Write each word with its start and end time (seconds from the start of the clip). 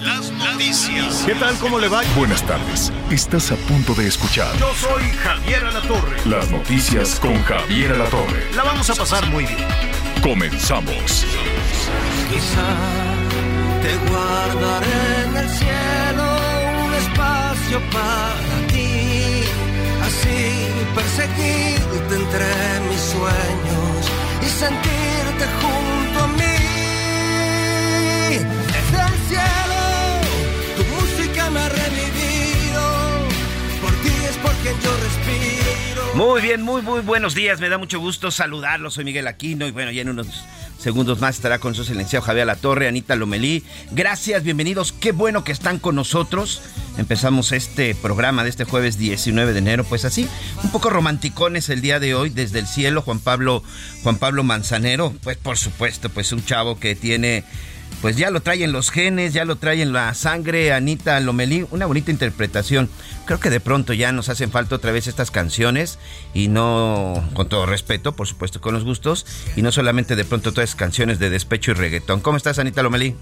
Las 0.00 0.30
noticias. 0.30 1.22
¿Qué 1.26 1.34
tal? 1.34 1.54
¿Cómo 1.58 1.78
le 1.78 1.88
va? 1.88 2.02
Buenas 2.16 2.42
tardes. 2.46 2.92
Estás 3.10 3.52
a 3.52 3.56
punto 3.56 3.92
de 3.94 4.06
escuchar 4.06 4.56
Yo 4.58 4.72
soy 4.74 5.02
Javier 5.22 5.64
Alatorre. 5.64 6.16
las 6.24 6.50
noticias 6.50 7.18
con 7.20 7.42
Javier 7.42 7.92
Alatorre. 7.92 8.50
La 8.54 8.62
vamos 8.64 8.88
a 8.90 8.94
pasar 8.94 9.26
muy 9.30 9.44
bien. 9.44 9.66
Comenzamos. 10.22 11.24
Quizá 12.30 12.68
te 13.82 13.96
guardaré 14.10 15.24
en 15.26 15.36
el 15.36 15.48
cielo 15.50 16.24
un 16.86 16.94
espacio 16.94 17.80
para 17.90 18.66
ti. 18.68 19.42
Así 20.02 20.66
perseguirte 20.94 22.14
entre 22.14 22.46
mis 22.88 23.00
sueños 23.00 24.10
y 24.42 24.46
sentirte 24.46 25.46
junto 25.60 26.24
a 26.24 26.26
mí. 26.28 26.49
Muy 36.14 36.42
bien, 36.42 36.62
muy, 36.62 36.82
muy 36.82 37.00
buenos 37.00 37.34
días. 37.34 37.60
Me 37.60 37.68
da 37.68 37.78
mucho 37.78 37.98
gusto 37.98 38.30
saludarlos. 38.30 38.94
Soy 38.94 39.04
Miguel 39.04 39.26
Aquino 39.26 39.66
y 39.66 39.70
bueno, 39.70 39.90
ya 39.90 40.02
en 40.02 40.10
unos 40.10 40.26
segundos 40.78 41.20
más 41.20 41.36
estará 41.36 41.58
con 41.58 41.74
su 41.74 41.84
silenciado 41.84 42.24
Javier 42.24 42.46
La 42.46 42.56
Torre, 42.56 42.88
Anita 42.88 43.14
Lomelí. 43.16 43.64
Gracias, 43.92 44.42
bienvenidos. 44.42 44.92
Qué 44.92 45.12
bueno 45.12 45.44
que 45.44 45.52
están 45.52 45.78
con 45.78 45.94
nosotros. 45.94 46.62
Empezamos 46.98 47.52
este 47.52 47.94
programa 47.94 48.44
de 48.44 48.50
este 48.50 48.64
jueves 48.64 48.98
19 48.98 49.52
de 49.52 49.58
enero, 49.58 49.84
pues 49.84 50.04
así, 50.04 50.28
un 50.62 50.70
poco 50.70 50.90
romanticones 50.90 51.68
el 51.68 51.80
día 51.80 52.00
de 52.00 52.14
hoy 52.14 52.30
desde 52.30 52.58
el 52.58 52.66
cielo. 52.66 53.02
Juan 53.02 53.20
Pablo, 53.20 53.62
Juan 54.02 54.18
Pablo 54.18 54.42
Manzanero, 54.42 55.14
pues 55.22 55.36
por 55.36 55.56
supuesto, 55.58 56.10
pues 56.10 56.32
un 56.32 56.44
chavo 56.44 56.78
que 56.78 56.94
tiene 56.96 57.44
pues 58.00 58.16
ya 58.16 58.30
lo 58.30 58.40
trae 58.40 58.64
en 58.64 58.72
los 58.72 58.90
genes, 58.90 59.32
ya 59.32 59.44
lo 59.44 59.56
trae 59.56 59.82
en 59.82 59.92
la 59.92 60.14
sangre, 60.14 60.72
Anita 60.72 61.20
Lomelí, 61.20 61.66
una 61.70 61.86
bonita 61.86 62.10
interpretación. 62.10 62.88
Creo 63.26 63.40
que 63.40 63.50
de 63.50 63.60
pronto 63.60 63.92
ya 63.92 64.12
nos 64.12 64.28
hacen 64.28 64.50
falta 64.50 64.74
otra 64.74 64.92
vez 64.92 65.06
estas 65.06 65.30
canciones 65.30 65.98
y 66.32 66.48
no, 66.48 67.22
con 67.34 67.48
todo 67.48 67.66
respeto, 67.66 68.16
por 68.16 68.26
supuesto, 68.26 68.60
con 68.60 68.74
los 68.74 68.84
gustos, 68.84 69.26
y 69.56 69.62
no 69.62 69.70
solamente 69.72 70.16
de 70.16 70.24
pronto 70.24 70.52
todas 70.52 70.74
canciones 70.74 71.18
de 71.18 71.30
despecho 71.30 71.72
y 71.72 71.74
reggaetón. 71.74 72.20
¿Cómo 72.20 72.36
estás, 72.36 72.58
Anita 72.58 72.82
Lomelí? 72.82 73.14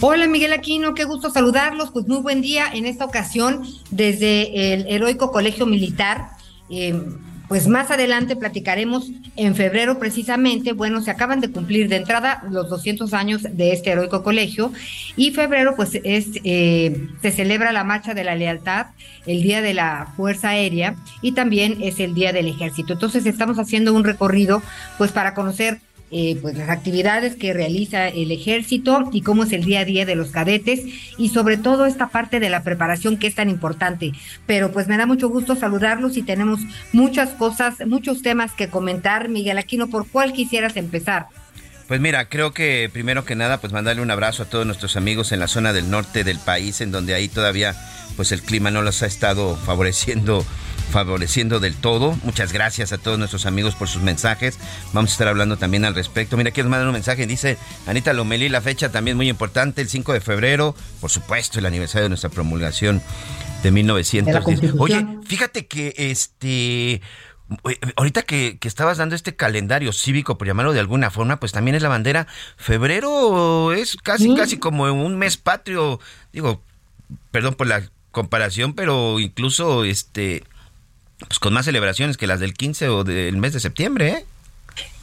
Hola 0.00 0.26
Miguel 0.26 0.52
Aquino, 0.52 0.94
qué 0.94 1.04
gusto 1.04 1.30
saludarlos. 1.30 1.90
Pues 1.90 2.06
muy 2.06 2.18
buen 2.18 2.42
día 2.42 2.66
en 2.72 2.84
esta 2.86 3.04
ocasión 3.04 3.62
desde 3.90 4.74
el 4.74 4.86
heroico 4.88 5.30
Colegio 5.30 5.66
Militar. 5.66 6.30
Eh, 6.68 7.00
pues 7.48 7.68
más 7.68 7.90
adelante 7.90 8.36
platicaremos 8.36 9.10
en 9.36 9.54
febrero 9.54 9.98
precisamente, 9.98 10.72
bueno, 10.72 11.02
se 11.02 11.10
acaban 11.10 11.40
de 11.40 11.50
cumplir 11.50 11.88
de 11.88 11.96
entrada 11.96 12.42
los 12.50 12.68
200 12.70 13.12
años 13.12 13.42
de 13.42 13.72
este 13.72 13.90
heroico 13.90 14.22
colegio 14.22 14.72
y 15.16 15.30
febrero 15.32 15.74
pues 15.76 15.98
es 16.04 16.28
eh, 16.44 17.08
se 17.20 17.30
celebra 17.32 17.72
la 17.72 17.84
marcha 17.84 18.14
de 18.14 18.24
la 18.24 18.34
lealtad, 18.34 18.86
el 19.26 19.42
día 19.42 19.60
de 19.60 19.74
la 19.74 20.12
Fuerza 20.16 20.50
Aérea 20.50 20.96
y 21.20 21.32
también 21.32 21.78
es 21.82 22.00
el 22.00 22.14
día 22.14 22.32
del 22.32 22.48
Ejército. 22.48 22.94
Entonces 22.94 23.26
estamos 23.26 23.58
haciendo 23.58 23.92
un 23.92 24.04
recorrido 24.04 24.62
pues 24.96 25.12
para 25.12 25.34
conocer 25.34 25.80
eh, 26.16 26.38
pues 26.40 26.56
las 26.56 26.70
actividades 26.70 27.34
que 27.34 27.52
realiza 27.52 28.06
el 28.06 28.30
ejército 28.30 29.10
y 29.12 29.22
cómo 29.22 29.42
es 29.42 29.52
el 29.52 29.64
día 29.64 29.80
a 29.80 29.84
día 29.84 30.06
de 30.06 30.14
los 30.14 30.30
cadetes 30.30 30.82
y 31.18 31.30
sobre 31.30 31.56
todo 31.56 31.86
esta 31.86 32.10
parte 32.10 32.38
de 32.38 32.50
la 32.50 32.62
preparación 32.62 33.16
que 33.16 33.26
es 33.26 33.34
tan 33.34 33.50
importante. 33.50 34.12
Pero 34.46 34.70
pues 34.70 34.86
me 34.86 34.96
da 34.96 35.06
mucho 35.06 35.28
gusto 35.28 35.56
saludarlos 35.56 36.16
y 36.16 36.22
tenemos 36.22 36.60
muchas 36.92 37.30
cosas, 37.30 37.84
muchos 37.84 38.22
temas 38.22 38.52
que 38.52 38.68
comentar. 38.68 39.28
Miguel 39.28 39.58
Aquino, 39.58 39.88
¿por 39.88 40.06
cuál 40.06 40.32
quisieras 40.32 40.76
empezar? 40.76 41.26
Pues 41.88 42.00
mira, 42.00 42.28
creo 42.28 42.52
que 42.52 42.88
primero 42.92 43.24
que 43.24 43.34
nada, 43.34 43.58
pues 43.58 43.72
mandarle 43.72 44.00
un 44.00 44.12
abrazo 44.12 44.44
a 44.44 44.46
todos 44.46 44.64
nuestros 44.64 44.96
amigos 44.96 45.32
en 45.32 45.40
la 45.40 45.48
zona 45.48 45.72
del 45.72 45.90
norte 45.90 46.22
del 46.22 46.38
país, 46.38 46.80
en 46.80 46.92
donde 46.92 47.14
ahí 47.14 47.26
todavía 47.26 47.74
pues 48.16 48.30
el 48.30 48.40
clima 48.40 48.70
no 48.70 48.82
los 48.82 49.02
ha 49.02 49.06
estado 49.06 49.56
favoreciendo 49.56 50.46
favoreciendo 50.90 51.60
del 51.60 51.74
todo. 51.74 52.16
Muchas 52.22 52.52
gracias 52.52 52.92
a 52.92 52.98
todos 52.98 53.18
nuestros 53.18 53.46
amigos 53.46 53.74
por 53.74 53.88
sus 53.88 54.02
mensajes. 54.02 54.58
Vamos 54.92 55.10
a 55.10 55.12
estar 55.12 55.28
hablando 55.28 55.56
también 55.56 55.84
al 55.84 55.94
respecto. 55.94 56.36
Mira, 56.36 56.50
aquí 56.50 56.60
nos 56.60 56.70
mandan 56.70 56.88
un 56.88 56.94
mensaje. 56.94 57.26
Dice 57.26 57.58
Anita 57.86 58.12
Lomelí, 58.12 58.48
la 58.48 58.60
fecha 58.60 58.90
también 58.90 59.16
muy 59.16 59.28
importante, 59.28 59.82
el 59.82 59.88
5 59.88 60.12
de 60.12 60.20
febrero. 60.20 60.74
Por 61.00 61.10
supuesto, 61.10 61.58
el 61.58 61.66
aniversario 61.66 62.04
de 62.04 62.08
nuestra 62.10 62.30
promulgación 62.30 63.02
de 63.62 63.70
1910. 63.70 64.74
Oye, 64.78 65.06
fíjate 65.26 65.66
que 65.66 65.94
este... 65.96 67.00
Ahorita 67.96 68.22
que, 68.22 68.56
que, 68.58 68.68
estabas 68.68 68.96
dando 68.96 69.14
este 69.14 69.36
calendario 69.36 69.92
cívico, 69.92 70.38
por 70.38 70.46
llamarlo 70.46 70.72
de 70.72 70.80
alguna 70.80 71.10
forma, 71.10 71.38
pues 71.38 71.52
también 71.52 71.74
es 71.74 71.82
la 71.82 71.90
bandera. 71.90 72.26
Febrero 72.56 73.74
es 73.74 73.96
casi, 73.96 74.24
¿Sí? 74.24 74.34
casi 74.34 74.58
como 74.58 74.84
un 74.84 75.18
mes 75.18 75.36
patrio. 75.36 76.00
Digo, 76.32 76.62
perdón 77.30 77.54
por 77.54 77.66
la 77.66 77.82
comparación, 78.12 78.72
pero 78.72 79.20
incluso 79.20 79.84
este 79.84 80.42
pues 81.26 81.38
con 81.38 81.52
más 81.52 81.64
celebraciones 81.64 82.16
que 82.16 82.26
las 82.26 82.40
del 82.40 82.54
15 82.54 82.88
o 82.88 83.04
del 83.04 83.36
mes 83.36 83.52
de 83.52 83.60
septiembre, 83.60 84.08
¿eh? 84.08 84.24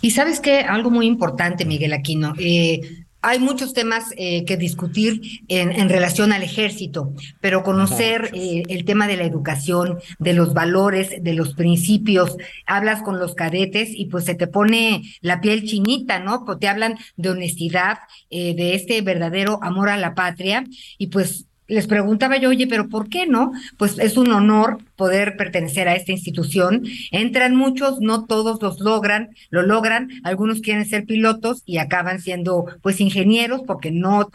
Y 0.02 0.12
sabes 0.12 0.40
que 0.40 0.62
algo 0.62 0.90
muy 0.90 1.06
importante, 1.06 1.66
Miguel 1.66 1.94
Aquino, 1.94 2.34
eh, 2.38 3.04
hay 3.22 3.40
muchos 3.40 3.74
temas 3.74 4.14
eh, 4.18 4.46
que 4.46 4.58
discutir 4.58 5.22
en, 5.48 5.72
en, 5.72 5.90
relación 5.90 6.34
al 6.34 6.42
ejército, 6.42 7.14
pero 7.40 7.64
conocer 7.64 8.32
eh, 8.34 8.64
el 8.68 8.84
tema 8.84 9.08
de 9.08 9.18
la 9.18 9.26
educación, 9.26 10.00
de 10.18 10.34
los 10.34 10.54
valores, 10.54 11.24
de 11.24 11.34
los 11.34 11.54
principios, 11.54 12.36
hablas 12.66 13.04
con 13.04 13.20
los 13.20 13.36
cadetes 13.36 13.90
y 13.92 14.08
pues 14.08 14.26
se 14.26 14.34
te 14.36 14.48
pone 14.48 15.04
la 15.22 15.40
piel 15.40 15.66
chinita, 15.66 16.20
¿no? 16.20 16.46
Pues 16.46 16.60
te 16.60 16.68
hablan 16.68 16.98
de 17.16 17.30
honestidad, 17.30 18.00
eh, 18.32 18.56
de 18.56 18.74
este 18.74 19.02
verdadero 19.02 19.60
amor 19.62 19.90
a 19.90 19.98
la 19.98 20.16
patria 20.16 20.64
y 20.98 21.08
pues 21.08 21.46
les 21.72 21.88
preguntaba 21.88 22.38
yo, 22.38 22.50
oye, 22.50 22.68
pero 22.68 22.90
¿por 22.90 23.10
qué 23.10 23.26
no? 23.26 23.54
Pues 23.78 23.98
es 23.98 24.18
un 24.18 24.32
honor 24.32 24.80
poder 24.96 25.38
pertenecer 25.38 25.88
a 25.88 25.96
esta 25.96 26.12
institución. 26.12 26.84
Entran 27.12 27.56
muchos, 27.56 28.02
no 28.02 28.26
todos 28.26 28.62
los 28.62 28.80
logran, 28.82 29.30
lo 29.50 29.62
logran, 29.62 30.10
algunos 30.24 30.62
quieren 30.62 30.86
ser 30.86 31.06
pilotos 31.06 31.64
y 31.66 31.78
acaban 31.78 32.20
siendo 32.20 32.66
pues 32.82 33.00
ingenieros 33.00 33.62
porque 33.66 33.92
no 33.92 34.30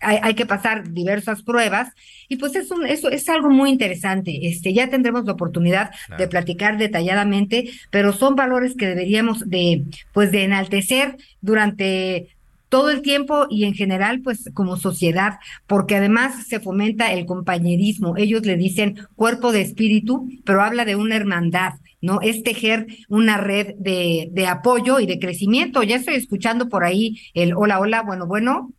hay, 0.00 0.18
hay, 0.22 0.34
que 0.34 0.46
pasar 0.46 0.92
diversas 0.92 1.42
pruebas 1.42 1.88
y 2.28 2.36
pues 2.36 2.54
es 2.54 2.70
un, 2.70 2.86
eso 2.86 3.10
es 3.10 3.28
algo 3.28 3.50
muy 3.50 3.70
interesante. 3.70 4.46
Este, 4.46 4.72
ya 4.72 4.88
tendremos 4.88 5.24
la 5.24 5.32
oportunidad 5.32 5.90
claro. 6.06 6.22
de 6.22 6.28
platicar 6.28 6.78
detalladamente, 6.78 7.70
pero 7.90 8.12
son 8.12 8.36
valores 8.36 8.76
que 8.76 8.86
deberíamos 8.86 9.48
de, 9.48 9.84
pues 10.12 10.30
de 10.30 10.44
enaltecer 10.44 11.16
durante 11.40 12.28
todo 12.70 12.88
el 12.90 13.02
tiempo 13.02 13.46
y 13.50 13.64
en 13.64 13.74
general, 13.74 14.22
pues 14.22 14.48
como 14.54 14.78
sociedad, 14.78 15.34
porque 15.66 15.96
además 15.96 16.46
se 16.46 16.60
fomenta 16.60 17.12
el 17.12 17.26
compañerismo. 17.26 18.16
Ellos 18.16 18.46
le 18.46 18.56
dicen 18.56 18.96
cuerpo 19.16 19.52
de 19.52 19.60
espíritu, 19.60 20.26
pero 20.46 20.62
habla 20.62 20.86
de 20.86 20.96
una 20.96 21.16
hermandad, 21.16 21.74
¿no? 22.00 22.22
Es 22.22 22.42
tejer 22.42 22.86
una 23.08 23.36
red 23.36 23.74
de, 23.76 24.28
de 24.32 24.46
apoyo 24.46 25.00
y 25.00 25.06
de 25.06 25.18
crecimiento. 25.18 25.82
Ya 25.82 25.96
estoy 25.96 26.14
escuchando 26.14 26.70
por 26.70 26.84
ahí 26.84 27.20
el 27.34 27.52
hola, 27.54 27.80
hola, 27.80 28.02
bueno, 28.02 28.26
bueno, 28.26 28.72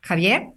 Javier. 0.00 0.52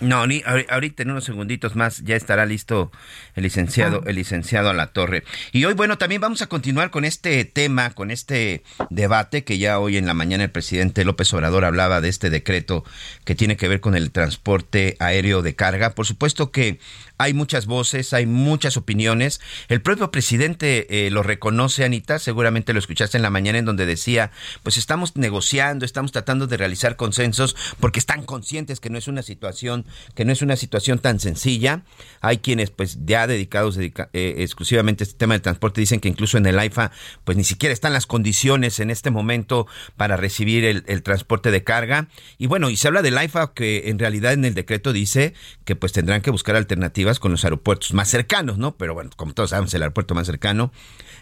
No, 0.00 0.26
ni, 0.26 0.42
ahorita 0.68 1.02
en 1.02 1.10
unos 1.10 1.24
segunditos 1.24 1.74
más 1.74 2.02
ya 2.04 2.16
estará 2.16 2.44
listo 2.44 2.92
el 3.34 3.44
licenciado, 3.44 4.02
ah. 4.04 4.10
el 4.10 4.16
licenciado 4.16 4.68
a 4.68 4.74
la 4.74 4.88
torre. 4.88 5.24
Y 5.52 5.64
hoy, 5.64 5.74
bueno, 5.74 5.96
también 5.96 6.20
vamos 6.20 6.42
a 6.42 6.48
continuar 6.48 6.90
con 6.90 7.04
este 7.04 7.44
tema, 7.46 7.90
con 7.90 8.10
este 8.10 8.62
debate 8.90 9.44
que 9.44 9.58
ya 9.58 9.78
hoy 9.78 9.96
en 9.96 10.06
la 10.06 10.14
mañana 10.14 10.44
el 10.44 10.50
presidente 10.50 11.04
López 11.04 11.32
Obrador 11.32 11.64
hablaba 11.64 12.00
de 12.00 12.10
este 12.10 12.28
decreto 12.28 12.84
que 13.24 13.34
tiene 13.34 13.56
que 13.56 13.68
ver 13.68 13.80
con 13.80 13.94
el 13.94 14.10
transporte 14.10 14.96
aéreo 14.98 15.40
de 15.40 15.54
carga. 15.54 15.94
Por 15.94 16.06
supuesto 16.06 16.50
que 16.50 16.78
hay 17.18 17.34
muchas 17.34 17.66
voces, 17.66 18.12
hay 18.12 18.26
muchas 18.26 18.76
opiniones. 18.76 19.40
El 19.68 19.80
propio 19.80 20.10
presidente 20.10 21.06
eh, 21.06 21.10
lo 21.10 21.22
reconoce, 21.22 21.84
Anita, 21.84 22.18
seguramente 22.18 22.72
lo 22.72 22.78
escuchaste 22.78 23.16
en 23.16 23.22
la 23.22 23.30
mañana 23.30 23.58
en 23.58 23.64
donde 23.64 23.86
decía, 23.86 24.30
pues 24.62 24.76
estamos 24.76 25.16
negociando, 25.16 25.84
estamos 25.84 26.12
tratando 26.12 26.46
de 26.46 26.56
realizar 26.56 26.96
consensos 26.96 27.56
porque 27.80 27.98
están 27.98 28.24
conscientes 28.24 28.80
que 28.80 28.90
no 28.90 28.98
es 28.98 29.08
una 29.08 29.22
situación 29.22 29.86
que 30.14 30.24
no 30.24 30.32
es 30.32 30.42
una 30.42 30.56
situación 30.56 30.98
tan 30.98 31.20
sencilla. 31.20 31.82
Hay 32.20 32.38
quienes 32.38 32.70
pues 32.70 32.98
ya 33.04 33.26
dedicados 33.26 33.78
eh, 33.78 33.92
exclusivamente 34.12 35.04
a 35.04 35.06
este 35.06 35.18
tema 35.18 35.34
del 35.34 35.42
transporte 35.42 35.80
dicen 35.80 36.00
que 36.00 36.08
incluso 36.08 36.36
en 36.38 36.46
el 36.46 36.58
AIFA 36.58 36.90
pues 37.24 37.36
ni 37.36 37.44
siquiera 37.44 37.72
están 37.72 37.92
las 37.92 38.06
condiciones 38.06 38.80
en 38.80 38.90
este 38.90 39.10
momento 39.10 39.66
para 39.96 40.16
recibir 40.16 40.64
el, 40.64 40.84
el 40.86 41.02
transporte 41.02 41.50
de 41.50 41.64
carga. 41.64 42.08
Y 42.38 42.46
bueno, 42.46 42.68
y 42.68 42.76
se 42.76 42.88
habla 42.88 43.02
del 43.02 43.16
AIFA 43.16 43.54
que 43.54 43.88
en 43.88 43.98
realidad 43.98 44.34
en 44.34 44.44
el 44.44 44.54
decreto 44.54 44.92
dice 44.92 45.34
que 45.64 45.76
pues 45.76 45.92
tendrán 45.92 46.20
que 46.20 46.30
buscar 46.30 46.56
alternativas 46.56 47.05
con 47.14 47.30
los 47.30 47.44
aeropuertos 47.44 47.94
más 47.94 48.08
cercanos, 48.08 48.58
¿no? 48.58 48.76
Pero 48.76 48.94
bueno, 48.94 49.10
como 49.16 49.32
todos 49.32 49.50
sabemos, 49.50 49.72
el 49.74 49.82
aeropuerto 49.82 50.14
más 50.14 50.26
cercano 50.26 50.72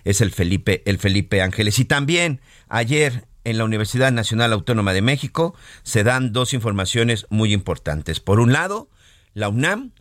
es 0.04 0.20
el 0.20 0.30
Felipe, 0.30 0.82
el 0.86 0.98
Felipe 0.98 1.42
Ángeles. 1.42 1.78
Y 1.78 1.84
también 1.84 2.40
ayer 2.68 3.26
en 3.44 3.58
la 3.58 3.64
Universidad 3.64 4.10
Nacional 4.10 4.52
Autónoma 4.52 4.92
de 4.92 5.02
México 5.02 5.54
se 5.82 6.02
dan 6.02 6.32
dos 6.32 6.54
informaciones 6.54 7.26
muy 7.28 7.52
importantes. 7.52 8.20
Por 8.20 8.40
un 8.40 8.52
lado, 8.52 8.88
la 9.34 9.48
UNAM 9.48 9.92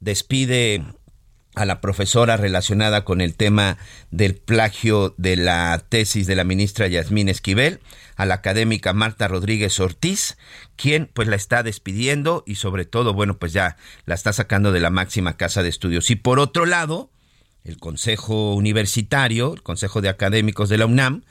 despide 0.00 0.84
a 1.60 1.66
la 1.66 1.82
profesora 1.82 2.38
relacionada 2.38 3.04
con 3.04 3.20
el 3.20 3.34
tema 3.34 3.76
del 4.10 4.34
plagio 4.34 5.14
de 5.18 5.36
la 5.36 5.84
tesis 5.86 6.26
de 6.26 6.34
la 6.34 6.42
ministra 6.42 6.88
Yasmín 6.88 7.28
Esquivel, 7.28 7.80
a 8.16 8.24
la 8.24 8.34
académica 8.34 8.94
Marta 8.94 9.28
Rodríguez 9.28 9.78
Ortiz, 9.78 10.38
quien 10.76 11.10
pues 11.12 11.28
la 11.28 11.36
está 11.36 11.62
despidiendo 11.62 12.44
y 12.46 12.54
sobre 12.54 12.86
todo, 12.86 13.12
bueno, 13.12 13.38
pues 13.38 13.52
ya 13.52 13.76
la 14.06 14.14
está 14.14 14.32
sacando 14.32 14.72
de 14.72 14.80
la 14.80 14.88
máxima 14.88 15.36
casa 15.36 15.62
de 15.62 15.68
estudios. 15.68 16.10
Y 16.10 16.16
por 16.16 16.38
otro 16.38 16.64
lado, 16.64 17.10
el 17.64 17.78
Consejo 17.78 18.54
Universitario, 18.54 19.54
el 19.54 19.62
Consejo 19.62 20.00
de 20.00 20.08
Académicos 20.08 20.68
de 20.68 20.78
la 20.78 20.86
UNAM, 20.86 21.22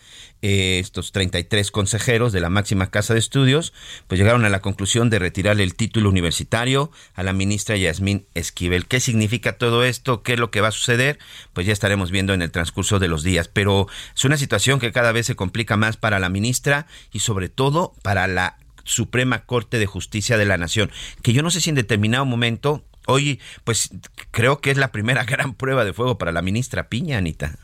eh, 0.42 0.80
estos 0.80 1.12
33 1.12 1.70
consejeros 1.72 2.31
de 2.31 2.40
la 2.40 2.50
máxima 2.50 2.90
casa 2.90 3.14
de 3.14 3.20
estudios, 3.20 3.74
pues 4.08 4.20
llegaron 4.20 4.46
a 4.46 4.50
la 4.50 4.62
conclusión 4.62 5.10
de 5.10 5.20
retirarle 5.20 5.64
el 5.64 5.76
título 5.76 6.10
universitario 6.10 6.92
a 7.14 7.24
la 7.24 7.34
ministra 7.34 7.76
Yasmín 7.76 8.26
Esquivel. 8.36 8.86
¿Qué 8.86 9.00
significa 9.00 9.58
todo 9.58 9.84
esto? 9.84 10.24
¿Qué 10.24 10.34
es 10.34 10.40
lo 10.40 10.50
que 10.50 10.62
va 10.62 10.70
a 10.70 10.72
suceder? 10.72 11.20
Pues 11.54 11.68
ya 11.68 11.74
estaremos 11.74 12.10
viendo 12.10 12.34
en 12.34 12.42
el 12.42 12.52
transcurso 12.52 13.00
de 13.00 13.10
los 13.10 13.24
días. 13.24 13.50
Pero 13.50 13.88
es 14.16 14.24
una 14.24 14.38
situación 14.38 14.80
que 14.80 14.94
cada 14.94 15.12
vez 15.12 15.26
se 15.26 15.36
complica 15.36 15.76
más 15.76 15.98
para 15.98 16.20
la 16.20 16.30
ministra 16.30 16.88
y 17.12 17.20
sobre 17.20 17.50
todo 17.50 17.94
para 18.02 18.28
la 18.28 18.58
Suprema 18.86 19.46
Corte 19.46 19.78
de 19.78 19.86
Justicia 19.86 20.38
de 20.38 20.46
la 20.46 20.58
Nación, 20.58 20.90
que 21.22 21.34
yo 21.34 21.44
no 21.44 21.52
sé 21.52 21.62
si 21.62 21.70
en 21.70 21.76
determinado 21.76 22.26
momento 22.26 22.84
Hoy, 23.09 23.39
pues 23.63 23.89
creo 24.31 24.61
que 24.61 24.69
es 24.71 24.77
la 24.77 24.91
primera 24.91 25.23
gran 25.25 25.53
prueba 25.56 25.83
de 25.83 25.94
fuego 25.94 26.17
para 26.17 26.31
la 26.31 26.41
ministra 26.41 26.89
Piña, 26.89 27.17
Anita. 27.17 27.57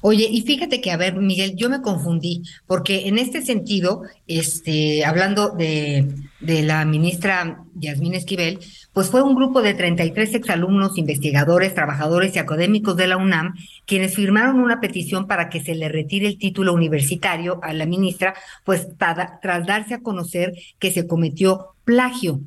Oye, 0.00 0.28
y 0.30 0.42
fíjate 0.42 0.80
que, 0.80 0.90
a 0.90 0.96
ver, 0.96 1.16
Miguel, 1.16 1.54
yo 1.56 1.70
me 1.70 1.80
confundí, 1.80 2.42
porque 2.66 3.08
en 3.08 3.18
este 3.18 3.42
sentido, 3.42 4.02
este, 4.26 5.04
hablando 5.04 5.50
de, 5.50 6.06
de 6.40 6.62
la 6.62 6.84
ministra 6.84 7.64
Yasmín 7.74 8.14
Esquivel, 8.14 8.58
pues 8.92 9.08
fue 9.08 9.22
un 9.22 9.34
grupo 9.34 9.62
de 9.62 9.74
33 9.74 10.34
exalumnos, 10.34 10.98
investigadores, 10.98 11.74
trabajadores 11.74 12.34
y 12.36 12.38
académicos 12.38 12.96
de 12.96 13.06
la 13.06 13.16
UNAM 13.16 13.54
quienes 13.86 14.14
firmaron 14.14 14.60
una 14.60 14.80
petición 14.80 15.26
para 15.26 15.48
que 15.48 15.62
se 15.62 15.74
le 15.74 15.88
retire 15.88 16.28
el 16.28 16.38
título 16.38 16.74
universitario 16.74 17.58
a 17.62 17.72
la 17.72 17.86
ministra, 17.86 18.34
pues 18.64 18.86
tras 18.98 19.66
darse 19.66 19.94
a 19.94 20.02
conocer 20.02 20.52
que 20.78 20.92
se 20.92 21.06
cometió 21.06 21.74
plagio. 21.88 22.42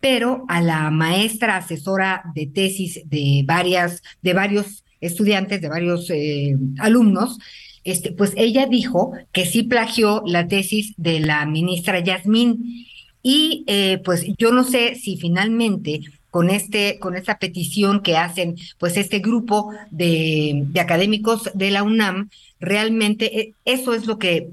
Pero 0.00 0.44
a 0.48 0.60
la 0.60 0.90
maestra 0.90 1.56
asesora 1.56 2.24
de 2.34 2.46
tesis 2.46 3.00
de 3.06 3.42
varias, 3.46 4.02
de 4.20 4.34
varios 4.34 4.84
estudiantes, 5.00 5.62
de 5.62 5.70
varios 5.70 6.10
eh, 6.10 6.54
alumnos, 6.78 7.38
este, 7.84 8.12
pues 8.12 8.34
ella 8.36 8.66
dijo 8.66 9.12
que 9.32 9.46
sí 9.46 9.62
plagió 9.62 10.22
la 10.26 10.46
tesis 10.46 10.92
de 10.98 11.20
la 11.20 11.46
ministra 11.46 12.00
Yasmín. 12.00 12.84
Y 13.22 13.64
eh, 13.66 13.98
pues 14.04 14.26
yo 14.36 14.52
no 14.52 14.62
sé 14.62 14.94
si 14.96 15.16
finalmente 15.16 16.02
con 16.30 16.50
este, 16.50 16.98
con 16.98 17.16
esta 17.16 17.38
petición 17.38 18.02
que 18.02 18.18
hacen, 18.18 18.56
pues 18.78 18.98
este 18.98 19.20
grupo 19.20 19.72
de, 19.90 20.64
de 20.66 20.80
académicos 20.80 21.50
de 21.54 21.70
la 21.70 21.82
UNAM, 21.82 22.28
realmente 22.60 23.40
eh, 23.40 23.54
eso 23.64 23.94
es 23.94 24.06
lo 24.06 24.18
que 24.18 24.50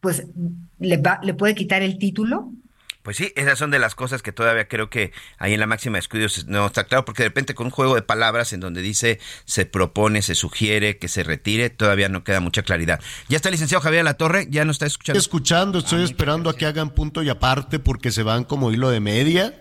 pues 0.00 0.24
le 0.78 0.96
va, 0.96 1.20
le 1.22 1.34
puede 1.34 1.54
quitar 1.54 1.82
el 1.82 1.98
título 1.98 2.52
pues 3.06 3.18
sí, 3.18 3.32
esas 3.36 3.56
son 3.56 3.70
de 3.70 3.78
las 3.78 3.94
cosas 3.94 4.20
que 4.20 4.32
todavía 4.32 4.66
creo 4.66 4.90
que 4.90 5.12
ahí 5.38 5.54
en 5.54 5.60
la 5.60 5.68
máxima 5.68 5.94
de 5.94 6.00
estudios 6.00 6.46
no 6.48 6.66
está 6.66 6.82
claro, 6.82 7.04
porque 7.04 7.22
de 7.22 7.28
repente 7.28 7.54
con 7.54 7.66
un 7.66 7.70
juego 7.70 7.94
de 7.94 8.02
palabras 8.02 8.52
en 8.52 8.58
donde 8.58 8.82
dice 8.82 9.20
se 9.44 9.64
propone, 9.64 10.22
se 10.22 10.34
sugiere 10.34 10.98
que 10.98 11.06
se 11.06 11.22
retire, 11.22 11.70
todavía 11.70 12.08
no 12.08 12.24
queda 12.24 12.40
mucha 12.40 12.64
claridad. 12.64 13.00
Ya 13.28 13.36
está 13.36 13.48
el 13.48 13.52
licenciado 13.52 13.80
Javier 13.80 14.02
La 14.02 14.14
Torre, 14.14 14.48
ya 14.50 14.64
no 14.64 14.72
está 14.72 14.86
escuchando. 14.86 15.20
Estoy 15.20 15.28
escuchando, 15.28 15.78
estoy 15.78 16.00
ah, 16.00 16.04
esperando 16.04 16.50
a 16.50 16.56
que 16.56 16.66
hagan 16.66 16.90
punto 16.90 17.22
y 17.22 17.28
aparte 17.28 17.78
porque 17.78 18.10
se 18.10 18.24
van 18.24 18.42
como 18.42 18.72
hilo 18.72 18.90
de 18.90 18.98
media. 18.98 19.54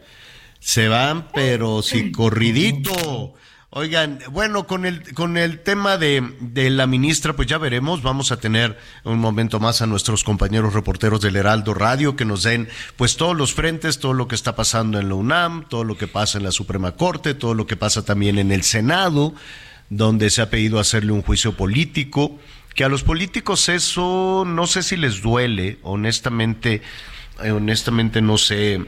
Se 0.59 0.87
van, 0.87 1.27
pero 1.31 1.83
si 1.83 2.11
corridito. 2.11 3.35
Oigan, 3.77 4.19
bueno, 4.31 4.67
con 4.67 4.85
el, 4.85 5.13
con 5.13 5.35
el 5.35 5.59
tema 5.59 5.97
de, 5.97 6.23
de, 6.39 6.69
la 6.69 6.87
ministra, 6.87 7.33
pues 7.33 7.49
ya 7.49 7.57
veremos. 7.57 8.03
Vamos 8.03 8.31
a 8.31 8.39
tener 8.39 8.79
un 9.03 9.19
momento 9.19 9.59
más 9.59 9.81
a 9.81 9.85
nuestros 9.85 10.23
compañeros 10.23 10.73
reporteros 10.73 11.19
del 11.19 11.35
Heraldo 11.35 11.73
Radio 11.73 12.15
que 12.15 12.23
nos 12.23 12.43
den, 12.43 12.69
pues, 12.95 13.17
todos 13.17 13.35
los 13.35 13.53
frentes, 13.53 13.99
todo 13.99 14.13
lo 14.13 14.29
que 14.29 14.35
está 14.35 14.55
pasando 14.55 14.97
en 14.97 15.09
la 15.09 15.15
UNAM, 15.15 15.67
todo 15.67 15.83
lo 15.83 15.97
que 15.97 16.07
pasa 16.07 16.37
en 16.37 16.45
la 16.45 16.53
Suprema 16.53 16.93
Corte, 16.93 17.33
todo 17.33 17.53
lo 17.53 17.67
que 17.67 17.75
pasa 17.75 18.05
también 18.05 18.39
en 18.39 18.53
el 18.53 18.63
Senado, 18.63 19.35
donde 19.89 20.29
se 20.29 20.41
ha 20.41 20.49
pedido 20.49 20.79
hacerle 20.79 21.11
un 21.11 21.21
juicio 21.21 21.57
político. 21.57 22.39
Que 22.75 22.85
a 22.85 22.89
los 22.89 23.03
políticos 23.03 23.67
eso 23.67 24.45
no 24.47 24.67
sé 24.67 24.83
si 24.83 24.95
les 24.95 25.21
duele, 25.21 25.79
honestamente, 25.81 26.81
eh, 27.43 27.51
honestamente 27.51 28.21
no 28.21 28.37
sé 28.37 28.79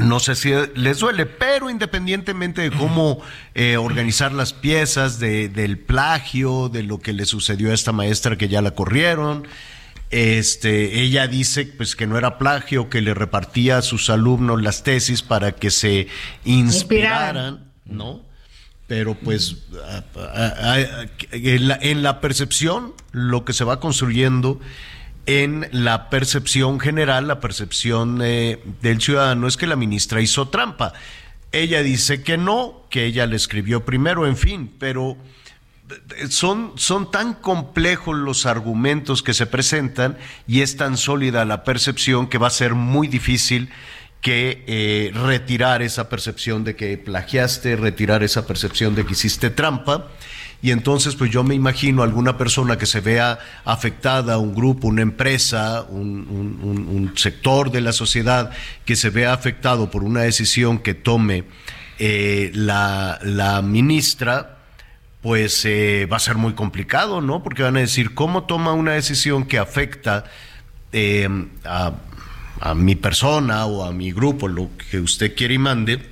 no 0.00 0.20
sé 0.20 0.34
si 0.34 0.52
les 0.74 0.98
duele, 0.98 1.26
pero 1.26 1.70
independientemente 1.70 2.62
de 2.62 2.70
cómo 2.70 3.20
eh, 3.54 3.76
organizar 3.76 4.32
las 4.32 4.52
piezas, 4.52 5.18
de, 5.18 5.48
del 5.48 5.78
plagio, 5.78 6.68
de 6.68 6.82
lo 6.82 6.98
que 6.98 7.12
le 7.12 7.26
sucedió 7.26 7.70
a 7.70 7.74
esta 7.74 7.92
maestra 7.92 8.36
que 8.36 8.48
ya 8.48 8.62
la 8.62 8.72
corrieron, 8.72 9.46
este, 10.10 11.02
ella 11.02 11.28
dice 11.28 11.66
pues 11.66 11.94
que 11.94 12.06
no 12.06 12.18
era 12.18 12.36
plagio, 12.38 12.88
que 12.90 13.00
le 13.00 13.14
repartía 13.14 13.78
a 13.78 13.82
sus 13.82 14.10
alumnos 14.10 14.60
las 14.60 14.82
tesis 14.82 15.22
para 15.22 15.52
que 15.52 15.70
se 15.70 16.08
inspiraran, 16.44 17.70
¿no? 17.84 18.22
Pero 18.88 19.14
pues 19.14 19.58
en 21.30 22.02
la 22.02 22.20
percepción, 22.20 22.92
lo 23.12 23.44
que 23.44 23.52
se 23.52 23.62
va 23.62 23.78
construyendo 23.78 24.58
en 25.26 25.68
la 25.72 26.10
percepción 26.10 26.80
general, 26.80 27.28
la 27.28 27.40
percepción 27.40 28.20
eh, 28.22 28.62
del 28.82 29.00
ciudadano 29.00 29.46
es 29.46 29.56
que 29.56 29.66
la 29.66 29.76
ministra 29.76 30.20
hizo 30.20 30.48
trampa. 30.48 30.92
Ella 31.52 31.82
dice 31.82 32.22
que 32.22 32.38
no, 32.38 32.86
que 32.90 33.04
ella 33.06 33.26
le 33.26 33.36
escribió 33.36 33.84
primero, 33.84 34.26
en 34.26 34.36
fin, 34.36 34.72
pero 34.78 35.16
eh, 35.90 36.28
son, 36.28 36.72
son 36.76 37.10
tan 37.10 37.34
complejos 37.34 38.16
los 38.16 38.46
argumentos 38.46 39.22
que 39.22 39.34
se 39.34 39.46
presentan 39.46 40.16
y 40.46 40.62
es 40.62 40.76
tan 40.76 40.96
sólida 40.96 41.44
la 41.44 41.64
percepción 41.64 42.28
que 42.28 42.38
va 42.38 42.46
a 42.46 42.50
ser 42.50 42.74
muy 42.74 43.08
difícil 43.08 43.70
que 44.20 44.64
eh, 44.66 45.12
retirar 45.14 45.82
esa 45.82 46.08
percepción 46.08 46.62
de 46.62 46.76
que 46.76 46.98
plagiaste, 46.98 47.76
retirar 47.76 48.22
esa 48.22 48.46
percepción 48.46 48.94
de 48.94 49.06
que 49.06 49.12
hiciste 49.12 49.50
trampa 49.50 50.08
y 50.62 50.72
entonces 50.72 51.14
pues 51.14 51.30
yo 51.30 51.42
me 51.42 51.54
imagino 51.54 52.02
alguna 52.02 52.36
persona 52.36 52.76
que 52.76 52.86
se 52.86 53.00
vea 53.00 53.38
afectada, 53.64 54.38
un 54.38 54.54
grupo, 54.54 54.88
una 54.88 55.02
empresa, 55.02 55.82
un, 55.88 57.12
sector 57.16 57.70
de 57.70 57.80
la 57.80 57.92
sociedad 57.92 58.50
que 58.84 58.94
se 58.94 59.10
vea 59.10 59.32
afectado 59.32 59.90
por 59.90 60.04
una 60.04 60.20
decisión 60.20 60.78
que 60.78 60.94
tome 60.94 61.44
eh, 61.98 62.50
la, 62.54 63.60
ministra, 63.64 64.58
pues 65.22 65.64
eh, 65.64 66.06
va 66.10 66.16
a 66.16 66.20
ser 66.20 66.36
muy 66.36 66.54
complicado, 66.54 67.20
¿no? 67.20 67.42
Porque 67.42 67.62
van 67.62 67.76
a 67.76 67.80
decir, 67.80 68.14
¿cómo 68.14 68.44
toma 68.44 68.72
una 68.72 68.92
decisión 68.92 69.44
que 69.44 69.58
afecta 69.58 70.24
a, 71.64 71.92
a 72.60 72.74
mi 72.74 72.94
persona 72.96 73.66
o 73.66 73.84
a 73.84 73.92
mi 73.92 74.12
grupo, 74.12 74.46
lo 74.48 74.70
que 74.90 75.00
usted 75.00 75.34
quiere 75.34 75.54
y 75.54 75.58
mande? 75.58 76.06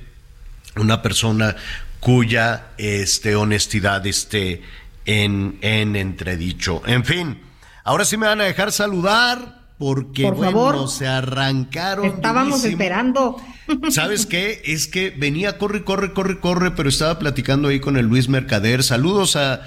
Una 0.75 1.01
persona 1.01 1.55
cuya 1.99 2.67
este, 2.77 3.35
honestidad 3.35 4.05
esté 4.07 4.61
en, 5.05 5.57
en 5.61 5.95
entredicho. 5.95 6.81
En 6.85 7.03
fin, 7.03 7.39
ahora 7.83 8.05
sí 8.05 8.17
me 8.17 8.27
van 8.27 8.41
a 8.41 8.45
dejar 8.45 8.71
saludar 8.71 9.59
porque 9.79 10.23
Por 10.23 10.35
bueno, 10.35 10.87
se 10.87 11.07
arrancaron. 11.07 12.05
Estábamos 12.05 12.65
esperando. 12.65 13.37
¿Sabes 13.89 14.25
qué? 14.25 14.61
Es 14.65 14.87
que 14.87 15.09
venía, 15.09 15.57
corre, 15.57 15.85
corre, 15.85 16.13
corre, 16.13 16.41
corre, 16.41 16.71
pero 16.71 16.89
estaba 16.89 17.17
platicando 17.17 17.69
ahí 17.69 17.79
con 17.79 17.95
el 17.95 18.05
Luis 18.05 18.27
Mercader. 18.27 18.83
Saludos 18.83 19.37
a, 19.37 19.61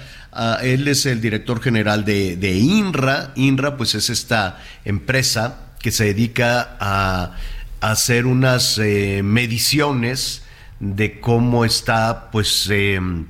él, 0.61 0.87
es 0.87 1.07
el 1.07 1.19
director 1.19 1.61
general 1.61 2.05
de, 2.05 2.35
de, 2.35 2.57
INRA. 2.57 3.33
INRA, 3.35 3.75
pues 3.75 3.95
es 3.95 4.11
esta 4.11 4.59
empresa 4.85 5.73
que 5.79 5.89
se 5.91 6.05
dedica 6.05 6.77
a, 6.79 7.37
hacer 7.81 8.27
unas 8.27 8.77
eh, 8.77 9.21
mediciones 9.23 10.43
de 10.79 11.19
cómo 11.19 11.65
está, 11.65 12.29
pues, 12.31 12.67
em, 12.69 13.27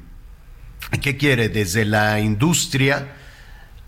¿qué 1.02 1.18
quiere? 1.18 1.50
Desde 1.50 1.86
la 1.86 2.20
industria 2.20 3.18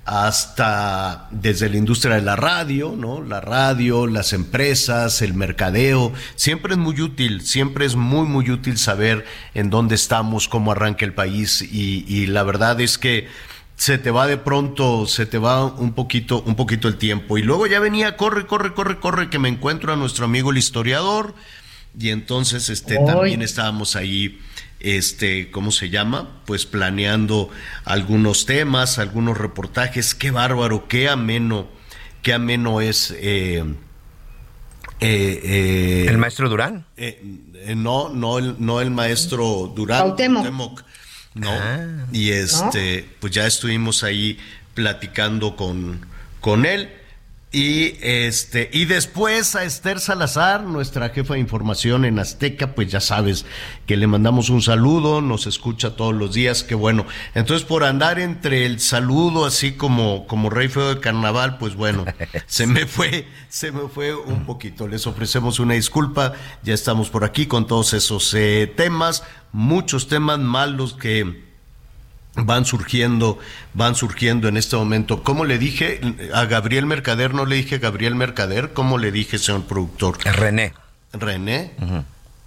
hasta 0.05 1.27
desde 1.31 1.67
la 1.67 1.77
industria 1.77 2.15
de 2.15 2.21
la 2.21 2.35
radio, 2.35 2.93
¿no? 2.95 3.23
La 3.23 3.41
radio, 3.41 4.05
las 4.05 4.33
empresas, 4.33 5.23
el 5.23 5.33
mercadeo. 5.33 6.13
Siempre 6.35 6.73
es 6.73 6.77
muy 6.77 7.01
útil, 7.01 7.41
siempre 7.41 7.85
es 7.85 7.95
muy, 7.95 8.27
muy 8.27 8.51
útil 8.51 8.77
saber 8.77 9.25
en 9.55 9.71
dónde 9.71 9.95
estamos, 9.95 10.47
cómo 10.47 10.71
arranca 10.71 11.05
el 11.05 11.13
país 11.13 11.63
y, 11.63 12.05
y 12.07 12.27
la 12.27 12.43
verdad 12.43 12.79
es 12.81 12.99
que 12.99 13.27
se 13.75 13.97
te 13.97 14.11
va 14.11 14.27
de 14.27 14.37
pronto, 14.37 15.07
se 15.07 15.25
te 15.25 15.39
va 15.39 15.65
un 15.65 15.93
poquito, 15.93 16.43
un 16.43 16.55
poquito 16.55 16.87
el 16.87 16.97
tiempo. 16.97 17.37
Y 17.39 17.41
luego 17.41 17.65
ya 17.65 17.79
venía, 17.79 18.15
corre, 18.15 18.45
corre, 18.45 18.73
corre, 18.73 18.99
corre, 18.99 19.29
que 19.29 19.39
me 19.39 19.49
encuentro 19.49 19.91
a 19.91 19.95
nuestro 19.95 20.25
amigo 20.25 20.51
el 20.51 20.57
historiador. 20.57 21.33
Y 21.99 22.09
entonces 22.09 22.69
este 22.69 22.97
también 22.97 23.41
estábamos 23.41 23.95
ahí 23.95 24.39
este, 24.85 25.49
¿cómo 25.49 25.71
se 25.71 25.89
llama? 25.89 26.41
Pues 26.45 26.65
planeando 26.65 27.49
algunos 27.85 28.45
temas, 28.45 28.99
algunos 28.99 29.37
reportajes. 29.37 30.13
Qué 30.13 30.31
bárbaro, 30.31 30.87
qué 30.87 31.09
ameno, 31.09 31.67
qué 32.21 32.33
ameno 32.33 32.81
es. 32.81 33.11
Eh, 33.17 33.63
eh, 34.99 35.41
eh, 35.43 36.05
¿El 36.07 36.17
maestro 36.19 36.49
Durán? 36.49 36.85
no, 37.75 38.09
no 38.09 38.37
el, 38.37 38.55
no 38.59 38.79
el 38.79 38.91
maestro 38.91 39.73
Durán. 39.75 40.15
No. 41.33 41.49
Ah. 41.51 42.05
y 42.13 42.29
este, 42.31 43.09
pues 43.19 43.33
ya 43.33 43.45
estuvimos 43.45 44.03
ahí 44.03 44.37
platicando 44.73 45.55
con, 45.55 46.05
con 46.39 46.65
él. 46.65 46.89
Y 47.55 47.95
este, 48.01 48.69
y 48.73 48.83
después 48.83 49.55
a 49.55 49.63
Esther 49.63 50.01
Salazar, 50.01 50.63
nuestra 50.63 51.07
jefa 51.07 51.35
de 51.35 51.39
información 51.39 52.03
en 52.03 52.19
Azteca, 52.19 52.75
pues 52.75 52.91
ya 52.91 52.99
sabes 52.99 53.45
que 53.85 53.95
le 53.95 54.07
mandamos 54.07 54.49
un 54.49 54.61
saludo, 54.61 55.21
nos 55.21 55.47
escucha 55.47 55.95
todos 55.95 56.13
los 56.13 56.33
días, 56.33 56.65
qué 56.65 56.75
bueno. 56.75 57.05
Entonces, 57.33 57.65
por 57.65 57.85
andar 57.85 58.19
entre 58.19 58.65
el 58.65 58.81
saludo 58.81 59.45
así 59.45 59.71
como, 59.71 60.27
como 60.27 60.49
rey 60.49 60.67
feo 60.67 60.93
de 60.93 60.99
carnaval, 60.99 61.57
pues 61.57 61.75
bueno, 61.75 62.03
se 62.45 62.67
me 62.67 62.85
fue, 62.85 63.25
se 63.47 63.71
me 63.71 63.87
fue 63.87 64.13
un 64.13 64.45
poquito. 64.45 64.85
Les 64.85 65.07
ofrecemos 65.07 65.57
una 65.61 65.75
disculpa, 65.75 66.33
ya 66.61 66.73
estamos 66.73 67.09
por 67.09 67.23
aquí 67.23 67.45
con 67.45 67.67
todos 67.67 67.93
esos 67.93 68.33
eh, 68.33 68.69
temas, 68.75 69.23
muchos 69.53 70.09
temas 70.09 70.39
malos 70.39 70.93
que 70.93 71.54
van 72.35 72.65
surgiendo, 72.65 73.39
van 73.73 73.95
surgiendo 73.95 74.47
en 74.47 74.57
este 74.57 74.75
momento. 74.75 75.23
¿Cómo 75.23 75.45
le 75.45 75.57
dije 75.57 76.01
a 76.33 76.45
Gabriel 76.45 76.85
Mercader? 76.85 77.33
No 77.33 77.45
le 77.45 77.55
dije 77.55 77.75
a 77.75 77.79
Gabriel 77.79 78.15
Mercader, 78.15 78.73
¿cómo 78.73 78.97
le 78.97 79.11
dije, 79.11 79.37
señor 79.37 79.65
productor? 79.65 80.17
René. 80.23 80.73
René. 81.13 81.71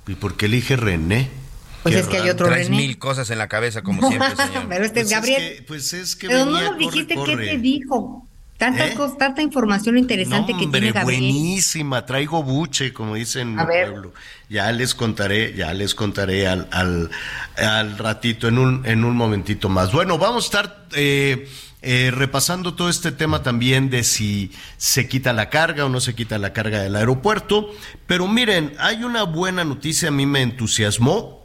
¿Y 0.07 0.15
por 0.15 0.37
qué 0.37 0.49
le 0.49 0.57
dije 0.57 0.77
René? 0.77 1.31
Pues 1.83 1.95
es 1.95 2.07
que 2.09 2.19
hay 2.19 2.29
otro 2.29 2.49
Traes 2.49 2.71
mil 2.71 2.99
cosas 2.99 3.31
en 3.31 3.39
la 3.39 3.49
cabeza, 3.49 3.83
como 3.83 4.07
siempre, 4.09 4.37
señor. 4.37 4.67
Pero 4.69 4.85
este 4.85 5.01
pues 5.01 5.11
Gabriel. 5.11 5.43
Es 5.43 5.57
que, 5.57 5.63
pues 5.63 5.93
es 5.93 6.17
que 6.17 6.29
Pero 6.29 6.45
no 6.45 6.61
nos 6.61 6.79
dijiste 6.79 7.15
qué 7.25 7.37
te 7.37 7.59
dijo. 7.59 8.28
Tantas 8.59 8.91
¿Eh? 8.91 8.95
cosas, 8.95 9.17
tanta 9.17 9.41
información 9.41 9.97
interesante 9.97 10.53
que 10.53 10.67
tiene 10.67 10.91
Gabriel. 10.91 11.23
Buenísima, 11.23 12.05
traigo 12.05 12.43
buche, 12.43 12.93
como 12.93 13.15
dicen 13.15 13.51
en 13.51 13.55
mi 13.55 13.65
pueblo. 13.65 14.13
Ya 14.49 14.73
les 14.73 14.97
contaré, 14.97 15.55
ya 15.55 15.73
les 15.73 15.95
contaré 15.95 16.49
al, 16.49 16.67
al, 16.73 17.09
al, 17.57 17.97
ratito, 17.97 18.49
en 18.49 18.59
un, 18.59 18.85
en 18.85 19.05
un 19.05 19.17
momentito 19.17 19.69
más. 19.69 19.93
Bueno, 19.93 20.19
vamos 20.19 20.45
a 20.45 20.47
estar 20.47 20.87
eh, 20.97 21.49
eh, 21.83 22.11
repasando 22.13 22.75
todo 22.75 22.89
este 22.89 23.13
tema 23.13 23.45
también 23.45 23.91
de 23.91 24.03
si 24.03 24.51
se 24.77 25.07
quita 25.07 25.33
la 25.33 25.51
carga 25.51 25.85
o 25.85 25.89
no 25.89 26.01
se 26.01 26.17
quita 26.17 26.37
la 26.37 26.53
carga 26.53 26.81
del 26.83 26.97
aeropuerto. 26.97 27.71
Pero 28.09 28.27
miren, 28.27 28.75
hay 28.81 29.05
una 29.05 29.23
buena 29.23 29.63
noticia, 29.63 30.09
a 30.09 30.13
mí 30.13 30.27
me 30.27 30.43
entusiasmó 30.43 31.38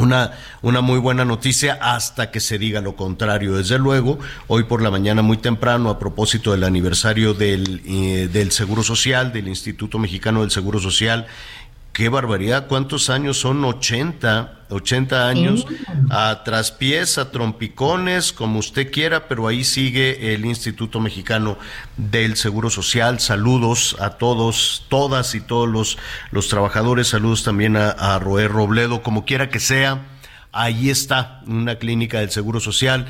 una, 0.00 0.32
una 0.62 0.80
muy 0.80 0.98
buena 0.98 1.24
noticia 1.24 1.78
hasta 1.80 2.30
que 2.30 2.40
se 2.40 2.58
diga 2.58 2.80
lo 2.80 2.96
contrario. 2.96 3.56
Desde 3.56 3.78
luego, 3.78 4.18
hoy 4.46 4.64
por 4.64 4.82
la 4.82 4.90
mañana 4.90 5.22
muy 5.22 5.36
temprano, 5.36 5.90
a 5.90 5.98
propósito 5.98 6.52
del 6.52 6.64
aniversario 6.64 7.34
del, 7.34 7.82
eh, 7.86 8.28
del 8.32 8.52
Seguro 8.52 8.82
Social, 8.82 9.32
del 9.32 9.48
Instituto 9.48 9.98
Mexicano 9.98 10.42
del 10.42 10.50
Seguro 10.50 10.78
Social, 10.80 11.26
qué 11.98 12.08
barbaridad, 12.08 12.68
¿cuántos 12.68 13.10
años 13.10 13.40
son? 13.40 13.64
80, 13.64 14.66
80 14.68 15.26
años, 15.26 15.66
a 16.10 16.44
traspiés, 16.44 17.18
a 17.18 17.32
trompicones, 17.32 18.32
como 18.32 18.60
usted 18.60 18.92
quiera, 18.92 19.26
pero 19.26 19.48
ahí 19.48 19.64
sigue 19.64 20.32
el 20.32 20.44
Instituto 20.44 21.00
Mexicano 21.00 21.58
del 21.96 22.36
Seguro 22.36 22.70
Social. 22.70 23.18
Saludos 23.18 23.96
a 23.98 24.10
todos, 24.10 24.86
todas 24.88 25.34
y 25.34 25.40
todos 25.40 25.68
los, 25.68 25.98
los 26.30 26.46
trabajadores, 26.46 27.08
saludos 27.08 27.42
también 27.42 27.76
a, 27.76 27.88
a 27.88 28.20
Roé 28.20 28.46
Robledo, 28.46 29.02
como 29.02 29.24
quiera 29.24 29.48
que 29.48 29.58
sea, 29.58 30.06
ahí 30.52 30.90
está 30.90 31.42
una 31.48 31.80
clínica 31.80 32.20
del 32.20 32.30
Seguro 32.30 32.60
Social. 32.60 33.08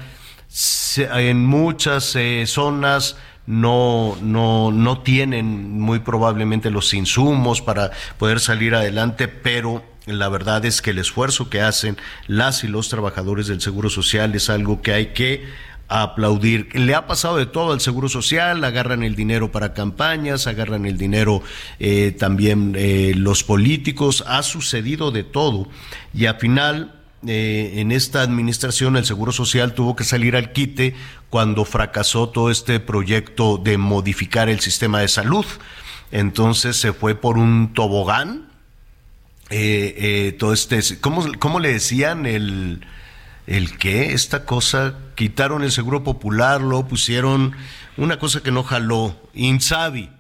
En 0.97 1.45
muchas 1.45 2.17
eh, 2.17 2.45
zonas 2.47 3.19
no, 3.49 4.19
no, 4.21 4.71
no 4.71 5.01
tienen 5.01 5.81
muy 5.81 6.01
probablemente 6.01 6.71
los 6.71 6.93
insumos 6.93 7.63
para 7.63 7.93
poder 8.19 8.41
salir 8.41 8.75
adelante, 8.75 9.27
pero 9.27 9.83
la 10.05 10.29
verdad 10.29 10.67
es 10.67 10.83
que 10.83 10.91
el 10.91 10.99
esfuerzo 10.99 11.49
que 11.49 11.63
hacen 11.63 11.97
las 12.27 12.63
y 12.63 12.69
los 12.69 12.91
trabajadores 12.91 13.47
del 13.47 13.63
Seguro 13.63 13.89
Social 13.89 14.35
es 14.35 14.51
algo 14.51 14.83
que 14.83 14.93
hay 14.93 15.07
que 15.15 15.47
aplaudir. 15.89 16.69
Le 16.75 16.95
ha 16.95 17.07
pasado 17.07 17.39
de 17.39 17.47
todo 17.47 17.73
al 17.73 17.81
Seguro 17.81 18.11
Social, 18.11 18.63
agarran 18.63 19.03
el 19.03 19.17
dinero 19.17 19.51
para 19.51 19.73
campañas, 19.73 20.47
agarran 20.47 20.85
el 20.85 20.99
dinero 20.99 21.43
eh, 21.81 22.15
también 22.19 22.75
eh, 22.77 23.15
los 23.17 23.45
políticos, 23.45 24.25
ha 24.27 24.43
sucedido 24.43 25.11
de 25.11 25.25
todo 25.25 25.69
y 26.13 26.27
al 26.27 26.37
final 26.37 26.98
eh, 27.27 27.75
en 27.77 27.91
esta 27.91 28.23
administración 28.23 28.97
el 28.97 29.05
Seguro 29.05 29.33
Social 29.33 29.75
tuvo 29.75 29.97
que 29.97 30.05
salir 30.05 30.37
al 30.37 30.53
quite 30.53 30.95
cuando 31.31 31.65
fracasó 31.65 32.29
todo 32.29 32.51
este 32.51 32.79
proyecto 32.79 33.59
de 33.59 33.77
modificar 33.77 34.49
el 34.49 34.61
sistema 34.61 35.01
de 35.01 35.09
salud. 35.09 35.45
Entonces 36.13 36.77
se 36.77 36.93
fue 36.93 37.15
por 37.15 37.39
un 37.39 37.75
tobogán. 37.75 38.49
Eh, 39.51 39.95
eh, 39.97 40.33
todo 40.39 40.53
este, 40.53 40.81
¿cómo, 41.01 41.25
¿cómo, 41.39 41.59
le 41.59 41.73
decían 41.73 42.27
el, 42.27 42.87
el 43.47 43.79
qué? 43.79 44.13
Esta 44.13 44.45
cosa, 44.45 44.99
quitaron 45.15 45.65
el 45.65 45.73
seguro 45.73 46.05
popular, 46.05 46.61
lo 46.61 46.87
pusieron 46.87 47.57
una 47.97 48.19
cosa 48.19 48.43
que 48.43 48.53
no 48.53 48.63
jaló, 48.63 49.17
Insabi 49.35 50.11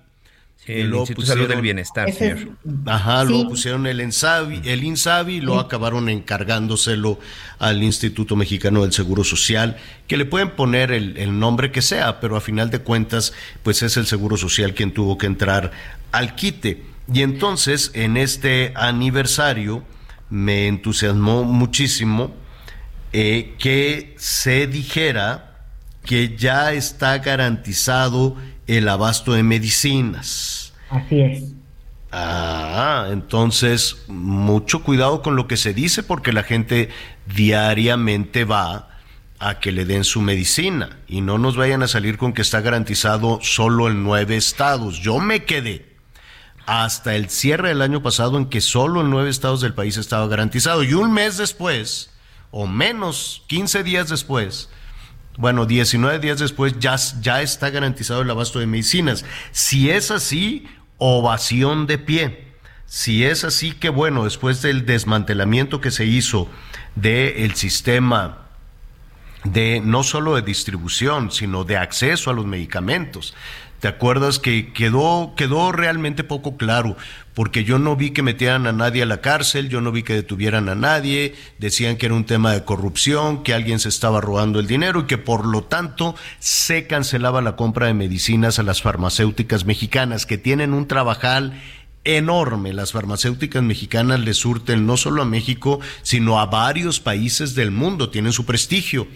el 0.69 0.95
Instituto 0.95 1.47
del 1.47 1.61
Bienestar, 1.61 2.13
señor. 2.13 2.51
Ajá, 2.87 3.25
lo 3.25 3.49
pusieron 3.49 3.87
el 3.87 4.01
INSABI, 4.01 4.63
el 4.65 4.85
INSABI 4.85 5.37
y 5.37 5.41
lo 5.41 5.59
acabaron 5.59 6.09
encargándoselo 6.09 7.19
al 7.59 7.83
Instituto 7.83 8.37
Mexicano 8.37 8.83
del 8.83 8.93
Seguro 8.93 9.25
Social, 9.25 9.77
que 10.07 10.17
le 10.17 10.25
pueden 10.25 10.51
poner 10.51 10.93
el, 10.93 11.17
el, 11.17 11.39
nombre 11.39 11.73
que 11.73 11.83
sea, 11.83 12.21
pero 12.21 12.37
a 12.37 12.41
final 12.41 12.71
de 12.71 12.81
cuentas, 12.81 13.33
pues 13.63 13.83
es 13.83 13.97
el 13.97 14.07
Seguro 14.07 14.37
Social 14.37 14.75
quien 14.75 14.93
tuvo 14.93 15.19
que 15.19 15.27
entrar 15.27 15.73
al 16.13 16.35
quite. 16.35 16.83
Y 17.13 17.23
entonces, 17.23 17.91
en 17.95 18.17
este 18.17 18.73
aniversario, 18.77 19.83
me 20.31 20.67
entusiasmó 20.67 21.45
muchísimo 21.45 22.35
eh, 23.13 23.55
que 23.59 24.15
se 24.19 24.67
dijera 24.67 25.65
que 26.05 26.37
ya 26.37 26.73
está 26.73 27.19
garantizado 27.19 28.37
el 28.67 28.89
abasto 28.89 29.33
de 29.33 29.43
medicinas. 29.43 30.58
Así 30.91 31.21
es. 31.21 31.43
Ah, 32.11 33.09
entonces 33.11 34.05
mucho 34.09 34.83
cuidado 34.83 35.23
con 35.23 35.37
lo 35.37 35.47
que 35.47 35.59
se 35.59 35.75
dice 35.75 36.03
porque 36.03 36.33
la 36.33 36.43
gente 36.43 36.89
diariamente 37.27 38.45
va 38.45 38.89
a 39.39 39.61
que 39.61 39.73
le 39.73 39.85
den 39.85 40.05
su 40.05 40.21
medicina 40.21 40.99
y 41.07 41.21
no 41.21 41.39
nos 41.39 41.57
vayan 41.57 41.83
a 41.83 41.89
salir 41.89 42.17
con 42.17 42.33
que 42.33 42.43
está 42.43 42.61
garantizado 42.61 43.41
solo 43.43 43.89
en 43.89 44.03
nueve 44.03 44.37
estados. 44.37 45.01
Yo 45.01 45.21
me 45.21 45.45
quedé 45.45 45.97
hasta 46.67 47.15
el 47.15 47.31
cierre 47.31 47.69
del 47.69 47.83
año 47.83 48.03
pasado 48.03 48.37
en 48.39 48.47
que 48.47 48.61
solo 48.61 49.03
en 49.03 49.11
nueve 49.11 49.31
estados 49.31 49.61
del 49.61 49.75
país 49.75 49.97
estaba 49.97 50.27
garantizado 50.27 50.83
y 50.83 50.95
un 50.95 51.13
mes 51.13 51.37
después, 51.37 52.11
o 52.51 52.67
menos, 52.67 53.45
15 53.47 53.83
días 53.85 54.09
después, 54.09 54.71
bueno, 55.39 55.67
19 55.67 56.19
días 56.19 56.41
después 56.41 56.75
ya, 56.81 56.97
ya 57.21 57.43
está 57.43 57.71
garantizado 57.71 58.23
el 58.23 58.31
abasto 58.31 58.59
de 58.59 58.67
medicinas. 58.67 59.25
Si 59.53 59.89
es 59.89 60.11
así, 60.11 60.67
ovación 60.99 61.87
de 61.87 61.99
pie. 61.99 62.45
Si 62.87 63.25
es 63.25 63.45
así, 63.45 63.73
que 63.73 63.89
bueno, 63.89 64.25
después 64.25 64.63
del 64.63 64.87
desmantelamiento 64.87 65.81
que 65.81 65.91
se 65.91 66.05
hizo 66.05 66.49
del 66.95 67.55
sistema 67.55 68.49
de 69.45 69.81
no 69.85 70.03
solo 70.03 70.35
de 70.35 70.43
distribución, 70.43 71.31
sino 71.31 71.65
de 71.65 71.77
acceso 71.77 72.31
a 72.31 72.35
los 72.35 72.47
medicamentos, 72.47 73.35
¿Te 73.81 73.87
acuerdas 73.87 74.41
que 74.41 74.73
quedó, 74.73 75.35
quedó 75.37 75.71
realmente 75.71 76.25
poco 76.25 76.57
claro? 76.57 76.97
Porque 77.35 77.63
yo 77.63 77.79
no 77.79 77.95
vi 77.95 78.11
que 78.11 78.25
metieran 78.25 78.67
a 78.67 78.73
nadie 78.73 79.05
a 79.05 79.07
la 79.07 79.21
cárcel, 79.21 79.69
yo 79.69 79.81
no 79.81 79.93
vi 79.93 80.03
que 80.03 80.15
detuvieran 80.15 80.69
a 80.69 80.75
nadie, 80.75 81.37
decían 81.59 81.97
que 81.97 82.07
era 82.07 82.17
un 82.17 82.25
tema 82.25 82.53
de 82.53 82.65
corrupción, 82.65 83.45
que 83.45 83.55
alguien 83.55 83.79
se 83.79 83.89
estaba 83.89 84.21
robando 84.21 84.59
el 84.59 84.67
dinero 84.67 85.01
y 85.01 85.05
que 85.05 85.17
por 85.17 85.47
lo 85.47 85.63
tanto 85.63 86.17
se 86.41 86.89
cancelaba 86.89 87.41
la 87.41 87.55
compra 87.55 87.87
de 87.87 87.95
medicinas 87.95 88.59
a 88.59 88.65
las 88.65 88.83
farmacéuticas 88.83 89.65
mexicanas, 89.65 90.27
que 90.27 90.39
tienen 90.39 90.75
un 90.75 90.89
trabajal 90.89 91.63
enorme. 92.03 92.73
Las 92.73 92.91
farmacéuticas 92.91 93.63
mexicanas 93.63 94.19
le 94.19 94.35
surten 94.35 94.87
no 94.87 94.97
solo 94.97 95.23
a 95.23 95.27
México, 95.27 95.79
sino 96.03 96.41
a 96.41 96.47
varios 96.47 96.99
países 96.99 97.55
del 97.55 97.71
mundo, 97.71 98.11
tienen 98.11 98.33
su 98.33 98.45
prestigio. 98.45 99.07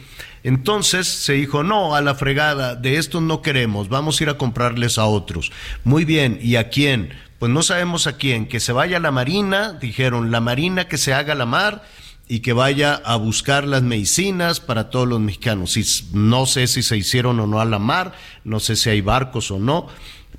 Entonces 0.44 1.06
se 1.06 1.34
dijo, 1.34 1.62
no, 1.62 1.94
a 1.94 2.00
la 2.00 2.14
fregada, 2.14 2.74
de 2.74 2.96
estos 2.96 3.22
no 3.22 3.42
queremos, 3.42 3.88
vamos 3.88 4.20
a 4.20 4.24
ir 4.24 4.30
a 4.30 4.38
comprarles 4.38 4.98
a 4.98 5.06
otros. 5.06 5.52
Muy 5.84 6.04
bien, 6.04 6.38
¿y 6.42 6.56
a 6.56 6.68
quién? 6.68 7.10
Pues 7.38 7.50
no 7.52 7.62
sabemos 7.62 8.06
a 8.06 8.16
quién, 8.16 8.46
que 8.46 8.60
se 8.60 8.72
vaya 8.72 8.96
a 8.96 9.00
la 9.00 9.10
Marina, 9.10 9.72
dijeron, 9.74 10.30
la 10.30 10.40
Marina 10.40 10.88
que 10.88 10.98
se 10.98 11.14
haga 11.14 11.34
la 11.34 11.46
mar 11.46 11.82
y 12.28 12.40
que 12.40 12.52
vaya 12.52 12.94
a 12.94 13.16
buscar 13.16 13.66
las 13.66 13.82
medicinas 13.82 14.60
para 14.60 14.90
todos 14.90 15.08
los 15.08 15.20
mexicanos. 15.20 15.76
No 16.12 16.46
sé 16.46 16.66
si 16.66 16.82
se 16.82 16.96
hicieron 16.96 17.38
o 17.40 17.46
no 17.46 17.60
a 17.60 17.64
la 17.64 17.78
mar, 17.78 18.12
no 18.44 18.60
sé 18.60 18.76
si 18.76 18.90
hay 18.90 19.00
barcos 19.00 19.50
o 19.50 19.58
no, 19.58 19.88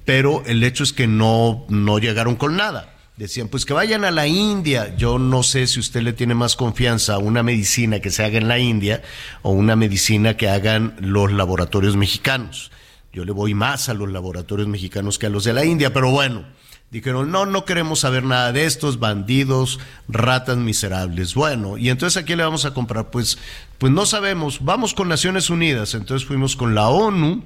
pero 0.05 0.43
el 0.45 0.63
hecho 0.63 0.83
es 0.83 0.93
que 0.93 1.07
no, 1.07 1.65
no 1.69 1.99
llegaron 1.99 2.35
con 2.35 2.55
nada. 2.57 2.92
Decían, 3.15 3.47
pues 3.47 3.65
que 3.65 3.73
vayan 3.73 4.05
a 4.05 4.11
la 4.11 4.25
India. 4.25 4.95
Yo 4.97 5.19
no 5.19 5.43
sé 5.43 5.67
si 5.67 5.79
usted 5.79 6.01
le 6.01 6.13
tiene 6.13 6.33
más 6.33 6.55
confianza 6.55 7.13
a 7.13 7.19
una 7.19 7.43
medicina 7.43 7.99
que 7.99 8.09
se 8.09 8.23
haga 8.23 8.39
en 8.39 8.47
la 8.47 8.57
India 8.57 9.03
o 9.43 9.51
una 9.51 9.75
medicina 9.75 10.35
que 10.35 10.49
hagan 10.49 10.95
los 10.99 11.31
laboratorios 11.31 11.95
mexicanos. 11.95 12.71
Yo 13.11 13.23
le 13.23 13.31
voy 13.31 13.53
más 13.53 13.87
a 13.89 13.93
los 13.93 14.11
laboratorios 14.11 14.67
mexicanos 14.67 15.19
que 15.19 15.27
a 15.27 15.29
los 15.29 15.43
de 15.43 15.53
la 15.53 15.63
India, 15.63 15.93
pero 15.93 16.09
bueno, 16.09 16.43
dijeron, 16.89 17.31
no, 17.31 17.45
no 17.45 17.65
queremos 17.65 17.99
saber 17.99 18.23
nada 18.23 18.51
de 18.51 18.65
estos 18.65 18.99
bandidos, 18.99 19.79
ratas 20.07 20.57
miserables. 20.57 21.35
Bueno, 21.35 21.77
y 21.77 21.89
entonces 21.89 22.23
a 22.23 22.25
quién 22.25 22.39
le 22.39 22.45
vamos 22.45 22.65
a 22.65 22.73
comprar? 22.73 23.11
Pues, 23.11 23.37
pues 23.77 23.93
no 23.93 24.07
sabemos, 24.07 24.65
vamos 24.65 24.95
con 24.95 25.07
Naciones 25.07 25.51
Unidas. 25.51 25.93
Entonces 25.93 26.27
fuimos 26.27 26.55
con 26.55 26.73
la 26.73 26.89
ONU, 26.89 27.43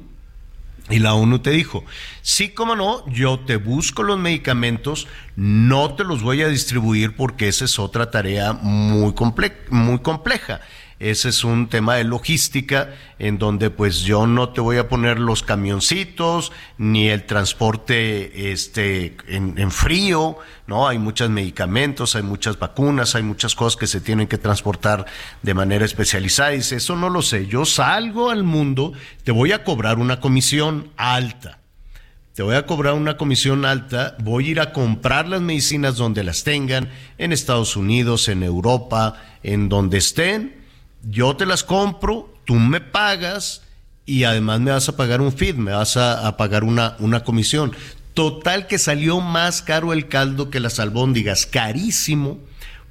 y 0.90 1.00
la 1.00 1.14
ONU 1.14 1.40
te 1.40 1.52
dijo, 1.52 1.84
sí, 2.22 2.50
como 2.50 2.76
no, 2.76 3.08
yo 3.10 3.40
te 3.40 3.58
busco 3.58 4.04
los 4.04 4.18
medicamentos, 4.18 5.08
no 5.36 5.96
te 5.96 6.04
los 6.04 6.22
voy 6.22 6.42
a 6.44 6.48
distribuir 6.48 7.16
porque 7.16 7.48
esa 7.48 7.66
es 7.66 7.78
otra 7.78 8.10
tarea 8.10 8.54
muy, 8.54 9.14
muy 9.70 10.00
compleja. 10.00 10.62
Ese 11.00 11.30
es 11.30 11.44
un 11.44 11.70
tema 11.70 11.96
de 11.96 12.04
logística 12.04 12.96
en 13.20 13.38
donde 13.38 13.70
pues 13.70 14.02
yo 14.02 14.26
no 14.26 14.50
te 14.50 14.62
voy 14.62 14.78
a 14.78 14.90
poner 14.90 15.20
los 15.20 15.44
camioncitos 15.44 16.52
ni 16.80 17.10
el 17.10 17.26
transporte 17.26 18.52
este 18.52 19.16
en, 19.28 19.72
frío, 19.72 20.38
¿no? 20.66 20.88
Hay 20.88 20.98
muchos 20.98 21.30
medicamentos, 21.30 22.16
hay 22.16 22.24
muchas 22.24 22.58
vacunas, 22.58 23.14
hay 23.14 23.22
muchas 23.22 23.54
cosas 23.54 23.78
que 23.78 23.86
se 23.86 24.02
tienen 24.02 24.26
que 24.26 24.40
transportar 24.40 25.06
de 25.44 25.54
manera 25.54 25.86
especializada. 25.86 26.50
Dice, 26.50 26.78
eso 26.78 26.96
no 26.96 27.12
lo 27.12 27.22
sé, 27.22 27.46
yo 27.46 27.66
salgo 27.66 28.32
al 28.32 28.44
mundo, 28.44 28.94
te 29.24 29.32
voy 29.32 29.52
a 29.52 29.64
cobrar 29.64 30.00
una 30.00 30.20
comisión 30.20 30.90
alta 30.98 31.60
te 32.34 32.44
voy 32.44 32.54
a 32.54 32.68
cobrar 32.68 32.94
una 32.94 33.18
comisión 33.18 33.66
alta, 33.66 34.16
voy 34.20 34.46
a 34.46 34.52
ir 34.52 34.60
a 34.60 34.72
comprar 34.72 35.28
las 35.28 35.42
medicinas 35.42 35.96
donde 35.96 36.24
las 36.24 36.44
tengan, 36.44 36.92
en 37.18 37.34
Estados 37.34 37.76
Unidos, 37.76 38.30
en 38.30 38.44
Europa, 38.44 39.20
en 39.42 39.70
donde 39.70 39.98
estén, 39.98 40.57
yo 41.04 41.36
te 41.36 41.46
las 41.46 41.64
compro, 41.64 42.34
tú 42.46 42.56
me 42.56 42.82
pagas 42.82 43.64
y 44.06 44.24
además 44.24 44.60
me 44.62 44.72
vas 44.72 44.88
a 44.90 44.96
pagar 44.96 45.22
un 45.22 45.34
feed, 45.34 45.56
me 45.56 45.72
vas 45.72 45.98
a, 45.98 46.36
pagar 46.38 46.64
una, 46.64 46.96
una 47.00 47.24
comisión. 47.24 47.76
Total 48.14 48.68
que 48.68 48.80
salió 48.80 49.22
más 49.22 49.62
caro 49.62 49.94
el 49.94 50.08
caldo 50.08 50.50
que 50.50 50.60
las 50.60 50.80
albóndigas, 50.80 51.46
carísimo, 51.46 52.40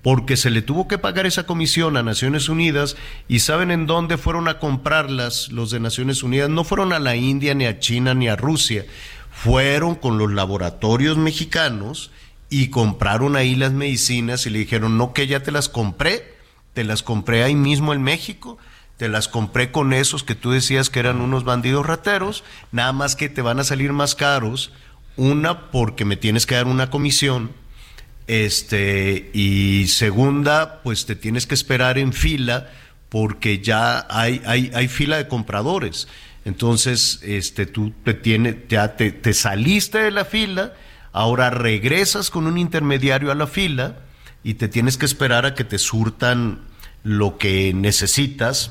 porque 0.03 0.37
se 0.37 0.51
le 0.51 0.63
tuvo 0.63 0.87
que 0.87 0.99
pagar 0.99 1.27
esa 1.27 1.47
comisión 1.47 1.97
a 1.97 2.03
Naciones 2.05 2.49
Unidas 2.49 2.97
y 3.27 3.41
saben 3.41 3.73
en 3.73 3.87
dónde 3.87 4.19
fueron 4.19 4.47
a 4.47 4.61
comprarlas 4.61 5.51
los 5.51 5.73
de 5.73 5.81
Naciones 5.81 6.23
Unidas, 6.23 6.49
no 6.49 6.63
fueron 6.63 6.93
a 6.93 7.01
la 7.01 7.17
India, 7.17 7.55
ni 7.55 7.65
a 7.65 7.81
China, 7.81 8.15
ni 8.15 8.29
a 8.29 8.37
Rusia, 8.37 8.87
fueron 9.33 9.97
con 9.97 10.17
los 10.17 10.33
laboratorios 10.33 11.17
mexicanos 11.17 12.13
y 12.51 12.69
compraron 12.69 13.35
ahí 13.35 13.57
las 13.57 13.73
medicinas 13.73 14.47
y 14.47 14.51
le 14.51 14.61
dijeron, 14.61 14.97
no 14.97 15.13
que 15.13 15.27
ya 15.27 15.43
te 15.43 15.51
las 15.51 15.69
compré, 15.69 16.36
te 16.77 16.85
las 16.85 17.03
compré 17.03 17.43
ahí 17.43 17.55
mismo 17.55 17.95
en 17.95 18.03
México, 18.03 18.59
te 18.99 19.09
las 19.09 19.29
compré 19.29 19.73
con 19.73 19.95
esos 19.95 20.23
que 20.25 20.35
tú 20.35 20.51
decías 20.51 20.91
que 20.91 21.01
eran 21.01 21.23
unos 21.23 21.43
bandidos 21.43 21.87
rateros, 21.87 22.45
nada 22.71 22.93
más 22.93 23.17
que 23.17 23.31
te 23.31 23.41
van 23.41 23.59
a 23.59 23.65
salir 23.65 23.95
más 23.95 24.15
caros, 24.15 24.73
una 25.17 25.71
porque 25.71 26.05
me 26.05 26.19
tienes 26.19 26.45
que 26.45 26.55
dar 26.55 26.67
una 26.67 26.91
comisión, 26.91 27.53
este, 28.27 29.31
y 29.33 29.87
segunda, 29.89 30.83
pues 30.83 31.07
te 31.07 31.17
tienes 31.17 31.47
que 31.47 31.55
esperar 31.55 31.97
en 31.97 32.13
fila 32.13 32.69
porque 33.09 33.61
ya 33.61 34.07
hay, 34.11 34.43
hay, 34.45 34.71
hay 34.75 34.89
fila 34.89 35.17
de 35.17 35.29
compradores. 35.29 36.09
Entonces, 36.45 37.21
este, 37.23 37.65
tú 37.65 37.95
te, 38.05 38.13
tiene, 38.13 38.65
ya 38.69 38.97
te, 38.97 39.13
te 39.13 39.33
saliste 39.33 39.97
de 39.97 40.11
la 40.11 40.27
fila, 40.27 40.75
ahora 41.15 41.49
regresas 41.49 42.29
con 42.29 42.47
un 42.47 42.59
intermediario 42.59 43.33
a 43.33 43.35
la 43.35 43.47
fila, 43.47 43.97
y 44.47 44.55
te 44.55 44.69
tienes 44.69 44.97
que 44.97 45.07
esperar 45.07 45.45
a 45.45 45.57
que 45.57 45.65
te 45.65 45.77
surtan 45.77 46.61
lo 47.03 47.37
que 47.37 47.73
necesitas 47.75 48.71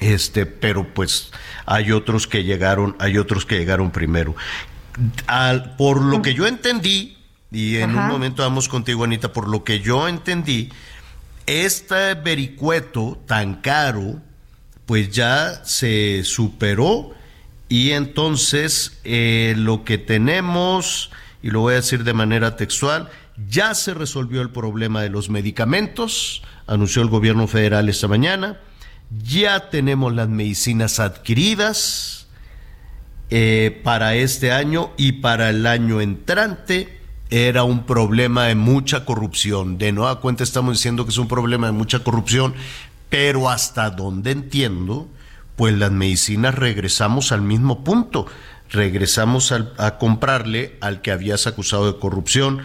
este 0.00 0.44
pero 0.44 0.92
pues 0.92 1.30
hay 1.64 1.92
otros 1.92 2.26
que 2.26 2.44
llegaron 2.44 2.94
hay 2.98 3.16
otros 3.16 3.46
que 3.46 3.56
llegaron 3.56 3.90
primero. 3.90 4.36
Al, 5.26 5.76
por 5.76 6.02
lo 6.02 6.20
que 6.20 6.34
yo 6.34 6.46
entendí 6.46 7.16
y 7.50 7.76
en 7.76 7.96
un 7.96 8.06
momento 8.06 8.42
vamos 8.42 8.68
contigo 8.68 9.04
Anita 9.04 9.32
por 9.32 9.48
lo 9.48 9.64
que 9.64 9.80
yo 9.80 10.08
entendí 10.08 10.68
este 11.46 12.12
vericueto 12.12 13.18
tan 13.26 13.54
caro 13.62 14.20
pues 14.84 15.08
ya 15.08 15.64
se 15.64 16.22
superó 16.22 17.14
y 17.70 17.92
entonces 17.92 19.00
eh, 19.04 19.54
lo 19.56 19.84
que 19.84 19.96
tenemos 19.96 21.10
y 21.42 21.48
lo 21.48 21.60
voy 21.60 21.72
a 21.72 21.76
decir 21.76 22.04
de 22.04 22.12
manera 22.12 22.56
textual 22.56 23.08
ya 23.48 23.74
se 23.74 23.94
resolvió 23.94 24.40
el 24.40 24.50
problema 24.50 25.02
de 25.02 25.10
los 25.10 25.28
medicamentos, 25.28 26.42
anunció 26.66 27.02
el 27.02 27.08
gobierno 27.08 27.46
federal 27.46 27.88
esta 27.88 28.08
mañana. 28.08 28.60
Ya 29.22 29.68
tenemos 29.70 30.14
las 30.14 30.28
medicinas 30.28 30.98
adquiridas 31.00 32.26
eh, 33.30 33.80
para 33.84 34.14
este 34.14 34.52
año 34.52 34.90
y 34.96 35.12
para 35.12 35.50
el 35.50 35.66
año 35.66 36.00
entrante. 36.00 36.98
Era 37.28 37.64
un 37.64 37.84
problema 37.84 38.44
de 38.46 38.54
mucha 38.54 39.04
corrupción. 39.04 39.78
De 39.78 39.92
nueva 39.92 40.20
cuenta 40.20 40.42
estamos 40.42 40.74
diciendo 40.74 41.04
que 41.04 41.10
es 41.10 41.18
un 41.18 41.28
problema 41.28 41.66
de 41.66 41.72
mucha 41.72 42.00
corrupción, 42.00 42.54
pero 43.10 43.50
hasta 43.50 43.90
donde 43.90 44.30
entiendo, 44.30 45.08
pues 45.56 45.74
las 45.74 45.92
medicinas 45.92 46.54
regresamos 46.54 47.32
al 47.32 47.42
mismo 47.42 47.84
punto. 47.84 48.26
Regresamos 48.70 49.52
a 49.52 49.98
comprarle 49.98 50.76
al 50.80 51.00
que 51.02 51.12
habías 51.12 51.46
acusado 51.46 51.92
de 51.92 51.98
corrupción 51.98 52.62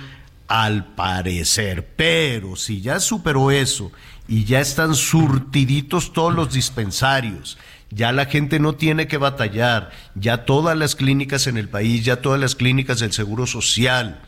al 0.51 0.83
parecer. 0.95 1.93
Pero 1.95 2.57
si 2.57 2.81
ya 2.81 2.99
superó 2.99 3.51
eso 3.51 3.89
y 4.27 4.43
ya 4.43 4.59
están 4.59 4.95
surtiditos 4.95 6.11
todos 6.11 6.33
los 6.33 6.51
dispensarios, 6.51 7.57
ya 7.89 8.11
la 8.11 8.25
gente 8.25 8.59
no 8.59 8.75
tiene 8.75 9.07
que 9.07 9.17
batallar, 9.17 9.91
ya 10.13 10.43
todas 10.43 10.77
las 10.77 10.97
clínicas 10.97 11.47
en 11.47 11.55
el 11.55 11.69
país, 11.69 12.03
ya 12.03 12.21
todas 12.21 12.37
las 12.37 12.55
clínicas 12.55 12.99
del 12.99 13.13
Seguro 13.13 13.47
Social, 13.47 14.23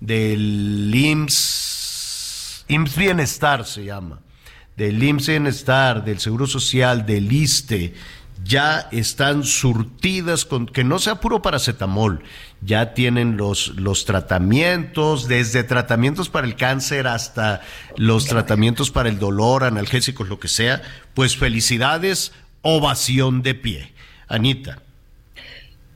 del 0.00 0.90
IMSS, 0.94 2.64
IMSS 2.68 2.96
Bienestar 2.96 3.66
se 3.66 3.84
llama, 3.84 4.20
del 4.78 5.02
IMSS 5.02 5.26
Bienestar, 5.28 6.04
del 6.06 6.20
Seguro 6.20 6.46
Social, 6.46 7.04
del 7.04 7.30
ISTE, 7.30 7.92
ya 8.44 8.88
están 8.92 9.44
surtidas 9.44 10.44
con 10.44 10.66
que 10.66 10.84
no 10.84 10.98
sea 10.98 11.20
puro 11.20 11.42
paracetamol, 11.42 12.22
ya 12.60 12.94
tienen 12.94 13.36
los, 13.36 13.68
los 13.76 14.04
tratamientos, 14.04 15.28
desde 15.28 15.64
tratamientos 15.64 16.28
para 16.28 16.46
el 16.46 16.56
cáncer 16.56 17.06
hasta 17.06 17.60
los 17.96 18.26
tratamientos 18.26 18.90
para 18.90 19.08
el 19.08 19.18
dolor, 19.18 19.64
analgésicos, 19.64 20.28
lo 20.28 20.38
que 20.38 20.48
sea, 20.48 20.82
pues 21.14 21.36
felicidades, 21.36 22.32
ovación 22.62 23.42
de 23.42 23.54
pie. 23.54 23.92
Anita. 24.28 24.82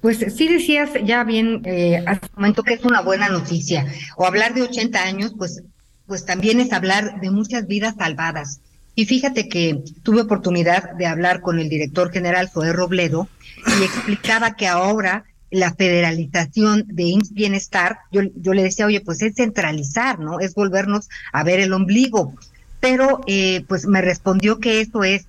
Pues 0.00 0.18
sí 0.34 0.48
decías 0.48 0.90
ya 1.04 1.24
bien 1.24 1.62
eh, 1.64 2.02
hace 2.06 2.26
un 2.26 2.42
momento 2.42 2.62
que 2.62 2.74
es 2.74 2.84
una 2.84 3.02
buena 3.02 3.28
noticia. 3.28 3.86
O 4.16 4.26
hablar 4.26 4.54
de 4.54 4.62
80 4.62 5.02
años, 5.02 5.34
pues, 5.36 5.62
pues 6.06 6.24
también 6.24 6.60
es 6.60 6.72
hablar 6.72 7.20
de 7.20 7.30
muchas 7.30 7.66
vidas 7.66 7.96
salvadas. 7.98 8.60
Y 9.00 9.06
fíjate 9.06 9.48
que 9.48 9.82
tuve 10.02 10.20
oportunidad 10.20 10.92
de 10.92 11.06
hablar 11.06 11.40
con 11.40 11.58
el 11.58 11.70
director 11.70 12.12
general 12.12 12.50
Zoé 12.50 12.70
Robledo 12.70 13.28
y 13.56 13.82
explicaba 13.82 14.56
que 14.56 14.66
ahora 14.68 15.24
la 15.50 15.72
federalización 15.72 16.84
de 16.86 17.04
IMSS 17.04 17.32
Bienestar, 17.32 18.00
yo, 18.12 18.20
yo 18.34 18.52
le 18.52 18.62
decía, 18.62 18.84
oye, 18.84 19.00
pues 19.00 19.22
es 19.22 19.36
centralizar, 19.36 20.18
¿no? 20.18 20.38
Es 20.38 20.52
volvernos 20.52 21.08
a 21.32 21.42
ver 21.44 21.60
el 21.60 21.72
ombligo. 21.72 22.34
Pero 22.78 23.22
eh, 23.26 23.64
pues 23.68 23.86
me 23.86 24.02
respondió 24.02 24.60
que 24.60 24.82
eso 24.82 25.02
es 25.02 25.24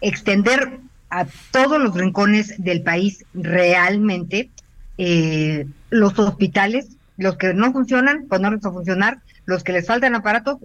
extender 0.00 0.78
a 1.10 1.26
todos 1.50 1.80
los 1.80 1.92
rincones 1.92 2.54
del 2.56 2.82
país 2.82 3.24
realmente 3.34 4.50
eh, 4.96 5.66
los 5.90 6.16
hospitales, 6.20 6.86
los 7.16 7.36
que 7.36 7.52
no 7.52 7.72
funcionan, 7.72 8.28
ponerlos 8.28 8.64
a 8.64 8.70
funcionar, 8.70 9.22
los 9.44 9.64
que 9.64 9.72
les 9.72 9.88
faltan 9.88 10.14
aparatos, 10.14 10.58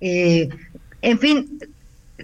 eh, 0.00 0.48
en 1.02 1.18
fin, 1.18 1.58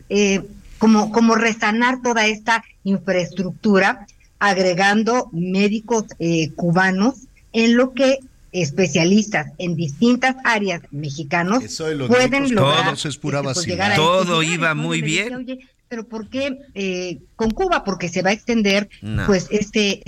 eh, 0.09 0.43
como, 0.79 1.11
como 1.13 1.35
resanar 1.35 2.03
toda 2.03 2.27
esta 2.27 2.65
infraestructura, 2.85 4.07
agregando 4.39 5.31
médicos 5.33 6.05
eh, 6.19 6.51
cubanos 6.55 7.15
en 7.53 7.77
lo 7.77 7.93
que 7.93 8.19
especialistas 8.53 9.53
en 9.59 9.75
distintas 9.75 10.37
áreas 10.45 10.83
mexicanos 10.93 11.65
pueden 12.07 12.55
lograr. 12.55 12.95
Todo, 12.95 13.09
es 13.09 13.17
pura 13.17 13.43
pues, 13.43 13.67
todo 13.97 14.43
iba 14.45 14.75
muy 14.75 15.03
bien 15.03 15.59
pero 15.95 16.09
¿por 16.09 16.29
qué 16.29 16.59
eh, 16.75 17.21
con 17.37 17.51
Cuba? 17.51 17.85
Porque 17.85 18.09
se 18.09 18.23
va 18.23 18.31
a 18.31 18.33
extender 18.33 18.89
No. 19.01 19.27
pues 19.27 19.47
este 19.51 20.03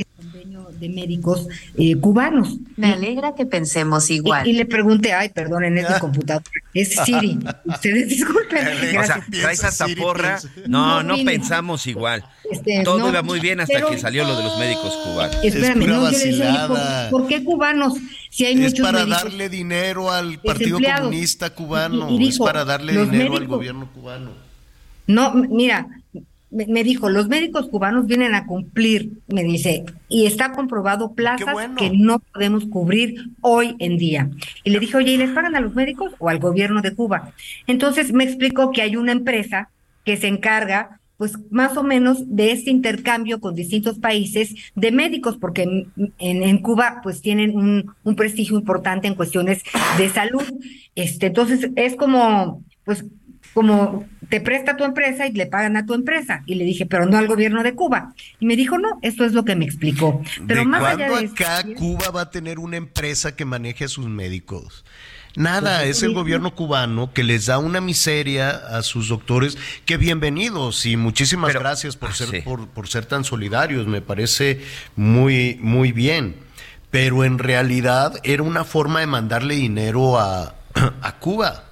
de 0.79 0.89
médicos 0.89 1.47
eh, 1.77 1.97
cubanos. 1.97 2.57
Me 2.77 2.93
alegra 2.93 3.35
que 3.35 3.47
pensemos 3.47 4.11
igual. 4.11 4.47
Y, 4.47 4.51
y 4.51 4.53
le 4.55 4.67
pregunté, 4.67 5.13
ay, 5.13 5.29
perdonen, 5.31 5.77
es 5.79 5.89
mi 5.91 5.99
computadora, 6.01 6.45
es 6.75 6.95
Siri. 7.05 7.39
Ustedes 7.65 8.09
disculpen. 8.09 8.67
O 8.99 9.05
sea, 9.05 9.25
traes 9.31 9.65
hasta 9.65 9.87
porra. 9.99 10.39
No, 10.67 11.03
No, 11.03 11.17
pensamos 11.25 11.87
igual. 11.87 12.25
Este, 12.51 12.83
Todo 12.85 12.99
no, 13.01 13.09
iba 13.09 13.23
muy 13.23 13.41
bien 13.41 13.59
hasta 13.61 13.75
pero- 13.75 13.91
que 13.91 13.99
salió 13.99 14.25
lo 14.25 14.37
de 14.37 14.45
los 14.45 14.59
médicos 14.59 14.95
cubanos. 15.05 15.37
Espérame, 15.43 15.81
pura 15.81 15.93
no, 15.97 16.11
yo 16.13 16.19
le. 16.19 16.69
¿por, 16.69 17.11
por 17.21 17.29
qué 17.29 17.43
cubanos? 17.43 17.95
Si 18.31 18.45
hay 18.47 18.55
Es 18.55 18.61
muchos 18.73 18.87
para 18.87 19.05
médicos 19.05 19.23
darle 19.25 19.49
dinero 19.49 20.11
al 20.13 20.39
Partido. 20.41 20.79
Comunista 20.79 21.51
Cubano, 21.51 22.09
Y- 22.11 22.25
y 22.25 22.29
es 22.29 22.39
para 22.39 22.65
darle 22.65 22.93
dinero 23.05 23.37
al 23.37 23.47
gobierno 23.49 23.91
cubano. 23.93 24.31
No, 25.09 25.33
mira, 25.35 25.87
me, 26.51 26.85
dijo, 26.85 27.11
los 27.11 27.29
médicos 27.29 27.69
cubanos 27.69 28.07
vienen 28.07 28.35
a 28.35 28.47
cumplir, 28.47 29.11
me 29.27 29.43
dice, 29.45 29.85
y 30.09 30.27
está 30.27 30.53
comprobado 30.53 31.13
plazas 31.13 31.53
bueno. 31.53 31.75
que 31.77 31.91
no 31.91 32.21
podemos 32.21 32.65
cubrir 32.67 33.31
hoy 33.41 33.75
en 33.79 33.99
día. 33.99 34.31
Y 34.65 34.71
le 34.71 34.79
dije, 34.79 34.97
oye, 34.97 35.13
¿y 35.13 35.17
les 35.17 35.31
pagan 35.31 35.57
a 35.57 35.61
los 35.61 35.75
médicos 35.75 36.13
o 36.19 36.29
al 36.29 36.39
gobierno 36.39 36.83
de 36.83 36.95
Cuba? 36.95 37.33
Entonces 37.67 38.13
me 38.13 38.25
explicó 38.25 38.71
que 38.71 38.83
hay 38.83 38.97
una 38.97 39.13
empresa 39.13 39.69
que 40.05 40.17
se 40.17 40.29
encarga 40.29 41.01
pues 41.19 41.33
más 41.51 41.77
o 41.79 41.83
menos 41.83 42.19
de 42.37 42.53
este 42.53 42.71
intercambio 42.71 43.41
con 43.41 43.55
distintos 43.55 43.99
países 43.99 44.55
de 44.75 44.93
médicos, 44.93 45.39
porque 45.39 45.63
en, 45.63 45.91
en- 46.19 46.43
en 46.43 46.59
Cuba 46.59 47.01
pues 47.03 47.23
tienen 47.23 47.57
un, 47.57 47.95
un 48.05 48.17
prestigio 48.17 48.59
importante 48.59 49.09
en 49.09 49.15
cuestiones 49.15 49.63
de 49.97 50.11
salud. 50.11 50.43
Este, 50.95 51.29
entonces 51.29 51.71
es 51.75 51.97
como, 51.97 52.63
pues, 52.85 53.05
como 53.57 54.05
te 54.29 54.43
presta 54.43 54.77
tu 54.77 54.85
empresa 54.85 55.27
y 55.27 55.33
le 55.33 55.47
pagan 55.47 55.79
a 55.79 55.87
tu 55.87 55.95
empresa. 55.95 56.43
Y 56.45 56.57
le 56.57 56.65
dije, 56.65 56.85
pero 56.85 57.07
no 57.07 57.17
al 57.17 57.27
gobierno 57.27 57.63
de 57.63 57.75
Cuba. 57.75 58.13
Y 58.39 58.45
me 58.45 58.55
dijo, 58.55 58.77
no, 58.77 58.99
esto 59.01 59.25
es 59.25 59.33
lo 59.33 59.47
que 59.47 59.57
me 59.57 59.65
explicó. 59.65 60.21
Pero 60.47 60.61
¿De 60.61 60.67
más 60.67 60.83
allá 60.85 61.09
cuándo 61.09 61.33
de 61.33 61.33
acá 61.43 61.61
esto, 61.61 61.73
Cuba 61.75 62.11
va 62.11 62.21
a 62.21 62.31
tener 62.31 62.59
una 62.59 62.77
empresa 62.77 63.35
que 63.35 63.47
maneje 63.47 63.85
a 63.85 63.89
sus 63.89 64.09
médicos? 64.09 64.85
Nada, 65.37 65.79
Pues, 65.79 65.97
es 65.97 66.03
el 66.03 66.11
sí. 66.11 66.15
gobierno 66.15 66.55
cubano 66.55 67.15
que 67.15 67.25
les 67.25 67.47
da 67.47 67.57
una 67.57 67.81
miseria 67.81 68.51
a 68.51 68.83
sus 68.83 69.09
doctores. 69.09 69.57
Que 69.87 69.97
bienvenidos 69.97 70.85
y 70.85 70.99
muchísimas 70.99 71.49
Pero- 71.49 71.61
gracias 71.61 71.97
por 71.97 72.11
ah, 72.11 72.15
ser 72.15 72.29
sí. 72.29 72.41
por, 72.43 72.69
por 72.69 72.89
ser 72.89 73.07
tan 73.07 73.25
solidarios. 73.25 73.87
Me 73.87 74.03
parece 74.03 74.61
muy 74.97 75.57
muy 75.63 75.93
bien. 75.93 76.37
Pero 76.91 77.25
en 77.25 77.39
realidad 77.39 78.21
era 78.23 78.43
una 78.43 78.65
forma 78.65 79.01
de 79.01 79.07
mandarle 79.07 79.55
dinero 79.55 80.19
a, 80.19 80.55
a 81.01 81.13
Cuba. 81.21 81.63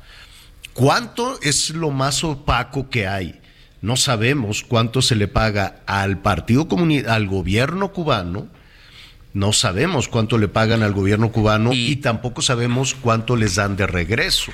¿Cuánto 0.74 1.38
es 1.40 1.70
lo 1.70 1.90
más 1.90 2.24
opaco 2.24 2.90
que 2.90 3.06
hay? 3.06 3.40
No 3.80 3.96
sabemos 3.96 4.62
cuánto 4.66 5.02
se 5.02 5.14
le 5.14 5.28
paga 5.28 5.76
al 5.87 6.18
Partido 6.20 6.68
Comunista, 6.68 7.14
al 7.14 7.26
gobierno 7.26 7.92
cubano. 7.92 8.48
No 9.32 9.52
sabemos 9.52 10.08
cuánto 10.08 10.38
le 10.38 10.48
pagan 10.48 10.82
al 10.82 10.92
gobierno 10.92 11.30
cubano 11.32 11.72
y, 11.72 11.92
Y- 11.92 11.96
tampoco 11.96 12.40
sabemos 12.42 12.94
cuánto 12.94 13.37
les 13.37 13.56
dan 13.56 13.76
de 13.76 13.87
regreso. 13.87 14.52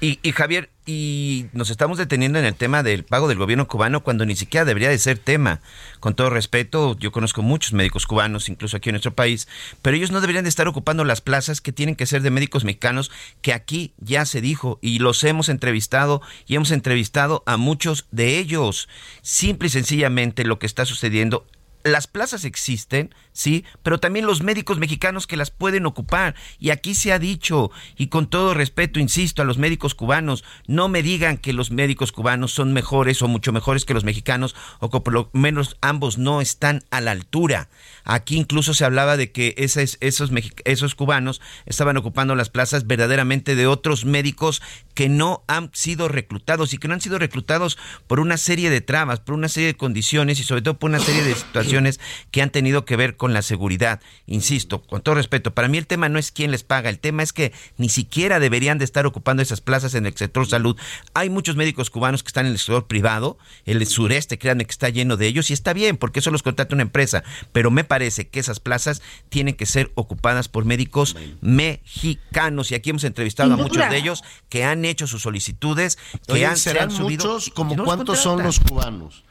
Y, 0.00 0.18
y 0.22 0.32
Javier, 0.32 0.70
y 0.88 1.50
nos 1.52 1.68
estamos 1.68 1.98
deteniendo 1.98 2.38
en 2.38 2.46
el 2.46 2.54
tema 2.54 2.82
del 2.82 3.04
pago 3.04 3.28
del 3.28 3.36
gobierno 3.36 3.68
cubano 3.68 4.02
cuando 4.02 4.24
ni 4.24 4.34
siquiera 4.36 4.64
debería 4.64 4.88
de 4.88 4.98
ser 4.98 5.18
tema. 5.18 5.60
Con 6.00 6.14
todo 6.14 6.30
respeto, 6.30 6.96
yo 6.98 7.12
conozco 7.12 7.42
muchos 7.42 7.74
médicos 7.74 8.06
cubanos, 8.06 8.48
incluso 8.48 8.78
aquí 8.78 8.88
en 8.88 8.94
nuestro 8.94 9.14
país, 9.14 9.48
pero 9.82 9.98
ellos 9.98 10.10
no 10.10 10.22
deberían 10.22 10.44
de 10.44 10.48
estar 10.48 10.66
ocupando 10.66 11.04
las 11.04 11.20
plazas 11.20 11.60
que 11.60 11.72
tienen 11.72 11.94
que 11.94 12.06
ser 12.06 12.22
de 12.22 12.30
médicos 12.30 12.64
mexicanos, 12.64 13.10
que 13.42 13.52
aquí 13.52 13.92
ya 13.98 14.24
se 14.24 14.40
dijo 14.40 14.78
y 14.80 14.98
los 15.00 15.22
hemos 15.24 15.50
entrevistado 15.50 16.22
y 16.46 16.54
hemos 16.54 16.70
entrevistado 16.70 17.42
a 17.44 17.58
muchos 17.58 18.06
de 18.10 18.38
ellos. 18.38 18.88
Simple 19.20 19.66
y 19.66 19.70
sencillamente 19.70 20.42
lo 20.44 20.58
que 20.58 20.64
está 20.64 20.86
sucediendo 20.86 21.44
las 21.84 22.06
plazas 22.06 22.44
existen, 22.44 23.14
sí, 23.32 23.64
pero 23.82 23.98
también 23.98 24.26
los 24.26 24.42
médicos 24.42 24.78
mexicanos 24.78 25.26
que 25.26 25.36
las 25.36 25.50
pueden 25.50 25.86
ocupar. 25.86 26.34
Y 26.58 26.70
aquí 26.70 26.94
se 26.94 27.12
ha 27.12 27.18
dicho, 27.18 27.70
y 27.96 28.08
con 28.08 28.28
todo 28.28 28.54
respeto, 28.54 29.00
insisto, 29.00 29.42
a 29.42 29.44
los 29.44 29.58
médicos 29.58 29.94
cubanos, 29.94 30.44
no 30.66 30.88
me 30.88 31.02
digan 31.02 31.38
que 31.38 31.52
los 31.52 31.70
médicos 31.70 32.12
cubanos 32.12 32.52
son 32.52 32.72
mejores 32.72 33.22
o 33.22 33.28
mucho 33.28 33.52
mejores 33.52 33.84
que 33.84 33.94
los 33.94 34.04
mexicanos, 34.04 34.54
o 34.80 34.90
que 34.90 35.00
por 35.00 35.12
lo 35.12 35.30
menos 35.32 35.76
ambos 35.80 36.18
no 36.18 36.40
están 36.40 36.84
a 36.90 37.00
la 37.00 37.12
altura. 37.12 37.68
Aquí 38.04 38.36
incluso 38.36 38.74
se 38.74 38.84
hablaba 38.84 39.16
de 39.16 39.32
que 39.32 39.54
esos, 39.56 39.98
esos, 40.00 40.30
esos 40.64 40.94
cubanos 40.94 41.40
estaban 41.66 41.96
ocupando 41.96 42.34
las 42.34 42.50
plazas 42.50 42.86
verdaderamente 42.86 43.54
de 43.54 43.66
otros 43.66 44.04
médicos 44.04 44.62
que 44.98 45.08
no 45.08 45.44
han 45.46 45.70
sido 45.74 46.08
reclutados 46.08 46.74
y 46.74 46.78
que 46.78 46.88
no 46.88 46.94
han 46.94 47.00
sido 47.00 47.20
reclutados 47.20 47.78
por 48.08 48.18
una 48.18 48.36
serie 48.36 48.68
de 48.68 48.80
trabas, 48.80 49.20
por 49.20 49.36
una 49.36 49.48
serie 49.48 49.68
de 49.68 49.76
condiciones 49.76 50.40
y 50.40 50.42
sobre 50.42 50.60
todo 50.60 50.76
por 50.76 50.90
una 50.90 50.98
serie 50.98 51.22
de 51.22 51.36
situaciones 51.36 52.00
que 52.32 52.42
han 52.42 52.50
tenido 52.50 52.84
que 52.84 52.96
ver 52.96 53.16
con 53.16 53.32
la 53.32 53.42
seguridad. 53.42 54.00
Insisto, 54.26 54.82
con 54.82 55.00
todo 55.00 55.14
respeto, 55.14 55.54
para 55.54 55.68
mí 55.68 55.78
el 55.78 55.86
tema 55.86 56.08
no 56.08 56.18
es 56.18 56.32
quién 56.32 56.50
les 56.50 56.64
paga, 56.64 56.90
el 56.90 56.98
tema 56.98 57.22
es 57.22 57.32
que 57.32 57.52
ni 57.76 57.88
siquiera 57.88 58.40
deberían 58.40 58.78
de 58.78 58.84
estar 58.84 59.06
ocupando 59.06 59.40
esas 59.40 59.60
plazas 59.60 59.94
en 59.94 60.04
el 60.04 60.16
sector 60.16 60.48
salud. 60.48 60.76
Hay 61.14 61.30
muchos 61.30 61.54
médicos 61.54 61.90
cubanos 61.90 62.24
que 62.24 62.30
están 62.30 62.46
en 62.46 62.52
el 62.54 62.58
sector 62.58 62.88
privado, 62.88 63.38
el 63.66 63.86
sureste, 63.86 64.36
créanme 64.36 64.64
que 64.64 64.72
está 64.72 64.88
lleno 64.88 65.16
de 65.16 65.28
ellos 65.28 65.50
y 65.50 65.52
está 65.52 65.74
bien 65.74 65.96
porque 65.96 66.18
eso 66.18 66.32
los 66.32 66.42
contrata 66.42 66.74
una 66.74 66.82
empresa, 66.82 67.22
pero 67.52 67.70
me 67.70 67.84
parece 67.84 68.26
que 68.26 68.40
esas 68.40 68.58
plazas 68.58 69.00
tienen 69.28 69.54
que 69.54 69.66
ser 69.66 69.92
ocupadas 69.94 70.48
por 70.48 70.64
médicos 70.64 71.14
mexicanos 71.40 72.72
y 72.72 72.74
aquí 72.74 72.90
hemos 72.90 73.04
entrevistado 73.04 73.54
a 73.54 73.56
muchos 73.56 73.88
de 73.88 73.96
ellos 73.96 74.24
que 74.48 74.64
han 74.64 74.87
hecho 74.90 75.06
sus 75.06 75.22
solicitudes, 75.22 75.98
que 76.26 76.32
Oye, 76.34 76.46
han, 76.46 76.56
se 76.56 76.70
serán 76.70 76.90
han 76.90 76.96
subido 76.96 77.26
muchos, 77.26 77.48
y 77.48 77.50
como 77.52 77.70
no 77.76 77.84
los 77.84 77.86
cuántos 77.86 78.18
son 78.18 78.42
los 78.42 78.60
cubanos. 78.60 79.24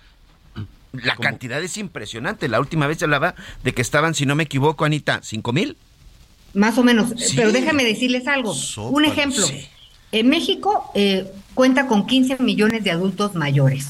La 0.93 1.15
cantidad 1.15 1.61
es 1.61 1.77
impresionante. 1.77 2.47
La 2.47 2.59
última 2.59 2.87
vez 2.87 2.97
se 2.99 3.05
hablaba 3.05 3.35
de 3.63 3.73
que 3.73 3.81
estaban, 3.81 4.15
si 4.15 4.25
no 4.25 4.35
me 4.35 4.43
equivoco, 4.43 4.85
Anita, 4.85 5.19
cinco 5.23 5.53
mil. 5.53 5.77
Más 6.53 6.77
o 6.77 6.83
menos. 6.83 7.09
Sí. 7.17 7.35
Pero 7.35 7.51
déjame 7.51 7.83
decirles 7.83 8.27
algo. 8.27 8.53
Sópalo, 8.53 8.95
Un 8.97 9.05
ejemplo. 9.05 9.45
sí. 9.45 9.67
En 10.11 10.29
México 10.29 10.89
eh, 10.95 11.29
cuenta 11.53 11.87
con 11.87 12.07
15 12.07 12.37
millones 12.41 12.83
de 12.83 12.91
adultos 12.91 13.35
mayores. 13.35 13.89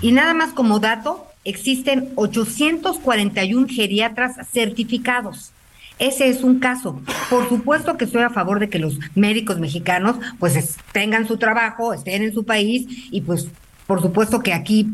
Y 0.00 0.12
nada 0.12 0.34
más 0.34 0.52
como 0.52 0.80
dato, 0.80 1.26
existen 1.44 2.12
841 2.16 3.66
geriatras 3.68 4.36
certificados. 4.50 5.52
Ese 5.98 6.28
es 6.28 6.42
un 6.42 6.60
caso. 6.60 7.00
Por 7.30 7.48
supuesto 7.48 7.96
que 7.96 8.04
estoy 8.04 8.22
a 8.22 8.30
favor 8.30 8.60
de 8.60 8.68
que 8.68 8.78
los 8.78 8.98
médicos 9.14 9.58
mexicanos 9.58 10.16
pues 10.38 10.54
es- 10.56 10.76
tengan 10.92 11.26
su 11.26 11.36
trabajo, 11.38 11.92
estén 11.92 12.22
en 12.22 12.32
su 12.32 12.44
país 12.44 12.86
y 13.10 13.20
pues 13.22 13.48
por 13.86 14.00
supuesto 14.02 14.40
que 14.40 14.52
aquí 14.52 14.86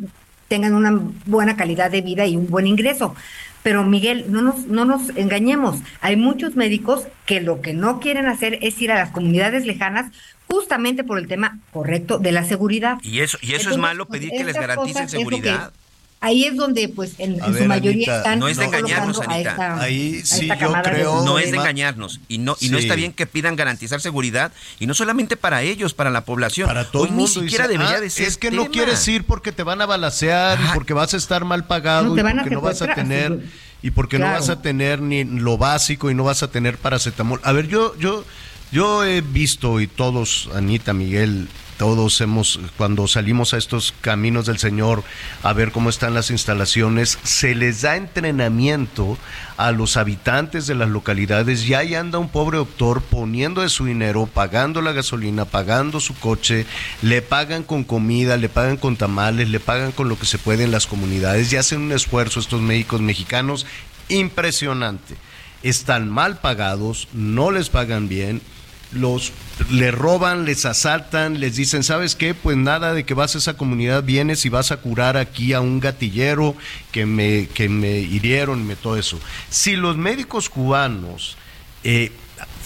tengan 0.49 0.75
una 0.75 0.99
buena 1.27 1.57
calidad 1.57 1.90
de 1.90 2.01
vida 2.01 2.27
y 2.27 2.37
un 2.37 2.49
buen 2.49 2.67
ingreso. 2.67 3.14
Pero 3.62 3.83
Miguel, 3.83 4.27
no 4.29 4.43
nos, 4.43 4.67
no 4.67 4.85
nos 4.85 5.09
engañemos. 5.17 5.79
Hay 6.03 6.17
muchos 6.17 6.55
médicos 6.55 7.07
que 7.27 7.40
lo 7.40 7.61
que 7.62 7.73
no 7.73 7.99
quieren 7.99 8.27
hacer 8.27 8.59
es 8.62 8.81
ir 8.81 8.93
a 8.93 8.97
las 8.97 9.11
comunidades 9.11 9.64
lejanas 9.64 10.12
justamente 10.49 11.03
por 11.03 11.19
el 11.19 11.27
tema 11.27 11.59
correcto 11.73 12.19
de 12.19 12.31
la 12.33 12.45
seguridad. 12.45 12.99
Y 13.03 13.21
eso, 13.21 13.38
y 13.40 13.55
eso 13.55 13.71
es 13.71 13.79
malo 13.79 14.07
pues, 14.07 14.21
pedir 14.21 14.33
que 14.38 14.45
les 14.45 14.55
garanticen 14.55 15.05
que- 15.05 15.09
seguridad. 15.09 15.73
Ahí 16.20 16.44
es 16.44 16.57
donde, 16.57 16.88
pues, 16.88 17.12
en, 17.18 17.35
en 17.35 17.44
su 17.44 17.50
ver, 17.53 17.68
mayoría 17.68 17.92
Anita, 18.07 18.16
están 18.18 18.38
no 18.38 18.48
es 18.48 18.57
de 18.57 18.64
engañarnos, 18.64 19.20
a 19.20 19.24
Anita. 19.24 19.50
esta- 19.50 19.81
Ahí 19.81 20.20
a 20.22 20.27
sí 20.27 20.42
esta 20.50 20.59
yo 20.59 20.72
de 20.72 20.83
creo- 20.83 21.24
No 21.24 21.38
es 21.38 21.50
de 21.50 21.57
engañarnos 21.59 22.20
y 22.29 22.38
no 22.38 22.57
y 22.61 22.70
no 22.70 22.79
está 22.79 22.94
bien 22.94 23.12
que 23.12 23.27
pidan 23.27 23.57
garantizar 23.57 24.00
seguridad 24.00 24.50
y 24.81 24.87
no 24.87 24.94
solamente 24.94 25.37
para 25.37 25.62
ellos, 25.62 25.92
para 25.94 26.11
la 26.11 26.24
población. 26.24 26.66
Para 26.66 26.90
todo 26.90 27.03
Hoy 27.03 27.09
el 27.11 27.16
ni 27.16 27.29
siquiera 27.29 27.66
dice, 27.68 27.79
debería 27.79 27.96
"Ah, 27.98 28.00
de 28.00 28.11
ser 28.11 28.27
Es 28.29 28.37
que 28.38 28.50
no 28.50 28.62
tema". 28.62 28.72
quieres 28.72 29.07
ir 29.09 29.24
porque 29.24 29.53
te 29.53 29.62
van 29.62 29.83
a 29.83 29.87
balacear 29.87 30.59
y 30.61 30.74
porque 30.74 30.94
vas 30.94 31.12
a 31.14 31.16
estar 31.18 31.44
mal 31.44 31.66
pagado 31.66 32.14
No, 32.14 32.18
y 32.18 32.22
porque 32.22 32.50
no 32.50 32.61
vas 32.62 32.81
a 32.83 32.94
tener 32.94 33.40
y 33.83 33.90
porque 33.90 34.18
no 34.18 34.24
vas 34.27 34.48
a 34.48 34.62
tener 34.62 35.03
ni 35.03 35.24
lo 35.24 35.59
básico 35.59 36.11
y 36.11 36.14
no 36.14 36.24
vas 36.24 36.42
a 36.42 36.48
tener 36.50 36.79
paracetamol. 36.79 37.38
A 37.44 37.53
ver, 37.53 37.68
yo 37.68 37.94
yo 37.98 38.24
yo 38.72 39.05
he 39.05 39.20
visto 39.20 39.79
y 39.81 39.87
todos 39.87 40.48
Anita, 40.55 40.94
Miguel, 40.94 41.48
todos 41.77 42.21
hemos 42.21 42.61
cuando 42.77 43.07
salimos 43.09 43.55
a 43.55 43.59
estos 43.59 43.95
caminos 44.01 44.47
del 44.47 44.59
Señor 44.59 45.05
a 45.43 45.53
ver 45.53 45.73
cómo 45.73 45.91
están 45.91 46.15
las 46.15 46.31
instalaciones, 46.31 47.19
se 47.23 47.55
les 47.55 47.83
da 47.83 47.97
entrenamiento 47.97 49.19
a 49.57 49.73
los 49.73 49.97
habitantes 49.97 50.67
de 50.67 50.75
las 50.75 50.89
localidades 50.89 51.65
y 51.65 51.75
ahí 51.75 51.95
anda 51.95 52.19
un 52.19 52.29
pobre 52.29 52.59
doctor 52.59 53.03
poniendo 53.03 53.63
de 53.63 53.69
su 53.69 53.85
dinero, 53.87 54.27
pagando 54.33 54.81
la 54.81 54.93
gasolina, 54.93 55.45
pagando 55.45 56.01
su 56.01 56.15
coche, 56.15 56.67
le 57.03 57.23
pagan 57.23 57.63
con 57.63 57.85
comida, 57.85 58.37
le 58.37 58.49
pagan 58.49 58.77
con 58.77 58.97
tamales, 58.97 59.49
le 59.49 59.61
pagan 59.61 59.93
con 59.93 60.09
lo 60.09 60.19
que 60.19 60.27
se 60.27 60.39
puede 60.39 60.65
en 60.65 60.71
las 60.71 60.87
comunidades 60.87 61.53
y 61.53 61.57
hacen 61.57 61.81
un 61.81 61.93
esfuerzo 61.93 62.41
estos 62.41 62.61
médicos 62.61 63.01
mexicanos 63.01 63.67
impresionante. 64.09 65.17
Están 65.63 66.11
mal 66.11 66.39
pagados, 66.41 67.09
no 67.15 67.51
les 67.51 67.71
pagan 67.71 68.09
bien, 68.09 68.43
los 68.92 69.33
le 69.70 69.90
roban, 69.90 70.44
les 70.44 70.64
asaltan, 70.64 71.40
les 71.40 71.57
dicen, 71.57 71.83
¿sabes 71.83 72.14
qué? 72.14 72.35
Pues 72.35 72.57
nada 72.57 72.92
de 72.92 73.05
que 73.05 73.14
vas 73.14 73.35
a 73.35 73.38
esa 73.38 73.55
comunidad, 73.57 74.03
vienes 74.03 74.44
y 74.44 74.49
vas 74.49 74.73
a 74.73 74.79
curar 74.79 75.16
aquí 75.16 75.53
a 75.53 75.61
un 75.61 75.81
gatillero 75.81 76.55
que 76.92 77.07
me, 77.07 77.49
que 77.49 77.68
me 77.68 77.99
hirieron 77.99 78.70
y 78.70 78.75
todo 78.75 78.97
eso. 78.97 79.18
Si 79.51 79.77
los 79.77 79.97
médicos 79.97 80.49
cubanos 80.49 81.37
eh, 81.83 82.12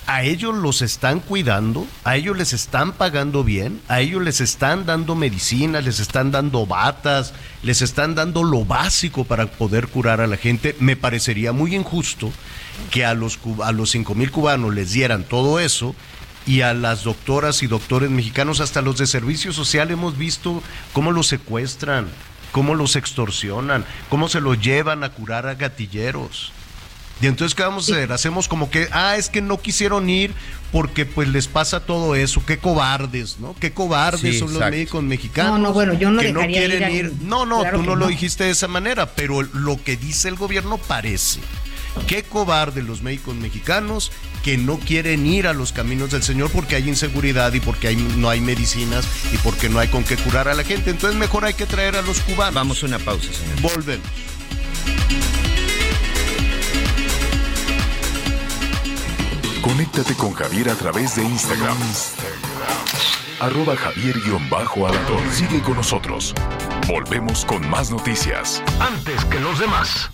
a 0.09 0.23
ellos 0.23 0.57
los 0.57 0.81
están 0.81 1.21
cuidando, 1.21 1.87
a 2.03 2.17
ellos 2.17 2.35
les 2.35 2.55
están 2.55 2.93
pagando 2.93 3.45
bien, 3.45 3.83
a 3.89 4.01
ellos 4.01 4.23
les 4.23 4.41
están 4.41 4.87
dando 4.87 5.15
medicinas, 5.15 5.85
les 5.85 6.01
están 6.01 6.31
dando 6.31 6.65
batas, 6.65 7.35
les 7.63 7.83
están 7.83 8.15
dando 8.15 8.43
lo 8.43 8.65
básico 8.65 9.25
para 9.25 9.47
poder 9.47 9.89
curar 9.89 10.23
a 10.23 10.27
la 10.27 10.39
gente. 10.39 10.75
Me 10.81 10.97
parecería 10.97 11.53
muy 11.53 11.75
injusto 11.75 12.33
que 12.91 13.05
a 13.05 13.13
los, 13.13 13.39
a 13.63 13.73
los 13.73 13.91
5 13.91 14.15
mil 14.15 14.31
cubanos 14.31 14.75
les 14.75 14.93
dieran 14.93 15.25
todo 15.25 15.61
eso 15.61 15.95
y 16.49 16.63
a 16.63 16.73
las 16.73 17.05
doctoras 17.05 17.63
y 17.63 17.67
doctores 17.67 18.09
mexicanos, 18.09 18.61
hasta 18.61 18.81
los 18.81 18.97
de 18.97 19.07
servicio 19.07 19.53
social, 19.53 19.91
hemos 19.91 20.17
visto 20.17 20.63
cómo 20.95 21.13
los 21.13 21.27
secuestran, 21.27 22.09
cómo 22.53 22.75
los 22.75 22.97
extorsionan, 22.97 23.85
cómo 24.09 24.31
se 24.31 24.41
los 24.41 24.59
llevan 24.59 25.05
a 25.05 25.11
curar 25.11 25.47
a 25.47 25.57
gatilleros. 25.57 26.53
Y 27.21 27.27
entonces, 27.27 27.55
¿qué 27.55 27.65
vamos 27.65 27.91
a 27.91 27.93
hacer? 27.93 28.13
Hacemos 28.13 28.49
como 28.49 28.71
que, 28.71 28.89
ah, 28.93 29.17
es 29.17 29.29
que 29.29 29.43
no 29.43 29.61
quisieron 29.61 30.09
ir 30.09 30.33
porque 30.73 31.05
pues 31.05 31.29
les 31.29 31.49
pasa 31.49 31.81
todo 31.81 32.15
eso. 32.15 32.43
Qué 32.47 32.57
cobardes, 32.57 33.41
¿no? 33.41 33.55
Qué 33.61 33.73
cobardes 33.73 34.39
son 34.39 34.55
los 34.55 34.71
médicos 34.71 35.03
mexicanos. 35.03 35.59
No, 35.59 35.59
no, 35.59 35.73
bueno, 35.75 35.93
yo 35.93 36.11
no 36.11 36.23
que 36.23 36.33
no 36.33 36.41
quieren 36.47 36.91
ir. 36.95 37.13
No, 37.21 37.45
no, 37.45 37.63
tú 37.71 37.83
no, 37.83 37.95
lo 37.95 38.07
dijiste 38.07 38.45
de 38.45 38.51
esa 38.51 38.69
manera, 38.69 39.15
pero 39.15 39.43
lo 39.43 39.83
que 39.83 39.99
dice 39.99 40.29
el 40.29 40.37
gobierno 40.37 40.79
parece. 40.79 41.41
Qué 42.07 42.23
cobardes 42.23 42.85
los 42.85 43.03
médicos 43.03 43.35
mexicanos 43.35 44.13
que 44.43 44.57
no 44.57 44.79
quieren 44.79 45.27
ir 45.27 45.47
a 45.47 45.53
los 45.53 45.73
caminos 45.73 46.11
del 46.11 46.23
Señor 46.23 46.51
porque 46.51 46.77
hay 46.77 46.89
inseguridad 46.89 47.53
y 47.53 47.61
porque 47.61 47.89
hay, 47.89 47.97
no 47.97 48.29
hay 48.31 48.41
medicinas 48.41 49.07
y 49.33 49.37
porque 49.39 49.69
no 49.69 49.79
hay 49.79 49.89
con 49.89 50.05
qué 50.05 50.17
curar 50.17 50.49
a 50.49 50.55
la 50.55 50.65
gente. 50.65 50.91
Entonces 50.91 51.19
mejor 51.19 51.45
hay 51.45 51.55
que 51.55 51.67
traer 51.67 51.97
a 51.97 52.03
los 52.03 52.21
cubanos. 52.21 52.55
Vamos 52.55 52.83
a 52.83 52.87
una 52.87 52.99
pausa, 52.99 53.33
señor. 53.33 53.61
Volvemos. 53.75 54.07
Conéctate 59.63 60.15
con 60.15 60.33
Javier 60.33 60.71
a 60.71 60.75
través 60.75 61.17
de 61.17 61.25
Instagram. 61.25 61.77
Arroba 63.41 63.77
Javier-Alator. 63.77 65.21
Sigue 65.33 65.61
con 65.63 65.77
nosotros. 65.77 66.35
Volvemos 66.89 67.45
con 67.45 67.69
más 67.69 67.91
noticias. 67.91 68.63
Antes 68.81 69.25
que 69.27 69.39
los 69.39 69.59
demás. 69.59 70.11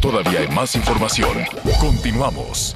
Todavía 0.00 0.40
hay 0.40 0.48
más 0.48 0.74
información. 0.76 1.30
Continuamos. 1.78 2.74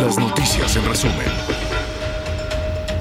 Las 0.00 0.18
noticias 0.18 0.74
en 0.76 0.84
resumen. 0.86 1.26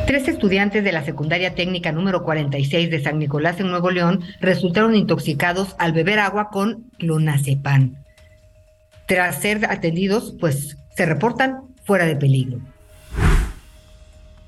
Tres 0.06 0.28
estudiantes 0.28 0.84
de 0.84 0.92
la 0.92 1.06
secundaria 1.06 1.56
técnica 1.56 1.94
número 1.94 2.24
46 2.24 2.92
de 2.92 3.02
San 3.02 3.20
Nicolás 3.20 3.58
en 3.62 3.70
Nuevo 3.70 3.90
León 3.90 4.20
resultaron 4.42 4.96
intoxicados 4.96 5.78
al 5.80 5.94
beber 5.94 6.20
agua 6.20 6.50
con 6.52 6.92
clonazepam. 7.00 7.96
Tras 9.08 9.40
ser 9.40 9.66
atendidos, 9.66 10.36
pues 10.42 10.78
se 10.94 11.06
reportan 11.06 11.62
fuera 11.86 12.06
de 12.06 12.18
peligro. 12.18 12.60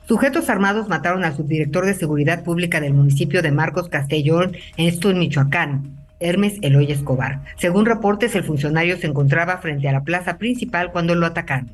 Sujetos 0.10 0.50
armados 0.50 0.90
mataron 0.90 1.24
al 1.24 1.38
subdirector 1.38 1.86
de 1.86 1.94
Seguridad 1.94 2.44
Pública 2.44 2.82
del 2.82 2.94
municipio 2.96 3.42
de 3.42 3.54
Marcos 3.54 3.88
Castellón, 3.88 4.58
esto 4.76 5.10
en 5.10 5.20
Michoacán, 5.20 6.05
Hermes 6.20 6.58
Eloy 6.62 6.92
Escobar. 6.92 7.42
Según 7.58 7.86
reportes, 7.86 8.36
el 8.36 8.44
funcionario 8.44 8.98
se 8.98 9.08
encontraba 9.08 9.58
frente 9.58 9.90
a 9.90 9.92
la 9.92 10.04
plaza 10.04 10.38
principal 10.38 10.92
cuando 10.92 11.16
lo 11.16 11.26
atacaron. 11.26 11.72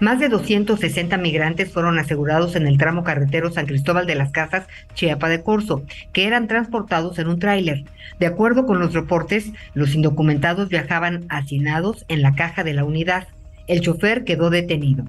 Más 0.00 0.20
de 0.20 0.28
260 0.28 1.16
migrantes 1.18 1.72
fueron 1.72 1.98
asegurados 1.98 2.54
en 2.54 2.68
el 2.68 2.78
tramo 2.78 3.02
carretero 3.02 3.50
San 3.50 3.66
Cristóbal 3.66 4.06
de 4.06 4.14
las 4.14 4.30
Casas, 4.30 4.68
Chiapa 4.94 5.28
de 5.28 5.42
Corzo, 5.42 5.82
que 6.12 6.28
eran 6.28 6.46
transportados 6.46 7.18
en 7.18 7.26
un 7.26 7.40
tráiler. 7.40 7.82
De 8.20 8.26
acuerdo 8.26 8.64
con 8.64 8.78
los 8.78 8.94
reportes, 8.94 9.50
los 9.74 9.96
indocumentados 9.96 10.68
viajaban 10.68 11.26
hacinados 11.30 12.04
en 12.06 12.22
la 12.22 12.36
caja 12.36 12.62
de 12.62 12.74
la 12.74 12.84
unidad. 12.84 13.26
El 13.66 13.80
chofer 13.80 14.22
quedó 14.22 14.50
detenido. 14.50 15.04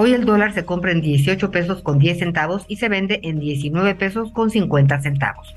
Hoy 0.00 0.12
el 0.14 0.24
dólar 0.24 0.54
se 0.54 0.64
compra 0.64 0.92
en 0.92 1.00
18 1.00 1.50
pesos 1.50 1.82
con 1.82 1.98
10 1.98 2.20
centavos 2.20 2.64
y 2.68 2.76
se 2.76 2.88
vende 2.88 3.18
en 3.24 3.40
19 3.40 3.96
pesos 3.96 4.30
con 4.30 4.48
50 4.48 5.02
centavos. 5.02 5.56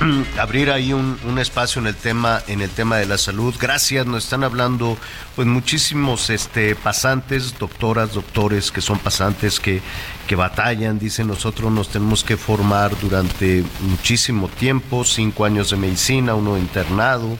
abrir 0.40 0.70
ahí 0.70 0.92
un, 0.92 1.38
espacio 1.38 1.80
en 1.80 1.86
el 1.86 1.94
tema 1.94 2.42
en 2.46 2.60
el 2.60 2.70
tema 2.70 2.96
de 2.96 3.06
la 3.06 3.18
salud. 3.18 3.54
Gracias, 3.58 4.06
nos 4.06 4.24
están 4.24 4.44
hablando 4.44 4.96
pues 5.36 5.46
muchísimos 5.46 6.30
este 6.30 6.74
pasantes, 6.74 7.58
doctoras, 7.58 8.14
doctores 8.14 8.70
que 8.70 8.80
son 8.80 8.98
pasantes 8.98 9.60
que 9.60 9.82
que 10.26 10.36
batallan, 10.36 10.98
dicen 10.98 11.26
nosotros 11.26 11.72
nos 11.72 11.88
tenemos 11.88 12.24
que 12.24 12.36
formar 12.36 12.98
durante 13.00 13.64
muchísimo 13.80 14.48
tiempo, 14.48 15.04
cinco 15.04 15.44
años 15.44 15.70
de 15.70 15.76
medicina, 15.76 16.34
uno 16.34 16.56
internado 16.56 17.38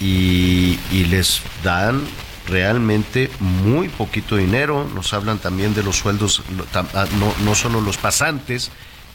y, 0.00 0.78
y 0.90 1.04
les 1.04 1.42
dan 1.62 2.02
realmente 2.48 3.30
muy 3.40 3.88
poquito 3.88 4.36
dinero. 4.36 4.88
Nos 4.94 5.12
hablan 5.12 5.38
también 5.38 5.74
de 5.74 5.82
los 5.82 5.96
sueldos, 5.96 6.42
ah, 6.74 7.06
no, 7.18 7.32
no 7.44 7.54
solo 7.54 7.80
los 7.80 7.98
pasantes, 7.98 8.70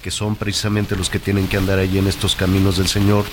que 0.08 0.12
son 0.12 0.38
precisamente 0.38 0.96
los 0.96 1.10
que 1.10 1.20
tienen 1.20 1.50
que 1.50 1.58
andar 1.58 1.80
allí 1.80 1.98
en 1.98 2.08
estos 2.08 2.34
caminos 2.34 2.78
del 2.78 2.88
Señor, 2.88 3.26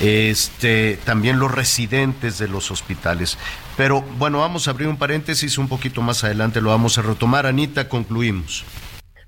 este, 0.00 0.98
también 1.04 1.38
los 1.38 1.52
residentes 1.52 2.36
de 2.36 2.48
los 2.48 2.72
hospitales. 2.72 3.38
Pero 3.76 4.02
bueno, 4.18 4.40
vamos 4.40 4.66
a 4.66 4.72
abrir 4.72 4.88
un 4.88 4.96
paréntesis 4.96 5.56
un 5.56 5.68
poquito 5.68 6.02
más 6.02 6.24
adelante, 6.24 6.60
lo 6.60 6.70
vamos 6.70 6.98
a 6.98 7.02
retomar. 7.02 7.46
Anita, 7.46 7.88
concluimos. 7.88 8.64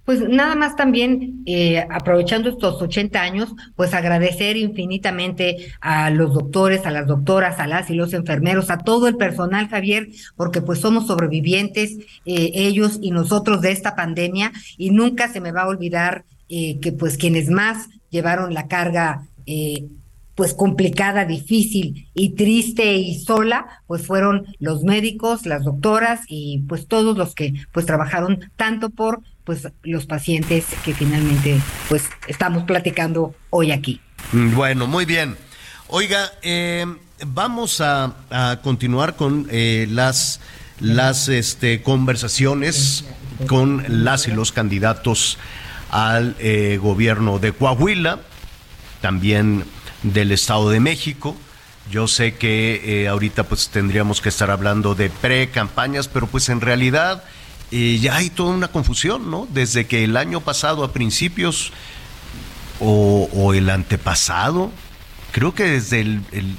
Pues 0.04 0.28
nada 0.28 0.56
más 0.56 0.74
también, 0.74 1.44
eh, 1.46 1.86
aprovechando 1.88 2.48
estos 2.48 2.82
80 2.82 3.22
años, 3.22 3.54
pues 3.76 3.94
agradecer 3.94 4.56
infinitamente 4.56 5.72
a 5.80 6.10
los 6.10 6.34
doctores, 6.34 6.84
a 6.84 6.90
las 6.90 7.06
doctoras, 7.06 7.60
a 7.60 7.68
las 7.68 7.88
y 7.90 7.94
los 7.94 8.12
enfermeros, 8.12 8.70
a 8.70 8.78
todo 8.78 9.06
el 9.06 9.16
personal, 9.16 9.68
Javier, 9.68 10.08
porque 10.34 10.60
pues 10.60 10.80
somos 10.80 11.06
sobrevivientes, 11.06 11.98
eh, 12.26 12.50
ellos 12.54 12.98
y 13.00 13.12
nosotros 13.12 13.60
de 13.60 13.70
esta 13.70 13.94
pandemia, 13.94 14.50
y 14.76 14.90
nunca 14.90 15.28
se 15.28 15.40
me 15.40 15.52
va 15.52 15.62
a 15.62 15.68
olvidar 15.68 16.24
eh, 16.54 16.78
que 16.80 16.92
pues 16.92 17.16
quienes 17.16 17.48
más 17.48 17.88
llevaron 18.10 18.52
la 18.52 18.68
carga 18.68 19.22
eh, 19.46 19.86
pues 20.34 20.52
complicada, 20.52 21.24
difícil 21.24 22.10
y 22.12 22.34
triste 22.34 22.92
y 22.96 23.18
sola, 23.18 23.80
pues 23.86 24.06
fueron 24.06 24.44
los 24.58 24.82
médicos, 24.82 25.46
las 25.46 25.64
doctoras 25.64 26.20
y 26.28 26.62
pues 26.68 26.88
todos 26.88 27.16
los 27.16 27.34
que 27.34 27.54
pues 27.72 27.86
trabajaron 27.86 28.50
tanto 28.56 28.90
por 28.90 29.20
pues 29.44 29.66
los 29.82 30.04
pacientes 30.04 30.66
que 30.84 30.92
finalmente 30.92 31.58
pues 31.88 32.04
estamos 32.28 32.64
platicando 32.64 33.34
hoy 33.48 33.70
aquí. 33.72 34.02
Mm, 34.32 34.54
bueno, 34.54 34.86
muy 34.86 35.06
bien. 35.06 35.38
Oiga, 35.88 36.32
eh, 36.42 36.84
vamos 37.26 37.80
a, 37.80 38.14
a, 38.28 38.60
continuar 38.62 39.16
con 39.16 39.48
las 39.50 40.38
las 40.80 41.28
este, 41.30 41.80
conversaciones 41.80 43.06
con 43.46 44.04
las 44.04 44.28
y 44.28 44.32
los 44.32 44.52
candidatos 44.52 45.38
al 45.92 46.34
eh, 46.40 46.78
gobierno 46.82 47.38
de 47.38 47.52
Coahuila, 47.52 48.18
también 49.00 49.64
del 50.02 50.32
Estado 50.32 50.70
de 50.70 50.80
México. 50.80 51.36
Yo 51.90 52.08
sé 52.08 52.34
que 52.34 53.02
eh, 53.02 53.08
ahorita 53.08 53.44
pues 53.44 53.68
tendríamos 53.68 54.20
que 54.20 54.30
estar 54.30 54.50
hablando 54.50 54.94
de 54.94 55.10
pre-campañas, 55.10 56.08
pero 56.08 56.26
pues 56.26 56.48
en 56.48 56.60
realidad 56.60 57.22
eh, 57.70 57.98
ya 58.00 58.16
hay 58.16 58.30
toda 58.30 58.54
una 58.54 58.68
confusión, 58.68 59.30
¿no? 59.30 59.46
Desde 59.52 59.86
que 59.86 60.02
el 60.02 60.16
año 60.16 60.40
pasado 60.40 60.82
a 60.82 60.92
principios 60.92 61.72
o, 62.80 63.52
el 63.54 63.70
antepasado, 63.70 64.72
creo 65.30 65.54
que 65.54 65.64
desde 65.64 66.00
el, 66.00 66.22
el, 66.32 66.56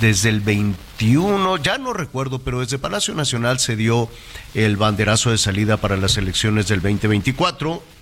desde 0.00 0.30
el 0.30 0.40
21, 0.40 1.58
ya 1.58 1.78
no 1.78 1.92
recuerdo, 1.92 2.40
pero 2.40 2.60
desde 2.60 2.78
Palacio 2.78 3.14
Nacional 3.14 3.60
se 3.60 3.76
dio 3.76 4.08
el 4.54 4.76
banderazo 4.76 5.30
de 5.30 5.38
salida 5.38 5.76
para 5.76 5.96
las 5.96 6.16
elecciones 6.16 6.66
del 6.66 6.80
2024 6.80 7.93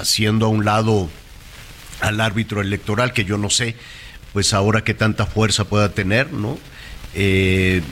haciendo 0.00 0.46
a 0.46 0.48
un 0.48 0.64
lado 0.64 1.08
al 2.00 2.20
árbitro 2.20 2.60
electoral, 2.60 3.12
que 3.12 3.24
yo 3.24 3.38
no 3.38 3.50
sé, 3.50 3.76
pues 4.32 4.52
ahora 4.52 4.84
que 4.84 4.94
tanta 4.94 5.26
fuerza 5.26 5.64
pueda 5.64 5.90
tener, 5.90 6.32
¿no? 6.32 6.58
Eh, 7.14 7.82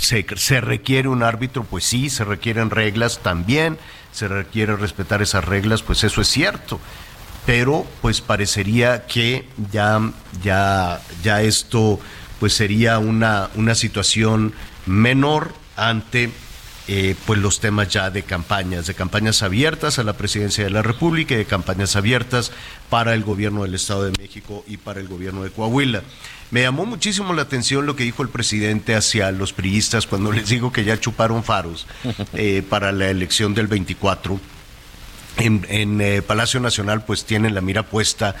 se, 0.00 0.26
se, 0.36 0.60
requiere 0.60 1.08
un 1.08 1.22
árbitro, 1.22 1.64
pues 1.64 1.84
sí, 1.84 2.10
se 2.10 2.24
requieren 2.24 2.70
reglas 2.70 3.20
también, 3.22 3.78
se 4.12 4.28
requiere 4.28 4.76
respetar 4.76 5.22
esas 5.22 5.44
reglas, 5.44 5.82
pues 5.82 6.02
eso 6.04 6.20
es 6.20 6.28
cierto. 6.28 6.80
Pero 7.46 7.86
pues 8.02 8.20
parecería 8.20 9.06
que 9.06 9.46
ya, 9.72 10.00
ya, 10.42 11.00
ya 11.22 11.42
esto 11.42 11.98
pues 12.38 12.54
sería 12.54 12.98
una, 12.98 13.50
una 13.54 13.74
situación 13.74 14.54
menor 14.86 15.54
ante 15.76 16.30
eh, 16.92 17.14
pues 17.24 17.38
los 17.38 17.60
temas 17.60 17.88
ya 17.88 18.10
de 18.10 18.24
campañas, 18.24 18.88
de 18.88 18.94
campañas 18.94 19.44
abiertas 19.44 20.00
a 20.00 20.02
la 20.02 20.14
presidencia 20.14 20.64
de 20.64 20.70
la 20.70 20.82
República 20.82 21.34
y 21.34 21.36
de 21.36 21.44
campañas 21.44 21.94
abiertas 21.94 22.50
para 22.88 23.14
el 23.14 23.22
gobierno 23.22 23.62
del 23.62 23.76
Estado 23.76 24.06
de 24.06 24.20
México 24.20 24.64
y 24.66 24.76
para 24.76 24.98
el 24.98 25.06
gobierno 25.06 25.44
de 25.44 25.50
Coahuila. 25.50 26.02
Me 26.50 26.62
llamó 26.62 26.86
muchísimo 26.86 27.32
la 27.32 27.42
atención 27.42 27.86
lo 27.86 27.94
que 27.94 28.02
dijo 28.02 28.24
el 28.24 28.28
presidente 28.28 28.96
hacia 28.96 29.30
los 29.30 29.52
priistas 29.52 30.08
cuando 30.08 30.32
les 30.32 30.48
digo 30.48 30.72
que 30.72 30.82
ya 30.82 30.98
chuparon 30.98 31.44
faros 31.44 31.86
eh, 32.32 32.64
para 32.68 32.90
la 32.90 33.08
elección 33.08 33.54
del 33.54 33.68
24. 33.68 34.40
En, 35.36 35.64
en 35.68 36.00
eh, 36.00 36.22
Palacio 36.22 36.58
Nacional 36.58 37.04
pues 37.04 37.24
tienen 37.24 37.54
la 37.54 37.60
mira 37.60 37.84
puesta 37.84 38.34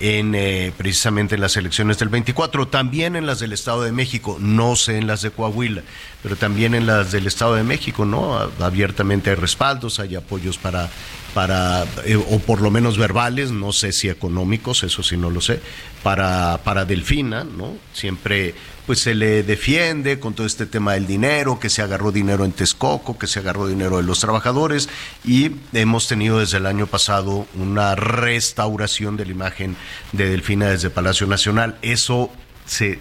en 0.00 0.34
eh, 0.34 0.72
precisamente 0.76 1.34
en 1.34 1.40
las 1.40 1.56
elecciones 1.56 1.98
del 1.98 2.08
24, 2.08 2.68
también 2.68 3.16
en 3.16 3.26
las 3.26 3.40
del 3.40 3.52
Estado 3.52 3.82
de 3.82 3.92
México, 3.92 4.36
no 4.40 4.76
sé 4.76 4.98
en 4.98 5.06
las 5.06 5.22
de 5.22 5.30
Coahuila, 5.30 5.82
pero 6.22 6.36
también 6.36 6.74
en 6.74 6.86
las 6.86 7.12
del 7.12 7.26
Estado 7.26 7.54
de 7.54 7.62
México, 7.62 8.04
¿no? 8.04 8.38
Abiertamente 8.60 9.30
hay 9.30 9.36
respaldos, 9.36 10.00
hay 10.00 10.16
apoyos 10.16 10.58
para 10.58 10.90
para, 11.36 11.84
eh, 12.06 12.16
o 12.16 12.38
por 12.38 12.62
lo 12.62 12.70
menos 12.70 12.96
verbales, 12.96 13.50
no 13.50 13.70
sé 13.70 13.92
si 13.92 14.08
económicos, 14.08 14.82
eso 14.84 15.02
sí 15.02 15.18
no 15.18 15.28
lo 15.28 15.42
sé, 15.42 15.60
para, 16.02 16.58
para 16.64 16.86
Delfina, 16.86 17.44
¿no? 17.44 17.76
Siempre 17.92 18.54
pues 18.86 19.00
se 19.00 19.14
le 19.14 19.42
defiende 19.42 20.20
con 20.20 20.34
todo 20.34 20.46
este 20.46 20.64
tema 20.64 20.94
del 20.94 21.06
dinero, 21.06 21.58
que 21.58 21.68
se 21.68 21.82
agarró 21.82 22.12
dinero 22.12 22.44
en 22.44 22.52
Texcoco, 22.52 23.18
que 23.18 23.26
se 23.26 23.40
agarró 23.40 23.66
dinero 23.66 23.96
de 23.96 24.04
los 24.04 24.20
trabajadores 24.20 24.88
y 25.24 25.50
hemos 25.72 26.06
tenido 26.06 26.38
desde 26.38 26.58
el 26.58 26.66
año 26.66 26.86
pasado 26.86 27.46
una 27.54 27.96
restauración 27.96 29.16
de 29.16 29.26
la 29.26 29.32
imagen 29.32 29.76
de 30.12 30.30
Delfina 30.30 30.68
desde 30.68 30.90
Palacio 30.90 31.26
Nacional. 31.26 31.76
Eso 31.82 32.30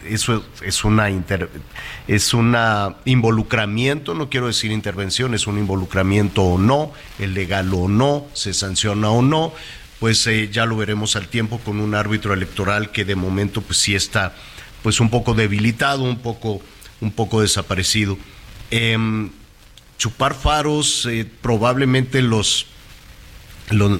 eso 0.07 0.45
es 0.61 0.83
una 0.83 1.09
es 2.07 2.33
un 2.33 2.55
involucramiento, 3.05 4.13
no 4.13 4.29
quiero 4.29 4.47
decir 4.47 4.71
intervención, 4.71 5.33
es 5.33 5.47
un 5.47 5.57
involucramiento 5.57 6.43
o 6.43 6.57
no, 6.59 6.91
el 7.17 7.33
legal 7.33 7.73
o 7.73 7.87
no, 7.87 8.27
se 8.33 8.53
sanciona 8.53 9.09
o 9.09 9.23
no, 9.23 9.53
pues 9.99 10.27
eh, 10.27 10.49
ya 10.51 10.67
lo 10.67 10.77
veremos 10.77 11.15
al 11.15 11.27
tiempo 11.27 11.59
con 11.59 11.79
un 11.79 11.95
árbitro 11.95 12.33
electoral 12.33 12.91
que 12.91 13.05
de 13.05 13.15
momento 13.15 13.61
pues 13.61 13.79
sí 13.79 13.95
está 13.95 14.35
pues 14.85 14.99
un 14.99 15.09
poco 15.09 15.33
debilitado, 15.33 16.03
un 16.03 16.19
poco 16.19 16.61
un 17.01 17.11
poco 17.11 17.41
desaparecido. 17.41 18.19
Em, 18.69 19.31
chupar 19.97 20.35
faros, 20.35 21.07
eh, 21.07 21.27
probablemente 21.41 22.21
los, 22.21 22.67
los, 23.71 23.99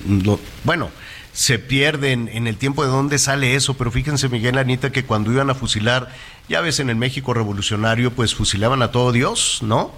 bueno, 0.63 0.91
se 1.33 1.57
pierden 1.57 2.29
en 2.31 2.45
el 2.45 2.57
tiempo 2.57 2.85
de 2.85 2.91
dónde 2.91 3.17
sale 3.17 3.55
eso, 3.55 3.73
pero 3.73 3.89
fíjense 3.89 4.29
Miguel 4.29 4.59
Anita 4.59 4.91
que 4.91 5.05
cuando 5.05 5.31
iban 5.31 5.49
a 5.49 5.55
fusilar, 5.55 6.13
ya 6.49 6.61
ves 6.61 6.79
en 6.79 6.91
el 6.91 6.97
México 6.97 7.33
revolucionario, 7.33 8.11
pues 8.11 8.35
fusilaban 8.35 8.83
a 8.83 8.91
todo 8.91 9.11
Dios, 9.11 9.61
¿no? 9.63 9.91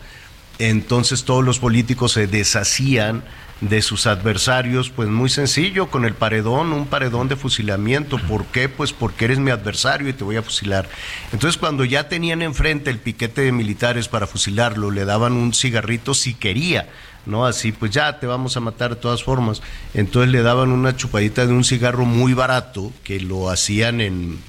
Entonces 0.58 1.26
todos 1.26 1.44
los 1.44 1.60
políticos 1.60 2.14
se 2.14 2.28
deshacían 2.28 3.26
de 3.62 3.82
sus 3.82 4.06
adversarios, 4.06 4.90
pues 4.90 5.10
muy 5.10 5.30
sencillo, 5.30 5.90
con 5.90 6.06
el 6.06 6.14
paredón, 6.14 6.74
un 6.74 6.86
paredón 6.86 7.28
de 7.28 7.36
fusilamiento. 7.36 8.18
¿Por 8.20 8.46
qué? 8.46 8.70
Pues 8.70 8.94
porque 8.94 9.26
eres 9.26 9.40
mi 9.40 9.52
adversario 9.52 10.10
y 10.10 10.14
te 10.14 10.24
voy 10.24 10.36
a 10.36 10.44
fusilar. 10.44 10.88
Entonces 11.34 11.58
cuando 11.58 11.84
ya 11.84 12.08
tenían 12.08 12.42
enfrente 12.42 12.90
el 12.90 13.00
piquete 13.00 13.42
de 13.42 13.52
militares 13.52 14.08
para 14.08 14.28
fusilarlo, 14.28 14.92
le 14.92 15.06
daban 15.06 15.34
un 15.34 15.54
cigarrito 15.54 16.14
si 16.14 16.34
quería 16.34 16.88
¿no? 17.28 17.46
Así, 17.46 17.72
pues 17.72 17.92
ya 17.92 18.20
te 18.20 18.26
vamos 18.26 18.58
a 18.58 18.62
matar 18.62 18.92
de 18.96 19.02
todas 19.02 19.24
formas. 19.24 19.62
Entonces 19.94 20.32
le 20.32 20.42
daban 20.42 20.72
una 20.72 20.96
chupadita 20.96 21.46
de 21.46 21.54
un 21.54 21.64
cigarro 21.64 22.06
muy 22.06 22.34
barato 22.34 22.92
que 23.04 23.20
lo 23.20 23.50
hacían 23.50 24.02
en, 24.02 24.40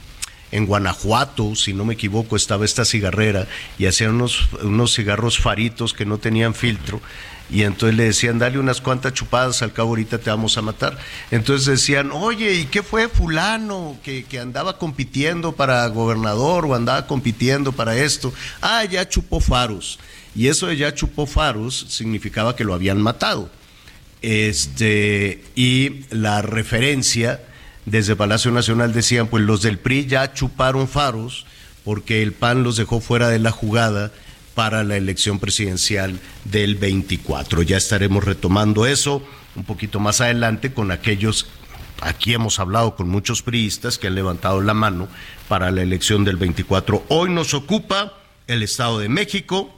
en 0.52 0.66
Guanajuato, 0.66 1.54
si 1.54 1.74
no 1.74 1.84
me 1.84 1.94
equivoco, 1.94 2.36
estaba 2.36 2.64
esta 2.64 2.84
cigarrera 2.84 3.46
y 3.78 3.86
hacían 3.86 4.14
unos, 4.14 4.48
unos 4.62 4.94
cigarros 4.94 5.38
faritos 5.38 5.92
que 5.92 6.06
no 6.06 6.18
tenían 6.18 6.54
filtro. 6.54 7.00
Y 7.50 7.62
entonces 7.62 7.96
le 7.96 8.04
decían, 8.04 8.38
dale 8.38 8.58
unas 8.58 8.80
cuantas 8.80 9.14
chupadas, 9.14 9.62
al 9.62 9.72
cabo 9.72 9.90
ahorita 9.90 10.18
te 10.18 10.28
vamos 10.28 10.58
a 10.58 10.62
matar. 10.62 10.98
Entonces 11.30 11.66
decían, 11.66 12.10
oye, 12.12 12.54
¿y 12.54 12.66
qué 12.66 12.82
fue 12.82 13.08
fulano 13.08 13.96
que, 14.04 14.24
que 14.24 14.38
andaba 14.38 14.78
compitiendo 14.78 15.52
para 15.52 15.86
gobernador 15.88 16.66
o 16.66 16.74
andaba 16.74 17.06
compitiendo 17.06 17.72
para 17.72 17.96
esto? 17.96 18.32
Ah, 18.60 18.84
ya 18.84 19.08
chupó 19.08 19.40
faros. 19.40 19.98
Y 20.34 20.48
eso 20.48 20.66
de 20.66 20.76
ya 20.76 20.94
chupó 20.94 21.26
faros 21.26 21.86
significaba 21.88 22.54
que 22.54 22.64
lo 22.64 22.74
habían 22.74 23.00
matado. 23.00 23.50
Este, 24.20 25.42
y 25.54 26.04
la 26.10 26.42
referencia 26.42 27.40
desde 27.86 28.16
Palacio 28.16 28.50
Nacional 28.50 28.92
decían, 28.92 29.28
pues 29.28 29.42
los 29.44 29.62
del 29.62 29.78
PRI 29.78 30.06
ya 30.06 30.34
chuparon 30.34 30.88
faros 30.88 31.46
porque 31.84 32.22
el 32.22 32.32
PAN 32.32 32.62
los 32.62 32.76
dejó 32.76 33.00
fuera 33.00 33.28
de 33.28 33.38
la 33.38 33.50
jugada 33.50 34.12
para 34.58 34.82
la 34.82 34.96
elección 34.96 35.38
presidencial 35.38 36.18
del 36.42 36.74
24. 36.74 37.62
Ya 37.62 37.76
estaremos 37.76 38.24
retomando 38.24 38.86
eso 38.86 39.22
un 39.54 39.62
poquito 39.62 40.00
más 40.00 40.20
adelante 40.20 40.72
con 40.72 40.90
aquellos 40.90 41.46
aquí 42.00 42.34
hemos 42.34 42.58
hablado 42.58 42.96
con 42.96 43.08
muchos 43.08 43.40
priistas 43.42 43.98
que 43.98 44.08
han 44.08 44.16
levantado 44.16 44.60
la 44.60 44.74
mano 44.74 45.06
para 45.46 45.70
la 45.70 45.82
elección 45.82 46.24
del 46.24 46.38
24. 46.38 47.04
Hoy 47.06 47.30
nos 47.30 47.54
ocupa 47.54 48.14
el 48.48 48.64
Estado 48.64 48.98
de 48.98 49.08
México, 49.08 49.72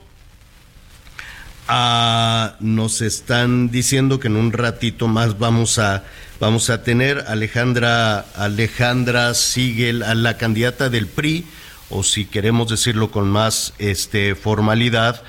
Ah, 1.72 2.56
nos 2.58 3.00
están 3.00 3.70
diciendo 3.70 4.18
que 4.18 4.26
en 4.26 4.34
un 4.34 4.50
ratito 4.50 5.06
más 5.06 5.38
vamos 5.38 5.78
a 5.78 6.02
vamos 6.40 6.68
a 6.68 6.82
tener 6.82 7.26
Alejandra 7.28 8.26
Alejandra 8.34 9.34
Sigel 9.34 10.02
a 10.02 10.16
la 10.16 10.36
candidata 10.36 10.88
del 10.90 11.06
PRI 11.06 11.46
o 11.90 12.02
si 12.02 12.24
queremos 12.24 12.68
decirlo 12.68 13.10
con 13.10 13.28
más 13.28 13.74
este 13.78 14.34
formalidad 14.34 15.22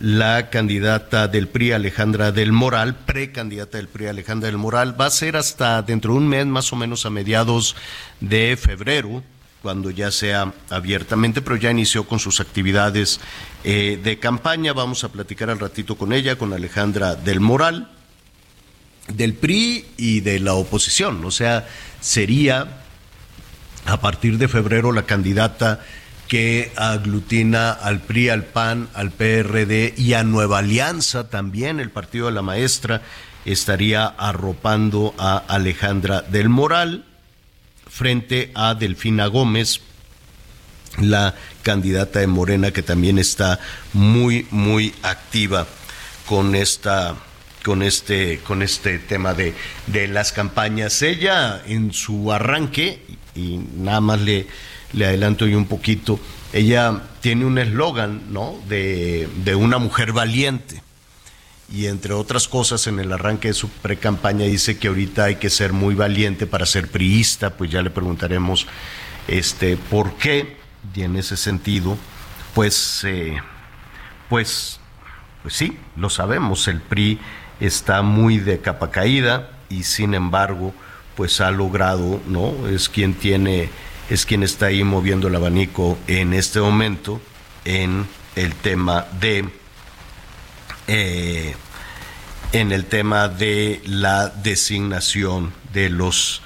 la 0.00 0.50
candidata 0.50 1.26
del 1.28 1.48
PRI 1.48 1.72
Alejandra 1.72 2.32
del 2.32 2.52
Moral, 2.52 2.94
precandidata 2.94 3.78
del 3.78 3.88
PRI 3.88 4.08
Alejandra 4.08 4.48
del 4.48 4.58
Moral, 4.58 5.00
va 5.00 5.06
a 5.06 5.10
ser 5.10 5.36
hasta 5.36 5.80
dentro 5.82 6.12
de 6.12 6.18
un 6.18 6.28
mes 6.28 6.46
más 6.46 6.72
o 6.72 6.76
menos 6.76 7.06
a 7.06 7.10
mediados 7.10 7.76
de 8.20 8.58
febrero 8.60 9.22
cuando 9.62 9.90
ya 9.90 10.10
sea 10.10 10.52
abiertamente, 10.70 11.40
pero 11.40 11.56
ya 11.56 11.70
inició 11.70 12.04
con 12.04 12.18
sus 12.18 12.40
actividades 12.40 13.20
eh, 13.64 13.98
de 14.02 14.18
campaña. 14.18 14.72
Vamos 14.72 15.02
a 15.02 15.08
platicar 15.08 15.50
al 15.50 15.58
ratito 15.58 15.96
con 15.96 16.12
ella, 16.12 16.36
con 16.36 16.52
Alejandra 16.52 17.16
del 17.16 17.40
Moral, 17.40 17.90
del 19.08 19.34
PRI 19.34 19.86
y 19.96 20.20
de 20.20 20.40
la 20.40 20.54
oposición. 20.54 21.24
O 21.24 21.30
sea, 21.30 21.66
sería 22.00 22.82
a 23.86 24.00
partir 24.00 24.38
de 24.38 24.46
febrero 24.46 24.92
la 24.92 25.02
candidata 25.02 25.80
que 26.28 26.72
aglutina 26.76 27.70
al 27.70 28.00
PRI, 28.00 28.30
al 28.30 28.44
PAN, 28.44 28.88
al 28.94 29.10
PRD 29.10 29.94
y 29.96 30.14
a 30.14 30.24
Nueva 30.24 30.58
Alianza 30.58 31.28
también, 31.28 31.80
el 31.80 31.90
partido 31.90 32.26
de 32.26 32.32
la 32.32 32.42
maestra 32.42 33.02
estaría 33.44 34.06
arropando 34.06 35.14
a 35.18 35.36
Alejandra 35.36 36.22
del 36.22 36.48
Moral 36.48 37.04
frente 37.88 38.50
a 38.54 38.74
Delfina 38.74 39.26
Gómez, 39.26 39.80
la 40.98 41.34
candidata 41.62 42.18
de 42.18 42.26
Morena 42.26 42.72
que 42.72 42.82
también 42.82 43.18
está 43.18 43.60
muy 43.92 44.46
muy 44.50 44.94
activa 45.02 45.66
con 46.26 46.54
esta 46.54 47.14
con 47.64 47.82
este 47.82 48.40
con 48.40 48.62
este 48.62 48.98
tema 48.98 49.34
de, 49.34 49.54
de 49.86 50.08
las 50.08 50.32
campañas. 50.32 51.02
Ella 51.02 51.62
en 51.66 51.92
su 51.92 52.32
arranque 52.32 53.00
y 53.34 53.58
nada 53.76 54.00
más 54.00 54.20
le 54.20 54.46
le 54.96 55.06
adelanto 55.06 55.46
yo 55.46 55.56
un 55.56 55.66
poquito, 55.66 56.18
ella 56.52 57.02
tiene 57.20 57.44
un 57.44 57.58
eslogan, 57.58 58.32
¿no? 58.32 58.56
De, 58.68 59.28
de 59.44 59.54
una 59.54 59.78
mujer 59.78 60.12
valiente 60.12 60.82
y 61.72 61.86
entre 61.86 62.14
otras 62.14 62.48
cosas 62.48 62.86
en 62.86 63.00
el 63.00 63.12
arranque 63.12 63.48
de 63.48 63.54
su 63.54 63.68
pre-campaña 63.68 64.46
dice 64.46 64.78
que 64.78 64.88
ahorita 64.88 65.24
hay 65.24 65.36
que 65.36 65.50
ser 65.50 65.72
muy 65.72 65.94
valiente 65.94 66.46
para 66.46 66.66
ser 66.66 66.88
priista, 66.90 67.50
pues 67.50 67.70
ya 67.70 67.82
le 67.82 67.90
preguntaremos 67.90 68.66
este 69.28 69.76
por 69.76 70.14
qué 70.14 70.56
y 70.94 71.02
en 71.02 71.16
ese 71.16 71.36
sentido 71.36 71.96
pues 72.54 73.02
eh, 73.04 73.36
pues 74.28 74.80
pues 75.42 75.54
sí, 75.54 75.78
lo 75.96 76.10
sabemos, 76.10 76.66
el 76.66 76.80
PRI 76.80 77.20
está 77.60 78.02
muy 78.02 78.38
de 78.38 78.60
capa 78.60 78.90
caída 78.90 79.50
y 79.68 79.84
sin 79.84 80.14
embargo 80.14 80.74
pues 81.16 81.40
ha 81.40 81.50
logrado, 81.50 82.20
¿no? 82.26 82.68
Es 82.68 82.88
quien 82.88 83.14
tiene 83.14 83.70
es 84.10 84.26
quien 84.26 84.42
está 84.42 84.66
ahí 84.66 84.84
moviendo 84.84 85.28
el 85.28 85.34
abanico 85.34 85.98
en 86.06 86.32
este 86.32 86.60
momento 86.60 87.20
en 87.64 88.06
el 88.36 88.54
tema 88.54 89.06
de 89.20 89.48
eh, 90.88 91.54
en 92.52 92.72
el 92.72 92.86
tema 92.86 93.28
de 93.28 93.82
la 93.84 94.28
designación 94.28 95.52
de 95.72 95.90
los, 95.90 96.42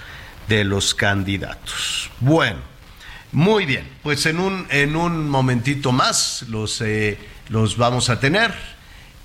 de 0.49 0.65
los 0.65 0.95
candidatos. 0.95 2.11
Bueno, 2.21 2.59
muy 3.33 3.67
bien, 3.67 3.89
pues 4.03 4.27
en 4.27 4.41
un, 4.41 4.67
en 4.71 4.97
un 4.97 5.29
momentito 5.29 5.93
más 5.93 6.47
los, 6.49 6.81
eh, 6.81 7.19
los 7.49 7.77
vamos 7.77 8.11
a 8.11 8.19
tener. 8.19 8.53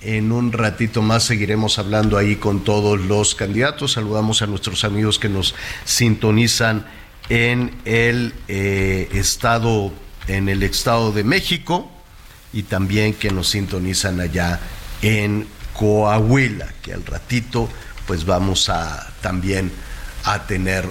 En 0.02 0.32
un 0.32 0.52
ratito 0.52 1.02
más 1.02 1.24
seguiremos 1.24 1.80
hablando 1.80 2.18
ahí 2.18 2.36
con 2.36 2.64
todos 2.64 3.00
los 3.00 3.34
candidatos. 3.34 3.94
Saludamos 3.94 4.44
a 4.44 4.48
nuestros 4.48 4.84
amigos 4.84 5.18
que 5.18 5.30
nos 5.30 5.56
sintonizan 5.86 6.86
en 7.30 7.76
el 7.86 8.34
eh, 8.48 9.10
estado 9.14 9.92
en 10.28 10.50
el 10.50 10.64
Estado 10.64 11.12
de 11.12 11.24
México 11.24 11.90
y 12.52 12.64
también 12.64 13.14
que 13.14 13.32
nos 13.32 13.50
sintonizan 13.50 14.20
allá 14.20 14.60
en 15.02 15.48
Coahuila, 15.74 16.74
que 16.82 16.94
al 16.94 17.06
ratito 17.06 17.70
pues 18.08 18.26
vamos 18.26 18.70
a 18.70 19.14
también 19.22 19.72
a 20.24 20.48
tener 20.48 20.86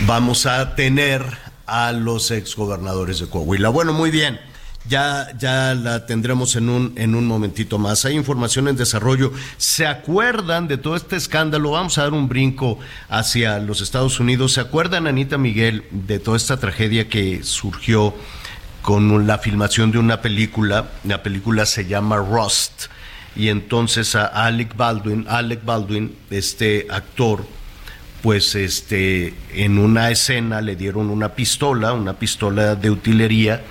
vamos 0.00 0.46
a 0.46 0.74
tener 0.74 1.24
a 1.66 1.92
los 1.92 2.30
exgobernadores 2.30 3.20
de 3.20 3.28
Coahuila. 3.28 3.68
Bueno, 3.68 3.92
muy 3.92 4.10
bien. 4.10 4.40
Ya, 4.88 5.28
ya 5.38 5.74
la 5.74 6.06
tendremos 6.06 6.56
en 6.56 6.68
un, 6.70 6.94
en 6.96 7.14
un 7.14 7.26
momentito 7.26 7.78
más. 7.78 8.04
Hay 8.06 8.16
información 8.16 8.66
en 8.66 8.76
desarrollo. 8.76 9.32
¿Se 9.58 9.86
acuerdan 9.86 10.68
de 10.68 10.78
todo 10.78 10.96
este 10.96 11.16
escándalo? 11.16 11.72
Vamos 11.72 11.98
a 11.98 12.02
dar 12.02 12.14
un 12.14 12.28
brinco 12.28 12.78
hacia 13.08 13.58
los 13.58 13.82
Estados 13.82 14.18
Unidos. 14.20 14.54
¿Se 14.54 14.60
acuerdan, 14.60 15.06
Anita 15.06 15.36
Miguel, 15.36 15.84
de 15.90 16.18
toda 16.18 16.36
esta 16.36 16.58
tragedia 16.58 17.08
que 17.08 17.42
surgió 17.42 18.14
con 18.80 19.26
la 19.26 19.38
filmación 19.38 19.92
de 19.92 19.98
una 19.98 20.22
película? 20.22 20.88
La 21.04 21.22
película 21.22 21.66
se 21.66 21.86
llama 21.86 22.16
Rust. 22.16 22.86
Y 23.36 23.48
entonces 23.48 24.16
a 24.16 24.24
Alec 24.26 24.74
Baldwin, 24.76 25.26
Alec 25.28 25.64
Baldwin, 25.64 26.16
este 26.30 26.86
actor, 26.90 27.44
pues 28.22 28.54
este, 28.54 29.34
en 29.54 29.78
una 29.78 30.10
escena 30.10 30.62
le 30.62 30.74
dieron 30.74 31.10
una 31.10 31.34
pistola, 31.34 31.92
una 31.92 32.14
pistola 32.14 32.74
de 32.74 32.90
utilería 32.90 33.62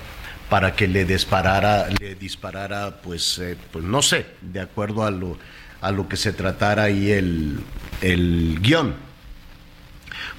para 0.50 0.74
que 0.74 0.88
le 0.88 1.04
disparara, 1.04 1.88
le 2.00 2.16
disparara, 2.16 3.00
pues, 3.00 3.38
eh, 3.38 3.56
pues 3.72 3.84
no 3.84 4.02
sé, 4.02 4.26
de 4.42 4.60
acuerdo 4.60 5.04
a 5.04 5.10
lo, 5.12 5.38
a 5.80 5.92
lo 5.92 6.08
que 6.08 6.16
se 6.16 6.32
tratara 6.32 6.82
ahí 6.82 7.12
el, 7.12 7.60
el 8.02 8.58
guion. 8.60 8.94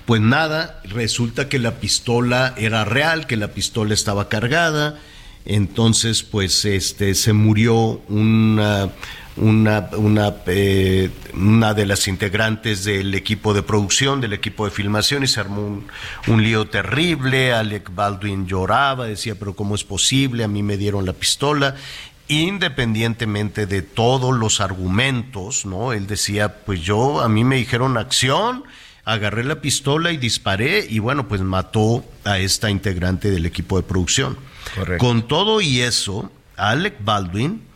Pues 0.05 0.19
nada, 0.19 0.81
resulta 0.83 1.47
que 1.47 1.59
la 1.59 1.79
pistola 1.79 2.53
era 2.57 2.83
real, 2.83 3.25
que 3.25 3.37
la 3.37 3.49
pistola 3.49 3.93
estaba 3.93 4.27
cargada, 4.27 4.99
entonces 5.45 6.23
pues 6.23 6.65
este 6.65 7.15
se 7.15 7.31
murió 7.31 8.01
una 8.09 8.89
una, 9.37 9.89
una, 9.93 10.35
eh, 10.47 11.09
una, 11.33 11.73
de 11.73 11.85
las 11.85 12.07
integrantes 12.07 12.83
del 12.83 13.13
equipo 13.15 13.53
de 13.53 13.63
producción, 13.63 14.21
del 14.21 14.33
equipo 14.33 14.65
de 14.65 14.71
filmación, 14.71 15.23
y 15.23 15.27
se 15.27 15.39
armó 15.39 15.61
un, 15.61 15.87
un, 16.27 16.43
lío 16.43 16.67
terrible. 16.67 17.53
Alec 17.53 17.93
Baldwin 17.93 18.45
lloraba, 18.45 19.07
decía, 19.07 19.35
pero 19.35 19.55
¿cómo 19.55 19.75
es 19.75 19.83
posible? 19.83 20.43
A 20.43 20.47
mí 20.47 20.63
me 20.63 20.77
dieron 20.77 21.05
la 21.05 21.13
pistola. 21.13 21.75
Independientemente 22.27 23.65
de 23.65 23.81
todos 23.81 24.37
los 24.37 24.61
argumentos, 24.61 25.65
¿no? 25.65 25.91
Él 25.91 26.07
decía, 26.07 26.63
pues 26.65 26.81
yo, 26.81 27.21
a 27.21 27.27
mí 27.27 27.43
me 27.43 27.57
dijeron 27.57 27.97
acción, 27.97 28.63
agarré 29.03 29.43
la 29.43 29.61
pistola 29.61 30.11
y 30.11 30.17
disparé, 30.17 30.85
y 30.89 30.99
bueno, 30.99 31.27
pues 31.27 31.41
mató 31.41 32.05
a 32.23 32.39
esta 32.39 32.69
integrante 32.69 33.31
del 33.31 33.45
equipo 33.45 33.77
de 33.77 33.83
producción. 33.83 34.37
Correcto. 34.75 35.05
Con 35.05 35.27
todo 35.27 35.59
y 35.59 35.81
eso, 35.81 36.31
Alec 36.55 37.03
Baldwin 37.03 37.70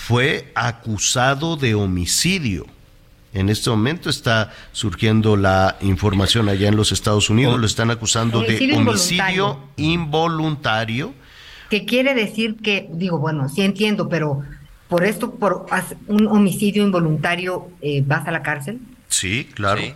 fue 0.00 0.50
acusado 0.54 1.56
de 1.56 1.74
homicidio. 1.74 2.66
En 3.34 3.50
este 3.50 3.68
momento 3.68 4.08
está 4.08 4.50
surgiendo 4.72 5.36
la 5.36 5.76
información 5.82 6.48
allá 6.48 6.68
en 6.68 6.76
los 6.76 6.90
Estados 6.90 7.28
Unidos, 7.28 7.60
lo 7.60 7.66
están 7.66 7.90
acusando 7.90 8.38
Homicidio 8.38 8.76
de 8.76 8.80
homicidio 8.80 9.58
involuntario. 9.76 11.12
Que 11.68 11.84
quiere 11.84 12.14
decir 12.14 12.56
que, 12.62 12.88
digo, 12.90 13.18
bueno, 13.18 13.48
sí 13.50 13.60
entiendo, 13.60 14.08
pero 14.08 14.42
por 14.88 15.04
esto, 15.04 15.34
por 15.34 15.66
un 16.08 16.26
homicidio 16.28 16.82
involuntario, 16.82 17.68
eh, 17.82 18.02
¿vas 18.04 18.26
a 18.26 18.30
la 18.30 18.42
cárcel? 18.42 18.80
Sí, 19.08 19.48
claro. 19.54 19.82
Sí. 19.82 19.92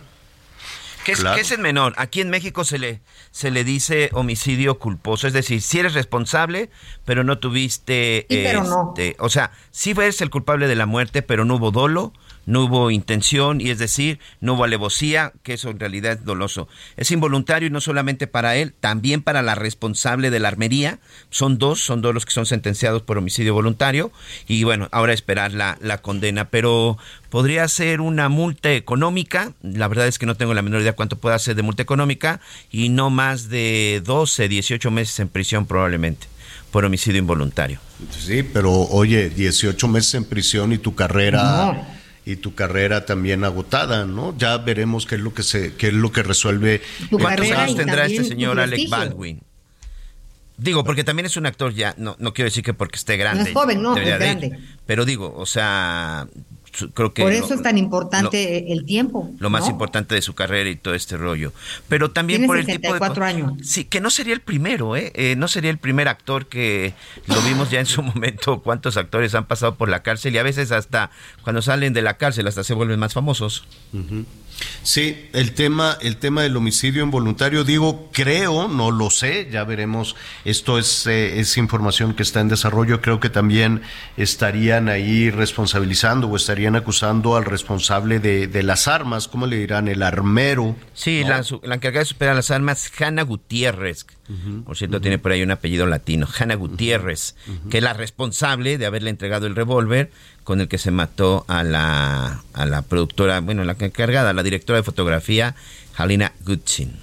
¿Qué 1.05 1.13
es, 1.13 1.19
Claro. 1.21 1.35
qué 1.35 1.41
es 1.43 1.51
el 1.51 1.59
menor? 1.59 1.93
Aquí 1.97 2.19
en 2.19 2.29
México 2.29 2.65
se 2.65 2.79
le, 2.79 2.99
se 3.31 3.51
le 3.51 3.63
dice 3.63 4.09
homicidio 4.13 4.79
culposo, 4.79 5.27
es 5.27 5.33
decir, 5.33 5.61
si 5.61 5.79
eres 5.79 5.93
responsable, 5.93 6.69
pero 7.05 7.23
no 7.23 7.37
tuviste... 7.37 8.25
Sí, 8.29 8.41
pero 8.43 8.63
no. 8.63 8.93
este, 8.97 9.15
O 9.19 9.29
sea, 9.29 9.51
sí 9.71 9.91
eres 9.91 10.19
el 10.21 10.29
culpable 10.31 10.67
de 10.67 10.75
la 10.75 10.85
muerte, 10.87 11.21
pero 11.21 11.45
no 11.45 11.55
hubo 11.55 11.71
dolo, 11.71 12.11
no 12.45 12.63
hubo 12.63 12.91
intención, 12.91 13.61
y 13.61 13.69
es 13.69 13.79
decir, 13.79 14.19
no 14.39 14.53
hubo 14.53 14.63
alevosía, 14.63 15.33
que 15.43 15.53
eso 15.53 15.69
en 15.69 15.79
realidad 15.79 16.13
es 16.13 16.25
doloso. 16.25 16.67
Es 16.97 17.11
involuntario 17.11 17.67
y 17.67 17.71
no 17.71 17.81
solamente 17.81 18.27
para 18.27 18.55
él, 18.55 18.73
también 18.79 19.21
para 19.21 19.41
la 19.41 19.55
responsable 19.55 20.29
de 20.29 20.39
la 20.39 20.49
armería. 20.49 20.99
Son 21.29 21.57
dos, 21.57 21.81
son 21.81 22.01
dos 22.01 22.13
los 22.13 22.25
que 22.25 22.31
son 22.31 22.45
sentenciados 22.45 23.01
por 23.01 23.17
homicidio 23.17 23.53
voluntario. 23.53 24.11
Y 24.47 24.63
bueno, 24.63 24.87
ahora 24.91 25.13
esperar 25.13 25.53
la, 25.53 25.77
la 25.81 25.99
condena. 25.99 26.49
Pero 26.49 26.97
podría 27.29 27.67
ser 27.67 28.01
una 28.01 28.29
multa 28.29 28.71
económica. 28.73 29.53
La 29.61 29.87
verdad 29.87 30.07
es 30.07 30.19
que 30.19 30.25
no 30.25 30.35
tengo 30.35 30.53
la 30.53 30.61
menor 30.61 30.81
idea 30.81 30.93
cuánto 30.93 31.17
pueda 31.17 31.39
ser 31.39 31.55
de 31.55 31.63
multa 31.63 31.83
económica. 31.83 32.39
Y 32.71 32.89
no 32.89 33.09
más 33.09 33.49
de 33.49 34.01
12, 34.05 34.47
18 34.47 34.91
meses 34.91 35.19
en 35.19 35.29
prisión 35.29 35.65
probablemente 35.65 36.27
por 36.71 36.83
homicidio 36.83 37.19
involuntario. 37.19 37.79
Sí, 38.11 38.43
pero 38.43 38.73
oye, 38.73 39.29
18 39.29 39.87
meses 39.87 40.13
en 40.15 40.25
prisión 40.25 40.73
y 40.73 40.77
tu 40.77 40.93
carrera 40.93 41.41
No. 41.41 41.94
Y 42.25 42.37
tu 42.37 42.55
carrera 42.55 43.05
también 43.05 43.43
agotada, 43.43 44.05
¿no? 44.05 44.35
Ya 44.37 44.57
veremos 44.57 45.05
qué 45.05 45.15
es 45.15 45.21
lo 45.21 45.33
que 45.33 45.43
se 45.43 45.75
qué 45.75 45.89
es 45.89 45.93
lo 45.93 46.11
que 46.11 46.23
resuelve 46.23 46.81
Tu 47.09 47.17
¿Cuántos 47.19 47.47
carrera 47.47 47.63
años 47.63 47.75
tendrá 47.75 48.05
este 48.05 48.23
señor 48.23 48.59
Alec. 48.59 48.89
Baldwin? 48.89 49.41
Digo, 50.57 50.83
porque 50.83 51.03
también 51.03 51.25
es 51.25 51.35
un 51.37 51.45
actor 51.45 51.73
ya, 51.73 51.93
no, 51.97 52.15
no 52.17 52.33
quiero 52.33 52.47
decir 52.47 52.63
que 52.63 52.73
porque 52.73 52.95
esté 52.95 53.17
grande. 53.17 53.43
No 53.43 53.47
es 53.49 53.53
joven, 53.53 53.81
no, 53.81 53.97
es 53.97 54.07
ir. 54.07 54.15
grande. 54.15 54.59
Pero 54.85 55.03
digo, 55.05 55.33
o 55.35 55.45
sea, 55.45 56.27
creo 56.93 57.13
que... 57.13 57.21
Por 57.23 57.31
lo- 57.31 57.37
eso 57.37 57.53
es 57.53 57.61
tan 57.61 57.77
importante 57.77 58.71
el 58.73 58.85
tiempo. 58.85 59.31
lo 59.39 59.49
más 59.49 59.63
¿no? 59.65 59.71
importante 59.71 60.15
de 60.15 60.21
su 60.21 60.33
carrera 60.35 60.69
y 60.69 60.75
todo 60.75 60.93
este 60.93 61.17
rollo. 61.17 61.53
Pero 61.89 62.11
también 62.11 62.41
Tiene 62.41 62.47
por 62.47 62.57
el 62.57 62.65
tipo 62.65 62.93
de... 62.93 62.99
64 62.99 63.25
años. 63.25 63.53
Sí, 63.63 63.85
que 63.85 64.01
no 64.01 64.09
sería 64.09 64.33
el 64.33 64.41
primero, 64.41 64.95
¿eh? 64.95 65.11
Eh, 65.15 65.35
No 65.37 65.47
sería 65.47 65.71
el 65.71 65.77
primer 65.77 66.07
actor 66.07 66.47
que 66.47 66.93
lo 67.27 67.41
vimos 67.41 67.69
ya 67.71 67.79
en 67.79 67.85
su 67.85 68.01
momento. 68.03 68.61
¿Cuántos 68.61 68.97
actores 68.97 69.35
han 69.35 69.45
pasado 69.45 69.75
por 69.75 69.89
la 69.89 70.03
cárcel? 70.03 70.33
Y 70.35 70.37
a 70.37 70.43
veces 70.43 70.71
hasta 70.71 71.11
cuando 71.43 71.61
salen 71.61 71.93
de 71.93 72.01
la 72.01 72.15
cárcel 72.17 72.47
hasta 72.47 72.63
se 72.63 72.73
vuelven 72.73 72.99
más 72.99 73.13
famosos. 73.13 73.65
Sí, 74.83 75.29
el 75.33 75.53
tema, 75.53 75.97
el 76.01 76.17
tema 76.17 76.43
del 76.43 76.55
homicidio 76.55 77.03
involuntario, 77.03 77.63
digo, 77.63 78.09
creo, 78.13 78.67
no 78.67 78.91
lo 78.91 79.09
sé, 79.09 79.49
ya 79.51 79.63
veremos. 79.63 80.15
Esto 80.45 80.77
es, 80.77 81.07
eh, 81.07 81.39
es 81.39 81.57
información 81.57 82.13
que 82.13 82.23
está 82.23 82.39
en 82.39 82.49
desarrollo. 82.49 83.01
Creo 83.01 83.19
que 83.19 83.29
también 83.29 83.81
estarían 84.15 84.89
ahí 84.89 85.29
responsabilizando 85.31 86.27
o 86.27 86.35
estarían 86.35 86.75
acusando 86.75 87.35
al 87.35 87.45
responsable 87.45 88.19
de, 88.19 88.47
de 88.47 88.63
las 88.63 88.87
armas, 88.87 89.27
¿cómo 89.27 89.47
le 89.47 89.57
dirán? 89.57 89.87
El 89.87 90.03
armero. 90.03 90.75
Sí, 90.93 91.23
¿no? 91.23 91.29
la, 91.29 91.43
la 91.63 91.75
encargada 91.75 91.99
de 91.99 92.05
superar 92.05 92.35
las 92.35 92.51
armas, 92.51 92.91
Hanna 92.99 93.23
Gutiérrez. 93.23 94.05
Por 94.65 94.75
cierto, 94.75 95.01
tiene 95.01 95.19
por 95.19 95.31
ahí 95.31 95.43
un 95.43 95.51
apellido 95.51 95.85
latino, 95.85 96.27
Hanna 96.27 96.55
Gutiérrez, 96.55 97.35
que 97.69 97.77
es 97.77 97.83
la 97.83 97.93
responsable 97.93 98.79
de 98.79 98.87
haberle 98.87 99.11
entregado 99.11 99.45
el 99.45 99.55
revólver 99.55 100.11
con 100.43 100.61
el 100.61 100.67
que 100.67 100.79
se 100.79 100.89
mató 100.89 101.45
a 101.47 101.63
la, 101.63 102.43
a 102.53 102.65
la 102.65 102.81
productora, 102.81 103.39
bueno, 103.41 103.63
la 103.63 103.75
encargada, 103.79 104.33
la 104.33 104.41
directora 104.41 104.77
de 104.77 104.83
fotografía, 104.83 105.55
Halina 105.95 106.33
Gutsin. 106.43 106.93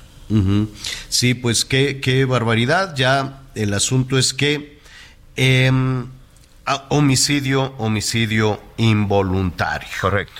Sí, 1.08 1.34
pues 1.34 1.64
qué, 1.64 2.00
qué 2.00 2.24
barbaridad. 2.24 2.96
Ya 2.96 3.42
el 3.54 3.74
asunto 3.74 4.18
es 4.18 4.34
que 4.34 4.78
ah, 6.66 6.86
homicidio, 6.88 7.74
homicidio 7.78 8.60
involuntario. 8.78 9.88
Correcto. 10.00 10.34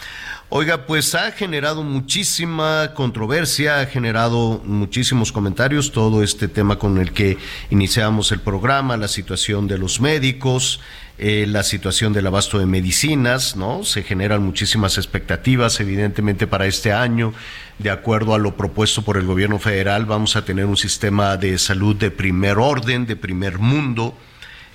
Oiga, 0.55 0.85
pues 0.85 1.15
ha 1.15 1.33
generado 1.33 1.83
muchísima 1.83 2.93
controversia, 2.93 3.81
ha 3.81 3.87
generado 3.87 4.61
muchísimos 4.67 5.33
comentarios 5.33 5.93
todo 5.93 6.23
este 6.23 6.47
tema 6.47 6.79
con 6.79 6.99
el 6.99 7.13
que 7.13 7.39
iniciamos 7.71 8.33
el 8.33 8.41
programa, 8.41 8.99
la 8.99 9.09
situación 9.09 9.67
de 9.67 9.79
los 9.79 10.03
médicos, 10.03 10.81
eh, 11.17 11.47
la 11.49 11.63
situación 11.63 12.13
del 12.13 12.27
abasto 12.27 12.59
de 12.59 12.67
medicinas, 12.67 13.57
¿no? 13.57 13.83
Se 13.83 14.03
generan 14.03 14.43
muchísimas 14.43 14.99
expectativas, 14.99 15.81
evidentemente, 15.81 16.47
para 16.47 16.67
este 16.67 16.93
año. 16.93 17.33
De 17.79 17.89
acuerdo 17.89 18.35
a 18.35 18.39
lo 18.39 18.55
propuesto 18.55 19.01
por 19.01 19.17
el 19.17 19.25
gobierno 19.25 19.59
federal, 19.59 20.05
vamos 20.05 20.37
a 20.37 20.45
tener 20.45 20.67
un 20.67 20.77
sistema 20.77 21.39
de 21.39 21.57
salud 21.57 21.97
de 21.97 22.11
primer 22.11 22.59
orden, 22.59 23.07
de 23.07 23.17
primer 23.17 23.59
mundo, 23.59 24.19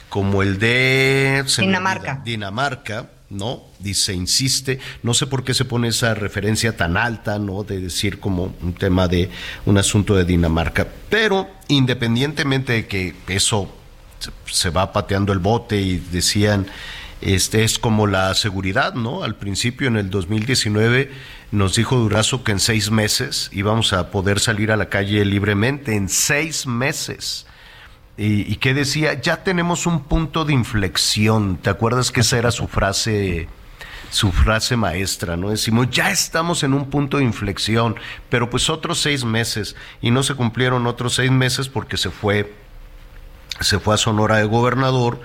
como 0.09 0.41
el 0.41 0.57
de 0.57 1.45
Dinamarca. 1.59 2.19
Dinamarca, 2.25 3.09
¿no? 3.29 3.63
Dice, 3.79 4.13
insiste, 4.13 4.79
no 5.03 5.13
sé 5.13 5.27
por 5.27 5.43
qué 5.43 5.53
se 5.53 5.65
pone 5.65 5.89
esa 5.89 6.13
referencia 6.13 6.77
tan 6.77 6.97
alta, 6.97 7.39
¿no? 7.39 7.63
De 7.63 7.79
decir 7.79 8.19
como 8.19 8.55
un 8.61 8.73
tema 8.73 9.07
de 9.07 9.29
un 9.65 9.77
asunto 9.77 10.15
de 10.15 10.25
Dinamarca. 10.25 10.87
Pero 11.09 11.47
independientemente 11.67 12.73
de 12.73 12.87
que 12.87 13.15
eso 13.27 13.69
se, 14.45 14.69
va 14.69 14.93
pateando 14.93 15.33
el 15.33 15.39
bote 15.39 15.81
y 15.81 15.97
decían, 15.97 16.67
este 17.21 17.63
es 17.63 17.79
como 17.79 18.07
la 18.07 18.33
seguridad, 18.35 18.93
¿no? 18.93 19.23
Al 19.23 19.35
principio, 19.35 19.87
en 19.87 19.97
el 19.97 20.09
2019, 20.09 21.11
nos 21.51 21.75
dijo 21.75 21.97
Durazo 21.97 22.43
que 22.43 22.51
en 22.51 22.59
seis 22.59 22.91
meses 22.91 23.49
íbamos 23.53 23.93
a 23.93 24.11
poder 24.11 24.39
salir 24.39 24.71
a 24.71 24.77
la 24.77 24.89
calle 24.89 25.25
libremente, 25.25 25.95
en 25.95 26.09
seis 26.09 26.67
meses. 26.67 27.46
Y, 28.17 28.51
y 28.51 28.55
que 28.55 28.73
decía, 28.73 29.21
ya 29.21 29.43
tenemos 29.43 29.85
un 29.85 30.03
punto 30.03 30.43
de 30.43 30.53
inflexión. 30.53 31.57
¿Te 31.57 31.69
acuerdas 31.69 32.11
que 32.11 32.21
esa 32.21 32.37
era 32.37 32.51
su 32.51 32.67
frase, 32.67 33.47
su 34.09 34.31
frase 34.31 34.75
maestra, 34.75 35.37
¿no? 35.37 35.49
Decimos, 35.49 35.89
ya 35.91 36.09
estamos 36.09 36.63
en 36.63 36.73
un 36.73 36.89
punto 36.89 37.17
de 37.17 37.23
inflexión, 37.23 37.95
pero 38.29 38.49
pues 38.49 38.69
otros 38.69 38.99
seis 38.99 39.23
meses, 39.23 39.75
y 40.01 40.11
no 40.11 40.23
se 40.23 40.35
cumplieron 40.35 40.87
otros 40.87 41.15
seis 41.15 41.31
meses 41.31 41.69
porque 41.69 41.97
se 41.97 42.09
fue, 42.09 42.53
se 43.59 43.79
fue 43.79 43.95
a 43.95 43.97
Sonora 43.97 44.37
de 44.37 44.45
gobernador 44.45 45.21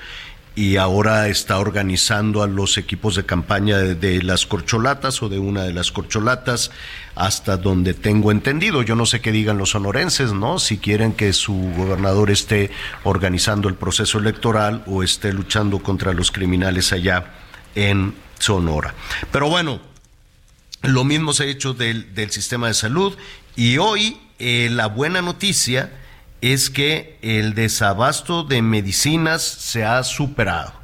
y 0.55 0.77
ahora 0.77 1.29
está 1.29 1.59
organizando 1.59 2.43
a 2.43 2.47
los 2.47 2.77
equipos 2.77 3.17
de 3.17 3.25
campaña 3.25 3.79
de, 3.79 4.23
las 4.23 4.47
corcholatas 4.47 5.23
o 5.23 5.29
de 5.29 5.39
una 5.39 5.63
de 5.63 5.73
las 5.73 5.93
corcholatas 5.93 6.71
hasta 7.15 7.57
donde 7.57 7.95
tengo 7.95 8.31
entendido. 8.31 8.83
Yo 8.83 8.95
no 8.95 9.07
sé 9.07 9.21
qué 9.21 9.33
digan 9.33 9.57
los 9.57 9.71
sonorenses, 9.71 10.33
¿no? 10.33 10.59
Si 10.59 10.79
quieren 10.79 11.15
que 11.15 11.33
su 11.33 11.55
gobernador 11.77 12.31
esté 12.31 12.71
organizando 13.05 13.69
el 13.69 13.77
proceso 13.77 14.19
electoral 14.19 14.83
o 14.87 15.03
esté 15.03 15.33
luchando 15.33 15.79
contra 15.79 16.13
los 16.13 16.31
criminales 16.31 16.93
allá 16.93 17.33
en 17.75 18.15
Sonora. 18.39 18.95
Pero 19.31 19.49
bueno, 19.49 19.81
lo 20.83 21.05
mismo 21.05 21.33
se 21.33 21.45
ha 21.45 21.47
hecho 21.47 21.73
del, 21.73 22.15
del 22.15 22.31
sistema 22.31 22.69
de 22.69 22.75
salud 22.75 23.17
y 23.57 23.79
hoy 23.79 24.19
eh, 24.39 24.69
la 24.71 24.89
buena 24.89 25.23
noticia 25.23 25.91
es 26.43 26.69
que 26.69 27.17
el 27.23 27.55
desabasto 27.55 28.43
de 28.43 28.61
medicinas 28.61 29.43
se 29.43 29.85
ha 29.85 30.03
superado. 30.03 30.83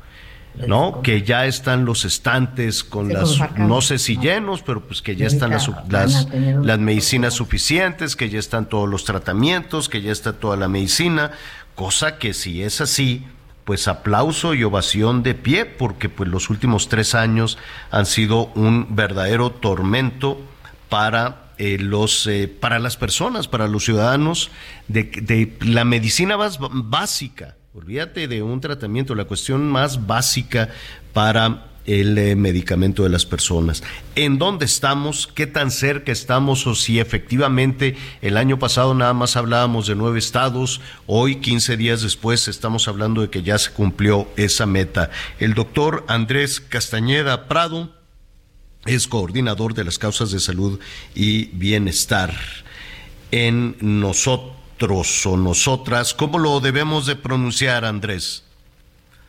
¿no? 0.66 1.02
Que 1.02 1.22
ya 1.22 1.46
están 1.46 1.84
los 1.84 2.04
estantes 2.04 2.82
con 2.82 3.12
las, 3.12 3.38
no 3.56 3.80
sé 3.80 3.98
si 3.98 4.16
llenos, 4.16 4.62
pero 4.62 4.80
pues 4.80 5.02
que 5.02 5.14
ya 5.14 5.26
están 5.26 5.50
las, 5.50 5.70
las, 5.88 6.26
las, 6.32 6.78
medicinas 6.80 7.34
suficientes, 7.34 8.16
que 8.16 8.28
ya 8.28 8.40
están 8.40 8.68
todos 8.68 8.88
los 8.88 9.04
tratamientos, 9.04 9.88
que 9.88 10.02
ya 10.02 10.11
está 10.11 10.32
toda 10.32 10.56
la 10.56 10.66
medicina, 10.66 11.30
cosa 11.76 12.18
que 12.18 12.34
si 12.34 12.64
es 12.64 12.80
así, 12.80 13.24
pues 13.64 13.86
aplauso 13.86 14.54
y 14.54 14.64
ovación 14.64 15.22
de 15.22 15.34
pie, 15.34 15.64
porque 15.64 16.09
pues 16.09 16.28
los 16.28 16.50
últimos 16.50 16.88
tres 16.88 17.14
años 17.14 17.56
han 17.92 18.06
sido 18.06 18.46
un 18.54 18.96
verdadero 18.96 19.50
tormento 19.50 20.40
para 20.88 21.47
eh, 21.59 21.78
los, 21.78 22.26
eh, 22.26 22.48
para 22.48 22.78
las 22.78 22.96
personas, 22.96 23.48
para 23.48 23.68
los 23.68 23.84
ciudadanos, 23.84 24.50
de, 24.86 25.56
la 25.61 25.84
medicina 25.84 26.36
más 26.36 26.59
básica. 26.61 27.56
Olvídate 27.74 28.28
de 28.28 28.42
un 28.42 28.61
tratamiento, 28.61 29.14
la 29.14 29.24
cuestión 29.24 29.68
más 29.68 30.06
básica 30.06 30.68
para 31.12 31.64
el 31.84 32.18
eh, 32.18 32.36
medicamento 32.36 33.02
de 33.02 33.09
las 33.09 33.24
personas. 33.24 33.82
¿En 34.14 34.38
dónde 34.38 34.66
estamos? 34.66 35.26
¿Qué 35.26 35.46
tan 35.46 35.70
cerca 35.70 36.12
estamos? 36.12 36.66
O 36.66 36.74
si 36.74 37.00
efectivamente 37.00 37.96
el 38.20 38.36
año 38.36 38.59
pasado 38.59 38.94
nada 38.94 39.14
más 39.14 39.36
hablábamos 39.36 39.86
de 39.86 39.94
nueve 39.94 40.18
estados, 40.18 40.80
hoy, 41.06 41.36
15 41.36 41.76
días 41.76 42.02
después, 42.02 42.46
estamos 42.46 42.88
hablando 42.88 43.22
de 43.22 43.30
que 43.30 43.42
ya 43.42 43.59
se 43.59 43.72
cumplió 43.72 44.28
esa 44.36 44.66
meta. 44.66 45.11
El 45.40 45.54
doctor 45.54 46.04
Andrés 46.09 46.61
Castañeda 46.61 47.48
Prado 47.48 47.97
es 48.89 49.07
coordinador 49.07 49.74
de 49.74 49.84
las 49.84 49.99
causas 49.99 50.30
de 50.30 50.41
salud 50.41 50.80
y 51.14 51.47
bienestar 51.53 52.32
en 53.30 53.76
nosotros 53.80 55.26
o 55.26 55.36
nosotras. 55.36 56.14
¿Cómo 56.14 56.39
lo 56.39 56.61
debemos 56.61 57.07
de 57.07 57.16
pronunciar, 57.16 57.84
Andrés? 57.84 58.45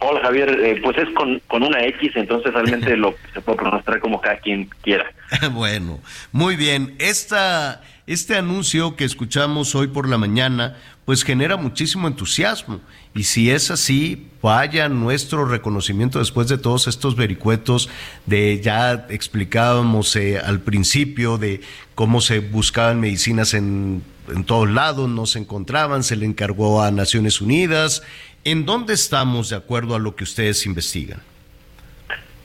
Hola 0.02 0.22
Javier, 0.22 0.50
eh, 0.64 0.80
pues 0.82 0.98
es 0.98 1.10
con, 1.10 1.42
con, 1.48 1.62
una 1.62 1.84
X, 1.84 2.14
entonces 2.16 2.54
realmente 2.54 2.96
lo 2.98 3.16
se 3.34 3.42
puede 3.42 3.58
pronunciar 3.58 4.00
como 4.00 4.22
cada 4.22 4.38
quien 4.38 4.70
quiera. 4.82 5.12
bueno, 5.52 6.00
muy 6.32 6.56
bien. 6.56 6.96
Esta, 7.00 7.82
este 8.10 8.36
anuncio 8.36 8.96
que 8.96 9.04
escuchamos 9.04 9.76
hoy 9.76 9.88
por 9.88 10.10
la 10.10 10.18
mañana, 10.18 10.78
pues 11.06 11.24
genera 11.24 11.58
muchísimo 11.58 12.08
entusiasmo. 12.08 12.82
Y 13.14 13.22
si 13.22 13.52
es 13.52 13.70
así, 13.70 14.30
vaya 14.42 14.90
nuestro 14.90 15.46
reconocimiento 15.46 16.18
después 16.18 16.48
de 16.48 16.58
todos 16.58 16.88
estos 16.88 17.16
vericuetos 17.16 17.88
de 18.26 18.60
ya 18.62 19.06
explicábamos 19.12 20.16
eh, 20.16 20.40
al 20.40 20.60
principio 20.60 21.38
de 21.38 21.62
cómo 21.94 22.20
se 22.20 22.40
buscaban 22.40 23.00
medicinas 23.00 23.54
en, 23.54 24.02
en 24.28 24.44
todos 24.44 24.68
lados, 24.68 25.08
no 25.08 25.28
se 25.28 25.38
encontraban, 25.38 26.02
se 26.04 26.16
le 26.16 26.26
encargó 26.26 26.82
a 26.82 26.90
Naciones 26.90 27.42
Unidas. 27.42 28.02
¿En 28.44 28.66
dónde 28.66 28.96
estamos 28.96 29.52
de 29.52 29.58
acuerdo 29.58 29.94
a 29.94 30.00
lo 30.00 30.16
que 30.16 30.24
ustedes 30.24 30.66
investigan? 30.66 31.20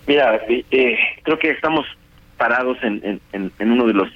Mira, 0.07 0.43
eh, 0.47 0.99
creo 1.23 1.39
que 1.39 1.53
estamos 1.53 1.87
parados 2.37 2.77
en, 2.83 3.19
en, 3.33 3.51
en 3.59 3.71
uno 3.71 3.87
de 3.87 3.95
los 3.95 4.11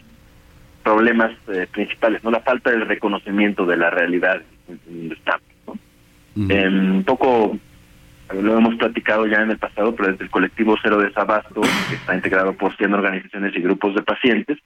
problemas 0.89 1.33
eh, 1.49 1.67
principales, 1.71 2.25
no 2.25 2.31
la 2.31 2.41
falta 2.41 2.71
del 2.71 2.89
reconocimiento 2.89 3.67
de 3.67 3.77
la 3.77 3.91
realidad 3.91 4.41
en 4.69 4.81
donde 4.87 5.15
estamos. 5.15 5.47
Em, 6.49 6.97
un 6.97 7.05
poco 7.05 7.59
lo 8.33 8.57
hemos 8.57 8.75
platicado 8.77 9.27
ya 9.27 9.43
en 9.43 9.51
el 9.51 9.59
pasado, 9.59 9.95
pero 9.95 10.13
desde 10.13 10.25
el 10.25 10.31
colectivo 10.31 10.77
Cero 10.83 10.99
Desabasto, 10.99 11.61
que 11.61 11.97
está 11.97 12.15
integrado 12.15 12.55
por 12.55 12.75
100 12.75 12.95
organizaciones 12.95 13.55
y 13.55 13.61
grupos 13.61 13.95
de 13.97 14.03
pacientes, 14.03 14.59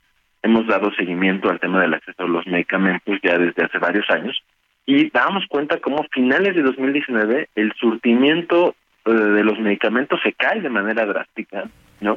hemos 0.45 0.67
dado 0.69 0.93
seguimiento 0.95 1.51
al 1.51 1.59
tema 1.59 1.81
del 1.81 1.95
acceso 1.95 2.23
a 2.23 2.29
los 2.29 2.47
medicamentos 2.47 3.19
ya 3.21 3.37
desde 3.37 3.65
hace 3.65 3.79
varios 3.79 4.09
años 4.11 4.41
y 4.87 5.11
dábamos 5.11 5.45
cuenta 5.49 5.81
cómo 5.81 6.05
finales 6.13 6.55
de 6.55 6.63
2019 6.63 7.49
el 7.57 7.73
surtimiento 7.81 8.77
eh, 9.07 9.11
de 9.13 9.43
los 9.43 9.59
medicamentos 9.59 10.21
se 10.23 10.33
cae 10.35 10.61
de 10.61 10.71
manera 10.71 11.05
drástica, 11.05 11.65
¿no? 12.01 12.15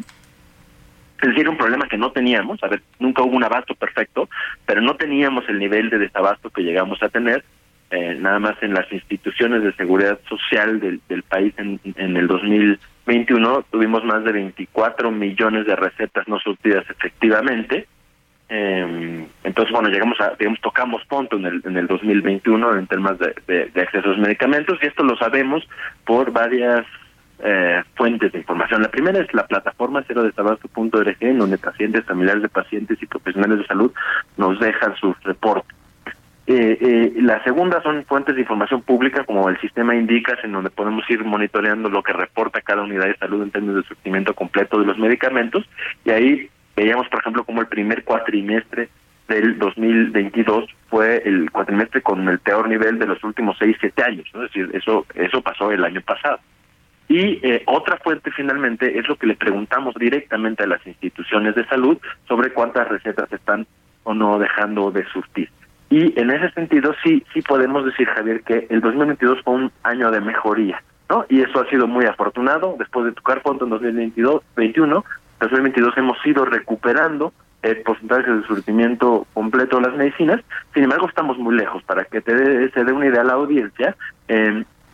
Es 1.21 1.29
decir, 1.29 1.47
un 1.47 1.57
problema 1.57 1.87
que 1.87 1.97
no 1.97 2.11
teníamos, 2.11 2.61
a 2.63 2.67
ver, 2.67 2.81
nunca 2.99 3.23
hubo 3.23 3.35
un 3.35 3.43
abasto 3.43 3.73
perfecto, 3.75 4.29
pero 4.65 4.81
no 4.81 4.95
teníamos 4.95 5.47
el 5.47 5.59
nivel 5.59 5.89
de 5.89 5.97
desabasto 5.97 6.49
que 6.49 6.63
llegamos 6.63 7.01
a 7.01 7.09
tener 7.09 7.43
eh, 7.91 8.17
nada 8.19 8.39
más 8.39 8.55
en 8.61 8.73
las 8.73 8.91
instituciones 8.91 9.63
de 9.63 9.73
seguridad 9.73 10.19
social 10.27 10.79
del, 10.79 10.99
del 11.07 11.23
país 11.23 11.53
en, 11.57 11.79
en 11.95 12.17
el 12.17 12.27
2021 12.27 13.65
tuvimos 13.71 14.03
más 14.03 14.23
de 14.23 14.31
24 14.31 15.11
millones 15.11 15.65
de 15.65 15.75
recetas 15.75 16.27
no 16.27 16.39
surtidas 16.39 16.83
efectivamente. 16.89 17.87
Eh, 18.49 19.27
entonces, 19.43 19.71
bueno, 19.71 19.89
llegamos 19.89 20.19
a, 20.19 20.35
digamos, 20.37 20.59
tocamos 20.61 21.03
punto 21.05 21.37
en 21.37 21.45
el, 21.45 21.61
en 21.63 21.77
el 21.77 21.87
2021 21.87 22.77
en 22.77 22.87
temas 22.87 23.17
de, 23.19 23.33
de, 23.47 23.65
de 23.67 23.81
acceso 23.81 24.07
a 24.07 24.11
los 24.11 24.19
medicamentos 24.19 24.77
y 24.81 24.87
esto 24.87 25.03
lo 25.03 25.15
sabemos 25.17 25.67
por 26.05 26.31
varias 26.31 26.85
eh, 27.39 27.83
fuentes 27.95 28.31
de 28.31 28.39
información. 28.39 28.81
La 28.81 28.89
primera 28.89 29.19
es 29.19 29.33
la 29.33 29.45
plataforma 29.45 30.03
cero 30.07 30.23
de 30.23 30.31
tabaco.org, 30.31 31.17
en 31.19 31.39
donde 31.39 31.57
pacientes, 31.57 32.05
familiares 32.05 32.41
de 32.41 32.49
pacientes 32.49 33.01
y 33.01 33.05
profesionales 33.05 33.59
de 33.59 33.65
salud 33.65 33.91
nos 34.37 34.59
dejan 34.59 34.95
sus 34.95 35.21
reportes. 35.23 35.75
Eh, 36.47 36.77
eh, 36.79 37.13
la 37.21 37.43
segunda 37.43 37.81
son 37.81 38.05
fuentes 38.05 38.35
de 38.35 38.41
información 38.41 38.83
pública 38.83 39.23
como 39.23 39.49
el 39.49 39.59
sistema 39.59 39.95
Indicas, 39.95 40.37
en 40.43 40.51
donde 40.51 40.69
podemos 40.69 41.03
ir 41.09 41.23
monitoreando 41.23 41.89
lo 41.89 42.03
que 42.03 42.13
reporta 42.13 42.61
cada 42.61 42.83
unidad 42.83 43.05
de 43.05 43.17
salud 43.17 43.41
en 43.41 43.51
términos 43.51 43.77
de 43.77 43.87
surtimiento 43.87 44.35
completo 44.35 44.79
de 44.79 44.85
los 44.85 44.97
medicamentos. 44.97 45.67
Y 46.05 46.11
ahí 46.11 46.49
veíamos, 46.75 47.09
por 47.09 47.19
ejemplo, 47.19 47.43
como 47.43 47.61
el 47.61 47.67
primer 47.67 48.03
cuatrimestre 48.03 48.89
del 49.27 49.57
2022 49.57 50.65
fue 50.87 51.23
el 51.25 51.49
cuatrimestre 51.49 52.01
con 52.01 52.27
el 52.29 52.37
peor 52.39 52.69
nivel 52.69 52.99
de 52.99 53.07
los 53.07 53.23
últimos 53.23 53.57
seis, 53.57 53.75
siete 53.79 54.03
años. 54.03 54.27
Es 54.35 54.41
decir, 54.41 54.69
eso, 54.73 55.05
eso 55.15 55.41
pasó 55.41 55.71
el 55.71 55.83
año 55.83 56.01
pasado. 56.01 56.39
Y 57.15 57.39
eh, 57.43 57.63
otra 57.67 57.95
fuente 57.95 58.29
finalmente 58.31 58.99
es 58.99 59.07
lo 59.07 59.15
que 59.15 59.25
le 59.25 59.37
preguntamos 59.37 59.95
directamente 59.95 60.63
a 60.63 60.67
las 60.67 60.85
instituciones 60.85 61.55
de 61.55 61.65
salud 61.67 61.97
sobre 62.27 62.51
cuántas 62.51 62.89
recetas 62.89 63.31
están 63.31 63.65
o 64.03 64.13
no 64.13 64.37
dejando 64.37 64.91
de 64.91 65.05
surtir. 65.05 65.49
Y 65.89 66.19
en 66.19 66.29
ese 66.29 66.51
sentido 66.51 66.93
sí 67.05 67.23
sí 67.33 67.41
podemos 67.41 67.85
decir, 67.85 68.05
Javier, 68.07 68.43
que 68.43 68.67
el 68.69 68.81
2022 68.81 69.41
fue 69.45 69.53
un 69.53 69.71
año 69.83 70.11
de 70.11 70.19
mejoría, 70.19 70.83
¿no? 71.09 71.25
Y 71.29 71.39
eso 71.39 71.61
ha 71.61 71.69
sido 71.69 71.87
muy 71.87 72.03
afortunado. 72.03 72.75
Después 72.77 73.05
de 73.05 73.13
tocar 73.13 73.41
fondo 73.41 73.63
en 73.63 73.69
2022, 73.69 74.41
21, 74.57 75.05
2022 75.39 75.97
hemos 75.97 76.17
ido 76.25 76.43
recuperando 76.43 77.31
el 77.61 77.81
porcentaje 77.83 78.29
de 78.29 78.43
surtimiento 78.43 79.25
completo 79.33 79.77
de 79.77 79.83
las 79.83 79.95
medicinas. 79.95 80.41
Sin 80.73 80.83
embargo, 80.83 81.07
estamos 81.07 81.37
muy 81.37 81.55
lejos. 81.55 81.81
Para 81.83 82.03
que 82.03 82.19
te 82.19 82.35
dé, 82.35 82.69
se 82.71 82.83
dé 82.83 82.91
una 82.91 83.05
idea 83.05 83.21
a 83.21 83.25
la 83.25 83.33
audiencia, 83.35 83.95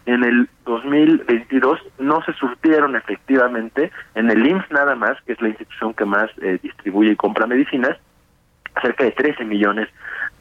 en 0.06 0.24
el 0.24 0.50
2022 0.66 1.80
no 2.00 2.24
se 2.24 2.34
surtieron 2.34 2.96
efectivamente 2.96 3.92
en 4.16 4.30
el 4.30 4.46
IMSS 4.46 4.72
nada 4.72 4.96
más, 4.96 5.22
que 5.26 5.34
es 5.34 5.42
la 5.42 5.50
institución 5.50 5.94
que 5.94 6.06
más 6.06 6.30
eh, 6.42 6.60
distribuye 6.62 7.12
y 7.12 7.16
compra 7.16 7.48
medicinas, 7.48 7.98
cerca 8.82 9.04
de 9.04 9.12
13 9.12 9.46
millones 9.46 9.90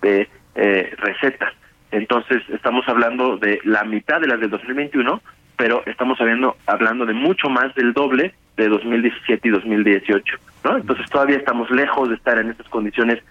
de 0.02 0.28
eh, 0.54 0.94
recetas. 0.98 1.52
Entonces, 1.90 2.42
estamos 2.50 2.88
hablando 2.88 3.36
de 3.36 3.61
la 3.64 3.84
mitad 3.84 4.20
de 4.20 4.28
las 4.28 4.40
del 4.40 4.50
2021, 4.50 5.20
pero 5.56 5.82
estamos 5.86 6.20
hablando, 6.20 6.56
hablando 6.66 7.04
de 7.04 7.12
mucho 7.12 7.50
más 7.50 7.74
del 7.74 7.92
doble 7.92 8.34
de 8.56 8.68
2017 8.68 9.48
y 9.48 9.50
2018, 9.50 10.36
¿no? 10.64 10.76
Entonces, 10.76 11.08
todavía 11.11 11.36
estamos 11.36 11.70
lejos 11.70 12.08
de 12.08 12.14
estar 12.14 12.38
en 12.38 12.50
estas 12.50 12.68
condiciones 12.68 13.22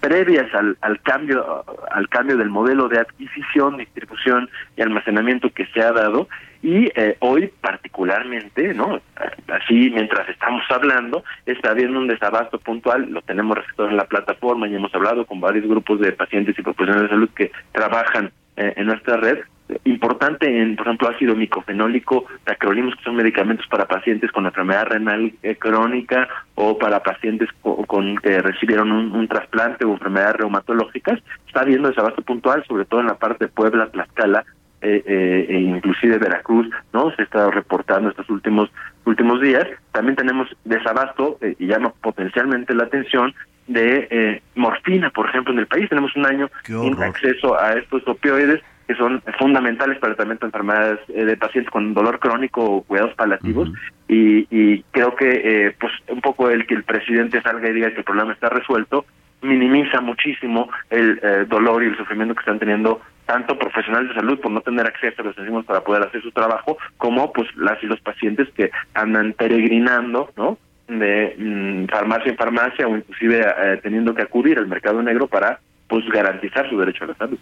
previas 0.00 0.52
al, 0.54 0.76
al 0.80 1.00
cambio 1.02 1.64
al 1.90 2.08
cambio 2.08 2.36
del 2.36 2.48
modelo 2.48 2.88
de 2.88 2.98
adquisición, 2.98 3.76
distribución 3.76 4.48
y 4.76 4.82
almacenamiento 4.82 5.50
que 5.50 5.66
se 5.66 5.82
ha 5.82 5.92
dado. 5.92 6.28
Y 6.62 6.90
eh, 6.94 7.16
hoy 7.20 7.50
particularmente, 7.60 8.74
¿no? 8.74 9.00
Así 9.48 9.90
mientras 9.90 10.28
estamos 10.28 10.62
hablando, 10.70 11.24
está 11.46 11.70
habiendo 11.70 11.98
un 11.98 12.06
desabasto 12.06 12.58
puntual, 12.58 13.10
lo 13.10 13.22
tenemos 13.22 13.56
registrado 13.56 13.90
en 13.90 13.96
la 13.96 14.04
plataforma 14.04 14.68
y 14.68 14.74
hemos 14.74 14.94
hablado 14.94 15.24
con 15.24 15.40
varios 15.40 15.66
grupos 15.66 16.00
de 16.00 16.12
pacientes 16.12 16.58
y 16.58 16.62
profesionales 16.62 17.04
de 17.04 17.08
salud 17.08 17.30
que 17.34 17.50
trabajan 17.72 18.30
eh, 18.56 18.74
en 18.76 18.86
nuestra 18.86 19.16
red 19.16 19.38
importante 19.84 20.60
en, 20.60 20.76
por 20.76 20.86
ejemplo, 20.86 21.08
ácido 21.08 21.34
micofenólico, 21.34 22.26
tacrolimus, 22.44 22.96
que 22.96 23.04
son 23.04 23.16
medicamentos 23.16 23.66
para 23.68 23.86
pacientes 23.86 24.30
con 24.32 24.46
enfermedad 24.46 24.86
renal 24.86 25.32
eh, 25.42 25.56
crónica 25.56 26.28
o 26.54 26.78
para 26.78 27.02
pacientes 27.02 27.48
con, 27.62 28.16
que 28.18 28.40
recibieron 28.40 28.90
un, 28.92 29.28
trasplante 29.28 29.84
o 29.84 29.92
enfermedades 29.92 30.36
reumatológicas. 30.36 31.20
Está 31.46 31.60
habiendo 31.60 31.88
desabasto 31.88 32.22
puntual, 32.22 32.64
sobre 32.66 32.84
todo 32.84 33.00
en 33.00 33.06
la 33.06 33.14
parte 33.14 33.46
de 33.46 33.50
Puebla, 33.50 33.90
Tlaxcala, 33.90 34.44
eh, 34.82 35.02
eh, 35.06 35.46
e 35.48 35.60
inclusive 35.60 36.16
Veracruz, 36.16 36.66
¿no? 36.94 37.14
Se 37.14 37.22
estado 37.22 37.50
reportando 37.50 38.08
estos 38.08 38.30
últimos 38.30 38.70
últimos 39.04 39.40
días. 39.40 39.66
También 39.92 40.16
tenemos 40.16 40.48
desabasto 40.64 41.38
eh, 41.40 41.54
y 41.58 41.66
llama 41.66 41.92
potencialmente 42.00 42.74
la 42.74 42.84
atención 42.84 43.34
de 43.66 44.08
eh, 44.10 44.42
morfina, 44.54 45.10
por 45.10 45.28
ejemplo, 45.28 45.52
en 45.52 45.60
el 45.60 45.66
país. 45.66 45.88
Tenemos 45.88 46.14
un 46.16 46.26
año 46.26 46.50
sin 46.64 47.00
acceso 47.02 47.58
a 47.58 47.74
estos 47.74 48.06
opioides 48.08 48.60
que 48.90 48.96
son 48.96 49.22
fundamentales 49.38 49.98
para 49.98 50.10
el 50.10 50.16
tratamiento 50.16 50.46
de 50.46 50.48
enfermedades 50.48 50.98
eh, 51.10 51.24
de 51.24 51.36
pacientes 51.36 51.70
con 51.70 51.94
dolor 51.94 52.18
crónico 52.18 52.64
o 52.64 52.82
cuidados 52.82 53.14
paliativos. 53.14 53.70
Y, 54.08 54.48
y, 54.50 54.82
creo 54.90 55.14
que 55.14 55.28
eh, 55.28 55.76
pues 55.78 55.92
un 56.08 56.20
poco 56.20 56.50
el 56.50 56.66
que 56.66 56.74
el 56.74 56.82
presidente 56.82 57.40
salga 57.40 57.68
y 57.68 57.72
diga 57.72 57.92
que 57.92 57.98
el 57.98 58.04
problema 58.04 58.32
está 58.32 58.48
resuelto 58.48 59.06
minimiza 59.42 60.00
muchísimo 60.00 60.68
el 60.90 61.20
eh, 61.22 61.46
dolor 61.48 61.84
y 61.84 61.86
el 61.86 61.96
sufrimiento 61.96 62.34
que 62.34 62.40
están 62.40 62.58
teniendo 62.58 63.00
tanto 63.26 63.56
profesionales 63.56 64.08
de 64.08 64.16
salud 64.16 64.40
por 64.40 64.50
no 64.50 64.60
tener 64.60 64.84
acceso 64.84 65.22
a 65.22 65.26
los 65.26 65.38
enzimos 65.38 65.64
para 65.64 65.82
poder 65.82 66.02
hacer 66.02 66.20
su 66.20 66.32
trabajo 66.32 66.76
como 66.96 67.32
pues 67.32 67.48
las 67.56 67.80
y 67.84 67.86
los 67.86 68.00
pacientes 68.00 68.48
que 68.56 68.72
andan 68.94 69.34
peregrinando 69.34 70.30
no 70.36 70.58
de 70.88 71.36
mm, 71.38 71.84
farmacia 71.86 72.32
en 72.32 72.36
farmacia 72.36 72.88
o 72.88 72.96
inclusive 72.96 73.46
teniendo 73.84 74.14
que 74.14 74.22
acudir 74.22 74.58
al 74.58 74.66
mercado 74.66 75.00
negro 75.00 75.28
para 75.28 75.60
pues 75.86 76.04
garantizar 76.08 76.68
su 76.68 76.76
derecho 76.76 77.04
a 77.04 77.08
la 77.08 77.14
salud. 77.14 77.38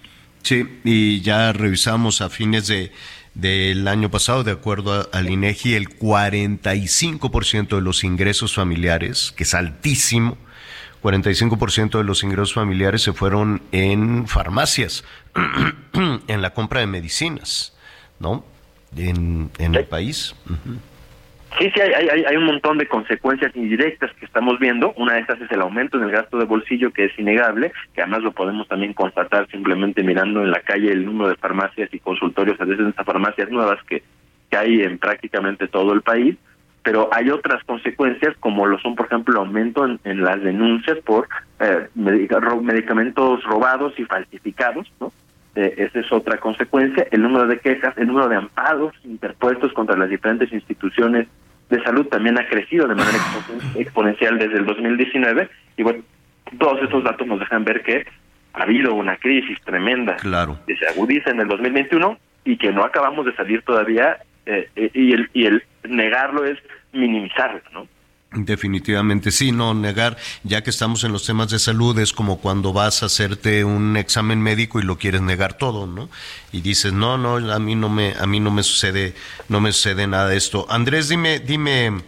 Sí, 0.49 0.81
y 0.83 1.21
ya 1.21 1.53
revisamos 1.53 2.23
a 2.23 2.31
fines 2.31 2.67
de 2.69 2.91
del 3.35 3.87
año 3.87 4.11
pasado, 4.11 4.45
de 4.45 4.53
acuerdo 4.53 5.11
al 5.13 5.29
INEGI, 5.29 5.75
el 5.75 5.91
45% 5.91 7.77
de 7.77 7.83
los 7.83 8.03
ingresos 8.03 8.55
familiares, 8.55 9.35
que 9.37 9.43
es 9.43 9.53
altísimo, 9.53 10.39
45% 11.03 11.99
de 11.99 12.05
los 12.05 12.23
ingresos 12.23 12.55
familiares 12.55 13.03
se 13.03 13.13
fueron 13.13 13.61
en 13.73 14.27
farmacias, 14.27 15.05
en 16.29 16.41
la 16.41 16.55
compra 16.55 16.81
de 16.81 16.87
medicinas, 16.87 17.75
¿no? 18.19 18.43
En, 18.97 19.51
en 19.59 19.75
el 19.75 19.85
país. 19.85 20.35
Sí, 21.57 21.71
sí, 21.75 21.81
hay, 21.81 22.09
hay, 22.09 22.25
hay, 22.25 22.37
un 22.37 22.45
montón 22.45 22.79
de 22.79 22.87
consecuencias 22.87 23.57
indirectas 23.57 24.13
que 24.15 24.27
estamos 24.27 24.59
viendo. 24.61 24.93
Una 24.97 25.15
de 25.15 25.21
estas 25.21 25.41
es 25.41 25.51
el 25.51 25.63
aumento 25.63 25.97
en 25.97 26.05
el 26.05 26.11
gasto 26.11 26.39
de 26.39 26.45
bolsillo, 26.45 26.93
que 26.93 27.07
es 27.07 27.19
innegable, 27.19 27.73
que 27.95 28.03
además 28.03 28.23
lo 28.23 28.33
podemos 28.33 28.69
también 28.69 28.93
constatar 28.93 29.49
simplemente 29.49 30.03
mirando 30.03 30.43
en 30.43 30.51
la 30.51 30.61
calle 30.61 30.93
el 30.93 31.07
número 31.07 31.31
de 31.31 31.37
farmacias 31.37 31.93
y 31.93 31.99
consultorios, 31.99 32.61
a 32.61 32.65
veces 32.65 32.87
estas 32.87 33.07
farmacias 33.07 33.51
nuevas 33.51 33.83
que, 33.85 34.03
que 34.51 34.57
hay 34.57 34.83
en 34.83 34.99
prácticamente 34.99 35.67
todo 35.69 35.95
el 35.95 36.03
país. 36.03 36.37
Pero 36.83 37.09
hay 37.13 37.29
otras 37.31 37.65
consecuencias, 37.65 38.37
como 38.39 38.67
lo 38.67 38.79
son, 38.79 38.95
por 38.95 39.07
ejemplo, 39.07 39.35
el 39.35 39.47
aumento 39.47 39.85
en, 40.05 40.23
las 40.23 40.41
denuncias 40.43 40.99
por 40.99 41.29
eh, 41.61 41.89
medicamentos 41.95 43.43
robados 43.43 43.99
y 43.99 44.05
falsificados, 44.05 44.91
¿no? 45.01 45.13
Eh, 45.59 45.75
esa 45.77 45.99
es 45.99 46.13
otra 46.13 46.39
consecuencia. 46.39 47.09
El 47.11 47.23
número 47.23 47.49
de 47.49 47.59
quejas, 47.59 47.93
el 47.99 48.07
número 48.07 48.29
de 48.29 48.37
amparos 48.37 48.95
interpuestos 49.03 49.73
contra 49.73 49.97
las 49.97 50.09
diferentes 50.09 50.53
instituciones 50.53 51.27
de 51.69 51.83
salud 51.83 52.07
también 52.07 52.39
ha 52.39 52.47
crecido 52.47 52.87
de 52.87 52.95
manera 52.95 53.19
exponencial 53.75 54.39
desde 54.39 54.59
el 54.59 54.67
2019 54.67 55.49
y 55.77 55.83
bueno, 55.83 56.05
todos 56.61 56.81
estos 56.81 57.03
datos 57.03 57.27
nos 57.27 57.41
dejan 57.41 57.65
ver 57.65 57.83
que 57.83 58.07
ha 58.53 58.63
habido 58.63 58.95
una 58.95 59.17
crisis 59.17 59.61
tremenda 59.65 60.15
claro. 60.15 60.61
que 60.65 60.77
se 60.77 60.87
agudiza 60.87 61.31
en 61.31 61.41
el 61.41 61.49
2021 61.49 62.17
y 62.45 62.57
que 62.57 62.71
no 62.71 62.85
acabamos 62.85 63.27
de 63.27 63.35
salir 63.35 63.63
todavía 63.63 64.19
eh, 64.47 64.71
eh, 64.77 64.91
y, 64.95 65.13
el, 65.13 65.29
y 65.33 65.47
el 65.47 65.65
negarlo 65.89 66.45
es 66.45 66.57
minimizarlo, 66.93 67.63
¿no? 67.73 67.89
Definitivamente 68.31 69.31
sí, 69.31 69.53
no 69.53 69.72
negar, 69.72 70.18
ya 70.43 70.62
que 70.62 70.68
estamos 70.68 71.03
en 71.03 71.12
los 71.12 71.24
temas 71.24 71.49
de 71.49 71.59
salud, 71.59 71.99
es 71.99 72.12
como 72.12 72.41
cuando 72.41 72.74
vas 72.74 73.03
a 73.03 73.07
hacerte 73.07 73.64
un 73.64 73.97
examen 73.97 74.43
médico 74.43 74.79
y 74.79 74.83
lo 74.83 74.99
quieres 74.99 75.22
negar 75.22 75.55
todo, 75.55 75.87
¿no? 75.87 76.11
Y 76.53 76.61
dices, 76.61 76.93
no, 76.93 77.16
no, 77.16 77.37
a 77.37 77.59
mí 77.59 77.74
no 77.74 77.89
me, 77.89 78.12
a 78.20 78.26
mí 78.26 78.39
no 78.39 78.51
me 78.51 78.62
sucede, 78.62 79.14
no 79.49 79.62
me 79.62 79.72
sucede 79.72 80.07
nada 80.07 80.29
de 80.29 80.37
esto. 80.37 80.66
Andrés, 80.68 81.09
dime, 81.09 81.41
dime, 81.41 82.03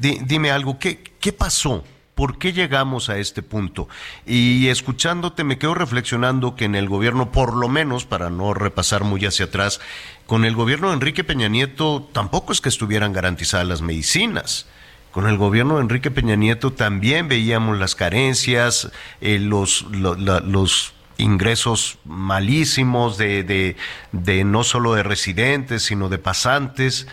dime 0.00 0.50
algo, 0.50 0.78
¿qué, 0.78 1.02
qué 1.20 1.34
pasó? 1.34 1.84
¿Por 2.14 2.38
qué 2.38 2.54
llegamos 2.54 3.10
a 3.10 3.18
este 3.18 3.42
punto? 3.42 3.86
Y 4.24 4.68
escuchándote 4.68 5.44
me 5.44 5.58
quedo 5.58 5.74
reflexionando 5.74 6.56
que 6.56 6.64
en 6.64 6.74
el 6.74 6.88
gobierno, 6.88 7.32
por 7.32 7.54
lo 7.54 7.68
menos, 7.68 8.06
para 8.06 8.30
no 8.30 8.54
repasar 8.54 9.04
muy 9.04 9.26
hacia 9.26 9.44
atrás, 9.44 9.78
con 10.26 10.46
el 10.46 10.56
gobierno 10.56 10.88
de 10.88 10.94
Enrique 10.94 11.22
Peña 11.22 11.48
Nieto 11.48 12.08
tampoco 12.14 12.54
es 12.54 12.62
que 12.62 12.70
estuvieran 12.70 13.12
garantizadas 13.12 13.68
las 13.68 13.82
medicinas. 13.82 14.66
Con 15.12 15.26
el 15.26 15.38
gobierno 15.38 15.76
de 15.76 15.82
Enrique 15.82 16.10
Peña 16.10 16.36
Nieto 16.36 16.72
también 16.72 17.28
veíamos 17.28 17.78
las 17.78 17.94
carencias, 17.94 18.92
eh, 19.20 19.38
los, 19.38 19.84
ingresos 21.16 21.98
malísimos 22.04 23.18
de, 23.18 23.74
no 24.12 24.64
solo 24.64 24.94
de 24.94 25.02
residentes, 25.02 25.82
sino 25.82 26.08
de 26.08 26.18
pasantes. 26.18 27.08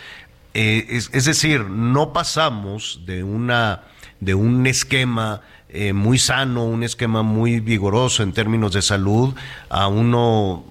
Eh, 0.52 0.86
es, 0.90 1.24
decir, 1.24 1.64
no 1.64 2.12
pasamos 2.12 3.00
de, 3.06 3.24
una, 3.24 3.82
de 4.20 4.34
un 4.34 4.66
esquema 4.66 5.40
eh, 5.70 5.92
muy 5.92 6.18
sano, 6.18 6.64
un 6.64 6.82
esquema 6.84 7.22
muy 7.22 7.60
vigoroso 7.60 8.22
en 8.22 8.32
términos 8.32 8.72
de 8.72 8.82
salud, 8.82 9.34
a 9.70 9.88
uno, 9.88 10.66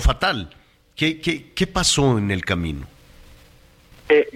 fatal. 0.00 0.50
¿Qué, 0.96 1.20
¿Qué, 1.20 1.52
qué, 1.54 1.66
pasó 1.68 2.18
en 2.18 2.32
el 2.32 2.44
camino? 2.44 2.86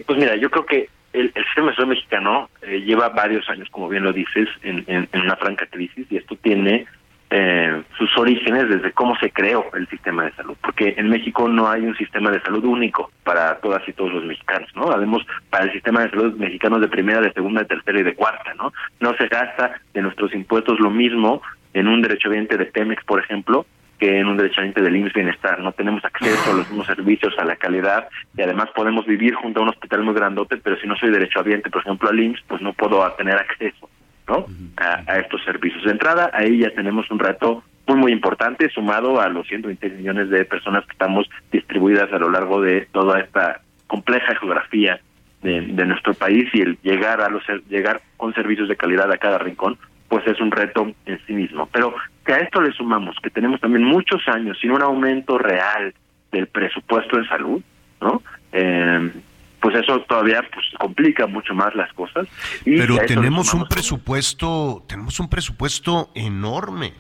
pues 0.07 0.19
mira, 0.19 0.37
yo 0.37 0.51
creo 0.51 0.67
que 0.67 0.92
el, 1.13 1.33
sistema 1.33 1.71
de 1.71 1.77
salud 1.77 1.91
mexicano 1.91 2.49
eh, 2.63 2.81
lleva 2.81 3.09
varios 3.11 3.49
años, 3.49 3.69
como 3.71 3.89
bien 3.89 4.05
lo 4.05 4.13
dices, 4.13 4.49
en, 4.63 5.09
una 5.13 5.37
franca 5.37 5.67
crisis 5.67 6.07
y 6.11 6.17
esto 6.17 6.37
tiene 6.37 6.87
eh, 7.31 7.83
sus 7.97 8.17
orígenes 8.19 8.69
desde 8.69 8.93
cómo 8.93 9.17
se 9.17 9.31
creó 9.31 9.71
el 9.75 9.89
sistema 9.89 10.25
de 10.25 10.33
salud, 10.33 10.57
porque 10.61 10.95
en 10.97 11.09
México 11.09 11.49
no 11.49 11.69
hay 11.69 11.83
un 11.83 11.97
sistema 11.97 12.31
de 12.31 12.41
salud 12.43 12.65
único 12.65 13.11
para 13.25 13.59
todas 13.61 13.87
y 13.89 13.93
todos 13.93 14.13
los 14.13 14.25
mexicanos, 14.25 14.69
¿no? 14.75 14.91
Además, 14.91 15.23
para 15.49 15.65
el 15.65 15.73
sistema 15.73 16.03
de 16.03 16.11
salud 16.11 16.35
mexicano 16.37 16.79
de 16.79 16.89
primera, 16.89 17.21
de 17.21 17.33
segunda, 17.33 17.63
de 17.63 17.69
tercera 17.69 18.01
y 18.01 18.03
de 18.03 18.15
cuarta, 18.15 18.53
¿no? 18.55 18.73
No 19.01 19.17
se 19.17 19.29
gasta 19.29 19.81
de 19.95 20.03
nuestros 20.03 20.35
impuestos 20.35 20.79
lo 20.79 20.91
mismo 20.91 21.43
en 21.73 21.89
un 21.89 22.03
derecho 22.03 22.29
derechohabiente 22.29 22.59
de 22.59 22.67
Pemex, 22.67 23.03
por 23.05 23.21
ejemplo, 23.21 23.65
que 24.03 24.19
en 24.19 24.27
un 24.27 24.37
derechohabiente 24.37 24.83
del 24.83 24.97
IMSS 24.97 25.13
Bienestar. 25.13 25.61
No 25.61 25.71
tenemos 25.71 26.05
acceso 26.05 26.51
a 26.51 26.57
los 26.57 26.67
mismos 26.69 26.89
servicios, 26.89 27.39
a 27.39 27.45
la 27.45 27.55
calidad 27.55 28.09
y 28.37 28.43
además 28.43 28.69
podemos 28.75 29.07
vivir 29.07 29.35
junto 29.35 29.61
a 29.61 29.63
un 29.63 29.69
hospital 29.69 30.03
muy 30.03 30.13
grandote, 30.13 30.57
pero 30.57 30.77
si 30.81 30.89
no 30.89 30.97
soy 30.97 31.11
derechohabiente, 31.11 31.71
por 31.71 31.83
ejemplo, 31.83 32.11
al 32.11 32.19
IMSS, 32.19 32.43
pues 32.49 32.61
no 32.63 32.73
puedo 32.73 33.09
tener 33.13 33.37
acceso 33.37 33.89
¿no? 34.27 34.47
a, 34.77 35.19
estos 35.21 35.45
servicios. 35.45 35.85
De 35.85 35.93
entrada, 35.93 36.33
ahí 36.35 36.59
ya 36.59 36.71
tenemos 36.71 37.09
un 37.13 37.21
reto 37.21 37.63
muy, 37.87 37.97
muy 37.97 38.11
importante, 38.11 38.69
sumado 38.71 39.21
a 39.21 39.29
los 39.29 39.47
120 39.47 39.91
millones 39.91 40.31
de 40.31 40.45
personas 40.47 40.85
que 40.87 40.93
estamos 40.95 41.31
distribuidas 41.53 42.13
a 42.13 42.19
lo 42.19 42.29
largo 42.29 42.61
de 42.61 42.89
toda 42.91 43.21
esta 43.21 43.61
compleja 43.87 44.35
geografía 44.35 44.99
de, 45.43 45.61
de 45.61 45.87
nuestro 45.87 46.15
país 46.15 46.49
y 46.53 46.63
el 46.63 46.77
llegar 46.83 47.21
a 47.21 47.29
los 47.29 47.45
llegar 47.69 48.01
con 48.17 48.35
servicios 48.35 48.69
de 48.69 48.75
calidad 48.75 49.13
a 49.13 49.19
cada 49.19 49.39
rincón 49.39 49.79
pues 50.13 50.27
es 50.27 50.39
un 50.43 50.51
reto 50.51 50.93
en 51.07 51.27
sí 51.27 51.33
mismo. 51.33 51.67
Pero 51.73 51.95
que 52.27 52.35
a 52.35 52.41
esto 52.41 52.61
le 52.61 52.71
sumamos 52.75 53.17
que 53.23 53.31
tenemos 53.31 53.59
también 53.63 53.83
muchos 53.83 54.21
años 54.29 54.59
sin 54.61 54.71
un 54.71 54.83
aumento 54.83 55.39
real 55.39 55.95
del 56.31 56.49
presupuesto 56.49 57.17
de 57.17 57.27
salud, 57.29 57.63
¿no? 57.99 58.23
Eh, 58.53 59.11
pues 59.59 59.75
eso 59.75 60.01
todavía 60.03 60.43
pues 60.53 60.67
complica 60.79 61.27
mucho 61.27 61.55
más 61.55 61.75
las 61.75 61.91
cosas. 61.95 62.29
Pero 62.63 62.99
tenemos 63.07 63.55
un 63.55 63.67
presupuesto, 63.67 64.85
tenemos 64.87 65.19
un 65.19 65.31
presupuesto 65.31 66.11
enorme, 66.15 66.93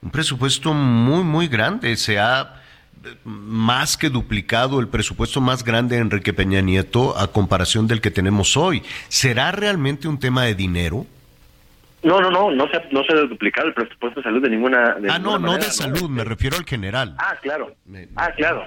un 0.00 0.12
presupuesto 0.12 0.72
muy 0.72 1.24
muy 1.24 1.48
grande. 1.48 1.96
Se 1.96 2.20
ha 2.20 2.62
más 3.24 3.96
que 3.96 4.08
duplicado 4.08 4.78
el 4.78 4.86
presupuesto 4.86 5.40
más 5.40 5.64
grande 5.64 5.96
de 5.96 6.02
Enrique 6.02 6.32
Peña 6.32 6.60
Nieto 6.60 7.18
a 7.18 7.32
comparación 7.32 7.88
del 7.88 8.00
que 8.00 8.12
tenemos 8.12 8.56
hoy. 8.56 8.84
¿Será 9.08 9.50
realmente 9.50 10.06
un 10.06 10.20
tema 10.20 10.44
de 10.44 10.54
dinero? 10.54 11.06
No, 12.02 12.20
no, 12.20 12.30
no, 12.30 12.50
no 12.50 12.68
se, 12.68 12.80
no 12.90 13.04
se 13.04 13.12
ha 13.12 13.16
duplicado 13.16 13.68
el 13.68 13.74
presupuesto 13.74 14.20
de 14.20 14.24
salud 14.24 14.42
de 14.42 14.50
ninguna. 14.50 14.96
ah, 15.10 15.18
no, 15.18 15.38
no 15.38 15.56
de 15.56 15.62
salud, 15.62 16.08
me 16.08 16.24
refiero 16.24 16.56
al 16.56 16.64
general. 16.64 17.14
Ah, 17.18 17.36
claro. 17.42 17.74
ah, 18.16 18.30
claro. 18.36 18.64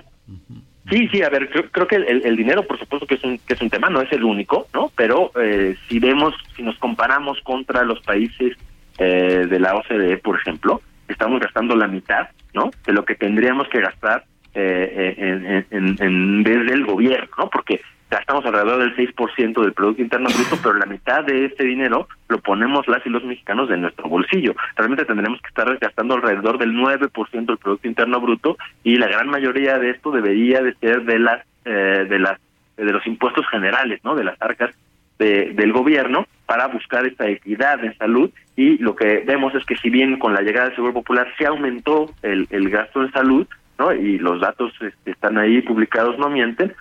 Sí, 0.89 1.07
sí, 1.07 1.23
a 1.23 1.29
ver, 1.29 1.49
creo, 1.71 1.87
que 1.87 1.95
el, 1.95 2.35
dinero, 2.35 2.67
por 2.67 2.77
supuesto, 2.77 3.07
que 3.07 3.15
es 3.15 3.23
un 3.23 3.37
que 3.39 3.53
es 3.53 3.61
un 3.61 3.69
tema, 3.69 3.89
no 3.89 4.01
es 4.01 4.11
el 4.11 4.23
único, 4.23 4.67
¿no? 4.73 4.91
Pero 4.95 5.31
eh, 5.41 5.75
si 5.87 5.99
vemos, 5.99 6.35
si 6.55 6.61
nos 6.61 6.77
comparamos 6.77 7.39
contra 7.41 7.83
los 7.83 8.01
países 8.01 8.57
eh, 8.97 9.47
de 9.49 9.59
la 9.59 9.75
OCDE, 9.75 10.17
por 10.17 10.37
ejemplo, 10.37 10.81
estamos 11.07 11.39
gastando 11.39 11.75
la 11.75 11.87
mitad, 11.87 12.27
¿no? 12.53 12.69
De 12.85 12.91
lo 12.91 13.05
que 13.05 13.15
tendríamos 13.15 13.69
que 13.69 13.79
gastar 13.79 14.25
eh, 14.53 15.65
en, 15.71 15.97
en, 15.99 16.43
desde 16.43 16.73
el 16.73 16.85
gobierno, 16.85 17.29
¿no? 17.37 17.49
Porque 17.49 17.81
gastamos 18.13 18.45
alrededor 18.45 18.79
del 18.79 18.95
6% 18.95 19.61
del 19.61 19.73
Producto 19.73 20.01
Interno 20.01 20.29
Bruto, 20.29 20.57
pero 20.61 20.75
la 20.75 20.85
mitad 20.85 21.23
de 21.23 21.45
este 21.45 21.63
dinero 21.63 22.07
lo 22.29 22.39
ponemos 22.39 22.87
las 22.87 23.05
y 23.05 23.09
los 23.09 23.23
mexicanos 23.23 23.69
en 23.71 23.81
nuestro 23.81 24.07
bolsillo. 24.07 24.55
Realmente 24.75 25.05
tendremos 25.05 25.41
que 25.41 25.47
estar 25.47 25.77
gastando 25.79 26.15
alrededor 26.15 26.57
del 26.59 26.73
9% 26.73 27.45
del 27.45 27.57
Producto 27.57 27.87
Interno 27.87 28.21
Bruto 28.21 28.57
y 28.83 28.97
la 28.97 29.07
gran 29.07 29.29
mayoría 29.29 29.79
de 29.79 29.89
esto 29.89 30.11
debería 30.11 30.61
de 30.61 30.75
ser 30.75 31.03
de 31.03 31.19
las 31.19 31.45
eh, 31.65 32.05
de 32.09 32.19
las 32.19 32.39
de 32.77 32.91
los 32.91 33.05
impuestos 33.07 33.47
generales, 33.49 33.99
¿no? 34.03 34.15
De 34.15 34.23
las 34.23 34.39
arcas 34.41 34.75
de, 35.17 35.51
del 35.53 35.71
gobierno 35.71 36.27
para 36.45 36.67
buscar 36.67 37.05
esta 37.05 37.27
equidad 37.27 37.83
en 37.83 37.97
salud 37.97 38.29
y 38.55 38.77
lo 38.77 38.95
que 38.95 39.23
vemos 39.25 39.55
es 39.55 39.65
que 39.65 39.77
si 39.77 39.89
bien 39.89 40.19
con 40.19 40.33
la 40.33 40.41
llegada 40.41 40.67
del 40.67 40.75
Seguro 40.75 40.93
Popular 40.93 41.27
se 41.37 41.45
aumentó 41.45 42.11
el, 42.21 42.47
el 42.51 42.69
gasto 42.69 43.01
en 43.01 43.11
salud, 43.11 43.47
¿no? 43.79 43.91
Y 43.93 44.19
los 44.19 44.39
datos 44.41 44.71
este, 44.81 45.11
están 45.11 45.37
ahí 45.37 45.61
publicados, 45.61 46.17
no 46.19 46.29
mienten, 46.29 46.73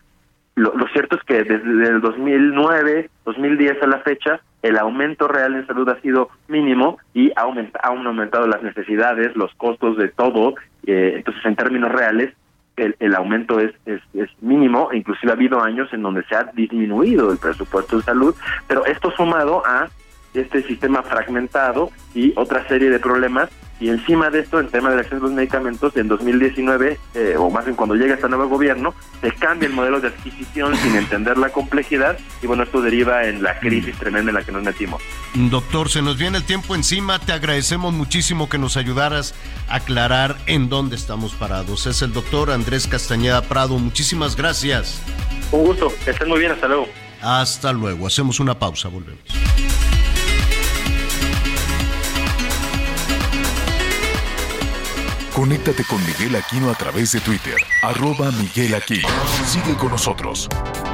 lo, 0.55 0.74
lo, 0.76 0.86
cierto 0.88 1.16
es 1.16 1.22
que 1.22 1.44
desde 1.44 1.88
el 1.88 2.00
2009, 2.00 3.09
2010 3.24 3.82
a 3.82 3.86
la 3.86 3.98
fecha, 4.00 4.40
el 4.62 4.78
aumento 4.78 5.26
real 5.26 5.55
en 5.55 5.66
salud 5.66 5.88
ha 5.88 6.00
sido 6.00 6.28
mínimo 6.48 6.98
y 7.14 7.32
ha 7.36 7.42
han 7.42 8.07
aumentado 8.07 8.46
las 8.46 8.62
necesidades, 8.62 9.34
los 9.34 9.55
costos 9.55 9.96
de 9.96 10.09
todo. 10.09 10.55
Eh, 10.86 11.14
entonces, 11.16 11.44
en 11.46 11.57
términos 11.57 11.90
reales, 11.90 12.34
el, 12.76 12.96
el 13.00 13.14
aumento 13.14 13.61
es, 13.61 13.72
es, 13.86 14.00
es, 14.14 14.30
mínimo, 14.40 14.90
inclusive 14.92 15.32
ha 15.32 15.34
habido 15.34 15.62
años 15.62 15.92
en 15.92 16.03
donde 16.03 16.24
se 16.24 16.34
ha 16.34 16.44
disminuido 16.55 17.30
el 17.32 17.38
presupuesto 17.38 17.96
de 17.96 18.03
salud, 18.03 18.34
pero 18.66 18.84
esto 18.86 19.11
sumado 19.12 19.62
a 19.66 19.88
este 20.34 20.62
sistema 20.62 21.03
fragmentado 21.03 21.90
y 22.14 22.32
otra 22.36 22.66
serie 22.68 22.88
de 22.90 22.98
problemas 22.98 23.50
y 23.82 23.88
encima 23.88 24.30
de 24.30 24.38
esto, 24.38 24.60
en 24.60 24.68
tema 24.68 24.90
de 24.90 24.94
la 24.94 25.00
acceso 25.02 25.16
a 25.16 25.26
los 25.26 25.32
medicamentos, 25.32 25.96
en 25.96 26.06
2019, 26.06 27.00
eh, 27.14 27.34
o 27.36 27.50
más 27.50 27.64
bien 27.64 27.74
cuando 27.74 27.96
llega 27.96 28.14
este 28.14 28.28
nuevo 28.28 28.48
gobierno, 28.48 28.94
se 29.20 29.32
cambia 29.32 29.66
el 29.66 29.74
modelo 29.74 30.00
de 30.00 30.06
adquisición 30.06 30.76
sin 30.82 30.94
entender 30.94 31.36
la 31.36 31.48
complejidad 31.48 32.16
y 32.40 32.46
bueno, 32.46 32.62
esto 32.62 32.80
deriva 32.80 33.24
en 33.24 33.42
la 33.42 33.58
crisis 33.58 33.98
tremenda 33.98 34.30
en 34.30 34.36
la 34.36 34.44
que 34.44 34.52
nos 34.52 34.62
metimos. 34.62 35.02
Doctor, 35.34 35.88
se 35.88 36.00
nos 36.00 36.16
viene 36.16 36.38
el 36.38 36.44
tiempo 36.44 36.76
encima, 36.76 37.18
te 37.18 37.32
agradecemos 37.32 37.92
muchísimo 37.92 38.48
que 38.48 38.56
nos 38.56 38.76
ayudaras 38.76 39.34
a 39.68 39.76
aclarar 39.76 40.36
en 40.46 40.68
dónde 40.68 40.94
estamos 40.94 41.34
parados. 41.34 41.86
Es 41.86 42.02
el 42.02 42.12
doctor 42.12 42.52
Andrés 42.52 42.86
Castañeda 42.86 43.42
Prado, 43.42 43.78
muchísimas 43.78 44.36
gracias. 44.36 45.02
Un 45.50 45.64
gusto, 45.64 45.92
que 46.04 46.12
estén 46.12 46.28
muy 46.28 46.38
bien, 46.38 46.52
hasta 46.52 46.68
luego. 46.68 46.86
Hasta 47.20 47.72
luego, 47.72 48.06
hacemos 48.06 48.38
una 48.38 48.56
pausa, 48.56 48.86
volvemos. 48.86 49.24
Conéctate 55.34 55.82
con 55.84 55.98
Miguel 56.04 56.36
Aquino 56.36 56.70
a 56.70 56.74
través 56.74 57.12
de 57.12 57.20
Twitter, 57.20 57.56
arroba 57.82 58.30
Miguel 58.32 58.74
Aquino. 58.74 59.08
Sigue 59.46 59.74
con 59.76 59.88
nosotros. 59.90 60.46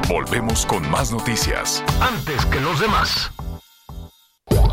Volvemos 0.09 0.65
con 0.65 0.89
más 0.89 1.11
noticias. 1.11 1.83
Antes 2.01 2.47
que 2.47 2.61
los 2.61 2.79
demás. 2.79 3.33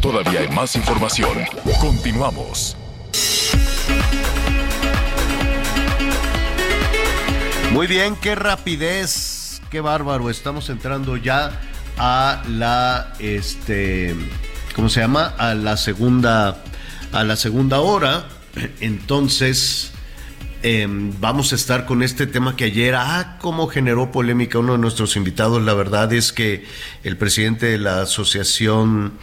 Todavía 0.04 0.42
hay 0.42 0.50
más 0.50 0.76
información. 0.76 1.40
Continuamos. 1.82 2.78
Muy 7.72 7.88
bien, 7.88 8.16
qué 8.18 8.36
rapidez, 8.36 9.64
qué 9.72 9.82
bárbaro. 9.82 10.30
Estamos 10.30 10.70
entrando 10.70 11.18
ya 11.18 11.60
a 11.98 12.44
la, 12.50 13.14
este, 13.18 14.16
¿cómo 14.76 14.90
se 14.90 15.00
llama? 15.00 15.34
A 15.40 15.56
la 15.56 15.76
segunda, 15.76 16.64
a 17.12 17.24
la 17.24 17.36
segunda 17.36 17.80
hora 17.80 18.28
entonces, 18.80 19.92
eh, 20.64 20.88
vamos 21.20 21.52
a 21.52 21.56
estar 21.56 21.86
con 21.86 22.02
este 22.04 22.28
tema 22.28 22.56
que 22.56 22.66
ayer, 22.66 22.96
ah, 22.96 23.38
cómo 23.40 23.68
generó 23.68 24.12
polémica 24.12 24.60
uno 24.60 24.74
de 24.74 24.80
nuestros 24.80 25.16
invitados. 25.16 25.62
La 25.62 25.74
verdad 25.74 26.12
es 26.14 26.32
que 26.32 26.66
el 27.04 27.18
presidente 27.18 27.68
de 27.68 27.78
la 27.78 28.02
Asociación 28.02 29.14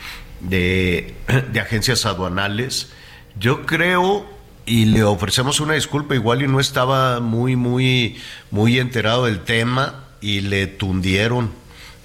de, 0.41 1.15
de 1.53 1.61
Agencias 1.61 2.07
Aduanales, 2.07 2.91
yo 3.39 3.67
creo 3.67 4.27
y 4.67 4.85
le 4.87 5.03
ofrecemos 5.03 5.61
una 5.61 5.75
disculpa, 5.75 6.15
igual 6.15 6.43
y 6.43 6.49
no 6.49 6.61
estaba 6.61 7.21
muy, 7.21 7.57
muy, 7.57 8.17
muy 8.51 8.79
enterado 8.79 9.25
del 9.27 9.41
tema 9.41 10.05
y 10.21 10.41
le 10.41 10.69
tundieron 10.69 11.51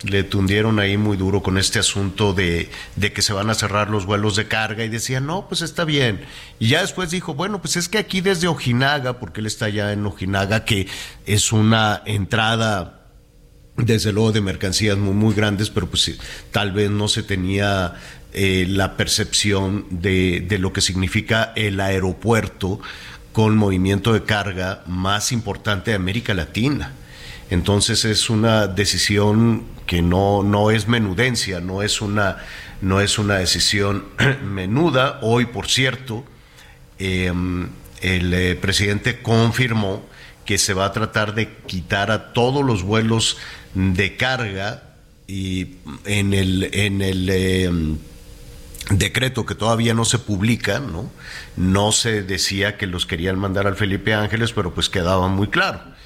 le 0.03 0.23
tundieron 0.23 0.79
ahí 0.79 0.97
muy 0.97 1.17
duro 1.17 1.41
con 1.41 1.57
este 1.57 1.79
asunto 1.79 2.33
de, 2.33 2.69
de, 2.95 3.13
que 3.13 3.21
se 3.21 3.33
van 3.33 3.49
a 3.49 3.55
cerrar 3.55 3.89
los 3.89 4.05
vuelos 4.05 4.35
de 4.35 4.47
carga 4.47 4.83
y 4.83 4.89
decía, 4.89 5.19
no, 5.19 5.47
pues 5.47 5.61
está 5.61 5.85
bien. 5.85 6.21
Y 6.59 6.69
ya 6.69 6.81
después 6.81 7.09
dijo, 7.09 7.33
bueno, 7.33 7.61
pues 7.61 7.77
es 7.77 7.89
que 7.89 7.97
aquí 7.97 8.21
desde 8.21 8.47
Ojinaga, 8.47 9.19
porque 9.19 9.41
él 9.41 9.47
está 9.47 9.65
allá 9.65 9.91
en 9.91 10.05
Ojinaga, 10.05 10.65
que 10.65 10.87
es 11.25 11.51
una 11.51 12.03
entrada, 12.05 13.07
desde 13.75 14.11
luego, 14.11 14.31
de 14.31 14.41
mercancías 14.41 14.97
muy, 14.97 15.13
muy 15.13 15.33
grandes, 15.33 15.69
pero 15.69 15.87
pues 15.87 16.19
tal 16.51 16.71
vez 16.71 16.91
no 16.91 17.07
se 17.07 17.23
tenía 17.23 17.95
eh, 18.33 18.65
la 18.69 18.97
percepción 18.97 19.85
de, 19.89 20.45
de 20.47 20.59
lo 20.59 20.73
que 20.73 20.81
significa 20.81 21.53
el 21.55 21.79
aeropuerto 21.79 22.79
con 23.33 23.57
movimiento 23.57 24.13
de 24.13 24.23
carga 24.23 24.83
más 24.85 25.31
importante 25.31 25.91
de 25.91 25.95
América 25.95 26.33
Latina. 26.33 26.93
Entonces 27.49 28.03
es 28.05 28.29
una 28.29 28.67
decisión 28.67 29.65
que 29.85 30.01
no, 30.01 30.43
no 30.43 30.69
es 30.69 30.87
menudencia, 30.87 31.61
no 31.61 31.81
es 31.81 32.01
una, 32.01 32.37
no 32.81 32.99
es 32.99 33.17
una 33.17 33.35
decisión 33.35 34.05
menuda. 34.43 35.19
Hoy, 35.21 35.45
por 35.45 35.67
cierto, 35.67 36.25
eh, 36.99 37.31
el 38.01 38.33
eh, 38.33 38.55
presidente 38.55 39.21
confirmó 39.21 40.05
que 40.45 40.57
se 40.57 40.73
va 40.73 40.85
a 40.85 40.91
tratar 40.91 41.35
de 41.35 41.49
quitar 41.67 42.11
a 42.11 42.33
todos 42.33 42.65
los 42.65 42.83
vuelos 42.83 43.37
de 43.73 44.15
carga 44.17 44.83
y 45.27 45.75
en 46.05 46.33
el, 46.33 46.69
en 46.73 47.01
el 47.01 47.29
eh, 47.29 47.69
decreto 48.91 49.45
que 49.45 49.55
todavía 49.55 49.93
no 49.93 50.05
se 50.05 50.19
publica, 50.19 50.79
¿no? 50.79 51.11
No 51.57 51.91
se 51.91 52.23
decía 52.23 52.77
que 52.77 52.87
los 52.87 53.05
querían 53.05 53.37
mandar 53.37 53.67
al 53.67 53.75
Felipe 53.75 54.13
Ángeles, 54.13 54.53
pero 54.53 54.73
pues 54.73 54.89
quedaba 54.89 55.27
muy 55.27 55.47
claro 55.47 55.96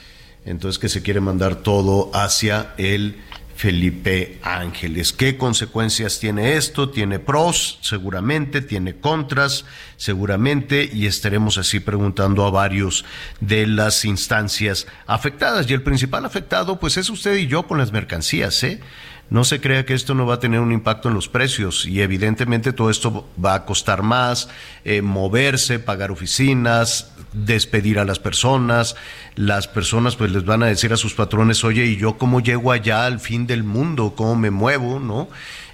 entonces 0.46 0.80
que 0.80 0.90
se 0.90 1.02
quiere 1.02 1.20
mandar 1.20 1.58
todo 1.58 2.12
hacia 2.14 2.74
el 2.78 3.18
Felipe 3.56 4.40
Ángeles. 4.42 5.14
¿Qué 5.14 5.38
consecuencias 5.38 6.20
tiene 6.20 6.56
esto? 6.56 6.90
Tiene 6.90 7.20
pros, 7.20 7.78
seguramente, 7.82 8.62
tiene 8.62 8.96
contras, 8.96 9.66
seguramente, 9.98 10.90
y 10.92 11.06
estaremos 11.06 11.60
así 11.60 11.80
preguntando 11.80 12.44
a 12.44 12.50
varios 12.50 13.06
de 13.40 13.68
las 13.68 14.04
instancias 14.04 14.88
afectadas. 15.06 15.70
Y 15.70 15.74
el 15.74 15.84
principal 15.84 16.26
afectado, 16.26 16.80
pues 16.80 16.98
es 16.98 17.10
usted 17.12 17.36
y 17.36 17.46
yo 17.46 17.68
con 17.68 17.78
las 17.78 17.92
mercancías, 17.92 18.64
¿eh? 18.64 18.80
No 19.32 19.46
se 19.46 19.62
crea 19.62 19.86
que 19.86 19.94
esto 19.94 20.14
no 20.14 20.26
va 20.26 20.36
a 20.36 20.40
tener 20.42 20.60
un 20.60 20.74
impacto 20.74 21.08
en 21.08 21.16
los 21.16 21.30
precios 21.30 21.86
y 21.86 22.02
evidentemente 22.02 22.74
todo 22.74 22.90
esto 22.90 23.30
va 23.44 23.54
a 23.54 23.66
costar 23.66 24.04
más, 24.04 24.50
eh, 24.84 25.02
moverse, 25.02 25.80
pagar 25.80 26.12
oficinas, 26.12 27.14
despedir 27.32 27.98
a 27.98 28.04
las 28.04 28.20
personas. 28.20 28.98
Las 29.36 29.70
personas 29.70 30.18
pues 30.18 30.32
les 30.32 30.44
van 30.44 30.64
a 30.64 30.66
decir 30.66 30.92
a 30.92 30.98
sus 30.98 31.14
patrones, 31.14 31.64
oye, 31.64 31.86
¿y 31.86 31.96
yo 31.96 32.18
cómo 32.18 32.42
llego 32.42 32.74
allá 32.74 33.06
al 33.06 33.22
fin 33.22 33.48
del 33.48 33.64
mundo? 33.64 34.16
¿Cómo 34.18 34.36
me 34.36 34.52
muevo? 34.52 35.00
¿No? 35.00 35.30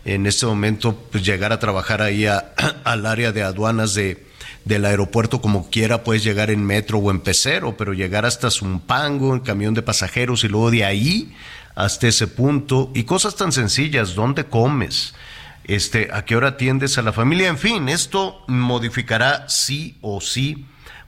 En 0.05 0.27
este 0.27 0.45
momento 0.45 0.95
pues 1.11 1.25
llegar 1.25 1.51
a 1.51 1.57
trabajar 1.57 2.03
ahí 2.03 2.27
al 2.83 3.05
área 3.07 3.31
de 3.31 3.41
aduanas 3.41 3.95
de, 3.95 4.23
del 4.65 4.85
aeropuerto 4.85 5.41
como 5.41 5.71
quiera 5.71 6.03
puedes 6.03 6.23
llegar 6.23 6.51
en 6.51 6.63
metro 6.63 6.99
o 6.99 7.09
en 7.09 7.21
pecero, 7.21 7.75
pero 7.75 7.93
llegar 7.93 8.23
hasta 8.23 8.51
Zumpango 8.51 9.33
en 9.33 9.39
camión 9.39 9.73
de 9.73 9.81
pasajeros 9.81 10.43
y 10.43 10.47
luego 10.47 10.69
de 10.69 10.85
ahí 10.85 11.33
hasta 11.77 12.07
ese 12.07 12.25
punto 12.25 12.91
y 12.95 13.03
cosas 13.03 13.35
tan 13.35 13.51
sencillas, 13.51 14.15
¿dónde 14.15 14.45
comes? 14.45 15.13
Este, 15.63 16.09
a 16.11 16.25
qué 16.25 16.35
hora 16.35 16.49
atiendes 16.49 16.97
a 16.97 17.03
la 17.03 17.13
familia, 17.13 17.49
en 17.49 17.59
fin, 17.59 17.87
esto 17.87 18.43
modificará 18.47 19.47
sí 19.47 19.95
o 20.01 20.19
sí 20.19 20.65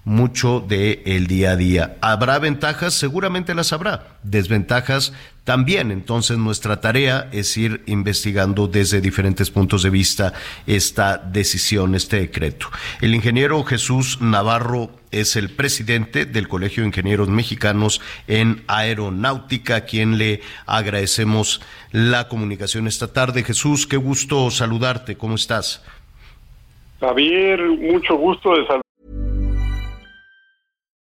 mucho 0.10 0.60
del 0.60 1.01
el 1.05 1.28
día 1.28 1.51
a 1.51 1.55
día. 1.55 1.97
¿Habrá 2.01 2.39
ventajas? 2.39 2.95
Seguramente 2.95 3.53
las 3.53 3.72
habrá. 3.74 4.07
Desventajas 4.24 5.14
también. 5.43 5.91
Entonces 5.91 6.38
nuestra 6.38 6.82
tarea 6.82 7.30
es 7.32 7.55
ir 7.57 7.84
investigando 7.86 8.68
desde 8.68 9.01
diferentes 9.01 9.51
puntos 9.51 9.84
de 9.84 9.91
vista 9.91 10.34
esta 10.66 11.20
decisión, 11.20 11.93
este 11.93 12.20
decreto. 12.22 12.68
El 13.01 13.14
ingeniero 13.14 13.64
Jesús 13.64 14.20
Navarro 14.20 14.89
es 15.12 15.36
el 15.36 15.51
presidente 15.51 16.26
del 16.26 16.47
Colegio 16.47 16.82
de 16.82 16.88
Ingenieros 16.88 17.30
Mexicanos 17.30 18.01
en 18.28 18.64
Aeronáutica, 18.68 19.76
a 19.76 19.82
quien 19.86 20.18
le 20.18 20.41
agradecemos 20.66 21.62
la 21.91 22.28
comunicación 22.28 22.88
esta 22.88 23.14
tarde. 23.14 23.43
Jesús, 23.43 23.86
qué 23.86 23.97
gusto 23.97 24.49
saludarte. 24.49 25.18
¿Cómo 25.18 25.36
estás? 25.36 25.86
Javier, 26.99 27.62
mucho 27.62 28.16
gusto 28.16 28.49
de 28.49 28.66
saludarte. 28.66 28.89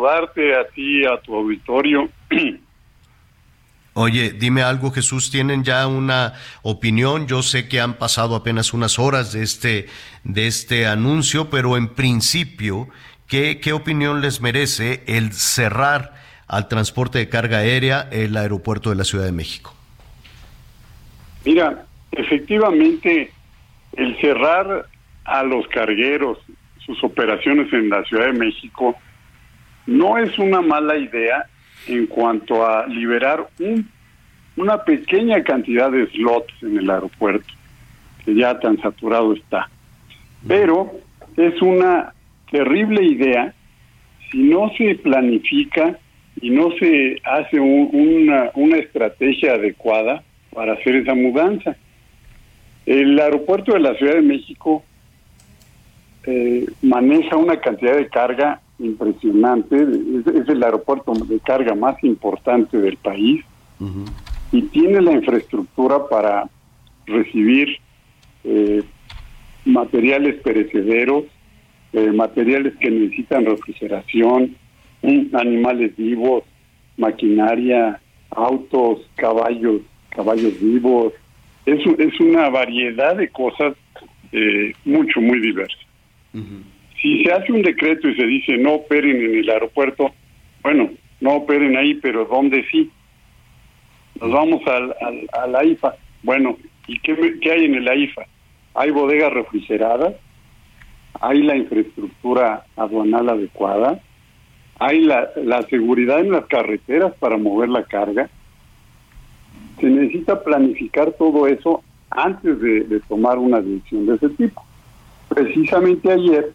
Saludarte 0.00 0.54
a 0.56 0.64
ti, 0.68 1.04
a 1.04 1.20
tu 1.20 1.34
auditorio. 1.34 2.08
Oye, 3.92 4.30
dime 4.30 4.62
algo, 4.62 4.92
Jesús, 4.92 5.30
¿tienen 5.30 5.62
ya 5.62 5.86
una 5.86 6.32
opinión? 6.62 7.26
Yo 7.26 7.42
sé 7.42 7.68
que 7.68 7.80
han 7.80 7.94
pasado 7.94 8.34
apenas 8.34 8.72
unas 8.72 8.98
horas 8.98 9.32
de 9.32 9.42
este, 9.42 9.88
de 10.24 10.46
este 10.46 10.86
anuncio, 10.86 11.50
pero 11.50 11.76
en 11.76 11.88
principio, 11.88 12.88
¿qué, 13.26 13.60
¿qué 13.60 13.74
opinión 13.74 14.22
les 14.22 14.40
merece 14.40 15.02
el 15.06 15.32
cerrar 15.32 16.14
al 16.46 16.68
transporte 16.68 17.18
de 17.18 17.28
carga 17.28 17.58
aérea 17.58 18.08
el 18.10 18.36
aeropuerto 18.36 18.88
de 18.88 18.96
la 18.96 19.04
Ciudad 19.04 19.26
de 19.26 19.32
México? 19.32 19.74
Mira, 21.44 21.84
efectivamente, 22.12 23.32
el 23.96 24.18
cerrar 24.20 24.86
a 25.24 25.42
los 25.42 25.66
cargueros 25.68 26.38
sus 26.86 27.04
operaciones 27.04 27.70
en 27.72 27.90
la 27.90 28.02
Ciudad 28.04 28.26
de 28.26 28.32
México 28.32 28.96
no 29.86 30.18
es 30.18 30.38
una 30.38 30.60
mala 30.60 30.96
idea 30.96 31.46
en 31.86 32.06
cuanto 32.06 32.66
a 32.66 32.86
liberar 32.86 33.48
un, 33.58 33.88
una 34.56 34.84
pequeña 34.84 35.42
cantidad 35.42 35.90
de 35.90 36.06
slots 36.08 36.52
en 36.62 36.78
el 36.78 36.90
aeropuerto, 36.90 37.52
que 38.24 38.34
ya 38.34 38.58
tan 38.60 38.80
saturado 38.80 39.32
está. 39.34 39.68
Pero 40.46 40.92
es 41.36 41.60
una 41.62 42.12
terrible 42.50 43.04
idea 43.04 43.54
si 44.30 44.38
no 44.38 44.70
se 44.76 44.94
planifica 44.96 45.98
y 46.40 46.50
no 46.50 46.70
se 46.78 47.20
hace 47.24 47.58
una, 47.58 48.50
una 48.54 48.78
estrategia 48.78 49.54
adecuada 49.54 50.22
para 50.52 50.74
hacer 50.74 50.96
esa 50.96 51.14
mudanza. 51.14 51.76
El 52.86 53.18
aeropuerto 53.18 53.72
de 53.72 53.80
la 53.80 53.94
Ciudad 53.94 54.14
de 54.14 54.22
México 54.22 54.84
eh, 56.24 56.66
maneja 56.82 57.36
una 57.36 57.60
cantidad 57.60 57.96
de 57.96 58.08
carga 58.08 58.60
impresionante, 58.80 59.76
es, 59.76 60.48
el 60.48 60.62
aeropuerto 60.62 61.12
de 61.12 61.38
carga 61.40 61.74
más 61.74 62.02
importante 62.02 62.78
del 62.78 62.96
país 62.96 63.44
y 64.52 64.62
tiene 64.62 65.00
la 65.00 65.12
infraestructura 65.12 66.08
para 66.08 66.48
recibir 67.06 67.78
eh, 68.44 68.82
materiales 69.64 70.40
perecederos, 70.42 71.24
eh, 71.92 72.12
materiales 72.12 72.74
que 72.78 72.90
necesitan 72.90 73.46
refrigeración, 73.46 74.56
animales 75.32 75.96
vivos, 75.96 76.44
maquinaria, 76.96 78.00
autos, 78.30 79.00
caballos, 79.16 79.80
caballos 80.10 80.60
vivos. 80.60 81.12
Es, 81.64 81.80
es 81.98 82.20
una 82.20 82.48
variedad 82.50 83.16
de 83.16 83.28
cosas 83.28 83.74
eh, 84.32 84.72
mucho, 84.84 85.20
muy 85.20 85.40
diversas. 85.40 85.80
Si 87.00 87.22
se 87.22 87.32
hace 87.32 87.52
un 87.52 87.62
decreto 87.62 88.08
y 88.08 88.14
se 88.14 88.26
dice 88.26 88.56
no 88.58 88.74
operen 88.74 89.16
en 89.16 89.38
el 89.38 89.50
aeropuerto, 89.50 90.12
bueno, 90.62 90.90
no 91.20 91.36
operen 91.36 91.76
ahí, 91.76 91.94
pero 91.94 92.26
¿dónde 92.26 92.64
sí? 92.70 92.90
Nos 94.20 94.32
vamos 94.32 94.60
al, 94.66 94.94
a 95.32 95.46
la 95.46 95.64
IFA. 95.64 95.94
Bueno, 96.22 96.58
¿y 96.86 96.98
qué, 96.98 97.50
hay 97.50 97.64
en 97.64 97.76
el 97.76 97.88
AIFA? 97.88 98.26
Hay 98.74 98.90
bodegas 98.90 99.32
refrigeradas, 99.32 100.14
hay 101.20 101.42
la 101.42 101.56
infraestructura 101.56 102.64
aduanal 102.76 103.30
adecuada, 103.30 104.00
hay 104.78 105.00
la, 105.00 105.30
la 105.36 105.62
seguridad 105.62 106.20
en 106.20 106.32
las 106.32 106.46
carreteras 106.46 107.14
para 107.14 107.36
mover 107.36 107.68
la 107.70 107.84
carga. 107.84 108.28
Se 109.80 109.86
necesita 109.86 110.42
planificar 110.42 111.12
todo 111.12 111.46
eso 111.46 111.82
antes 112.10 112.60
de, 112.60 112.80
de 112.82 113.00
tomar 113.00 113.38
una 113.38 113.60
decisión 113.60 114.06
de 114.06 114.16
ese 114.16 114.28
tipo. 114.30 114.62
Precisamente 115.28 116.12
ayer 116.12 116.52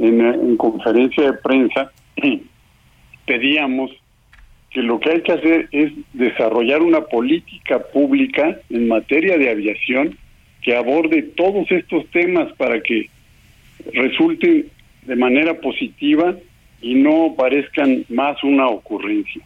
en, 0.00 0.56
conferencia 0.56 1.24
de 1.24 1.32
prensa 1.34 1.92
pedíamos 3.26 3.90
que 4.70 4.82
lo 4.82 5.00
que 5.00 5.10
hay 5.10 5.22
que 5.22 5.32
hacer 5.32 5.68
es 5.72 5.92
desarrollar 6.12 6.82
una 6.82 7.02
política 7.02 7.80
pública 7.92 8.58
en 8.70 8.88
materia 8.88 9.36
de 9.36 9.50
aviación 9.50 10.16
que 10.62 10.76
aborde 10.76 11.22
todos 11.22 11.70
estos 11.70 12.08
temas 12.10 12.52
para 12.56 12.80
que 12.80 13.08
resulten 13.92 14.66
de 15.06 15.16
manera 15.16 15.54
positiva 15.60 16.36
y 16.80 16.94
no 16.94 17.34
parezcan 17.36 18.04
más 18.08 18.42
una 18.44 18.68
ocurrencia. 18.68 19.42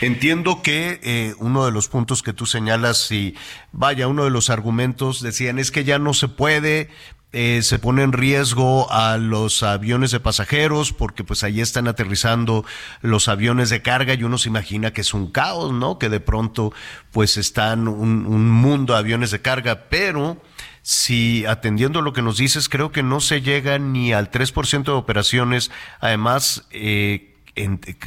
Entiendo 0.00 0.62
que 0.62 1.00
eh, 1.02 1.34
uno 1.38 1.66
de 1.66 1.72
los 1.72 1.88
puntos 1.88 2.22
que 2.22 2.32
tú 2.32 2.46
señalas 2.46 3.12
y 3.12 3.34
vaya, 3.72 4.08
uno 4.08 4.24
de 4.24 4.30
los 4.30 4.48
argumentos 4.48 5.22
decían 5.22 5.58
es 5.58 5.70
que 5.70 5.84
ya 5.84 5.98
no 5.98 6.14
se 6.14 6.28
puede 6.28 6.88
eh, 7.32 7.60
se 7.62 7.78
pone 7.78 8.02
en 8.02 8.12
riesgo 8.12 8.90
a 8.90 9.18
los 9.18 9.62
aviones 9.62 10.12
de 10.12 10.20
pasajeros 10.20 10.94
porque 10.94 11.24
pues 11.24 11.44
ahí 11.44 11.60
están 11.60 11.86
aterrizando 11.86 12.64
los 13.02 13.28
aviones 13.28 13.68
de 13.68 13.82
carga 13.82 14.14
y 14.14 14.24
uno 14.24 14.38
se 14.38 14.48
imagina 14.48 14.94
que 14.94 15.02
es 15.02 15.12
un 15.12 15.30
caos, 15.30 15.74
¿no? 15.74 15.98
Que 15.98 16.08
de 16.08 16.20
pronto 16.20 16.72
pues 17.12 17.36
están 17.36 17.86
un, 17.86 18.50
mundo 18.50 18.94
de 18.94 19.00
aviones 19.00 19.30
de 19.30 19.42
carga, 19.42 19.88
pero 19.90 20.40
si 20.80 21.44
atendiendo 21.44 22.00
lo 22.00 22.14
que 22.14 22.22
nos 22.22 22.38
dices 22.38 22.70
creo 22.70 22.92
que 22.92 23.02
no 23.02 23.20
se 23.20 23.42
llega 23.42 23.78
ni 23.78 24.14
al 24.14 24.30
3% 24.30 24.84
de 24.84 24.92
operaciones, 24.92 25.70
además 26.00 26.66
eh, 26.70 27.34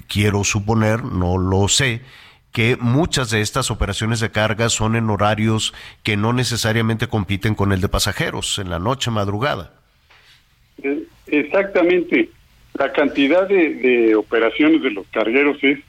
quiero 0.07 0.43
suponer, 0.43 1.03
no 1.03 1.37
lo 1.37 1.67
sé, 1.67 2.01
que 2.51 2.77
muchas 2.79 3.29
de 3.29 3.41
estas 3.41 3.71
operaciones 3.71 4.19
de 4.19 4.31
carga 4.31 4.69
son 4.69 4.95
en 4.95 5.09
horarios 5.09 5.73
que 6.03 6.17
no 6.17 6.33
necesariamente 6.33 7.07
compiten 7.07 7.55
con 7.55 7.71
el 7.71 7.81
de 7.81 7.89
pasajeros, 7.89 8.59
en 8.59 8.69
la 8.69 8.79
noche, 8.79 9.09
madrugada. 9.11 9.73
Eh, 10.83 11.03
exactamente. 11.27 12.29
La 12.73 12.91
cantidad 12.91 13.47
de, 13.47 14.15
operaciones 14.15 14.81
de 14.81 14.91
los 14.91 15.05
cargueros 15.07 15.57
es 15.61 15.79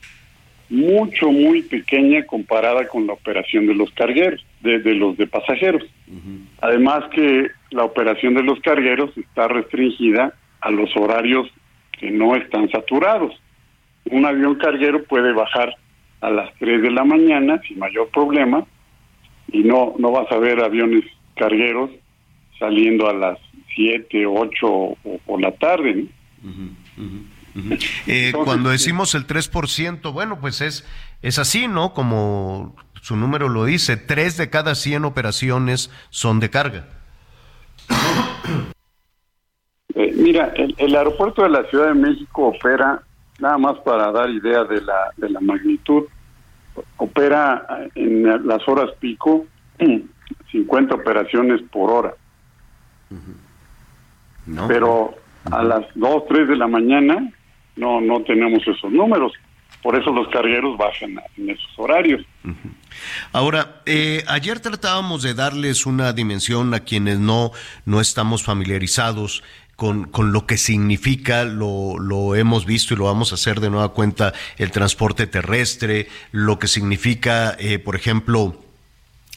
mucho, 0.69 1.31
muy 1.31 1.63
pequeña 1.63 2.25
comparada 2.25 2.89
con 2.89 3.07
la 3.07 3.13
operación 3.13 3.67
de 3.67 3.75
los 3.75 3.91
cargueros, 3.93 4.45
de, 4.61 4.79
los 4.95 5.17
de 5.17 5.27
pasajeros. 5.27 5.83
Además 6.61 7.05
que 7.15 7.51
la 7.71 7.85
operación 7.85 8.35
de 8.35 8.43
los 8.43 8.61
cargueros 8.61 9.17
está 9.17 9.49
restringida 9.49 10.35
a 10.61 10.71
los 10.71 10.95
horarios 10.97 11.49
que 11.99 12.11
no 12.11 12.37
están 12.37 12.71
saturados. 12.71 13.33
Un 14.07 14.27
avión 14.27 14.57
carguero 14.57 15.05
puede 15.05 15.33
bajar 15.33 15.77
a 16.23 16.31
las 16.31 16.55
3 16.59 16.81
de 16.81 16.91
la 16.91 17.05
mañana 17.05 17.61
sin 17.69 17.79
mayor 17.79 18.09
problema 18.09 18.65
y 19.49 19.65
no 19.65 19.95
no 19.99 20.13
vas 20.13 20.31
a 20.33 20.39
ver 20.39 20.63
aviones 20.63 21.05
cargueros 21.37 21.91
saliendo 22.59 23.09
a 23.09 23.13
las 23.13 23.39
7, 23.75 24.25
8 24.27 24.67
o 24.67 24.97
por 25.27 25.41
la 25.41 25.53
tarde. 25.53 26.07
Eh, 28.07 28.33
cuando 28.45 28.71
decimos 28.71 29.15
el 29.15 29.27
3%, 29.27 30.13
bueno, 30.13 30.41
pues 30.41 30.61
es, 30.61 30.87
es 31.23 31.39
así, 31.39 31.69
¿no? 31.69 31.93
Como 31.93 32.77
su 33.01 33.17
número 33.17 33.49
lo 33.49 33.65
dice, 33.65 33.97
3 33.97 34.37
de 34.37 34.51
cada 34.51 34.75
100 34.75 35.05
operaciones 35.05 35.91
son 36.11 36.41
de 36.41 36.51
carga. 36.51 36.87
Eh, 39.95 40.15
mira, 40.17 40.53
el, 40.57 40.75
el, 40.79 40.97
aeropuerto 40.97 41.43
de 41.43 41.51
la 41.51 41.65
Ciudad 41.69 41.89
de 41.89 41.95
México 41.95 42.47
opera 42.49 43.03
nada 43.39 43.59
más 43.59 43.79
para 43.81 44.11
dar 44.13 44.31
idea 44.31 44.65
de 44.65 44.81
la, 44.81 45.11
de 45.17 45.31
la 45.31 45.41
magnitud, 45.41 46.05
opera 46.97 47.67
en 47.95 48.47
las 48.47 48.67
horas 48.69 48.91
pico 48.99 49.47
50 50.53 50.95
operaciones 50.95 51.61
por 51.71 51.91
hora. 51.91 52.15
Pero 54.69 55.15
a 55.51 55.63
las 55.63 55.87
2, 55.95 56.25
3 56.29 56.49
de 56.49 56.57
la 56.57 56.67
mañana 56.67 57.31
no, 57.77 58.01
no 58.01 58.23
tenemos 58.23 58.67
esos 58.67 58.91
números. 58.91 59.33
Por 59.83 59.99
eso 59.99 60.13
los 60.13 60.29
cargueros 60.29 60.79
bajan 60.79 61.21
en 61.37 61.51
esos 61.51 61.71
horarios. 61.77 62.25
Ahora, 63.33 63.83
eh, 63.85 64.23
ayer 64.29 64.61
tratábamos 64.61 65.23
de 65.23 65.35
darles 65.35 65.87
una 65.87 66.13
dimensión 66.13 66.73
a 66.73 66.81
quienes 66.81 67.19
no, 67.19 67.51
no 67.85 68.01
estamos 68.01 68.45
familiarizados 68.45 69.43
con, 69.77 70.05
con, 70.05 70.33
lo 70.33 70.47
que 70.47 70.59
significa, 70.59 71.45
lo, 71.45 71.99
lo, 71.99 72.35
hemos 72.37 72.67
visto 72.67 72.95
y 72.95 72.97
lo 72.97 73.05
vamos 73.05 73.33
a 73.33 73.35
hacer 73.37 73.61
de 73.61 73.71
nueva 73.71 73.91
cuenta, 73.91 74.33
el 74.59 74.71
transporte 74.71 75.27
terrestre, 75.27 76.09
lo 76.31 76.59
que 76.59 76.69
significa, 76.69 77.57
eh, 77.59 77.79
por 77.79 77.97
ejemplo, 77.97 78.63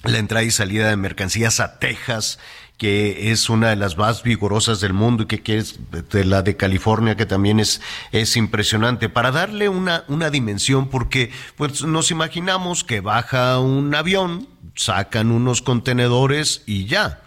la 0.03 0.19
entrada 0.19 0.43
y 0.43 0.51
salida 0.51 0.89
de 0.89 0.97
mercancías 0.97 1.59
a 1.59 1.79
Texas, 1.79 2.39
que 2.77 3.31
es 3.31 3.49
una 3.49 3.69
de 3.69 3.77
las 3.77 3.97
más 3.97 4.21
vigorosas 4.23 4.81
del 4.81 4.93
mundo 4.93 5.23
y 5.23 5.27
que, 5.27 5.57
es 5.57 5.79
de 6.11 6.25
la 6.25 6.41
de 6.41 6.57
California, 6.57 7.15
que 7.15 7.25
también 7.25 7.59
es, 7.59 7.81
es 8.11 8.35
impresionante. 8.35 9.09
Para 9.09 9.31
darle 9.31 9.69
una, 9.69 10.03
una 10.07 10.29
dimensión, 10.29 10.89
porque 10.89 11.31
pues, 11.55 11.83
nos 11.83 12.11
imaginamos 12.11 12.83
que 12.83 12.99
baja 12.99 13.59
un 13.59 13.95
avión, 13.95 14.47
sacan 14.75 15.31
unos 15.31 15.61
contenedores 15.61 16.63
y 16.65 16.85
ya 16.85 17.24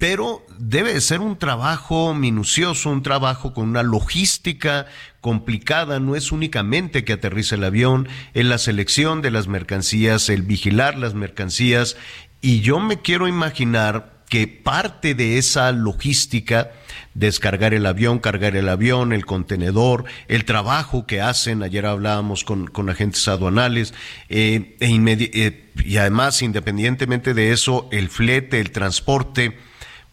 pero 0.00 0.46
debe 0.58 0.94
de 0.94 1.00
ser 1.02 1.20
un 1.20 1.36
trabajo 1.36 2.14
minucioso, 2.14 2.88
un 2.88 3.02
trabajo 3.02 3.52
con 3.52 3.68
una 3.68 3.82
logística 3.82 4.86
complicada, 5.20 6.00
no 6.00 6.16
es 6.16 6.32
únicamente 6.32 7.04
que 7.04 7.12
aterrice 7.12 7.56
el 7.56 7.64
avión, 7.64 8.08
en 8.32 8.48
la 8.48 8.56
selección 8.56 9.20
de 9.20 9.30
las 9.30 9.46
mercancías, 9.46 10.30
el 10.30 10.40
vigilar 10.40 10.96
las 10.96 11.12
mercancías, 11.12 11.98
y 12.40 12.60
yo 12.60 12.80
me 12.80 13.02
quiero 13.02 13.28
imaginar 13.28 14.22
que 14.30 14.48
parte 14.48 15.14
de 15.14 15.36
esa 15.36 15.70
logística, 15.70 16.70
descargar 17.12 17.74
el 17.74 17.84
avión, 17.84 18.20
cargar 18.20 18.56
el 18.56 18.70
avión, 18.70 19.12
el 19.12 19.26
contenedor, 19.26 20.06
el 20.28 20.46
trabajo 20.46 21.06
que 21.06 21.20
hacen, 21.20 21.62
ayer 21.62 21.84
hablábamos 21.84 22.44
con, 22.44 22.68
con 22.68 22.88
agentes 22.88 23.28
aduanales, 23.28 23.92
eh, 24.30 24.76
e 24.80 25.28
eh, 25.34 25.70
y 25.84 25.96
además, 25.98 26.40
independientemente 26.40 27.34
de 27.34 27.52
eso, 27.52 27.86
el 27.92 28.08
flete, 28.08 28.60
el 28.60 28.70
transporte, 28.70 29.58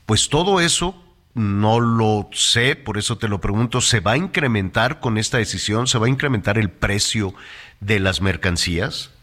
pues 0.08 0.30
todo 0.30 0.60
eso 0.60 1.04
no 1.36 1.80
lo 1.80 2.30
sé, 2.32 2.76
por 2.76 2.98
eso 2.98 3.20
te 3.20 3.28
lo 3.28 3.40
pregunto, 3.40 3.80
¿se 3.80 4.00
va 4.00 4.14
a 4.14 4.18
incrementar 4.18 5.00
con 5.00 5.20
esta 5.20 5.38
decisión? 5.38 5.86
¿Se 5.86 6.00
va 6.00 6.08
a 6.08 6.10
incrementar 6.10 6.58
el 6.58 6.72
precio 6.72 7.36
de 7.80 8.00
las 8.00 8.22
mercancías 8.24 9.14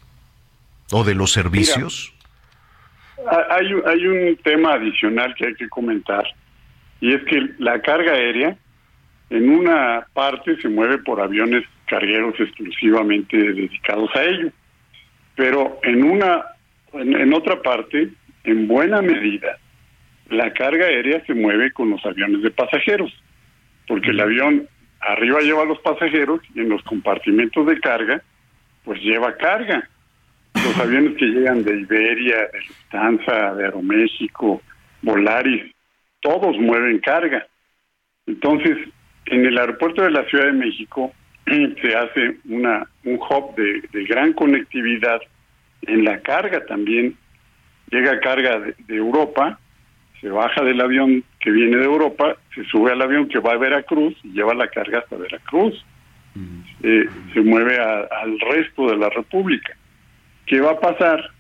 o 0.93 1.03
de 1.03 1.17
los 1.17 1.33
servicios? 1.33 2.15
hay, 3.51 3.67
hay 3.87 4.07
un 4.07 4.37
tema 4.45 4.75
adicional 4.75 5.35
que 5.35 5.47
hay 5.47 5.55
que 5.55 5.69
comentar 5.69 6.25
y 7.01 7.15
es 7.15 7.23
que 7.25 7.49
la 7.59 7.81
carga 7.81 8.13
aérea 8.13 8.57
en 9.31 9.49
una 9.49 10.07
parte 10.13 10.61
se 10.61 10.69
mueve 10.69 10.99
por 10.99 11.21
aviones 11.21 11.65
cargueros 11.87 12.35
exclusivamente 12.39 13.37
dedicados 13.37 14.11
a 14.15 14.23
ello, 14.23 14.51
pero 15.35 15.81
en 15.83 16.05
una 16.05 16.45
en, 16.93 17.35
otra 17.35 17.61
parte, 17.61 18.11
en 18.45 18.69
buena 18.69 19.03
medida, 19.03 19.59
la 20.31 20.53
carga 20.53 20.87
aérea 20.87 21.25
se 21.27 21.35
mueve 21.35 21.73
con 21.73 21.91
los 21.91 22.05
aviones 22.05 22.43
de 22.43 22.51
pasajeros, 22.51 23.13
porque 23.87 24.11
el 24.11 24.21
avión 24.21 24.69
arriba 25.01 25.41
lleva 25.41 25.63
a 25.63 25.67
los 25.67 25.79
pasajeros 25.81 26.41
y 26.55 26.61
en 26.61 26.71
los 26.71 26.83
compartimentos 26.83 27.67
de 27.67 27.79
carga, 27.81 28.23
pues 28.85 29.01
lleva 29.01 29.37
carga 29.37 29.89
los 30.55 30.79
aviones 30.79 31.17
que 31.17 31.27
llegan 31.27 31.65
de 31.65 31.81
Iberia, 31.81 32.37
de 32.53 32.61
Lufthansa, 32.67 33.55
de 33.55 33.65
Aeroméxico, 33.65 34.63
Volaris, 35.03 35.73
todos 36.21 36.57
mueven 36.59 37.01
carga. 37.01 37.47
Entonces, 38.27 38.79
en 39.27 39.45
el 39.45 39.59
aeropuerto 39.59 40.03
de 40.03 40.11
la 40.11 40.25
Ciudad 40.25 40.47
de 40.47 40.53
México 40.53 41.13
se 41.47 41.97
hace 41.97 42.37
una 42.49 42.87
un 43.05 43.17
hub 43.17 43.55
de, 43.57 44.05
gran 44.05 44.33
conectividad 44.33 45.21
en 45.83 46.05
la 46.05 46.21
carga 46.21 46.65
también. 46.67 47.17
Llega 47.91 48.21
carga 48.21 48.61
de, 48.61 48.97
Europa, 48.97 49.59
se 50.25 50.31
baja 50.31 50.65
del 50.65 50.81
avión 50.81 51.23
que 51.39 51.51
viene 51.51 51.77
de 51.77 51.85
Europa, 51.85 52.35
se 52.55 52.65
sube 52.65 52.91
al 52.91 53.03
avión 53.03 53.29
que 53.29 53.41
va 53.41 53.53
a 53.53 53.59
Veracruz 53.59 54.15
y 54.25 54.33
lleva 54.33 54.55
la 54.55 54.69
carga 54.69 55.01
hasta 55.01 55.19
Veracruz. 55.19 55.85
Eh, 56.83 57.05
se 57.35 57.41
mueve 57.43 57.77
al 57.79 58.41
resto 58.41 58.89
de 58.89 58.97
la 58.97 59.11
República. 59.11 59.77
¿Qué 60.47 60.63
va 60.63 60.71
a 60.71 60.81
pasar 60.81 61.31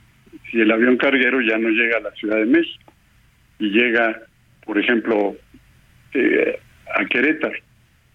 si 0.50 0.60
el 0.60 0.70
avión 0.70 0.98
carguero 0.98 1.40
ya 1.40 1.56
no 1.56 1.70
llega 1.70 1.96
a 1.96 2.02
la 2.02 2.10
Ciudad 2.10 2.36
de 2.36 2.44
México 2.44 2.92
y 3.58 3.70
llega, 3.70 4.20
por 4.66 4.78
ejemplo, 4.78 5.34
eh, 6.12 6.60
a 6.94 7.06
Querétaro? 7.06 7.56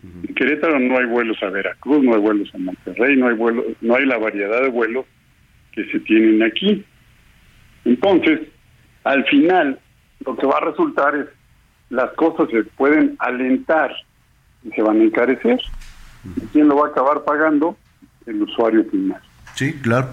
En 0.03 0.35
Querétaro 0.35 0.79
no 0.79 0.99
hay 0.99 1.05
vuelos 1.05 1.41
a 1.41 1.49
Veracruz, 1.49 2.03
no 2.03 2.13
hay 2.13 2.21
vuelos 2.21 2.53
a 2.53 2.59
Monterrey, 2.59 3.17
no 3.17 3.27
hay 3.27 3.35
vuelos, 3.35 3.65
no 3.81 3.95
hay 3.95 4.05
la 4.05 4.19
variedad 4.19 4.61
de 4.61 4.69
vuelos 4.69 5.07
que 5.71 5.83
se 5.85 5.99
tienen 6.01 6.43
aquí. 6.43 6.85
Entonces, 7.85 8.41
al 9.03 9.25
final, 9.25 9.79
lo 10.25 10.35
que 10.35 10.45
va 10.45 10.57
a 10.57 10.65
resultar 10.65 11.15
es 11.15 11.27
las 11.89 12.11
cosas 12.13 12.49
se 12.49 12.63
pueden 12.63 13.15
alentar 13.19 13.91
y 14.63 14.69
se 14.71 14.81
van 14.81 15.01
a 15.01 15.03
encarecer. 15.03 15.59
¿Y 16.35 16.41
quién 16.47 16.67
lo 16.67 16.77
va 16.77 16.87
a 16.87 16.89
acabar 16.89 17.23
pagando? 17.23 17.77
El 18.25 18.43
usuario 18.43 18.83
final. 18.85 19.21
Sí, 19.55 19.73
claro. 19.81 20.07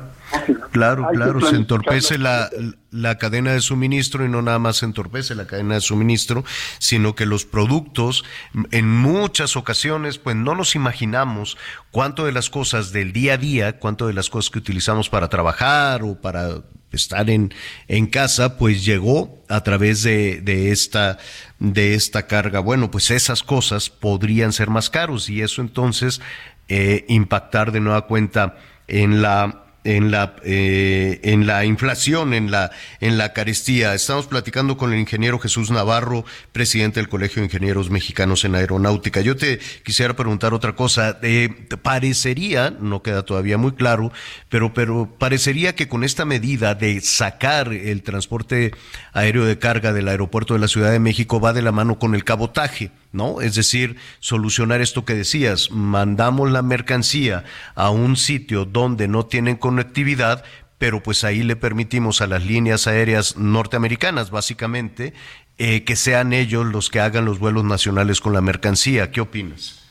Claro, 0.72 1.06
claro, 1.12 1.40
se 1.40 1.54
entorpece 1.54 2.18
la, 2.18 2.50
la, 2.90 3.16
cadena 3.16 3.52
de 3.52 3.60
suministro 3.60 4.24
y 4.24 4.28
no 4.28 4.42
nada 4.42 4.58
más 4.58 4.78
se 4.78 4.84
entorpece 4.84 5.36
la 5.36 5.46
cadena 5.46 5.74
de 5.74 5.80
suministro, 5.80 6.44
sino 6.78 7.14
que 7.14 7.26
los 7.26 7.44
productos 7.44 8.24
en 8.72 8.90
muchas 8.90 9.56
ocasiones 9.56 10.18
pues 10.18 10.34
no 10.34 10.56
nos 10.56 10.74
imaginamos 10.74 11.56
cuánto 11.92 12.26
de 12.26 12.32
las 12.32 12.50
cosas 12.50 12.92
del 12.92 13.12
día 13.12 13.34
a 13.34 13.38
día, 13.38 13.78
cuánto 13.78 14.08
de 14.08 14.14
las 14.14 14.28
cosas 14.28 14.50
que 14.50 14.58
utilizamos 14.58 15.08
para 15.08 15.28
trabajar 15.28 16.02
o 16.02 16.20
para 16.20 16.62
estar 16.92 17.28
en, 17.30 17.52
en 17.88 18.06
casa, 18.06 18.58
pues 18.58 18.84
llegó 18.84 19.42
a 19.48 19.62
través 19.62 20.02
de, 20.02 20.40
de, 20.40 20.72
esta, 20.72 21.18
de 21.58 21.94
esta 21.94 22.26
carga. 22.26 22.60
Bueno, 22.60 22.90
pues 22.90 23.10
esas 23.10 23.42
cosas 23.42 23.90
podrían 23.90 24.52
ser 24.52 24.70
más 24.70 24.90
caros 24.90 25.28
y 25.28 25.42
eso 25.42 25.60
entonces 25.60 26.20
eh, 26.68 27.04
impactar 27.08 27.72
de 27.72 27.80
nueva 27.80 28.06
cuenta 28.06 28.56
en 28.88 29.22
la 29.22 29.65
en 29.86 30.10
la, 30.10 30.36
eh, 30.44 31.20
en 31.22 31.46
la 31.46 31.64
inflación, 31.64 32.34
en 32.34 32.50
la, 32.50 32.70
en 33.00 33.16
la 33.18 33.32
carestía. 33.32 33.94
Estamos 33.94 34.26
platicando 34.26 34.76
con 34.76 34.92
el 34.92 34.98
ingeniero 34.98 35.38
Jesús 35.38 35.70
Navarro, 35.70 36.24
presidente 36.52 37.00
del 37.00 37.08
Colegio 37.08 37.40
de 37.40 37.46
Ingenieros 37.46 37.88
Mexicanos 37.90 38.44
en 38.44 38.54
Aeronáutica. 38.56 39.20
Yo 39.20 39.36
te 39.36 39.58
quisiera 39.84 40.14
preguntar 40.14 40.54
otra 40.54 40.74
cosa. 40.74 41.18
Eh, 41.22 41.48
parecería, 41.82 42.70
no 42.78 43.02
queda 43.02 43.22
todavía 43.22 43.58
muy 43.58 43.72
claro, 43.72 44.12
pero, 44.48 44.74
pero 44.74 45.14
parecería 45.18 45.74
que 45.74 45.88
con 45.88 46.02
esta 46.02 46.24
medida 46.24 46.74
de 46.74 47.00
sacar 47.00 47.72
el 47.72 48.02
transporte 48.02 48.72
aéreo 49.12 49.44
de 49.44 49.58
carga 49.58 49.92
del 49.92 50.08
aeropuerto 50.08 50.54
de 50.54 50.60
la 50.60 50.68
Ciudad 50.68 50.90
de 50.90 50.98
México 50.98 51.40
va 51.40 51.52
de 51.52 51.62
la 51.62 51.72
mano 51.72 51.98
con 51.98 52.14
el 52.14 52.24
cabotaje. 52.24 52.90
¿No? 53.12 53.40
Es 53.40 53.54
decir, 53.54 53.96
solucionar 54.20 54.80
esto 54.80 55.04
que 55.04 55.14
decías, 55.14 55.70
mandamos 55.70 56.50
la 56.50 56.62
mercancía 56.62 57.44
a 57.74 57.90
un 57.90 58.16
sitio 58.16 58.64
donde 58.64 59.08
no 59.08 59.26
tienen 59.26 59.56
conectividad, 59.56 60.44
pero 60.78 61.02
pues 61.02 61.24
ahí 61.24 61.42
le 61.42 61.56
permitimos 61.56 62.20
a 62.20 62.26
las 62.26 62.44
líneas 62.44 62.86
aéreas 62.86 63.36
norteamericanas, 63.36 64.30
básicamente, 64.30 65.14
eh, 65.58 65.84
que 65.84 65.96
sean 65.96 66.32
ellos 66.32 66.66
los 66.66 66.90
que 66.90 67.00
hagan 67.00 67.24
los 67.24 67.38
vuelos 67.38 67.64
nacionales 67.64 68.20
con 68.20 68.34
la 68.34 68.42
mercancía. 68.42 69.10
¿Qué 69.10 69.20
opinas? 69.20 69.82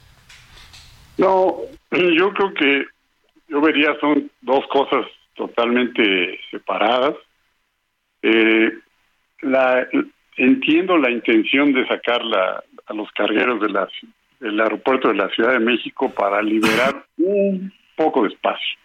No, 1.17 1.55
yo 1.91 2.33
creo 2.33 2.53
que 2.53 2.85
yo 3.47 3.61
vería 3.61 3.95
son 3.99 4.29
dos 4.41 4.65
cosas 4.71 5.05
totalmente 5.35 6.39
separadas. 6.51 7.15
Eh, 8.21 8.71
entiendo 10.37 10.97
la 10.97 11.11
intención 11.11 11.73
de 11.73 11.87
sacar 11.87 12.23
la, 12.23 12.63
a 12.87 12.93
los 12.93 13.11
cargueros 13.11 13.59
de 13.61 13.87
del 14.39 14.59
aeropuerto 14.59 15.07
de 15.07 15.15
la 15.15 15.29
Ciudad 15.29 15.53
de 15.53 15.59
México 15.59 16.09
para 16.09 16.41
liberar 16.41 17.05
un 17.17 17.71
poco 17.95 18.23
de 18.23 18.29
espacio. 18.29 18.77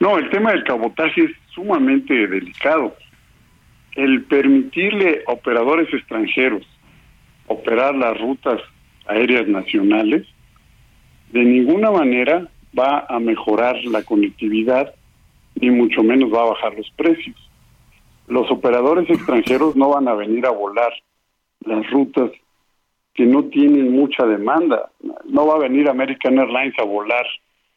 No, 0.00 0.18
el 0.18 0.28
tema 0.30 0.50
del 0.50 0.64
cabotaje 0.64 1.24
es 1.24 1.30
sumamente 1.54 2.26
delicado. 2.26 2.96
El 3.94 4.24
permitirle 4.24 5.22
a 5.26 5.32
operadores 5.32 5.92
extranjeros 5.94 6.66
operar 7.46 7.94
las 7.94 8.18
rutas 8.20 8.60
aéreas 9.06 9.46
nacionales 9.46 10.26
de 11.30 11.44
ninguna 11.44 11.90
manera 11.90 12.48
va 12.78 13.06
a 13.08 13.18
mejorar 13.20 13.76
la 13.84 14.02
conectividad 14.02 14.94
ni 15.54 15.70
mucho 15.70 16.02
menos 16.02 16.32
va 16.32 16.42
a 16.42 16.50
bajar 16.50 16.74
los 16.74 16.90
precios. 16.90 17.36
Los 18.26 18.50
operadores 18.50 19.08
extranjeros 19.08 19.76
no 19.76 19.90
van 19.90 20.08
a 20.08 20.14
venir 20.14 20.46
a 20.46 20.50
volar 20.50 20.92
las 21.60 21.88
rutas 21.90 22.30
que 23.14 23.24
no 23.24 23.44
tienen 23.44 23.92
mucha 23.92 24.26
demanda. 24.26 24.90
No 25.24 25.46
va 25.46 25.54
a 25.54 25.68
venir 25.68 25.88
American 25.88 26.38
Airlines 26.38 26.74
a 26.78 26.84
volar 26.84 27.26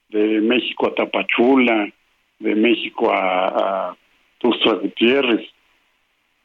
de 0.10 0.42
México 0.42 0.88
a 0.88 0.96
Tapachula, 0.96 1.90
de 2.40 2.56
México 2.56 3.12
a, 3.12 3.90
a 3.90 3.98
Gutiérrez, 4.42 5.48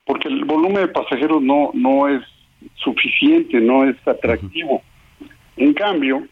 porque 0.05 0.28
el 0.28 0.45
volumen 0.45 0.86
de 0.86 0.88
pasajeros 0.88 1.43
no, 1.43 1.70
no 1.74 2.09
es 2.09 2.22
suficiente, 2.76 3.61
no 3.61 3.84
es 3.84 3.97
atractivo. 4.07 4.82
En 5.57 5.74
cambio, 5.74 6.26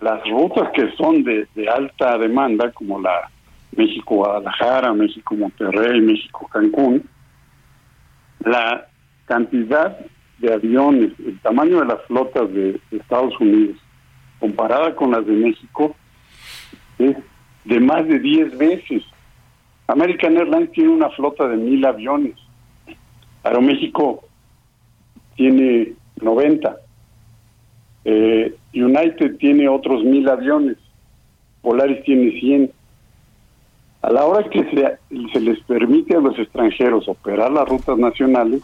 las 0.00 0.22
rutas 0.28 0.70
que 0.74 0.90
son 0.92 1.22
de, 1.24 1.46
de 1.54 1.68
alta 1.68 2.18
demanda, 2.18 2.70
como 2.72 3.00
la 3.00 3.30
México-Guadalajara, 3.76 4.92
México-Monterrey, 4.92 6.00
México-Cancún, 6.00 7.08
la 8.40 8.86
cantidad 9.26 9.98
de 10.40 10.52
aviones, 10.52 11.12
el 11.18 11.38
tamaño 11.40 11.80
de 11.80 11.86
las 11.86 12.02
flotas 12.06 12.52
de, 12.52 12.80
Estados 12.90 13.38
Unidos, 13.38 13.76
comparada 14.38 14.96
con 14.96 15.10
las 15.10 15.26
de 15.26 15.32
México, 15.32 15.94
es 16.98 17.16
de 17.64 17.80
más 17.80 18.06
de 18.06 18.18
10 18.18 18.56
veces. 18.56 19.02
American 19.86 20.36
Airlines 20.36 20.72
tiene 20.72 20.90
una 20.90 21.10
flota 21.10 21.46
de 21.46 21.56
mil 21.56 21.84
aviones. 21.84 22.36
Aeroméxico 23.42 24.24
tiene 25.36 25.92
90. 26.20 26.76
Eh, 28.04 28.56
United 28.72 29.36
tiene 29.36 29.68
otros 29.68 30.04
mil 30.04 30.28
aviones. 30.28 30.76
Polaris 31.60 32.02
tiene 32.04 32.38
100. 32.40 32.70
A 34.02 34.10
la 34.10 34.24
hora 34.24 34.48
que 34.48 34.64
se, 34.64 35.30
se 35.32 35.40
les 35.40 35.60
permite 35.64 36.16
a 36.16 36.20
los 36.20 36.38
extranjeros 36.38 37.06
operar 37.08 37.50
las 37.50 37.68
rutas 37.68 37.98
nacionales, 37.98 38.62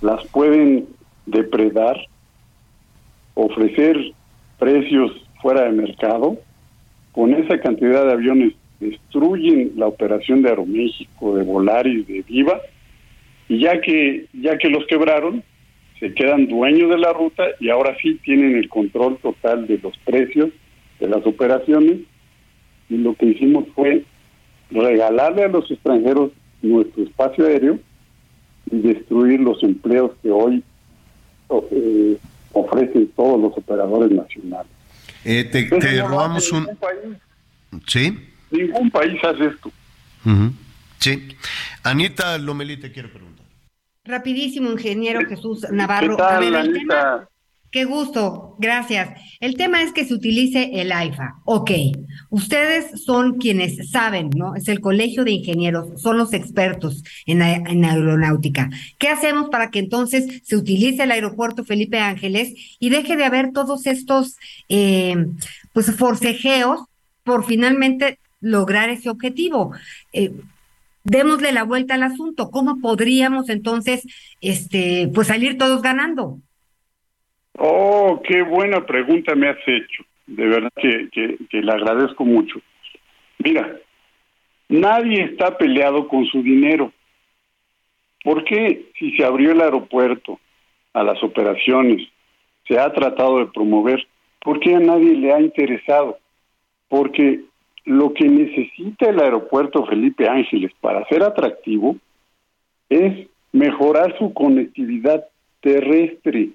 las 0.00 0.26
pueden 0.28 0.86
depredar, 1.26 1.96
ofrecer 3.34 4.12
precios 4.58 5.12
fuera 5.40 5.64
de 5.64 5.72
mercado, 5.72 6.38
con 7.12 7.32
esa 7.34 7.58
cantidad 7.60 8.04
de 8.04 8.12
aviones 8.12 8.52
destruyen 8.80 9.72
la 9.76 9.86
operación 9.86 10.42
de 10.42 10.50
Aeroméxico, 10.50 11.36
de 11.36 11.44
Volaris, 11.44 12.06
de 12.06 12.22
Viva, 12.22 12.60
y 13.48 13.60
ya 13.60 13.80
que 13.80 14.26
ya 14.34 14.58
que 14.58 14.68
los 14.68 14.86
quebraron, 14.86 15.42
se 15.98 16.12
quedan 16.12 16.46
dueños 16.46 16.90
de 16.90 16.98
la 16.98 17.12
ruta 17.12 17.44
y 17.58 17.70
ahora 17.70 17.96
sí 18.02 18.16
tienen 18.16 18.56
el 18.56 18.68
control 18.68 19.16
total 19.18 19.66
de 19.66 19.78
los 19.78 19.96
precios 19.98 20.50
de 21.00 21.08
las 21.08 21.24
operaciones. 21.26 22.00
Y 22.90 22.98
lo 22.98 23.14
que 23.14 23.26
hicimos 23.26 23.64
fue 23.74 24.04
regalarle 24.70 25.44
a 25.44 25.48
los 25.48 25.70
extranjeros 25.70 26.32
nuestro 26.60 27.04
espacio 27.04 27.46
aéreo 27.46 27.78
y 28.70 28.80
destruir 28.80 29.40
los 29.40 29.62
empleos 29.62 30.12
que 30.22 30.30
hoy 30.30 30.62
eh, 31.70 32.18
ofrecen 32.52 33.08
todos 33.16 33.40
los 33.40 33.56
operadores 33.56 34.10
nacionales. 34.10 34.70
Eh, 35.24 35.44
te, 35.44 36.02
robamos 36.02 36.50
un... 36.52 36.68
¿Sí? 37.86 38.18
Ningún 38.50 38.90
país 38.90 39.22
hace 39.24 39.46
esto. 39.46 39.70
Sí. 40.98 41.28
Anita 41.82 42.38
Lomelí 42.38 42.76
te 42.78 42.90
quiero 42.90 43.10
preguntar. 43.10 43.46
Rapidísimo, 44.04 44.70
ingeniero 44.70 45.26
Jesús 45.28 45.66
Navarro. 45.70 46.16
Qué 46.16 47.26
gusto, 47.84 48.56
gracias. 48.58 49.20
El 49.40 49.56
tema 49.56 49.82
es 49.82 49.92
que 49.92 50.04
se 50.04 50.14
utilice 50.14 50.80
el 50.80 50.92
AIFA. 50.92 51.40
Ok, 51.44 51.70
ustedes 52.30 53.04
son 53.04 53.38
quienes 53.38 53.90
saben, 53.90 54.30
¿no? 54.34 54.54
Es 54.54 54.68
el 54.68 54.80
Colegio 54.80 55.24
de 55.24 55.32
Ingenieros, 55.32 56.00
son 56.00 56.18
los 56.18 56.32
expertos 56.32 57.02
en, 57.26 57.42
aeronáutica. 57.42 58.70
¿Qué 58.98 59.08
hacemos 59.08 59.50
para 59.50 59.70
que 59.70 59.80
entonces 59.80 60.42
se 60.44 60.56
utilice 60.56 61.02
el 61.02 61.10
aeropuerto 61.10 61.64
Felipe 61.64 61.98
Ángeles 61.98 62.54
y 62.78 62.90
deje 62.90 63.16
de 63.16 63.24
haber 63.24 63.52
todos 63.52 63.86
estos, 63.86 64.36
eh, 64.68 65.26
pues, 65.72 65.94
forcejeos 65.94 66.80
por 67.24 67.44
finalmente 67.44 68.18
lograr 68.40 68.88
ese 68.88 69.10
objetivo? 69.10 69.72
Eh, 70.12 70.32
démosle 71.04 71.52
la 71.52 71.62
vuelta 71.62 71.94
al 71.94 72.02
asunto. 72.02 72.50
¿Cómo 72.50 72.80
podríamos 72.80 73.48
entonces, 73.48 74.02
este, 74.40 75.10
pues 75.14 75.28
salir 75.28 75.58
todos 75.58 75.82
ganando? 75.82 76.40
Oh, 77.58 78.20
qué 78.22 78.42
buena 78.42 78.84
pregunta 78.84 79.34
me 79.34 79.48
has 79.48 79.58
hecho. 79.66 80.04
De 80.26 80.46
verdad 80.46 80.72
que, 80.76 81.08
que, 81.10 81.62
le 81.62 81.72
agradezco 81.72 82.24
mucho. 82.24 82.60
Mira, 83.38 83.76
nadie 84.68 85.22
está 85.22 85.56
peleado 85.56 86.08
con 86.08 86.26
su 86.26 86.42
dinero. 86.42 86.92
¿Por 88.24 88.44
qué 88.44 88.86
si 88.98 89.12
se 89.16 89.24
abrió 89.24 89.52
el 89.52 89.60
aeropuerto 89.60 90.40
a 90.92 91.02
las 91.04 91.22
operaciones, 91.22 92.08
se 92.66 92.78
ha 92.78 92.92
tratado 92.92 93.38
de 93.38 93.46
promover, 93.46 94.06
por 94.40 94.58
qué 94.58 94.74
a 94.74 94.80
nadie 94.80 95.14
le 95.14 95.32
ha 95.32 95.40
interesado? 95.40 96.18
Porque 96.88 97.40
lo 97.84 98.12
que 98.12 98.28
necesita 98.28 99.08
el 99.08 99.20
aeropuerto 99.20 99.86
Felipe 99.86 100.28
Ángeles 100.28 100.72
para 100.80 101.06
ser 101.06 101.22
atractivo 101.22 101.96
es 102.88 103.28
mejorar 103.52 104.16
su 104.18 104.34
conectividad 104.34 105.24
terrestre. 105.60 106.50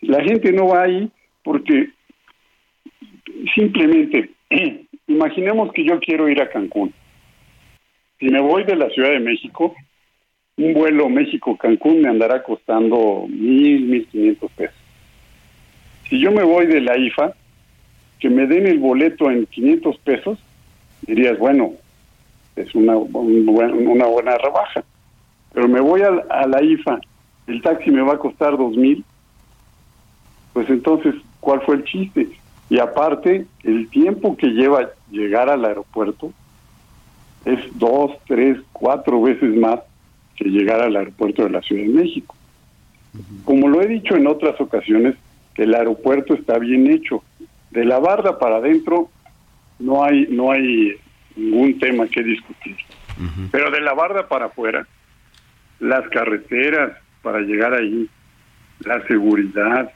La 0.00 0.22
gente 0.22 0.52
no 0.52 0.68
va 0.68 0.82
ahí 0.82 1.10
porque 1.42 1.90
simplemente, 3.54 4.30
imaginemos 5.06 5.72
que 5.72 5.84
yo 5.84 5.98
quiero 6.00 6.28
ir 6.28 6.40
a 6.40 6.48
Cancún. 6.48 6.92
Si 8.18 8.26
me 8.26 8.40
voy 8.40 8.64
de 8.64 8.76
la 8.76 8.90
Ciudad 8.90 9.10
de 9.10 9.20
México, 9.20 9.74
un 10.56 10.74
vuelo 10.74 11.08
México-Cancún 11.08 12.02
me 12.02 12.08
andará 12.08 12.42
costando 12.42 13.26
mil, 13.28 13.82
mil 13.82 14.06
quinientos 14.06 14.50
pesos. 14.52 14.76
Si 16.08 16.18
yo 16.18 16.32
me 16.32 16.42
voy 16.42 16.66
de 16.66 16.80
la 16.80 16.96
IFA, 16.96 17.32
que 18.18 18.28
me 18.28 18.46
den 18.46 18.66
el 18.66 18.78
boleto 18.78 19.30
en 19.30 19.46
500 19.46 19.98
pesos, 19.98 20.38
dirías, 21.02 21.38
bueno, 21.38 21.74
es 22.56 22.74
una, 22.74 22.96
una 22.96 24.06
buena 24.06 24.36
rebaja. 24.38 24.82
Pero 25.52 25.68
me 25.68 25.80
voy 25.80 26.02
a, 26.02 26.08
a, 26.28 26.46
la 26.46 26.62
IFA, 26.62 27.00
el 27.46 27.62
taxi 27.62 27.90
me 27.90 28.02
va 28.02 28.14
a 28.14 28.18
costar 28.18 28.56
dos 28.56 28.76
mil, 28.76 29.04
pues 30.52 30.68
entonces, 30.70 31.14
¿cuál 31.40 31.60
fue 31.62 31.76
el 31.76 31.84
chiste? 31.84 32.28
Y 32.70 32.78
aparte, 32.78 33.46
el 33.62 33.88
tiempo 33.88 34.36
que 34.36 34.48
lleva 34.48 34.90
llegar 35.10 35.48
al 35.48 35.64
aeropuerto 35.64 36.32
es 37.44 37.58
dos, 37.78 38.12
tres, 38.26 38.58
cuatro 38.72 39.22
veces 39.22 39.54
más 39.56 39.80
que 40.36 40.44
llegar 40.44 40.80
al 40.80 40.96
aeropuerto 40.96 41.44
de 41.44 41.50
la 41.50 41.62
Ciudad 41.62 41.82
de 41.82 41.88
México. 41.88 42.34
Como 43.44 43.68
lo 43.68 43.80
he 43.80 43.86
dicho 43.86 44.16
en 44.16 44.26
otras 44.26 44.60
ocasiones, 44.60 45.16
el 45.54 45.74
aeropuerto 45.74 46.34
está 46.34 46.58
bien 46.58 46.86
hecho, 46.88 47.22
de 47.70 47.84
la 47.84 47.98
barda 47.98 48.38
para 48.38 48.56
adentro 48.56 49.10
no 49.78 50.04
hay 50.04 50.26
no 50.30 50.50
hay 50.50 50.96
ningún 51.36 51.78
tema 51.78 52.06
que 52.06 52.22
discutir. 52.22 52.76
Pero 53.50 53.70
de 53.70 53.80
la 53.80 53.94
barda 53.94 54.28
para 54.28 54.46
afuera, 54.46 54.86
las 55.80 56.08
carreteras 56.10 56.92
para 57.22 57.40
llegar 57.40 57.74
ahí, 57.74 58.08
la 58.80 59.04
seguridad, 59.08 59.90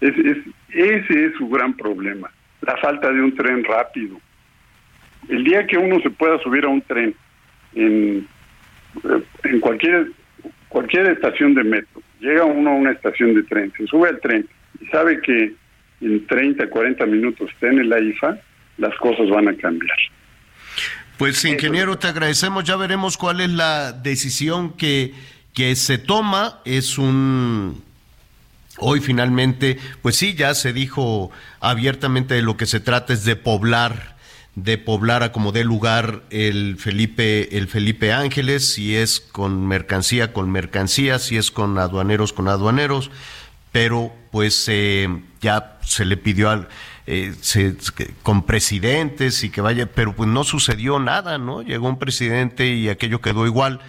es, 0.00 0.14
ese 0.70 1.26
es 1.26 1.34
su 1.38 1.48
gran 1.48 1.74
problema, 1.74 2.30
la 2.62 2.76
falta 2.78 3.10
de 3.10 3.20
un 3.20 3.34
tren 3.34 3.64
rápido. 3.64 4.20
El 5.28 5.44
día 5.44 5.66
que 5.66 5.78
uno 5.78 6.00
se 6.00 6.10
pueda 6.10 6.38
subir 6.40 6.64
a 6.64 6.68
un 6.68 6.82
tren 6.82 7.14
en, 7.74 8.26
en 9.44 9.60
cualquier 9.60 10.08
cualquier 10.68 11.06
estación 11.06 11.54
de 11.54 11.62
metro, 11.62 12.02
llega 12.18 12.44
uno 12.44 12.70
a 12.70 12.74
una 12.74 12.90
estación 12.90 13.32
de 13.34 13.44
tren, 13.44 13.72
se 13.76 13.86
sube 13.86 14.08
al 14.08 14.20
tren 14.20 14.46
y 14.80 14.86
sabe 14.86 15.20
que 15.20 15.54
en 16.00 16.26
30, 16.26 16.68
40 16.68 17.06
minutos 17.06 17.48
esté 17.50 17.68
en 17.68 17.78
el 17.78 18.08
IFA, 18.08 18.36
las 18.78 18.94
cosas 18.96 19.28
van 19.30 19.48
a 19.48 19.56
cambiar. 19.56 19.96
Pues 21.16 21.44
ingeniero, 21.44 21.96
te 21.96 22.08
agradecemos, 22.08 22.64
ya 22.64 22.76
veremos 22.76 23.16
cuál 23.16 23.40
es 23.40 23.50
la 23.50 23.92
decisión 23.92 24.76
que, 24.76 25.14
que 25.54 25.76
se 25.76 25.98
toma. 25.98 26.60
Es 26.64 26.98
un... 26.98 27.82
Hoy 28.78 29.00
finalmente, 29.00 29.78
pues 30.02 30.16
sí, 30.16 30.34
ya 30.34 30.54
se 30.54 30.72
dijo 30.72 31.30
abiertamente 31.60 32.34
de 32.34 32.42
lo 32.42 32.56
que 32.56 32.66
se 32.66 32.80
trata 32.80 33.12
es 33.12 33.24
de 33.24 33.36
poblar, 33.36 34.16
de 34.56 34.78
poblar 34.78 35.22
a 35.22 35.32
como 35.32 35.52
dé 35.52 35.64
lugar 35.64 36.22
el 36.30 36.76
Felipe, 36.78 37.56
el 37.56 37.68
Felipe 37.68 38.12
Ángeles, 38.12 38.72
si 38.72 38.96
es 38.96 39.20
con 39.20 39.66
mercancía, 39.66 40.32
con 40.32 40.50
mercancía, 40.50 41.18
si 41.18 41.36
es 41.36 41.50
con 41.50 41.78
aduaneros, 41.78 42.32
con 42.32 42.48
aduaneros 42.48 43.10
pero 43.74 44.12
pues 44.30 44.66
eh, 44.68 45.08
ya 45.40 45.80
se 45.82 46.04
le 46.04 46.16
pidió 46.16 46.48
al, 46.48 46.68
eh, 47.08 47.34
con 48.22 48.46
presidentes 48.46 49.42
y 49.42 49.50
que 49.50 49.60
vaya, 49.60 49.90
pero 49.92 50.14
pues 50.14 50.28
no 50.30 50.44
sucedió 50.44 51.00
nada, 51.00 51.38
¿no? 51.38 51.60
Llegó 51.60 51.88
un 51.88 51.98
presidente 51.98 52.68
y 52.68 52.88
aquello 52.88 53.20
quedó 53.20 53.46
igual. 53.46 53.80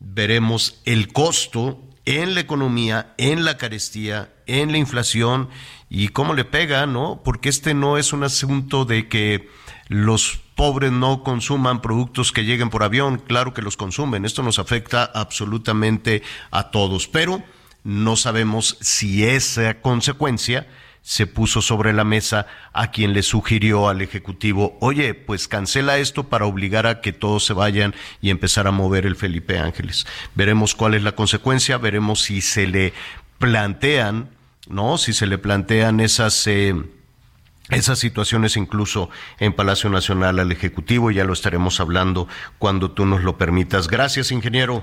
Veremos 0.00 0.82
el 0.86 1.12
costo 1.12 1.80
en 2.08 2.34
la 2.34 2.40
economía, 2.40 3.12
en 3.18 3.44
la 3.44 3.58
carestía, 3.58 4.32
en 4.46 4.72
la 4.72 4.78
inflación 4.78 5.50
y 5.90 6.08
cómo 6.08 6.32
le 6.32 6.46
pega, 6.46 6.86
¿no? 6.86 7.20
Porque 7.22 7.50
este 7.50 7.74
no 7.74 7.98
es 7.98 8.14
un 8.14 8.24
asunto 8.24 8.86
de 8.86 9.08
que 9.08 9.50
los 9.88 10.40
pobres 10.54 10.90
no 10.90 11.22
consuman 11.22 11.82
productos 11.82 12.32
que 12.32 12.46
lleguen 12.46 12.70
por 12.70 12.82
avión, 12.82 13.18
claro 13.18 13.52
que 13.52 13.60
los 13.60 13.76
consumen, 13.76 14.24
esto 14.24 14.42
nos 14.42 14.58
afecta 14.58 15.04
absolutamente 15.04 16.22
a 16.50 16.70
todos, 16.70 17.08
pero 17.08 17.42
no 17.84 18.16
sabemos 18.16 18.78
si 18.80 19.24
esa 19.24 19.82
consecuencia 19.82 20.66
se 21.08 21.26
puso 21.26 21.62
sobre 21.62 21.94
la 21.94 22.04
mesa 22.04 22.46
a 22.74 22.90
quien 22.90 23.14
le 23.14 23.22
sugirió 23.22 23.88
al 23.88 24.02
Ejecutivo, 24.02 24.76
oye, 24.82 25.14
pues 25.14 25.48
cancela 25.48 25.96
esto 25.96 26.24
para 26.24 26.44
obligar 26.44 26.86
a 26.86 27.00
que 27.00 27.14
todos 27.14 27.46
se 27.46 27.54
vayan 27.54 27.94
y 28.20 28.28
empezar 28.28 28.66
a 28.66 28.72
mover 28.72 29.06
el 29.06 29.16
Felipe 29.16 29.58
Ángeles. 29.58 30.06
Veremos 30.34 30.74
cuál 30.74 30.92
es 30.92 31.02
la 31.02 31.12
consecuencia, 31.12 31.78
veremos 31.78 32.20
si 32.20 32.42
se 32.42 32.66
le 32.66 32.92
plantean, 33.38 34.28
¿no? 34.68 34.98
Si 34.98 35.14
se 35.14 35.26
le 35.26 35.38
plantean 35.38 36.00
esas... 36.00 36.46
Eh, 36.46 36.74
esas 37.70 37.98
situaciones 37.98 38.56
incluso 38.56 39.10
en 39.40 39.52
Palacio 39.52 39.90
Nacional 39.90 40.38
al 40.38 40.52
Ejecutivo, 40.52 41.10
ya 41.10 41.24
lo 41.24 41.34
estaremos 41.34 41.80
hablando 41.80 42.26
cuando 42.58 42.92
tú 42.92 43.04
nos 43.04 43.22
lo 43.22 43.36
permitas. 43.36 43.88
Gracias, 43.88 44.32
ingeniero. 44.32 44.82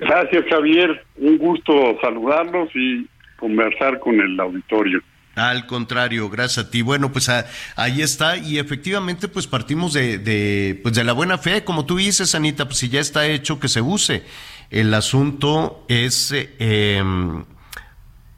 Gracias, 0.00 0.44
Javier. 0.50 1.04
Un 1.18 1.38
gusto 1.38 1.72
saludarlos 2.00 2.68
y 2.74 3.06
conversar 3.42 3.98
con 3.98 4.20
el 4.20 4.38
auditorio. 4.38 5.02
Al 5.34 5.66
contrario, 5.66 6.30
gracias 6.30 6.66
a 6.66 6.70
ti. 6.70 6.82
Bueno, 6.82 7.10
pues 7.10 7.28
ahí 7.74 8.00
está 8.00 8.36
y 8.36 8.58
efectivamente 8.58 9.26
pues 9.26 9.48
partimos 9.48 9.94
de, 9.94 10.18
de, 10.18 10.78
pues 10.80 10.94
de 10.94 11.02
la 11.02 11.12
buena 11.12 11.38
fe, 11.38 11.64
como 11.64 11.84
tú 11.84 11.96
dices, 11.96 12.36
Anita, 12.36 12.66
pues 12.66 12.78
si 12.78 12.88
ya 12.88 13.00
está 13.00 13.26
hecho 13.26 13.58
que 13.58 13.66
se 13.66 13.80
use. 13.80 14.22
El 14.70 14.94
asunto 14.94 15.84
es, 15.88 16.32
eh, 16.32 17.02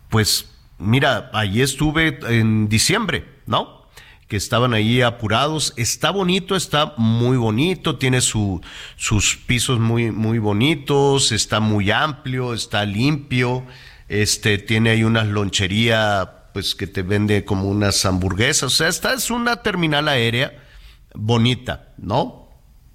pues 0.08 0.56
mira, 0.78 1.30
ahí 1.34 1.60
estuve 1.60 2.18
en 2.26 2.70
diciembre, 2.70 3.26
¿no? 3.46 3.84
que 4.28 4.36
estaban 4.36 4.72
ahí 4.72 5.02
apurados. 5.02 5.74
Está 5.76 6.10
bonito, 6.10 6.56
está 6.56 6.94
muy 6.96 7.36
bonito, 7.36 7.96
tiene 7.98 8.20
su, 8.20 8.60
sus 8.96 9.36
pisos 9.36 9.78
muy, 9.78 10.10
muy 10.10 10.38
bonitos, 10.38 11.30
está 11.30 11.60
muy 11.60 11.90
amplio, 11.90 12.54
está 12.54 12.84
limpio, 12.84 13.64
este, 14.08 14.58
tiene 14.58 14.90
ahí 14.90 15.04
una 15.04 15.24
lonchería 15.24 16.44
pues 16.54 16.76
que 16.76 16.86
te 16.86 17.02
vende 17.02 17.44
como 17.44 17.68
unas 17.68 18.04
hamburguesas. 18.04 18.64
O 18.64 18.70
sea, 18.70 18.88
esta 18.88 19.12
es 19.12 19.30
una 19.30 19.56
terminal 19.56 20.08
aérea 20.08 20.52
bonita, 21.14 21.92
¿no? 21.98 22.48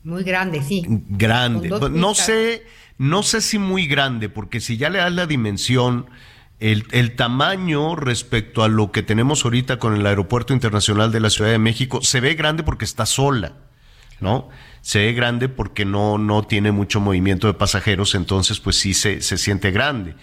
Muy 0.03 0.23
grande, 0.23 0.64
sí. 0.64 0.84
Grande. 0.88 1.69
No 1.69 2.15
sé, 2.15 2.65
no 2.98 3.22
sé 3.22 3.41
si 3.41 3.60
muy 3.60 3.86
grande, 3.86 4.30
porque 4.30 4.61
si 4.61 4.77
ya 4.77 4.90
le 4.90 4.99
das 4.99 5.11
la 5.11 5.26
dimensión, 5.26 6.10
el, 6.61 6.86
el, 6.91 7.18
tamaño 7.18 7.98
respecto 7.98 8.64
a 8.64 8.69
lo 8.69 8.91
que 8.94 9.03
tenemos 9.03 9.44
ahorita 9.44 9.77
con 9.77 9.94
el 9.94 10.06
Aeropuerto 10.06 10.53
Internacional 10.53 11.11
de 11.11 11.19
la 11.19 11.30
Ciudad 11.30 11.52
de 11.52 11.60
México, 11.60 12.02
se 12.02 12.22
ve 12.22 12.36
grande 12.36 12.64
porque 12.64 12.86
está 12.86 13.06
sola, 13.06 13.53
¿no? 14.22 14.49
Se 14.81 14.99
ve 14.99 15.14
grande 15.14 15.49
porque 15.49 15.84
no, 15.84 16.18
no 16.18 16.44
tiene 16.44 16.72
mucho 16.72 17.02
movimiento 17.02 17.48
de 17.48 17.53
pasajeros, 17.53 18.15
entonces 18.15 18.61
pues 18.61 18.77
sí 18.77 18.94
se, 18.94 19.22
se 19.22 19.38
siente 19.38 19.72
grande 19.72 20.15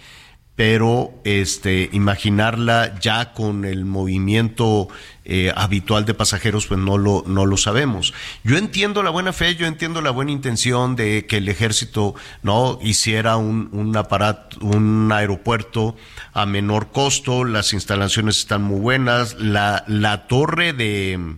pero 0.56 1.12
este 1.24 1.90
imaginarla 1.92 2.98
ya 2.98 3.34
con 3.34 3.66
el 3.66 3.84
movimiento 3.84 4.88
eh, 5.26 5.52
habitual 5.54 6.06
de 6.06 6.14
pasajeros 6.14 6.66
pues 6.66 6.80
no 6.80 6.96
lo 6.96 7.24
no 7.26 7.44
lo 7.44 7.58
sabemos. 7.58 8.14
Yo 8.42 8.56
entiendo 8.56 9.02
la 9.02 9.10
buena 9.10 9.34
fe 9.34 9.54
yo 9.54 9.66
entiendo 9.66 10.00
la 10.00 10.10
buena 10.10 10.32
intención 10.32 10.96
de 10.96 11.26
que 11.26 11.36
el 11.36 11.48
ejército 11.50 12.14
no 12.42 12.78
hiciera 12.82 13.36
un, 13.36 13.68
un 13.72 13.94
aparato 13.98 14.56
un 14.60 15.12
aeropuerto 15.12 15.94
a 16.32 16.46
menor 16.46 16.90
costo 16.90 17.44
las 17.44 17.74
instalaciones 17.74 18.38
están 18.38 18.62
muy 18.62 18.80
buenas 18.80 19.34
la 19.38 19.84
la 19.86 20.26
torre 20.26 20.72
de 20.72 21.36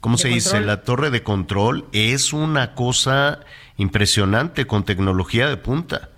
cómo 0.00 0.18
se 0.18 0.28
dice 0.28 0.60
la 0.60 0.82
torre 0.82 1.10
de 1.10 1.22
control 1.22 1.86
es 1.92 2.34
una 2.34 2.74
cosa 2.74 3.40
impresionante 3.78 4.66
con 4.66 4.84
tecnología 4.84 5.48
de 5.48 5.56
punta 5.56 6.10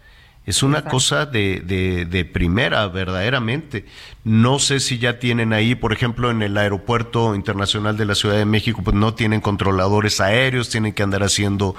es 0.46 0.62
una 0.62 0.84
cosa 0.84 1.26
de, 1.26 1.60
de, 2.08 2.24
primera, 2.24 2.86
verdaderamente. 2.86 3.84
No 4.22 4.60
sé 4.60 4.78
si 4.78 4.98
ya 4.98 5.18
tienen 5.18 5.52
ahí, 5.52 5.74
por 5.74 5.92
ejemplo, 5.92 6.30
en 6.30 6.40
el 6.40 6.56
Aeropuerto 6.56 7.34
Internacional 7.34 7.96
de 7.96 8.04
la 8.04 8.14
Ciudad 8.14 8.36
de 8.36 8.44
México, 8.44 8.80
pues 8.84 8.94
no 8.94 9.12
tienen 9.14 9.40
controladores 9.40 10.20
aéreos, 10.20 10.70
tienen 10.70 10.92
que 10.92 11.02
andar 11.02 11.24
haciendo 11.24 11.74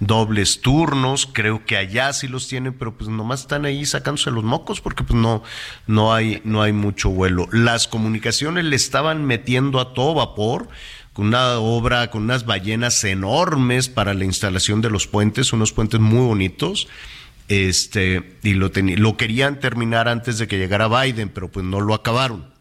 dobles 0.00 0.60
turnos. 0.60 1.30
Creo 1.32 1.64
que 1.64 1.78
allá 1.78 2.12
sí 2.12 2.28
los 2.28 2.46
tienen, 2.46 2.74
pero 2.74 2.94
pues 2.94 3.08
nomás 3.08 3.40
están 3.40 3.64
ahí 3.64 3.86
sacándose 3.86 4.30
los 4.30 4.44
mocos 4.44 4.82
porque 4.82 5.02
pues 5.02 5.18
no, 5.18 5.42
no, 5.86 6.12
hay, 6.12 6.42
no 6.44 6.60
hay 6.60 6.74
mucho 6.74 7.08
vuelo. 7.08 7.48
Las 7.52 7.88
comunicaciones 7.88 8.66
le 8.66 8.76
estaban 8.76 9.24
metiendo 9.24 9.80
a 9.80 9.94
todo 9.94 10.12
vapor 10.12 10.68
con 11.14 11.28
una 11.28 11.58
obra, 11.58 12.10
con 12.10 12.24
unas 12.24 12.44
ballenas 12.44 13.02
enormes 13.02 13.88
para 13.88 14.12
la 14.12 14.26
instalación 14.26 14.82
de 14.82 14.90
los 14.90 15.06
puentes, 15.06 15.54
unos 15.54 15.72
puentes 15.72 16.00
muy 16.00 16.26
bonitos 16.26 16.86
este, 17.50 18.38
y 18.44 18.54
lo, 18.54 18.70
lo 18.72 19.16
querían 19.16 19.58
terminar 19.58 20.06
antes 20.06 20.38
de 20.38 20.46
que 20.46 20.56
llegara 20.56 20.86
Biden, 20.86 21.30
pero 21.30 21.50
pues 21.50 21.66
no 21.66 21.80
lo 21.80 21.94
acabaron. 21.94 22.54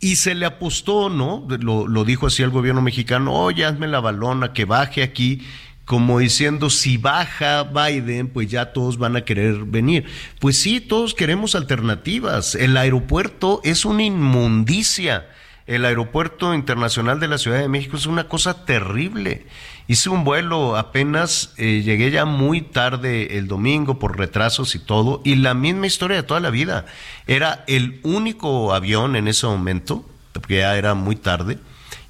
Y 0.00 0.16
se 0.16 0.34
le 0.34 0.46
apostó, 0.46 1.08
¿no? 1.08 1.46
Lo, 1.60 1.86
lo 1.86 2.04
dijo 2.04 2.26
así 2.26 2.42
el 2.42 2.50
gobierno 2.50 2.82
mexicano, 2.82 3.32
oye, 3.32 3.64
hazme 3.64 3.86
la 3.86 4.00
balona, 4.00 4.52
que 4.52 4.64
baje 4.64 5.04
aquí, 5.04 5.46
como 5.84 6.18
diciendo, 6.18 6.70
si 6.70 6.96
baja 6.96 7.62
Biden, 7.62 8.26
pues 8.26 8.50
ya 8.50 8.72
todos 8.72 8.98
van 8.98 9.14
a 9.14 9.24
querer 9.24 9.64
venir. 9.64 10.06
Pues 10.40 10.58
sí, 10.58 10.80
todos 10.80 11.14
queremos 11.14 11.54
alternativas. 11.54 12.56
El 12.56 12.76
aeropuerto 12.76 13.60
es 13.62 13.84
una 13.84 14.02
inmundicia. 14.02 15.28
El 15.66 15.84
aeropuerto 15.84 16.52
internacional 16.52 17.20
de 17.20 17.28
la 17.28 17.38
Ciudad 17.38 17.60
de 17.60 17.68
México 17.68 17.96
es 17.96 18.06
una 18.06 18.26
cosa 18.26 18.64
terrible. 18.64 19.46
Hice 19.88 20.10
un 20.10 20.24
vuelo 20.24 20.76
apenas, 20.76 21.52
eh, 21.56 21.82
llegué 21.84 22.10
ya 22.10 22.24
muy 22.24 22.60
tarde 22.60 23.38
el 23.38 23.46
domingo 23.46 24.00
por 24.00 24.18
retrasos 24.18 24.74
y 24.74 24.80
todo, 24.80 25.20
y 25.24 25.36
la 25.36 25.54
misma 25.54 25.86
historia 25.86 26.16
de 26.16 26.22
toda 26.24 26.40
la 26.40 26.50
vida. 26.50 26.86
Era 27.28 27.64
el 27.68 28.00
único 28.02 28.74
avión 28.74 29.14
en 29.14 29.28
ese 29.28 29.46
momento, 29.46 30.04
porque 30.32 30.58
ya 30.58 30.76
era 30.76 30.94
muy 30.94 31.14
tarde, 31.14 31.58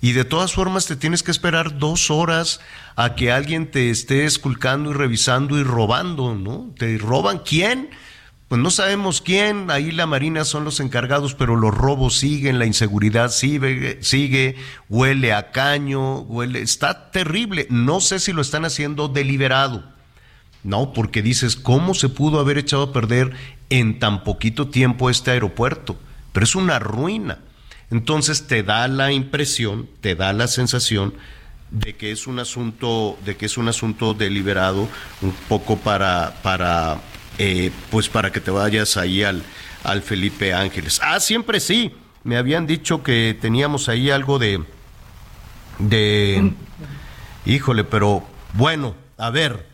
y 0.00 0.12
de 0.12 0.24
todas 0.24 0.54
formas 0.54 0.86
te 0.86 0.96
tienes 0.96 1.22
que 1.22 1.30
esperar 1.30 1.78
dos 1.78 2.10
horas 2.10 2.60
a 2.96 3.14
que 3.14 3.30
alguien 3.30 3.70
te 3.70 3.90
esté 3.90 4.24
esculcando 4.24 4.90
y 4.90 4.94
revisando 4.94 5.58
y 5.58 5.62
robando, 5.62 6.34
¿no? 6.34 6.70
¿Te 6.78 6.96
roban 6.96 7.40
quién? 7.40 7.90
Pues 8.48 8.60
no 8.60 8.70
sabemos 8.70 9.20
quién, 9.20 9.70
ahí 9.72 9.90
la 9.90 10.06
Marina 10.06 10.44
son 10.44 10.64
los 10.64 10.78
encargados, 10.78 11.34
pero 11.34 11.56
los 11.56 11.74
robos 11.74 12.16
siguen, 12.16 12.60
la 12.60 12.66
inseguridad 12.66 13.30
sigue, 13.30 13.98
sigue, 14.02 14.54
huele 14.88 15.32
a 15.32 15.50
caño, 15.50 16.20
huele, 16.20 16.62
está 16.62 17.10
terrible. 17.10 17.66
No 17.70 18.00
sé 18.00 18.20
si 18.20 18.32
lo 18.32 18.42
están 18.42 18.64
haciendo 18.64 19.08
deliberado, 19.08 19.84
no, 20.62 20.92
porque 20.92 21.22
dices, 21.22 21.56
¿cómo 21.56 21.94
se 21.94 22.08
pudo 22.08 22.38
haber 22.38 22.58
echado 22.58 22.84
a 22.84 22.92
perder 22.92 23.32
en 23.68 23.98
tan 23.98 24.22
poquito 24.22 24.68
tiempo 24.68 25.10
este 25.10 25.32
aeropuerto? 25.32 25.96
Pero 26.32 26.44
es 26.44 26.54
una 26.54 26.78
ruina. 26.78 27.38
Entonces 27.90 28.46
te 28.46 28.62
da 28.62 28.86
la 28.86 29.12
impresión, 29.12 29.88
te 30.00 30.14
da 30.14 30.32
la 30.32 30.48
sensación 30.48 31.14
de 31.70 31.96
que 31.96 32.12
es 32.12 32.26
un 32.26 32.38
asunto, 32.38 33.18
de 33.24 33.36
que 33.36 33.46
es 33.46 33.58
un 33.58 33.68
asunto 33.68 34.14
deliberado, 34.14 34.88
un 35.22 35.32
poco 35.48 35.76
para, 35.76 36.34
para 36.42 37.00
eh, 37.38 37.70
pues 37.90 38.08
para 38.08 38.32
que 38.32 38.40
te 38.40 38.50
vayas 38.50 38.96
ahí 38.96 39.22
al, 39.22 39.42
al 39.84 40.02
Felipe 40.02 40.52
Ángeles. 40.54 41.00
Ah, 41.02 41.20
siempre 41.20 41.60
sí. 41.60 41.94
Me 42.24 42.36
habían 42.36 42.66
dicho 42.66 43.02
que 43.02 43.38
teníamos 43.40 43.88
ahí 43.88 44.10
algo 44.10 44.40
de, 44.40 44.64
de, 45.78 46.52
híjole, 47.44 47.84
pero 47.84 48.26
bueno, 48.54 48.96
a 49.16 49.30
ver, 49.30 49.66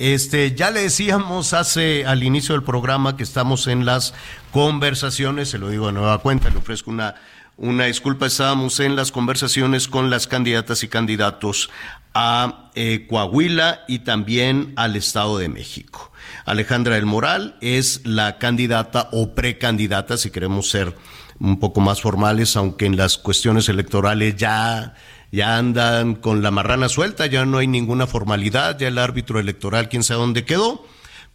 este, 0.00 0.54
ya 0.56 0.70
le 0.70 0.80
decíamos 0.80 1.52
hace 1.52 2.04
al 2.06 2.22
inicio 2.22 2.54
del 2.54 2.64
programa 2.64 3.16
que 3.16 3.22
estamos 3.22 3.66
en 3.68 3.84
las 3.84 4.14
conversaciones, 4.50 5.50
se 5.50 5.58
lo 5.58 5.68
digo 5.68 5.86
de 5.86 5.92
nueva 5.92 6.18
cuenta, 6.18 6.50
le 6.50 6.56
ofrezco 6.56 6.90
una, 6.90 7.14
una 7.56 7.84
disculpa, 7.84 8.26
estábamos 8.26 8.80
en 8.80 8.96
las 8.96 9.12
conversaciones 9.12 9.86
con 9.86 10.10
las 10.10 10.26
candidatas 10.26 10.82
y 10.82 10.88
candidatos 10.88 11.70
a 12.14 12.70
eh, 12.74 13.06
Coahuila 13.08 13.84
y 13.86 14.00
también 14.00 14.72
al 14.76 14.96
Estado 14.96 15.38
de 15.38 15.48
México. 15.48 16.09
Alejandra 16.50 16.96
del 16.96 17.06
Moral 17.06 17.54
es 17.60 18.00
la 18.04 18.38
candidata 18.38 19.08
o 19.12 19.36
precandidata, 19.36 20.16
si 20.16 20.32
queremos 20.32 20.68
ser 20.68 20.96
un 21.38 21.60
poco 21.60 21.80
más 21.80 22.00
formales, 22.00 22.56
aunque 22.56 22.86
en 22.86 22.96
las 22.96 23.18
cuestiones 23.18 23.68
electorales 23.68 24.34
ya, 24.34 24.94
ya 25.30 25.56
andan 25.56 26.16
con 26.16 26.42
la 26.42 26.50
marrana 26.50 26.88
suelta, 26.88 27.26
ya 27.26 27.44
no 27.44 27.58
hay 27.58 27.68
ninguna 27.68 28.08
formalidad, 28.08 28.76
ya 28.76 28.88
el 28.88 28.98
árbitro 28.98 29.38
electoral, 29.38 29.88
quién 29.88 30.02
sabe 30.02 30.22
dónde 30.22 30.44
quedó, 30.44 30.84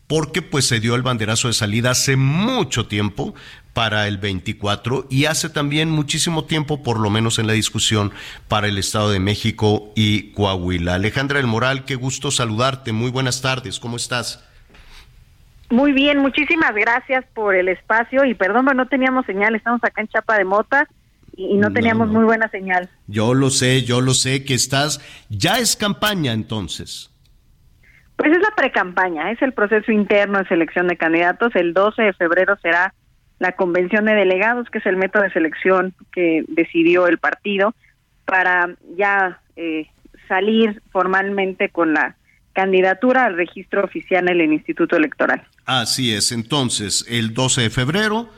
porque 0.05 0.41
pues 0.41 0.67
se 0.67 0.81
dio 0.81 0.95
el 0.95 1.01
banderazo 1.01 1.47
de 1.47 1.53
salida 1.53 1.91
hace 1.91 2.17
mucho 2.17 2.87
tiempo 2.87 3.35
para 3.71 4.09
el 4.09 4.17
24 4.17 5.07
y 5.09 5.25
hace 5.25 5.47
también 5.47 5.89
muchísimo 5.91 6.43
tiempo, 6.43 6.83
por 6.83 6.99
lo 6.99 7.09
menos 7.09 7.39
en 7.39 7.47
la 7.47 7.53
discusión, 7.53 8.11
para 8.49 8.67
el 8.67 8.77
Estado 8.77 9.11
de 9.11 9.21
México 9.21 9.93
y 9.95 10.33
Coahuila. 10.33 10.95
Alejandra 10.95 11.37
del 11.37 11.47
Moral, 11.47 11.85
qué 11.85 11.95
gusto 11.95 12.31
saludarte, 12.31 12.91
muy 12.91 13.11
buenas 13.11 13.39
tardes, 13.39 13.79
¿cómo 13.79 13.95
estás? 13.95 14.44
Muy 15.69 15.93
bien, 15.93 16.19
muchísimas 16.19 16.73
gracias 16.75 17.25
por 17.33 17.55
el 17.55 17.69
espacio 17.69 18.23
y 18.25 18.35
perdón, 18.35 18.65
no 18.75 18.87
teníamos 18.87 19.25
señal, 19.25 19.55
estamos 19.55 19.83
acá 19.83 20.01
en 20.01 20.07
Chapa 20.07 20.37
de 20.37 20.45
Mota 20.45 20.87
y, 21.35 21.57
no 21.57 21.73
teníamos 21.73 22.09
muy 22.09 22.23
buena 22.23 22.47
señal. 22.49 22.89
Yo 23.07 23.33
lo 23.33 23.49
sé, 23.49 23.83
yo 23.83 23.99
lo 23.99 24.13
sé 24.13 24.45
que 24.45 24.53
estás, 24.53 25.01
ya 25.29 25.57
es 25.57 25.75
campaña 25.75 26.33
entonces. 26.33 27.11
Pues 28.15 28.31
es 28.31 28.39
la 28.39 28.51
precampaña, 28.55 29.31
es 29.31 29.41
el 29.41 29.53
proceso 29.53 29.91
interno 29.91 30.37
de 30.39 30.47
selección 30.47 30.87
de 30.87 30.95
candidatos. 30.95 31.53
El 31.55 31.73
12 31.73 32.01
de 32.01 32.13
febrero 32.13 32.57
será 32.61 32.93
la 33.39 33.53
convención 33.53 34.05
de 34.05 34.13
delegados, 34.13 34.69
que 34.69 34.77
es 34.77 34.85
el 34.85 34.95
método 34.95 35.23
de 35.23 35.31
selección 35.31 35.93
que 36.13 36.45
decidió 36.47 37.07
el 37.07 37.17
partido, 37.17 37.73
para 38.23 38.75
ya 38.95 39.41
eh, 39.57 39.87
salir 40.29 40.81
formalmente 40.91 41.69
con 41.69 41.93
la 41.93 42.15
candidatura 42.55 43.25
al 43.25 43.35
registro 43.35 43.83
oficial 43.83 44.27
en 44.29 44.41
el 44.41 44.53
Instituto 44.53 44.95
Electoral. 44.95 45.43
Así 45.65 46.13
es, 46.13 46.31
entonces, 46.31 47.05
el 47.07 47.33
12 47.33 47.61
de 47.61 47.69
febrero, 47.69 48.29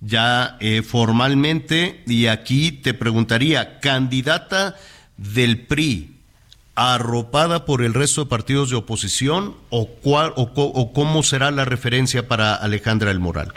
ya 0.00 0.56
eh, 0.60 0.82
formalmente, 0.82 2.02
y 2.06 2.28
aquí 2.28 2.72
te 2.72 2.94
preguntaría, 2.94 3.80
candidata 3.80 4.76
del 5.16 5.66
PRI, 5.66 6.16
arropada 6.76 7.64
por 7.64 7.82
el 7.82 7.92
resto 7.92 8.24
de 8.24 8.30
partidos 8.30 8.70
de 8.70 8.76
oposición, 8.76 9.56
o, 9.70 9.88
cuál, 9.88 10.32
o, 10.36 10.92
cómo 10.92 11.22
será 11.22 11.50
la 11.50 11.64
referencia 11.64 12.28
para 12.28 12.54
Alejandra 12.54 13.10
El 13.10 13.18
Moral? 13.18 13.52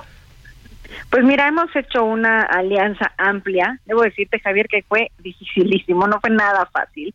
Pues 1.11 1.23
mira, 1.23 1.47
hemos 1.47 1.75
hecho 1.75 2.03
una 2.03 2.43
alianza 2.43 3.11
amplia. 3.17 3.79
Debo 3.85 4.01
decirte, 4.01 4.39
Javier, 4.39 4.67
que 4.67 4.83
fue 4.83 5.11
dificilísimo, 5.19 6.07
no 6.07 6.19
fue 6.19 6.29
nada 6.29 6.67
fácil 6.71 7.13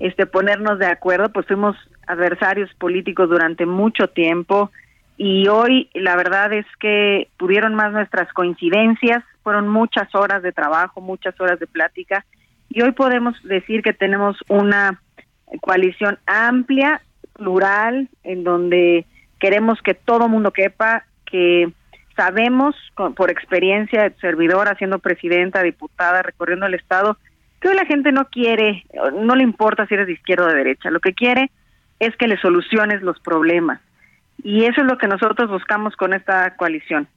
este 0.00 0.26
ponernos 0.26 0.78
de 0.78 0.86
acuerdo, 0.86 1.30
pues 1.30 1.46
fuimos 1.46 1.76
adversarios 2.06 2.72
políticos 2.74 3.28
durante 3.28 3.66
mucho 3.66 4.08
tiempo 4.08 4.70
y 5.18 5.48
hoy 5.48 5.90
la 5.92 6.16
verdad 6.16 6.52
es 6.52 6.64
que 6.80 7.28
pudieron 7.36 7.74
más 7.74 7.92
nuestras 7.92 8.32
coincidencias, 8.32 9.22
fueron 9.42 9.68
muchas 9.68 10.14
horas 10.14 10.42
de 10.42 10.52
trabajo, 10.52 11.02
muchas 11.02 11.38
horas 11.40 11.60
de 11.60 11.66
plática 11.66 12.24
y 12.70 12.82
hoy 12.82 12.92
podemos 12.92 13.34
decir 13.42 13.82
que 13.82 13.92
tenemos 13.92 14.38
una 14.48 15.02
coalición 15.60 16.18
amplia, 16.26 17.02
plural, 17.34 18.08
en 18.24 18.44
donde 18.44 19.06
queremos 19.38 19.80
que 19.82 19.94
todo 19.94 20.28
mundo 20.28 20.50
quepa, 20.50 21.04
que 21.24 21.72
sabemos 22.16 22.74
por 23.16 23.30
experiencia 23.30 24.02
de 24.02 24.14
servidora, 24.20 24.74
siendo 24.76 24.98
presidenta, 24.98 25.62
diputada, 25.62 26.22
recorriendo 26.22 26.66
el 26.66 26.74
Estado, 26.74 27.16
que 27.60 27.68
hoy 27.68 27.74
la 27.74 27.86
gente 27.86 28.12
no 28.12 28.26
quiere, 28.26 28.84
no 29.20 29.34
le 29.34 29.42
importa 29.42 29.86
si 29.86 29.94
eres 29.94 30.06
de 30.06 30.12
izquierda 30.12 30.44
o 30.44 30.48
de 30.48 30.54
derecha, 30.54 30.90
lo 30.90 31.00
que 31.00 31.12
quiere 31.12 31.50
es 31.98 32.16
que 32.16 32.28
le 32.28 32.38
soluciones 32.40 33.02
los 33.02 33.18
problemas. 33.20 33.80
Y 34.42 34.64
eso 34.64 34.82
es 34.82 34.86
lo 34.86 34.98
que 34.98 35.08
nosotros 35.08 35.50
buscamos 35.50 35.96
con 35.96 36.14
esta 36.14 36.56
coalición. 36.56 37.08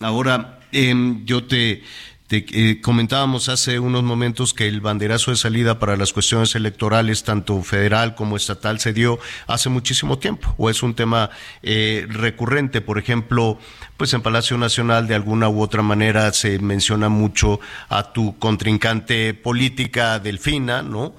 Ahora, 0.00 0.58
em, 0.72 1.24
yo 1.24 1.44
te, 1.44 1.82
eh, 2.30 2.80
comentábamos 2.82 3.48
hace 3.48 3.78
unos 3.78 4.02
momentos 4.02 4.52
que 4.52 4.68
el 4.68 4.82
banderazo 4.82 5.30
de 5.30 5.38
salida 5.38 5.78
para 5.78 5.96
las 5.96 6.12
cuestiones 6.12 6.54
electorales, 6.54 7.24
tanto 7.24 7.62
federal 7.62 8.14
como 8.14 8.36
estatal, 8.36 8.78
se 8.80 8.92
dio 8.92 9.18
hace 9.46 9.70
muchísimo 9.70 10.18
tiempo, 10.18 10.54
o 10.58 10.68
es 10.68 10.82
un 10.82 10.94
tema 10.94 11.30
eh, 11.62 12.06
recurrente. 12.10 12.82
Por 12.82 12.98
ejemplo, 12.98 13.58
pues 13.98 14.14
en 14.14 14.22
Palacio 14.22 14.56
Nacional, 14.56 15.06
de 15.06 15.14
alguna 15.14 15.50
u 15.50 15.60
otra 15.60 15.82
manera, 15.82 16.32
se 16.32 16.58
menciona 16.60 17.10
mucho 17.10 17.60
a 17.90 18.12
tu 18.14 18.38
contrincante 18.38 19.34
política, 19.34 20.18
Delfina, 20.20 20.82
¿no? 20.82 21.14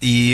y 0.00 0.32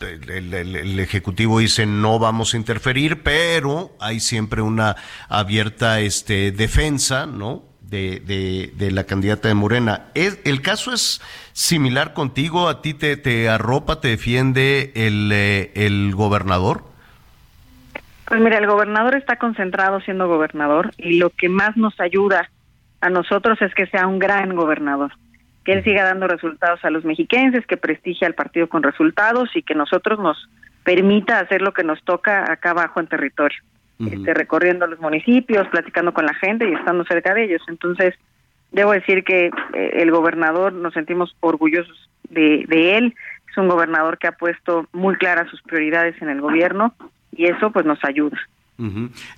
el, 0.00 0.54
el, 0.54 0.98
Ejecutivo 0.98 1.58
dice 1.58 1.84
no 1.84 2.18
vamos 2.18 2.54
a 2.54 2.56
interferir, 2.56 3.22
pero 3.22 3.94
hay 4.00 4.18
siempre 4.18 4.62
una 4.62 4.96
abierta 5.28 6.00
este, 6.00 6.52
defensa, 6.52 7.26
¿no? 7.26 7.64
de, 7.82 8.72
de, 8.76 8.90
la 8.90 9.04
candidata 9.04 9.48
de 9.48 9.54
Morena. 9.54 10.06
¿Es, 10.14 10.38
¿El 10.44 10.62
caso 10.62 10.92
es 10.92 11.20
similar 11.52 12.12
contigo? 12.12 12.68
¿A 12.68 12.82
ti 12.82 12.94
te, 12.94 13.16
te 13.16 13.48
arropa, 13.48 14.00
te 14.00 14.08
defiende 14.08 14.92
el, 14.94 15.30
eh, 15.32 15.72
el 15.74 16.14
gobernador? 16.14 16.84
Pues 18.28 18.40
mira, 18.40 18.58
el 18.58 18.66
gobernador 18.66 19.16
está 19.16 19.36
concentrado 19.36 20.00
siendo 20.00 20.28
gobernador 20.28 20.90
y 20.98 21.18
lo 21.18 21.30
que 21.30 21.48
más 21.48 21.76
nos 21.76 21.98
ayuda 21.98 22.50
a 23.00 23.08
nosotros 23.08 23.60
es 23.62 23.74
que 23.74 23.86
sea 23.86 24.06
un 24.06 24.18
gran 24.18 24.54
gobernador, 24.54 25.12
que 25.64 25.72
él 25.72 25.84
siga 25.84 26.04
dando 26.04 26.28
resultados 26.28 26.84
a 26.84 26.90
los 26.90 27.04
mexiquenses, 27.04 27.66
que 27.66 27.76
prestigie 27.76 28.26
al 28.26 28.34
partido 28.34 28.68
con 28.68 28.82
resultados 28.82 29.48
y 29.54 29.62
que 29.62 29.74
nosotros 29.74 30.18
nos 30.18 30.48
permita 30.84 31.38
hacer 31.38 31.62
lo 31.62 31.72
que 31.72 31.84
nos 31.84 32.02
toca 32.04 32.50
acá 32.52 32.70
abajo 32.70 33.00
en 33.00 33.06
territorio 33.06 33.58
este, 34.06 34.32
recorriendo 34.32 34.86
los 34.86 35.00
municipios, 35.00 35.66
platicando 35.68 36.14
con 36.14 36.24
la 36.24 36.34
gente 36.34 36.68
y 36.68 36.72
estando 36.72 37.04
cerca 37.04 37.34
de 37.34 37.44
ellos. 37.44 37.62
Entonces, 37.66 38.14
debo 38.70 38.92
decir 38.92 39.24
que 39.24 39.46
eh, 39.46 39.90
el 39.94 40.10
gobernador 40.10 40.72
nos 40.72 40.94
sentimos 40.94 41.34
orgullosos 41.40 42.08
de, 42.30 42.64
él. 42.96 43.14
Es 43.50 43.56
un 43.56 43.68
gobernador 43.68 44.18
que 44.18 44.28
ha 44.28 44.32
puesto 44.32 44.86
muy 44.92 45.16
claras 45.16 45.50
sus 45.50 45.62
prioridades 45.62 46.20
en 46.22 46.28
el 46.28 46.40
gobierno 46.40 46.94
y 47.32 47.46
eso 47.46 47.70
pues 47.70 47.86
nos 47.86 47.98
ayuda. 48.04 48.38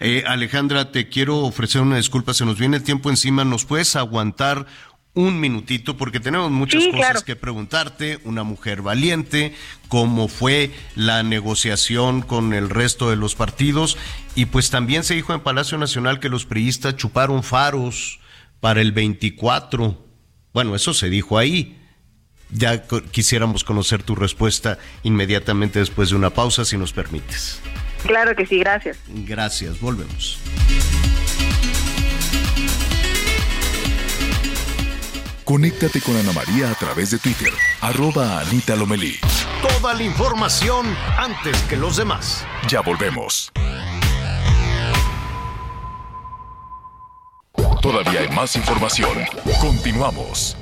Eh, 0.00 0.22
Alejandra, 0.26 0.92
te 0.92 1.08
quiero 1.08 1.38
ofrecer 1.38 1.80
una 1.80 1.96
disculpa, 1.96 2.34
se 2.34 2.44
nos 2.44 2.58
viene 2.58 2.76
el 2.76 2.82
tiempo 2.82 3.08
encima, 3.08 3.42
¿nos 3.42 3.64
puedes 3.64 3.96
aguantar 3.96 4.66
un 5.14 5.40
minutito 5.40 5.96
porque 5.96 6.20
tenemos 6.20 6.50
muchas 6.50 6.86
cosas 6.86 7.24
que 7.24 7.36
preguntarte. 7.36 8.20
Una 8.24 8.44
mujer 8.44 8.82
valiente, 8.82 9.54
cómo 9.88 10.28
fue 10.28 10.70
la 10.94 11.22
negociación 11.22 12.22
con 12.22 12.52
el 12.52 12.70
resto 12.70 13.10
de 13.10 13.16
los 13.16 13.34
partidos 13.34 13.98
y 14.34 14.46
pues 14.46 14.70
también 14.70 15.02
se 15.02 15.14
dijo 15.14 15.34
en 15.34 15.40
Palacio 15.40 15.78
Nacional 15.78 16.20
que 16.20 16.28
los 16.28 16.46
priistas 16.46 16.96
chuparon 16.96 17.42
faros 17.42 18.20
para 18.60 18.80
el 18.80 18.92
24. 18.92 19.98
Bueno, 20.52 20.74
eso 20.74 20.94
se 20.94 21.10
dijo 21.10 21.38
ahí. 21.38 21.76
Ya 22.52 22.82
quisiéramos 23.12 23.62
conocer 23.62 24.02
tu 24.02 24.16
respuesta 24.16 24.78
inmediatamente 25.04 25.78
después 25.78 26.10
de 26.10 26.16
una 26.16 26.30
pausa, 26.30 26.64
si 26.64 26.76
nos 26.76 26.92
permites. 26.92 27.60
Claro 28.04 28.34
que 28.34 28.46
sí, 28.46 28.58
gracias. 28.58 28.98
Gracias, 29.08 29.80
volvemos. 29.80 30.38
Conéctate 35.44 36.00
con 36.00 36.16
Ana 36.16 36.32
María 36.32 36.70
a 36.70 36.74
través 36.74 37.10
de 37.10 37.18
Twitter, 37.18 37.52
arroba 37.80 38.38
Anita 38.38 38.76
Lomelí. 38.76 39.18
Toda 39.60 39.94
la 39.94 40.04
información 40.04 40.86
antes 41.18 41.60
que 41.62 41.76
los 41.76 41.96
demás. 41.96 42.46
Ya 42.68 42.82
volvemos. 42.82 43.52
Todavía 47.82 48.20
hay 48.20 48.28
más 48.28 48.54
información. 48.54 49.18
Continuamos. 49.60 50.56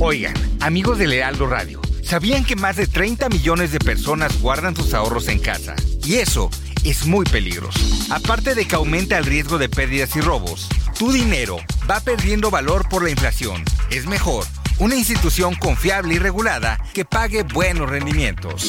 Oigan, 0.00 0.34
amigos 0.60 0.98
de 0.98 1.06
Lealdo 1.06 1.46
Radio, 1.46 1.80
¿sabían 2.02 2.44
que 2.44 2.56
más 2.56 2.76
de 2.76 2.86
30 2.86 3.28
millones 3.28 3.72
de 3.72 3.78
personas 3.78 4.40
guardan 4.40 4.74
sus 4.74 4.94
ahorros 4.94 5.28
en 5.28 5.38
casa? 5.38 5.76
Y 6.04 6.14
eso 6.14 6.50
es 6.84 7.06
muy 7.06 7.24
peligroso. 7.26 7.80
Aparte 8.10 8.54
de 8.54 8.66
que 8.66 8.76
aumenta 8.76 9.18
el 9.18 9.24
riesgo 9.24 9.58
de 9.58 9.68
pérdidas 9.68 10.16
y 10.16 10.20
robos, 10.20 10.68
tu 10.98 11.12
dinero 11.12 11.58
va 11.88 12.00
perdiendo 12.00 12.50
valor 12.50 12.88
por 12.88 13.02
la 13.02 13.10
inflación. 13.10 13.62
Es 13.90 14.06
mejor 14.06 14.44
una 14.78 14.96
institución 14.96 15.54
confiable 15.54 16.14
y 16.14 16.18
regulada 16.18 16.78
que 16.94 17.04
pague 17.04 17.42
buenos 17.42 17.88
rendimientos. 17.88 18.64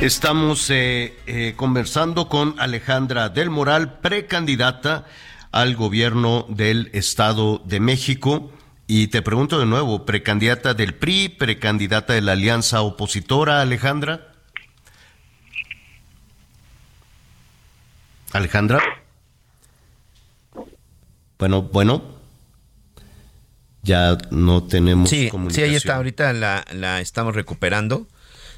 Estamos 0.00 0.68
eh, 0.68 1.16
eh, 1.26 1.54
conversando 1.56 2.28
con 2.28 2.56
Alejandra 2.58 3.30
del 3.30 3.48
Moral, 3.48 4.00
precandidata 4.00 5.06
al 5.54 5.76
gobierno 5.76 6.46
del 6.48 6.90
Estado 6.94 7.62
de 7.64 7.78
México. 7.78 8.50
Y 8.88 9.06
te 9.06 9.22
pregunto 9.22 9.60
de 9.60 9.66
nuevo, 9.66 10.04
precandidata 10.04 10.74
del 10.74 10.94
PRI, 10.94 11.28
precandidata 11.28 12.12
de 12.12 12.22
la 12.22 12.32
alianza 12.32 12.82
opositora, 12.82 13.60
Alejandra. 13.60 14.32
Alejandra. 18.32 18.82
Bueno, 21.38 21.62
bueno. 21.62 22.02
Ya 23.82 24.18
no 24.30 24.64
tenemos 24.64 25.08
sí, 25.08 25.30
Sí, 25.50 25.62
ahí 25.62 25.76
está. 25.76 25.96
Ahorita 25.96 26.32
la, 26.32 26.64
la 26.72 27.00
estamos 27.00 27.36
recuperando. 27.36 28.08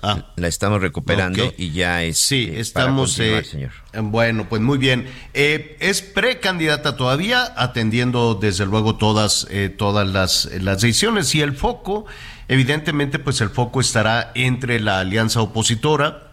Ah, 0.07 0.33
la 0.37 0.47
estamos 0.47 0.81
recuperando 0.81 1.53
y 1.57 1.71
ya 1.71 2.05
es. 2.05 2.19
Sí, 2.19 2.49
eh, 2.53 2.61
estamos. 2.61 3.19
Eh, 3.19 3.43
señor. 3.43 3.73
Bueno, 4.03 4.49
pues 4.49 4.63
muy 4.63 4.79
bien. 4.79 5.09
Eh, 5.35 5.77
es 5.81 6.01
precandidata 6.01 6.97
todavía, 6.97 7.53
atendiendo 7.57 8.35
desde 8.35 8.67
luego 8.67 8.97
todas, 8.97 9.49
todas 9.77 10.07
las, 10.07 10.49
las 10.61 10.81
decisiones 10.81 11.35
y 11.35 11.41
el 11.41 11.57
foco, 11.57 12.07
evidentemente, 12.47 13.19
pues 13.19 13.41
el 13.41 13.51
foco 13.51 13.81
estará 13.81 14.31
entre 14.35 14.79
la 14.79 15.01
alianza 15.01 15.41
opositora, 15.41 16.27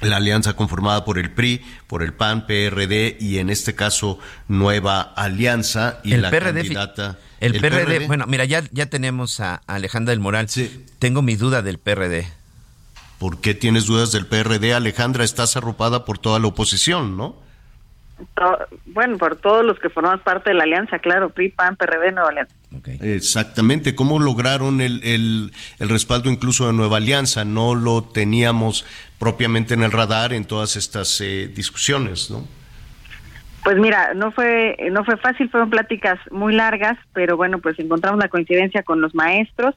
la 0.00 0.18
alianza 0.18 0.54
conformada 0.54 1.04
por 1.04 1.18
el 1.18 1.32
PRI, 1.32 1.62
por 1.86 2.02
el 2.02 2.12
PAN, 2.12 2.46
PRD 2.46 3.16
y 3.18 3.38
en 3.38 3.50
este 3.50 3.74
caso 3.74 4.18
Nueva 4.46 5.00
Alianza 5.00 6.00
y 6.04 6.16
la 6.16 6.30
candidata. 6.30 7.18
El, 7.40 7.60
PRD, 7.60 8.06
bueno, 8.06 8.26
mira, 8.26 8.44
ya, 8.44 8.62
ya 8.72 8.86
tenemos 8.86 9.40
a 9.40 9.56
Alejandra 9.66 10.12
del 10.12 10.20
Moral. 10.20 10.48
Tengo 10.98 11.22
mi 11.22 11.36
duda 11.36 11.62
del 11.62 11.78
PRD. 11.78 12.26
¿Por 13.18 13.40
qué 13.40 13.54
tienes 13.54 13.86
dudas 13.86 14.12
del 14.12 14.26
PRD, 14.26 14.74
Alejandra? 14.74 15.24
Estás 15.24 15.56
arropada 15.56 16.04
por 16.04 16.18
toda 16.18 16.38
la 16.38 16.48
oposición, 16.48 17.16
¿no? 17.16 17.36
Bueno, 18.86 19.18
por 19.18 19.36
todos 19.36 19.64
los 19.64 19.78
que 19.78 19.90
forman 19.90 20.20
parte 20.20 20.50
de 20.50 20.54
la 20.54 20.64
alianza, 20.64 20.98
claro, 20.98 21.30
PRI, 21.30 21.50
PAN, 21.50 21.76
PRD, 21.76 22.12
Nueva 22.12 22.30
Alianza. 22.30 22.54
Exactamente, 23.02 23.94
¿cómo 23.94 24.18
lograron 24.18 24.80
el, 24.80 25.02
el, 25.04 25.52
el, 25.78 25.88
respaldo 25.88 26.30
incluso 26.30 26.66
de 26.66 26.72
Nueva 26.72 26.96
Alianza? 26.96 27.44
No 27.44 27.74
lo 27.74 28.04
teníamos 28.04 28.86
propiamente 29.18 29.74
en 29.74 29.82
el 29.82 29.92
radar 29.92 30.32
en 30.32 30.46
todas 30.46 30.76
estas 30.76 31.20
eh, 31.20 31.50
discusiones, 31.54 32.30
¿no? 32.30 32.46
Pues 33.64 33.78
mira, 33.78 34.14
no 34.14 34.30
fue 34.30 34.76
no 34.92 35.04
fue 35.04 35.16
fácil, 35.16 35.50
fueron 35.50 35.70
pláticas 35.70 36.18
muy 36.30 36.54
largas, 36.54 36.96
pero 37.12 37.36
bueno, 37.36 37.58
pues 37.58 37.78
encontramos 37.78 38.20
la 38.20 38.28
coincidencia 38.28 38.82
con 38.82 39.00
los 39.00 39.14
maestros 39.14 39.74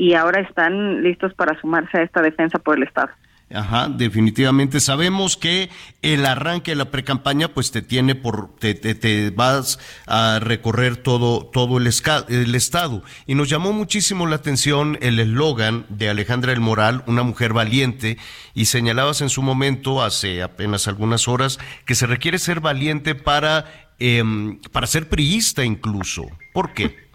y 0.00 0.14
ahora 0.14 0.40
están 0.40 1.02
listos 1.02 1.34
para 1.34 1.60
sumarse 1.60 1.98
a 1.98 2.02
esta 2.02 2.22
defensa 2.22 2.58
por 2.58 2.78
el 2.78 2.84
Estado. 2.84 3.10
Ajá, 3.52 3.88
definitivamente. 3.90 4.80
Sabemos 4.80 5.36
que 5.36 5.68
el 6.00 6.24
arranque 6.24 6.70
de 6.70 6.76
la 6.76 6.90
precampaña, 6.90 7.48
pues 7.48 7.70
te 7.70 7.82
tiene 7.82 8.14
por, 8.14 8.56
te, 8.56 8.74
te, 8.74 9.28
vas 9.28 9.78
a 10.06 10.38
recorrer 10.40 10.96
todo, 10.96 11.44
todo 11.44 11.76
el, 11.76 11.90
el, 12.28 12.54
estado. 12.54 13.02
Y 13.26 13.34
nos 13.34 13.50
llamó 13.50 13.74
muchísimo 13.74 14.26
la 14.26 14.36
atención 14.36 14.96
el 15.02 15.20
eslogan 15.20 15.84
de 15.90 16.08
Alejandra 16.08 16.52
El 16.52 16.60
Moral, 16.60 17.02
una 17.06 17.22
mujer 17.22 17.52
valiente, 17.52 18.16
y 18.54 18.66
señalabas 18.66 19.20
en 19.20 19.28
su 19.28 19.42
momento, 19.42 20.02
hace 20.02 20.42
apenas 20.42 20.88
algunas 20.88 21.28
horas, 21.28 21.58
que 21.84 21.94
se 21.94 22.06
requiere 22.06 22.38
ser 22.38 22.60
valiente 22.60 23.14
para, 23.14 23.66
em, 23.98 24.60
para 24.72 24.86
ser 24.86 25.10
priista 25.10 25.62
incluso. 25.62 26.26
¿Por 26.54 26.72
qué? 26.72 27.10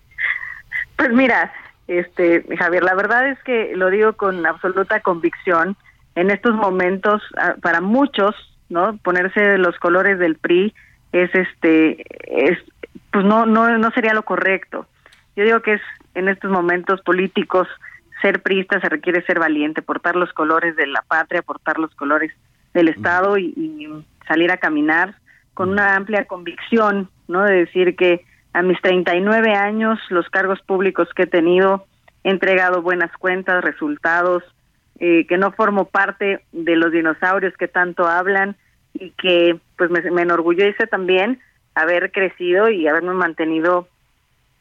Pues 0.97 1.11
mira, 1.11 1.51
este, 1.87 2.45
Javier, 2.57 2.83
la 2.83 2.95
verdad 2.95 3.29
es 3.29 3.41
que 3.43 3.75
lo 3.75 3.89
digo 3.89 4.13
con 4.13 4.45
absoluta 4.45 5.01
convicción 5.01 5.75
en 6.15 6.31
estos 6.31 6.55
momentos, 6.55 7.21
ah, 7.37 7.55
para 7.61 7.81
muchos, 7.81 8.35
¿no? 8.69 8.97
Ponerse 8.97 9.57
los 9.57 9.77
colores 9.77 10.17
del 10.17 10.35
PRI 10.35 10.73
es 11.11 11.29
este 11.33 12.03
es 12.23 12.57
pues 13.11 13.23
no 13.23 13.45
no 13.45 13.77
no 13.77 13.91
sería 13.91 14.13
lo 14.13 14.23
correcto. 14.23 14.87
Yo 15.35 15.43
digo 15.43 15.61
que 15.61 15.73
es 15.73 15.81
en 16.15 16.27
estos 16.29 16.49
momentos 16.49 17.01
políticos 17.01 17.67
ser 18.21 18.41
priista 18.41 18.79
se 18.79 18.89
requiere 18.89 19.21
ser 19.23 19.39
valiente, 19.39 19.81
portar 19.81 20.15
los 20.15 20.31
colores 20.33 20.75
de 20.75 20.87
la 20.87 21.01
patria, 21.03 21.41
portar 21.41 21.77
los 21.77 21.93
colores 21.95 22.31
del 22.73 22.87
Estado 22.87 23.37
y, 23.37 23.53
y 23.55 23.87
salir 24.27 24.51
a 24.51 24.57
caminar 24.57 25.15
con 25.53 25.69
una 25.69 25.95
amplia 25.95 26.25
convicción, 26.25 27.09
¿no? 27.27 27.43
De 27.43 27.53
decir 27.55 27.95
que 27.95 28.25
a 28.55 28.61
mis 28.61 28.79
39 28.81 29.53
años 29.53 29.99
los 30.07 30.29
cargos 30.29 30.61
públicos 30.61 31.09
que 31.13 31.23
he 31.23 31.27
tenido 31.27 31.85
he 32.23 32.29
entregado 32.29 32.81
buenas 32.81 33.11
cuentas, 33.17 33.61
resultados, 33.61 34.43
eh, 34.97 35.27
que 35.27 35.37
no 35.37 35.51
formo 35.51 35.85
parte 35.85 36.41
de 36.53 36.75
los 36.77 36.93
dinosaurios 36.93 37.53
que 37.57 37.67
tanto 37.67 38.07
hablan 38.07 38.55
y 38.93 39.11
que 39.11 39.59
pues 39.77 39.91
me, 39.91 40.01
me 40.09 40.21
enorgullece 40.21 40.87
también 40.87 41.41
haber 41.75 42.13
crecido 42.13 42.69
y 42.69 42.87
haberme 42.87 43.13
mantenido 43.13 43.89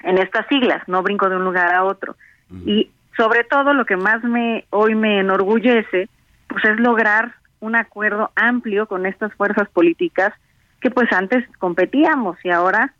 en 0.00 0.18
estas 0.18 0.44
siglas, 0.48 0.82
no 0.88 1.04
brinco 1.04 1.28
de 1.28 1.36
un 1.36 1.44
lugar 1.44 1.72
a 1.72 1.84
otro. 1.84 2.16
Y 2.66 2.90
sobre 3.16 3.44
todo 3.44 3.74
lo 3.74 3.86
que 3.86 3.96
más 3.96 4.24
me 4.24 4.66
hoy 4.70 4.96
me 4.96 5.20
enorgullece, 5.20 6.08
pues 6.48 6.64
es 6.64 6.80
lograr 6.80 7.36
un 7.60 7.76
acuerdo 7.76 8.32
amplio 8.34 8.86
con 8.86 9.06
estas 9.06 9.32
fuerzas 9.34 9.68
políticas 9.68 10.34
que 10.80 10.90
pues 10.90 11.10
antes 11.12 11.44
competíamos 11.58 12.36
y 12.44 12.50
ahora 12.50 12.92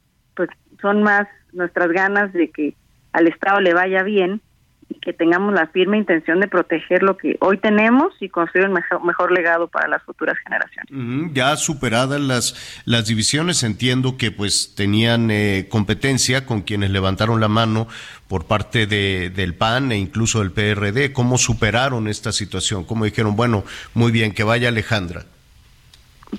son 0.84 1.02
más 1.02 1.26
nuestras 1.54 1.88
ganas 1.92 2.30
de 2.34 2.50
que 2.50 2.74
al 3.14 3.26
Estado 3.26 3.58
le 3.60 3.72
vaya 3.72 4.02
bien 4.02 4.42
y 4.90 5.00
que 5.00 5.14
tengamos 5.14 5.54
la 5.54 5.66
firme 5.68 5.96
intención 5.96 6.40
de 6.40 6.46
proteger 6.46 7.02
lo 7.02 7.16
que 7.16 7.38
hoy 7.40 7.56
tenemos 7.56 8.12
y 8.20 8.28
construir 8.28 8.68
un 8.68 8.74
mejor, 8.74 9.02
mejor 9.02 9.32
legado 9.32 9.66
para 9.66 9.88
las 9.88 10.02
futuras 10.02 10.36
generaciones. 10.44 11.32
Ya 11.32 11.56
superadas 11.56 12.20
las, 12.20 12.82
las 12.84 13.06
divisiones, 13.06 13.62
entiendo 13.62 14.18
que 14.18 14.30
pues 14.30 14.74
tenían 14.74 15.30
eh, 15.30 15.68
competencia 15.70 16.44
con 16.44 16.60
quienes 16.60 16.90
levantaron 16.90 17.40
la 17.40 17.48
mano 17.48 17.88
por 18.28 18.44
parte 18.44 18.86
de, 18.86 19.30
del 19.30 19.54
PAN 19.54 19.90
e 19.90 19.96
incluso 19.96 20.40
del 20.40 20.52
PRD. 20.52 21.14
¿Cómo 21.14 21.38
superaron 21.38 22.08
esta 22.08 22.30
situación? 22.30 22.84
¿Cómo 22.84 23.06
dijeron, 23.06 23.36
bueno, 23.36 23.64
muy 23.94 24.12
bien, 24.12 24.34
que 24.34 24.44
vaya 24.44 24.68
Alejandra? 24.68 25.22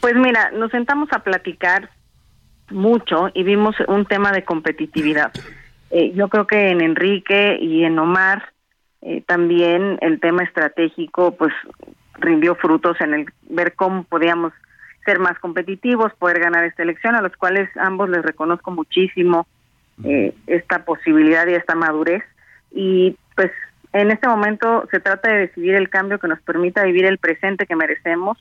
Pues 0.02 0.14
mira, 0.16 0.52
nos 0.52 0.70
sentamos 0.70 1.10
a 1.14 1.20
platicar 1.24 1.90
mucho 2.70 3.30
y 3.34 3.44
vimos 3.44 3.76
un 3.88 4.06
tema 4.06 4.32
de 4.32 4.44
competitividad. 4.44 5.32
Eh, 5.92 6.14
yo 6.14 6.30
creo 6.30 6.48
que 6.48 6.70
en 6.70 6.82
Enrique 6.82 7.58
y 7.62 7.84
en 7.84 8.00
Omar 8.00 8.52
eh, 9.02 9.24
también 9.26 9.98
el 10.02 10.20
tema 10.20 10.44
estratégico 10.44 11.36
pues 11.36 11.54
rindió 12.16 12.56
frutos 12.56 13.00
en 13.02 13.14
el 13.14 13.26
ver 13.50 13.76
cómo 13.76 14.04
podíamos 14.04 14.52
ser 15.06 15.20
más 15.20 15.38
competitivos, 15.40 16.12
poder 16.16 16.40
ganar 16.40 16.66
esta 16.66 16.84
elección, 16.84 17.16
a 17.16 17.22
los 17.22 17.36
cuales 17.38 17.70
ambos 17.78 18.10
les 18.10 18.24
reconozco 18.24 18.72
muchísimo 18.72 19.48
eh, 20.04 20.34
esta 20.48 20.84
posibilidad 20.84 21.48
y 21.48 21.54
esta 21.54 21.76
madurez. 21.76 22.24
Y 22.72 23.16
pues 23.36 23.52
en 23.94 24.12
este 24.12 24.28
momento 24.28 24.88
se 24.92 25.00
trata 25.00 25.32
de 25.32 25.42
decidir 25.42 25.76
el 25.76 25.90
cambio 25.90 26.20
que 26.20 26.28
nos 26.28 26.42
permita 26.42 26.84
vivir 26.84 27.06
el 27.06 27.20
presente 27.20 27.66
que 27.66 27.76
merecemos 27.76 28.38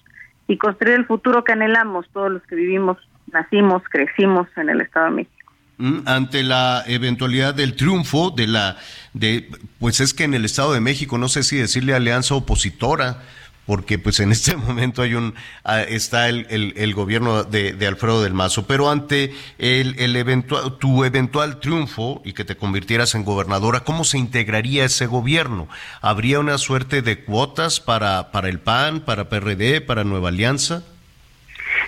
y 0.48 0.56
construir 0.56 0.96
el 0.96 1.06
futuro 1.06 1.44
que 1.44 1.52
anhelamos 1.52 2.09
todos 2.12 2.32
los 2.32 2.42
que 2.42 2.56
vivimos, 2.56 2.98
nacimos, 3.32 3.82
crecimos 3.90 4.48
en 4.56 4.70
el 4.70 4.80
Estado 4.80 5.06
de 5.06 5.12
México. 5.12 5.52
Mm, 5.78 5.98
Ante 6.06 6.42
la 6.42 6.84
eventualidad 6.86 7.55
del 7.55 7.74
triunfo 7.74 8.30
de 8.30 8.46
la, 8.46 8.76
de, 9.12 9.51
pues 9.80 10.01
es 10.01 10.14
que 10.14 10.24
en 10.24 10.34
el 10.34 10.44
Estado 10.44 10.72
de 10.72 10.80
México, 10.80 11.18
no 11.18 11.28
sé 11.28 11.42
si 11.42 11.56
decirle 11.56 11.94
alianza 11.94 12.34
opositora, 12.36 13.22
porque 13.66 13.98
pues 13.98 14.20
en 14.20 14.30
este 14.32 14.56
momento 14.56 15.02
hay 15.02 15.14
un 15.14 15.34
ah, 15.64 15.82
está 15.82 16.28
el, 16.28 16.46
el, 16.76 16.94
gobierno 16.94 17.42
de, 17.42 17.72
de 17.72 17.86
Alfredo 17.86 18.22
del 18.22 18.34
Mazo, 18.34 18.66
pero 18.66 18.90
ante 18.90 19.32
el, 19.59 19.98
el 19.98 20.14
eventual, 20.14 20.78
tu 20.78 21.05
eventual 21.05 21.59
triunfo 21.59 22.22
y 22.24 22.34
que 22.34 22.44
te 22.44 22.56
convirtieras 22.56 23.14
en 23.16 23.24
gobernadora, 23.24 23.80
¿cómo 23.80 24.05
se 24.05 24.18
integraría 24.18 24.84
ese 24.84 25.06
gobierno? 25.06 25.68
¿Habría 26.01 26.38
una 26.38 26.59
suerte 26.59 27.02
de 27.02 27.24
cuotas 27.24 27.80
para, 27.80 28.30
para 28.30 28.48
el 28.48 28.60
PAN, 28.60 29.01
para 29.01 29.28
PRD, 29.28 29.80
para 29.80 30.05
Nueva 30.05 30.28
Alianza? 30.28 30.84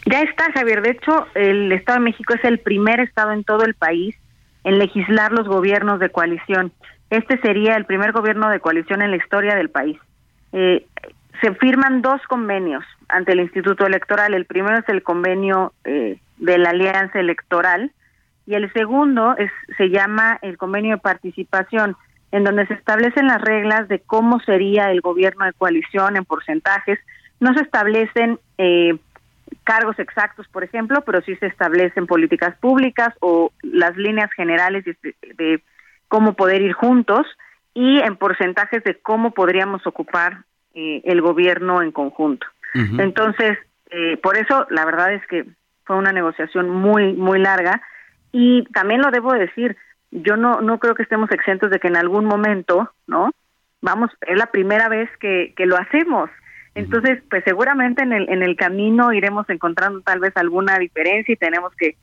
Ya 0.06 0.22
está, 0.22 0.52
Javier. 0.52 0.82
De 0.82 0.90
hecho, 0.90 1.26
el 1.34 1.72
Estado 1.72 1.98
de 1.98 2.04
México 2.04 2.34
es 2.34 2.44
el 2.44 2.58
primer 2.58 3.00
estado 3.00 3.32
en 3.32 3.44
todo 3.44 3.64
el 3.64 3.74
país 3.74 4.16
en 4.64 4.78
legislar 4.78 5.32
los 5.32 5.46
gobiernos 5.46 6.00
de 6.00 6.10
coalición. 6.10 6.72
Este 7.10 7.38
sería 7.38 7.76
el 7.76 7.84
primer 7.84 8.12
gobierno 8.12 8.48
de 8.50 8.60
coalición 8.60 9.00
en 9.00 9.12
la 9.12 9.16
historia 9.16 9.54
del 9.54 9.70
país. 9.70 9.98
Eh, 10.52 10.86
se 11.40 11.54
firman 11.54 12.02
dos 12.02 12.20
convenios 12.28 12.84
ante 13.08 13.32
el 13.32 13.40
Instituto 13.40 13.86
Electoral. 13.86 14.34
El 14.34 14.44
primero 14.44 14.78
es 14.78 14.88
el 14.88 15.02
convenio 15.02 15.72
eh, 15.84 16.18
de 16.38 16.58
la 16.58 16.70
Alianza 16.70 17.20
Electoral 17.20 17.92
y 18.46 18.54
el 18.54 18.72
segundo 18.72 19.36
es 19.36 19.50
se 19.76 19.90
llama 19.90 20.38
el 20.42 20.56
convenio 20.56 20.96
de 20.96 21.00
participación, 21.00 21.96
en 22.32 22.44
donde 22.44 22.66
se 22.66 22.74
establecen 22.74 23.26
las 23.26 23.40
reglas 23.40 23.88
de 23.88 24.00
cómo 24.00 24.40
sería 24.40 24.90
el 24.90 25.00
gobierno 25.00 25.44
de 25.44 25.52
coalición 25.52 26.16
en 26.16 26.24
porcentajes. 26.24 26.98
No 27.40 27.54
se 27.54 27.62
establecen 27.62 28.38
eh, 28.58 28.96
cargos 29.64 29.98
exactos, 29.98 30.47
por 30.48 30.64
ejemplo, 30.64 31.02
pero 31.02 31.20
sí 31.23 31.36
se 31.36 31.47
establecen 31.47 32.06
políticas 32.06 32.56
públicas 32.59 33.14
o 33.20 33.52
las 33.62 33.97
líneas 33.97 34.31
generales 34.32 34.85
de, 34.85 34.97
de 35.35 35.62
cómo 36.09 36.35
poder 36.35 36.62
ir 36.62 36.73
juntos 36.73 37.27
y 37.74 38.01
en 38.01 38.16
porcentajes 38.16 38.82
de 38.85 38.98
cómo 38.98 39.32
podríamos 39.32 39.86
ocupar 39.86 40.44
eh, 40.74 41.02
el 41.05 41.20
gobierno 41.20 41.82
en 41.82 41.93
conjunto. 41.93 42.47
Entonces, 42.98 43.56
eh, 43.90 44.18
por 44.18 44.36
eso 44.36 44.66
la 44.68 44.85
verdad 44.85 45.14
es 45.14 45.27
que 45.28 45.47
fue 45.85 45.97
una 45.97 46.12
negociación 46.12 46.68
muy, 46.68 47.14
muy 47.14 47.39
larga 47.39 47.81
y 48.32 48.64
también 48.74 49.01
lo 49.01 49.10
debo 49.10 49.32
decir, 49.32 49.77
yo 50.10 50.36
no, 50.36 50.60
no 50.60 50.78
creo 50.78 50.94
que 50.94 51.02
estemos 51.02 51.31
exentos 51.31 51.70
de 51.70 51.78
que 51.78 51.89
en 51.89 51.97
algún 51.97 52.27
momento, 52.27 52.93
¿no? 53.06 53.31
Vamos, 53.81 54.10
es 54.27 54.36
la 54.36 54.47
primera 54.47 54.90
vez 54.90 55.09
que, 55.18 55.55
que 55.56 55.64
lo 55.64 55.77
hacemos. 55.78 56.28
Entonces, 56.77 57.23
pues 57.31 57.43
seguramente 57.44 58.03
en 58.03 58.12
el, 58.12 58.28
en 58.28 58.43
el 58.43 58.55
camino 58.55 59.11
iremos 59.15 59.48
encontrando 59.48 60.03
tal 60.03 60.20
vez 60.20 60.36
alguna 60.36 60.78
diferencia 60.78 61.32
y 61.32 61.36
tenemos 61.36 61.74
que 61.74 61.97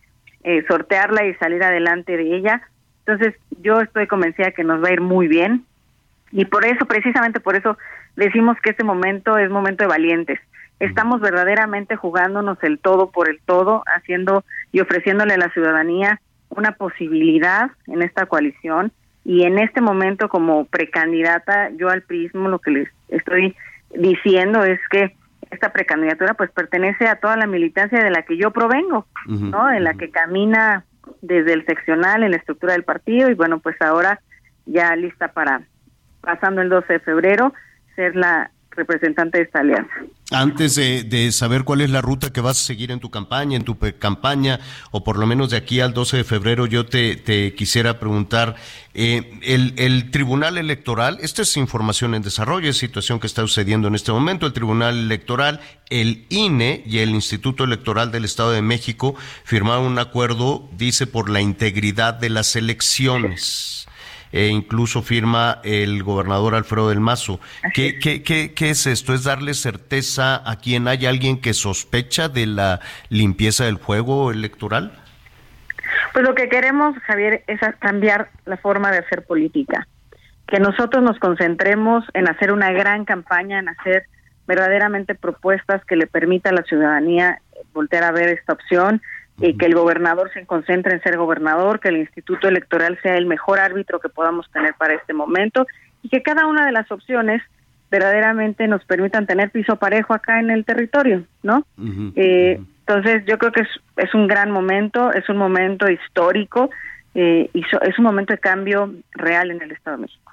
eh, 0.43 0.65
sortearla 0.67 1.25
y 1.27 1.35
salir 1.35 1.63
adelante 1.63 2.17
de 2.17 2.35
ella. 2.35 2.59
Entonces, 3.05 3.35
yo 3.61 3.81
estoy 3.81 4.07
convencida 4.07 4.49
que 4.49 4.63
nos 4.63 4.83
va 4.83 4.89
a 4.89 4.93
ir 4.93 5.01
muy 5.01 5.27
bien 5.27 5.63
y 6.31 6.45
por 6.45 6.65
eso, 6.65 6.87
precisamente 6.87 7.39
por 7.39 7.55
eso, 7.55 7.77
decimos 8.15 8.57
que 8.63 8.71
este 8.71 8.83
momento 8.83 9.37
es 9.37 9.51
momento 9.51 9.83
de 9.83 9.89
valientes. 9.89 10.39
Estamos 10.79 11.21
verdaderamente 11.21 11.95
jugándonos 11.95 12.57
el 12.63 12.79
todo 12.79 13.11
por 13.11 13.29
el 13.29 13.39
todo, 13.45 13.83
haciendo 13.85 14.43
y 14.71 14.79
ofreciéndole 14.79 15.35
a 15.35 15.37
la 15.37 15.51
ciudadanía 15.51 16.19
una 16.49 16.71
posibilidad 16.71 17.69
en 17.85 18.01
esta 18.01 18.25
coalición 18.25 18.91
y 19.23 19.43
en 19.43 19.59
este 19.59 19.81
momento 19.81 20.29
como 20.29 20.65
precandidata 20.65 21.69
yo 21.77 21.89
al 21.89 22.01
prismo 22.01 22.49
lo 22.49 22.57
que 22.57 22.71
les 22.71 22.89
estoy 23.09 23.55
diciendo 23.95 24.63
es 24.63 24.79
que 24.89 25.15
esta 25.51 25.71
precandidatura 25.71 26.33
pues 26.33 26.51
pertenece 26.51 27.07
a 27.07 27.17
toda 27.17 27.37
la 27.37 27.47
militancia 27.47 28.03
de 28.03 28.09
la 28.09 28.23
que 28.23 28.37
yo 28.37 28.51
provengo, 28.51 29.05
¿no? 29.27 29.71
En 29.71 29.83
la 29.83 29.93
que 29.93 30.09
camina 30.09 30.85
desde 31.21 31.53
el 31.53 31.65
seccional 31.65 32.23
en 32.23 32.31
la 32.31 32.37
estructura 32.37 32.73
del 32.73 32.83
partido 32.83 33.29
y 33.29 33.33
bueno, 33.35 33.59
pues 33.59 33.79
ahora 33.81 34.19
ya 34.65 34.95
lista 34.95 35.29
para 35.29 35.61
pasando 36.21 36.61
el 36.61 36.69
12 36.69 36.93
de 36.93 36.99
febrero 36.99 37.53
ser 37.95 38.15
la 38.15 38.51
representante 38.75 39.37
de 39.37 39.43
esta 39.45 39.59
alianza. 39.59 39.93
Antes 40.31 40.75
de, 40.75 41.31
saber 41.31 41.63
cuál 41.63 41.81
es 41.81 41.89
la 41.89 42.01
ruta 42.01 42.33
que 42.33 42.41
vas 42.41 42.59
a 42.59 42.63
seguir 42.63 42.91
en 42.91 42.99
tu 42.99 43.11
campaña, 43.11 43.55
en 43.55 43.63
tu 43.63 43.77
campaña, 43.99 44.59
o 44.91 45.03
por 45.03 45.17
lo 45.17 45.27
menos 45.27 45.51
de 45.51 45.57
aquí 45.57 45.79
al 45.79 45.93
12 45.93 46.17
de 46.17 46.23
febrero, 46.23 46.65
yo 46.65 46.85
te, 46.85 47.15
te 47.15 47.53
quisiera 47.53 47.99
preguntar, 47.99 48.55
eh, 48.95 49.39
el, 49.43 49.73
el 49.77 50.11
Tribunal 50.11 50.57
Electoral, 50.57 51.17
esta 51.21 51.43
es 51.43 51.55
información 51.57 52.15
en 52.15 52.23
desarrollo, 52.23 52.69
es 52.69 52.77
situación 52.77 53.19
que 53.19 53.27
está 53.27 53.41
sucediendo 53.41 53.87
en 53.87 53.95
este 53.95 54.11
momento, 54.11 54.47
el 54.47 54.53
Tribunal 54.53 54.97
Electoral, 54.97 55.59
el 55.89 56.25
INE 56.29 56.83
y 56.85 56.99
el 56.99 57.11
Instituto 57.11 57.63
Electoral 57.63 58.11
del 58.11 58.25
Estado 58.25 58.51
de 58.51 58.61
México 58.61 59.15
firmaron 59.43 59.85
un 59.85 59.99
acuerdo, 59.99 60.67
dice, 60.75 61.05
por 61.05 61.29
la 61.29 61.41
integridad 61.41 62.15
de 62.15 62.29
las 62.29 62.55
elecciones 62.55 63.87
e 64.33 64.47
incluso 64.47 65.03
firma 65.03 65.59
el 65.63 66.03
gobernador 66.03 66.55
Alfredo 66.55 66.89
del 66.89 66.99
Mazo. 66.99 67.39
¿Qué, 67.73 67.99
qué, 67.99 68.23
qué, 68.23 68.53
qué 68.53 68.71
es 68.71 68.87
esto? 68.87 69.13
¿Es 69.13 69.23
darle 69.23 69.53
certeza 69.53 70.41
a 70.49 70.57
quien 70.57 70.87
hay 70.87 71.05
alguien 71.05 71.39
que 71.39 71.53
sospecha 71.53 72.29
de 72.29 72.47
la 72.47 72.79
limpieza 73.09 73.65
del 73.65 73.75
juego 73.75 74.31
electoral? 74.31 74.91
Pues 76.13 76.25
lo 76.25 76.33
que 76.33 76.49
queremos, 76.49 76.97
Javier, 77.05 77.43
es 77.45 77.59
cambiar 77.77 78.29
la 78.45 78.57
forma 78.57 78.91
de 78.91 78.97
hacer 78.97 79.23
política. 79.23 79.87
Que 80.47 80.59
nosotros 80.59 81.03
nos 81.03 81.19
concentremos 81.19 82.03
en 82.15 82.27
hacer 82.27 82.51
una 82.51 82.71
gran 82.71 83.05
campaña, 83.05 83.59
en 83.59 83.69
hacer 83.69 84.07
verdaderamente 84.47 85.13
propuestas 85.13 85.85
que 85.85 85.95
le 85.95 86.07
permita 86.07 86.49
a 86.49 86.53
la 86.53 86.63
ciudadanía 86.63 87.39
voltear 87.71 88.03
a 88.03 88.11
ver 88.11 88.29
esta 88.29 88.53
opción 88.53 89.01
y 89.39 89.57
que 89.57 89.65
el 89.65 89.75
gobernador 89.75 90.31
se 90.33 90.45
concentre 90.45 90.93
en 90.93 91.01
ser 91.01 91.17
gobernador, 91.17 91.79
que 91.79 91.89
el 91.89 91.97
instituto 91.97 92.47
electoral 92.47 92.99
sea 93.01 93.17
el 93.17 93.25
mejor 93.25 93.59
árbitro 93.59 93.99
que 93.99 94.09
podamos 94.09 94.49
tener 94.51 94.75
para 94.75 94.93
este 94.93 95.13
momento 95.13 95.65
y 96.01 96.09
que 96.09 96.21
cada 96.21 96.47
una 96.47 96.65
de 96.65 96.71
las 96.71 96.91
opciones 96.91 97.41
verdaderamente 97.89 98.67
nos 98.67 98.83
permitan 98.85 99.27
tener 99.27 99.51
piso 99.51 99.75
parejo 99.75 100.13
acá 100.13 100.39
en 100.39 100.49
el 100.49 100.65
territorio, 100.65 101.25
¿no? 101.43 101.65
Eh, 102.15 102.59
Entonces 102.87 103.23
yo 103.27 103.37
creo 103.37 103.51
que 103.51 103.61
es, 103.61 103.67
es 103.97 104.13
un 104.13 104.27
gran 104.27 104.51
momento, 104.51 105.11
es 105.13 105.29
un 105.29 105.37
momento 105.37 105.89
histórico 105.89 106.69
eh, 107.15 107.49
y 107.53 107.61
es 107.61 107.97
un 107.99 108.03
momento 108.03 108.33
de 108.33 108.39
cambio 108.39 108.93
real 109.11 109.51
en 109.51 109.61
el 109.61 109.71
Estado 109.71 109.97
de 109.97 110.01
México. 110.03 110.31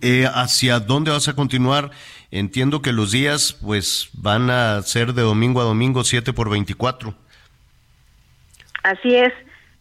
Eh, 0.00 0.26
¿Hacia 0.32 0.80
dónde 0.80 1.10
vas 1.10 1.28
a 1.28 1.36
continuar? 1.36 1.90
Entiendo 2.30 2.82
que 2.82 2.92
los 2.92 3.12
días 3.12 3.58
pues 3.62 4.10
van 4.14 4.50
a 4.50 4.82
ser 4.82 5.12
de 5.12 5.22
domingo 5.22 5.60
a 5.60 5.64
domingo 5.64 6.02
7 6.02 6.32
por 6.32 6.50
24. 6.50 7.14
Así 8.86 9.16
es. 9.16 9.32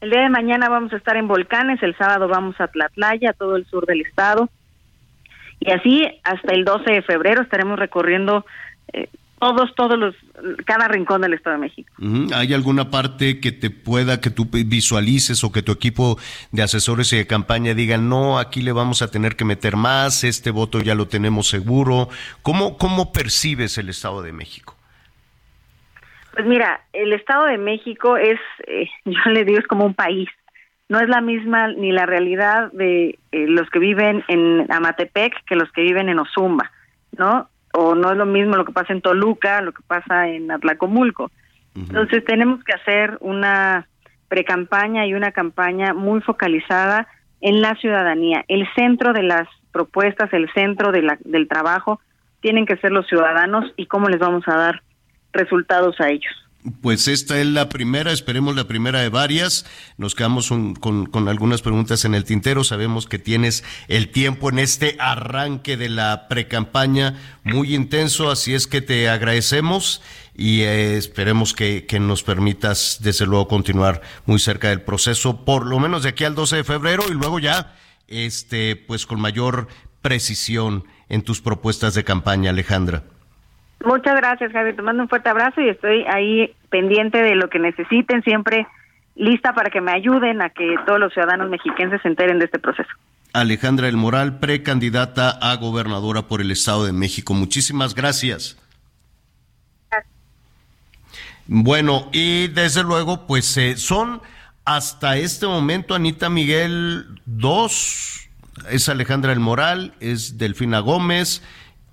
El 0.01 0.09
día 0.09 0.21
de 0.21 0.29
mañana 0.29 0.67
vamos 0.67 0.91
a 0.91 0.97
estar 0.97 1.15
en 1.15 1.27
Volcanes, 1.27 1.81
el 1.83 1.95
sábado 1.95 2.27
vamos 2.27 2.59
a 2.59 2.67
Tlatlaya, 2.67 3.33
todo 3.33 3.55
el 3.55 3.67
sur 3.67 3.85
del 3.85 4.01
estado. 4.01 4.49
Y 5.59 5.71
así 5.71 6.07
hasta 6.23 6.53
el 6.53 6.65
12 6.65 6.91
de 6.91 7.01
febrero 7.03 7.43
estaremos 7.43 7.77
recorriendo 7.77 8.47
eh, 8.93 9.07
todos, 9.39 9.75
todos 9.75 9.99
los, 9.99 10.15
cada 10.65 10.87
rincón 10.87 11.21
del 11.21 11.33
Estado 11.33 11.57
de 11.57 11.61
México. 11.61 11.93
¿Hay 12.33 12.51
alguna 12.53 12.89
parte 12.89 13.39
que 13.39 13.51
te 13.51 13.69
pueda, 13.69 14.19
que 14.19 14.31
tú 14.31 14.47
visualices 14.51 15.43
o 15.43 15.51
que 15.51 15.61
tu 15.61 15.71
equipo 15.71 16.17
de 16.51 16.63
asesores 16.63 17.13
y 17.13 17.17
de 17.17 17.27
campaña 17.27 17.75
digan, 17.75 18.09
no, 18.09 18.39
aquí 18.39 18.63
le 18.63 18.71
vamos 18.71 19.03
a 19.03 19.11
tener 19.11 19.35
que 19.35 19.45
meter 19.45 19.75
más, 19.75 20.23
este 20.23 20.49
voto 20.49 20.79
ya 20.79 20.95
lo 20.95 21.07
tenemos 21.07 21.47
seguro? 21.47 22.09
¿Cómo, 22.41 22.77
cómo 22.79 23.11
percibes 23.11 23.77
el 23.77 23.89
Estado 23.89 24.23
de 24.23 24.31
México? 24.31 24.74
Pues 26.35 26.45
mira, 26.45 26.81
el 26.93 27.13
Estado 27.13 27.45
de 27.45 27.57
México 27.57 28.17
es, 28.17 28.39
eh, 28.67 28.87
yo 29.05 29.31
le 29.31 29.45
digo, 29.45 29.59
es 29.59 29.67
como 29.67 29.85
un 29.85 29.93
país. 29.93 30.29
No 30.87 30.99
es 30.99 31.09
la 31.09 31.21
misma 31.21 31.69
ni 31.69 31.91
la 31.91 32.05
realidad 32.05 32.71
de 32.71 33.17
eh, 33.31 33.47
los 33.47 33.67
que 33.71 33.79
viven 33.79 34.23
en 34.27 34.71
Amatepec 34.71 35.43
que 35.45 35.55
los 35.55 35.71
que 35.71 35.81
viven 35.81 36.09
en 36.09 36.19
Ozumba, 36.19 36.71
¿no? 37.17 37.49
o 37.75 37.93
no 37.93 38.11
es 38.11 38.17
lo 38.17 38.25
mismo 38.25 38.55
lo 38.55 38.65
que 38.65 38.71
pasa 38.71 38.93
en 38.93 39.01
Toluca, 39.01 39.61
lo 39.61 39.73
que 39.73 39.83
pasa 39.85 40.29
en 40.29 40.49
Atlacomulco. 40.49 41.31
Entonces 41.75 42.23
tenemos 42.23 42.63
que 42.63 42.71
hacer 42.71 43.17
una 43.19 43.85
precampaña 44.29 45.05
y 45.05 45.13
una 45.13 45.33
campaña 45.33 45.93
muy 45.93 46.21
focalizada 46.21 47.05
en 47.41 47.61
la 47.61 47.75
ciudadanía. 47.75 48.45
El 48.47 48.65
centro 48.75 49.11
de 49.11 49.23
las 49.23 49.49
propuestas, 49.73 50.31
el 50.31 50.49
centro 50.53 50.93
de 50.93 51.01
la, 51.01 51.17
del 51.25 51.49
trabajo, 51.49 51.99
tienen 52.39 52.65
que 52.65 52.77
ser 52.77 52.91
los 52.91 53.07
ciudadanos 53.07 53.73
y 53.75 53.87
cómo 53.87 54.07
les 54.07 54.19
vamos 54.19 54.47
a 54.47 54.55
dar 54.55 54.83
resultados 55.35 55.99
a 55.99 56.09
ellos. 56.09 56.33
Pues 56.81 57.07
esta 57.07 57.39
es 57.39 57.45
la 57.45 57.69
primera, 57.69 58.11
esperemos 58.11 58.55
la 58.55 58.67
primera 58.67 58.99
de 58.99 59.09
varias. 59.09 59.67
Nos 59.97 60.15
quedamos 60.15 60.49
con, 60.49 61.27
algunas 61.27 61.61
preguntas 61.61 62.05
en 62.05 62.15
el 62.15 62.23
tintero. 62.23 62.63
Sabemos 62.63 63.05
que 63.05 63.19
tienes 63.19 63.63
el 63.87 64.09
tiempo 64.09 64.49
en 64.49 64.57
este 64.57 64.95
arranque 64.99 65.77
de 65.77 65.89
la 65.89 66.27
precampaña 66.27 67.19
muy 67.43 67.75
intenso, 67.75 68.31
así 68.31 68.55
es 68.55 68.65
que 68.65 68.81
te 68.81 69.09
agradecemos 69.09 70.01
y 70.33 70.61
eh, 70.61 70.97
esperemos 70.97 71.53
que, 71.53 71.85
que, 71.85 71.99
nos 71.99 72.23
permitas, 72.23 72.97
desde 73.01 73.27
luego, 73.27 73.47
continuar 73.47 74.01
muy 74.25 74.39
cerca 74.39 74.69
del 74.69 74.81
proceso, 74.81 75.45
por 75.45 75.67
lo 75.67 75.79
menos 75.79 76.01
de 76.01 76.09
aquí 76.09 76.23
al 76.23 76.33
12 76.33 76.57
de 76.57 76.63
febrero 76.63 77.03
y 77.07 77.13
luego 77.13 77.37
ya, 77.37 77.75
este, 78.07 78.75
pues 78.75 79.05
con 79.05 79.21
mayor 79.21 79.67
precisión 80.01 80.85
en 81.09 81.21
tus 81.21 81.41
propuestas 81.41 81.93
de 81.93 82.03
campaña, 82.03 82.49
Alejandra. 82.49 83.03
Muchas 83.83 84.15
gracias, 84.15 84.51
Javier. 84.51 84.75
Te 84.75 84.81
mando 84.81 85.03
un 85.03 85.09
fuerte 85.09 85.29
abrazo 85.29 85.61
y 85.61 85.69
estoy 85.69 86.05
ahí 86.07 86.53
pendiente 86.69 87.21
de 87.21 87.35
lo 87.35 87.49
que 87.49 87.59
necesiten, 87.59 88.23
siempre 88.23 88.67
lista 89.15 89.53
para 89.53 89.69
que 89.69 89.81
me 89.81 89.91
ayuden 89.91 90.41
a 90.41 90.49
que 90.49 90.75
todos 90.85 90.99
los 90.99 91.13
ciudadanos 91.13 91.49
mexiquenses 91.49 92.01
se 92.01 92.07
enteren 92.07 92.39
de 92.39 92.45
este 92.45 92.59
proceso. 92.59 92.89
Alejandra 93.33 93.87
El 93.87 93.97
Moral, 93.97 94.39
precandidata 94.39 95.29
a 95.29 95.55
gobernadora 95.57 96.23
por 96.23 96.41
el 96.41 96.51
Estado 96.51 96.85
de 96.85 96.93
México. 96.93 97.33
Muchísimas 97.33 97.93
gracias. 97.93 98.57
Bueno, 101.47 102.09
y 102.11 102.47
desde 102.47 102.83
luego, 102.83 103.27
pues 103.27 103.55
eh, 103.57 103.77
son 103.77 104.21
hasta 104.63 105.17
este 105.17 105.45
momento, 105.45 105.93
Anita 105.93 106.29
Miguel, 106.29 107.05
dos. 107.25 108.29
Es 108.69 108.89
Alejandra 108.89 109.31
El 109.31 109.39
Moral, 109.39 109.93
es 109.99 110.37
Delfina 110.37 110.79
Gómez 110.79 111.43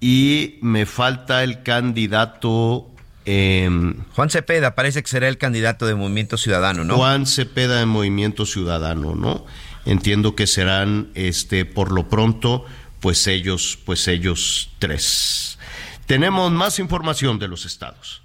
y 0.02 0.58
me 0.62 0.84
falta 0.84 1.44
el 1.44 1.62
candidato. 1.62 2.90
Em, 3.24 3.94
Juan 4.16 4.30
Cepeda, 4.30 4.74
parece 4.74 5.00
que 5.00 5.08
será 5.08 5.28
el 5.28 5.38
candidato 5.38 5.86
de 5.86 5.94
Movimiento 5.94 6.36
Ciudadano, 6.36 6.82
¿no? 6.82 6.96
Juan 6.96 7.24
Cepeda 7.24 7.78
de 7.78 7.86
Movimiento 7.86 8.44
Ciudadano, 8.44 9.14
¿no? 9.14 9.46
Entiendo 9.86 10.34
que 10.34 10.48
serán, 10.48 11.12
este, 11.14 11.64
por 11.64 11.92
lo 11.92 12.08
pronto, 12.08 12.66
pues 12.98 13.28
ellos, 13.28 13.78
pues 13.84 14.08
ellos 14.08 14.70
tres. 14.80 15.60
Tenemos 16.06 16.50
más 16.50 16.80
información 16.80 17.38
de 17.38 17.46
los 17.46 17.64
estados. 17.64 18.21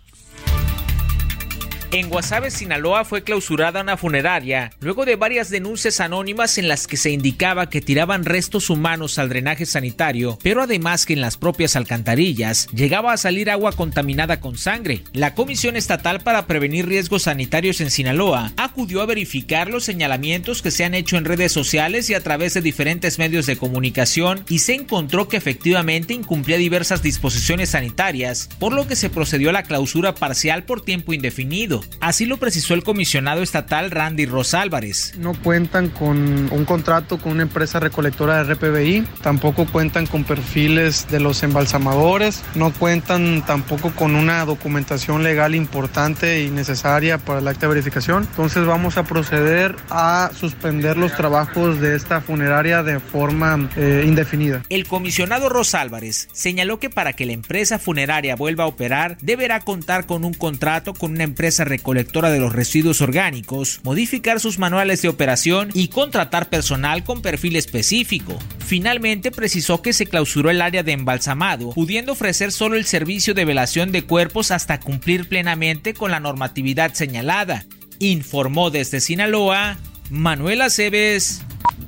En 1.90 2.10
Guasave, 2.10 2.52
Sinaloa, 2.52 3.06
fue 3.06 3.24
clausurada 3.24 3.80
una 3.80 3.96
funeraria 3.96 4.74
luego 4.82 5.06
de 5.06 5.16
varias 5.16 5.50
denuncias 5.50 6.02
anónimas 6.02 6.58
en 6.58 6.68
las 6.68 6.86
que 6.86 6.98
se 6.98 7.12
indicaba 7.12 7.70
que 7.70 7.80
tiraban 7.80 8.26
restos 8.26 8.70
humanos 8.70 9.18
al 9.18 9.30
drenaje 9.30 9.66
sanitario, 9.66 10.38
pero 10.44 10.64
además 10.64 11.06
que 11.06 11.14
en 11.14 11.22
las 11.22 11.38
propias 11.38 11.78
alcantarillas 11.78 12.68
llegaba 12.74 13.14
a 13.14 13.18
salir 13.18 13.50
agua 13.50 13.72
contaminada 13.72 14.42
con 14.42 14.58
sangre. 14.58 15.04
La 15.14 15.34
Comisión 15.34 15.78
Estatal 15.78 16.20
para 16.20 16.46
Prevenir 16.46 16.88
Riesgos 16.88 17.24
Sanitarios 17.24 17.80
en 17.80 17.90
Sinaloa 17.90 18.52
acudió 18.58 19.02
a 19.02 19.06
verificar 19.06 19.70
los 19.70 19.86
señalamientos 19.86 20.62
que 20.62 20.72
se 20.72 20.84
han 20.84 20.94
hecho 20.94 21.16
en 21.16 21.24
redes 21.24 21.54
sociales 21.54 22.10
y 22.10 22.16
a 22.16 22.22
través 22.22 22.54
de 22.54 22.62
diferentes 22.62 23.18
medios 23.18 23.46
de 23.46 23.56
comunicación 23.56 24.44
y 24.50 24.60
se 24.60 24.74
encontró 24.74 25.30
que 25.30 25.38
efectivamente 25.38 26.14
incumplía 26.14 26.58
diversas 26.58 27.02
disposiciones 27.02 27.70
sanitarias, 27.70 28.50
por 28.60 28.74
lo 28.74 28.90
que 28.90 28.98
se 28.98 29.10
procedió 29.10 29.52
a 29.52 29.54
la 29.54 29.64
clausura 29.64 30.14
parcial 30.16 30.64
por 30.64 30.82
tiempo 30.82 31.14
indefinido. 31.14 31.77
Así 32.00 32.26
lo 32.26 32.38
precisó 32.38 32.74
el 32.74 32.84
comisionado 32.84 33.42
estatal 33.42 33.92
Randy 33.92 34.26
Rosa 34.26 34.62
Álvarez. 34.62 35.14
No 35.18 35.34
cuentan 35.34 35.90
con 35.90 36.52
un 36.52 36.66
contrato 36.66 37.18
con 37.18 37.34
una 37.34 37.44
empresa 37.44 37.80
recolectora 37.80 38.44
de 38.44 38.54
RPBI, 38.54 39.08
tampoco 39.22 39.66
cuentan 39.66 40.06
con 40.06 40.24
perfiles 40.24 41.08
de 41.10 41.20
los 41.20 41.44
embalsamadores, 41.44 42.44
no 42.56 42.72
cuentan 42.72 43.44
tampoco 43.46 43.92
con 43.92 44.16
una 44.16 44.46
documentación 44.46 45.24
legal 45.24 45.56
importante 45.56 46.44
y 46.44 46.50
necesaria 46.50 47.18
para 47.18 47.40
el 47.40 47.48
acta 47.48 47.62
de 47.62 47.74
verificación. 47.74 48.28
Entonces 48.30 48.66
vamos 48.66 48.98
a 48.98 49.04
proceder 49.04 49.76
a 49.90 50.32
suspender 50.38 50.98
los 50.98 51.16
trabajos 51.16 51.80
de 51.80 51.96
esta 51.96 52.22
funeraria 52.22 52.84
de 52.84 53.00
forma 53.00 53.70
eh, 53.76 54.04
indefinida. 54.06 54.64
El 54.70 54.88
comisionado 54.88 55.50
Rosa 55.50 55.82
Álvarez 55.82 56.28
señaló 56.32 56.80
que 56.80 56.90
para 56.90 57.14
que 57.14 57.26
la 57.26 57.34
empresa 57.34 57.80
funeraria 57.80 58.36
vuelva 58.36 58.66
a 58.66 58.68
operar 58.68 59.18
deberá 59.22 59.60
contar 59.62 60.06
con 60.06 60.26
un 60.26 60.34
contrato 60.34 60.94
con 60.94 61.12
una 61.12 61.24
empresa 61.24 61.64
recolectora 61.68 62.30
de 62.30 62.40
los 62.40 62.54
residuos 62.54 63.02
orgánicos, 63.02 63.82
modificar 63.84 64.40
sus 64.40 64.60
manuales 64.60 65.02
de 65.02 65.10
operación 65.10 65.70
y 65.74 65.90
contratar 65.90 66.50
personal 66.50 67.04
con 67.04 67.22
perfil 67.22 67.56
específico. 67.56 68.38
Finalmente 68.60 69.32
precisó 69.32 69.82
que 69.82 69.94
se 69.94 70.06
clausuró 70.06 70.50
el 70.50 70.62
área 70.62 70.84
de 70.84 70.92
embalsamado, 70.92 71.72
pudiendo 71.72 72.14
ofrecer 72.14 72.52
solo 72.52 72.76
el 72.76 72.86
servicio 72.86 73.34
de 73.34 73.46
velación 73.46 73.92
de 73.92 74.04
cuerpos 74.04 74.52
hasta 74.52 74.80
cumplir 74.80 75.28
plenamente 75.28 75.94
con 75.94 76.12
la 76.12 76.20
normatividad 76.20 76.94
señalada. 76.94 77.66
Informó 78.00 78.70
desde 78.70 79.00
Sinaloa 79.00 79.78
Manuela 80.10 80.70
Cebes. 80.70 81.42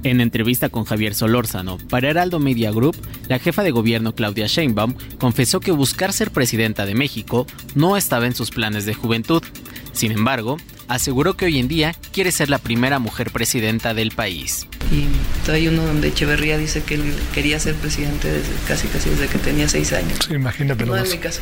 En 0.04 0.22
entrevista 0.22 0.70
con 0.70 0.86
Javier 0.86 1.14
Solórzano 1.14 1.78
para 1.90 2.10
Heraldo 2.10 2.40
Media 2.40 2.72
Group, 2.72 2.96
la 3.28 3.38
jefa 3.38 3.64
de 3.64 3.72
gobierno 3.72 4.16
Claudia 4.16 4.48
Sheinbaum 4.48 4.94
confesó 5.18 5.60
que 5.60 5.72
buscar 5.72 6.14
ser 6.14 6.32
presidenta 6.32 6.86
de 6.86 6.96
México 6.96 7.46
no 7.76 7.98
estaba 7.98 8.26
en 8.26 8.34
sus 8.34 8.50
planes 8.50 8.86
de 8.86 8.94
juventud. 8.94 9.44
Sin 9.92 10.14
embargo, 10.14 10.58
aseguró 10.88 11.36
que 11.36 11.46
hoy 11.46 11.60
en 11.60 11.68
día 11.68 11.94
quiere 12.14 12.32
ser 12.32 12.50
la 12.50 12.60
primera 12.60 13.00
mujer 13.00 13.32
presidenta 13.32 13.94
del 13.94 14.12
país. 14.12 14.68
Y 14.90 15.52
hay 15.52 15.68
uno 15.68 15.86
donde 15.86 16.08
Echeverría 16.08 16.58
dice 16.58 16.82
que 16.82 16.96
él 16.96 17.14
quería 17.34 17.60
ser 17.60 17.76
presidente 17.76 18.32
desde, 18.32 18.54
casi 18.68 18.88
casi 18.88 19.10
desde 19.10 19.28
que 19.28 19.38
tenía 19.38 19.68
seis 19.68 19.92
años. 19.92 20.18
Sí, 20.26 20.34
imagínate. 20.34 20.86
No 20.86 20.96
en 20.96 21.10
mi 21.10 21.18
caso. 21.18 21.42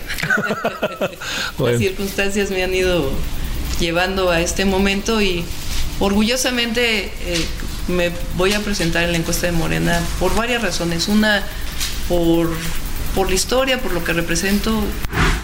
Las 1.60 1.78
circunstancias 1.78 2.50
me 2.50 2.64
han 2.64 2.74
ido 2.74 3.12
llevando 3.80 4.32
a 4.32 4.42
este 4.42 4.66
momento 4.66 5.22
y 5.22 5.44
orgullosamente 6.00 7.06
eh, 7.06 7.46
me 7.88 8.12
voy 8.36 8.54
a 8.54 8.60
presentar 8.60 9.04
en 9.04 9.12
la 9.12 9.18
encuesta 9.18 9.48
de 9.48 9.52
Morena 9.54 10.00
por 10.20 10.36
varias 10.36 10.62
razones. 10.62 11.08
Una, 11.08 11.44
por, 12.08 12.50
por 13.16 13.30
la 13.30 13.36
historia, 13.36 13.80
por 13.80 13.94
lo 13.94 14.04
que 14.04 14.14
represento. 14.14 14.84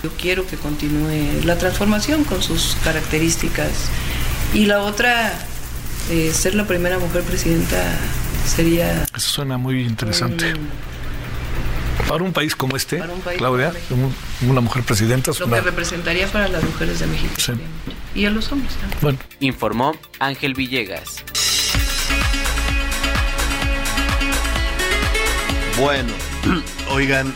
Yo 0.03 0.11
quiero 0.20 0.45
que 0.45 0.57
continúe 0.57 1.45
la 1.45 1.57
transformación 1.57 2.24
con 2.26 2.44
sus 2.44 2.76
características. 2.84 3.90
Y 4.53 4.65
la 4.65 4.82
otra, 4.82 5.34
eh, 6.11 6.32
ser 6.34 6.56
la 6.56 6.68
primera 6.68 6.99
mujer 6.99 7.24
presidenta 7.24 7.82
sería... 8.45 9.03
Eso 9.15 9.30
suena 9.30 9.57
muy 9.57 9.82
interesante. 9.82 10.53
para 12.07 12.24
un 12.24 12.34
país 12.34 12.56
como 12.56 12.76
este, 12.76 13.02
Claudia, 13.38 13.74
una 14.41 14.61
mujer 14.61 14.84
presidenta. 14.84 15.32
Lo 15.40 15.49
que 15.49 15.61
representaría 15.61 16.28
para 16.28 16.49
las 16.49 16.64
mujeres 16.64 16.99
de 16.99 17.07
México. 17.07 17.34
Y 18.14 18.26
a 18.26 18.30
los 18.30 18.52
hombres 18.52 18.76
también. 18.76 18.99
Bueno. 19.02 19.20
Informó 19.40 19.95
Ángel 20.20 20.53
Villegas. 20.53 21.24
Bueno, 25.84 26.14
oigan, 26.92 27.34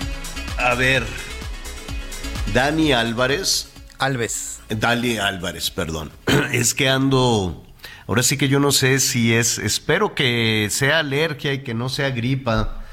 a 0.57 0.73
ver, 0.73 1.03
Dani 2.53 2.93
Álvarez. 2.93 3.67
Alves. 3.99 4.61
Dali 4.69 5.17
Álvarez, 5.17 5.69
perdón. 5.69 6.11
Es 6.53 6.73
que 6.73 6.87
ando, 6.87 7.65
ahora 8.07 8.23
sí 8.23 8.37
que 8.37 8.47
yo 8.47 8.61
no 8.61 8.71
sé 8.71 9.01
si 9.01 9.33
es, 9.33 9.57
espero 9.57 10.15
que 10.15 10.69
sea 10.71 10.99
alergia 10.99 11.51
y 11.51 11.63
que 11.63 11.73
no 11.73 11.89
sea 11.89 12.11
gripa, 12.11 12.85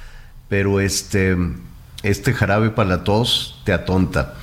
pero 0.48 0.80
este, 0.80 1.36
este 2.02 2.32
jarabe 2.32 2.70
para 2.70 2.88
la 2.88 3.04
tos 3.04 3.62
te 3.64 3.72
atonta. 3.72 4.34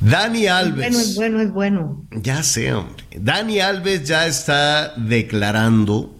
Dani 0.00 0.46
Alves. 0.46 0.86
Es 0.86 1.16
bueno, 1.16 1.40
es 1.40 1.52
bueno, 1.52 1.98
es 2.06 2.08
bueno. 2.08 2.22
Ya 2.22 2.42
sé, 2.42 2.72
hombre. 2.72 3.04
Dani 3.14 3.60
Alves 3.60 4.08
ya 4.08 4.26
está 4.26 4.94
declarando. 4.96 6.15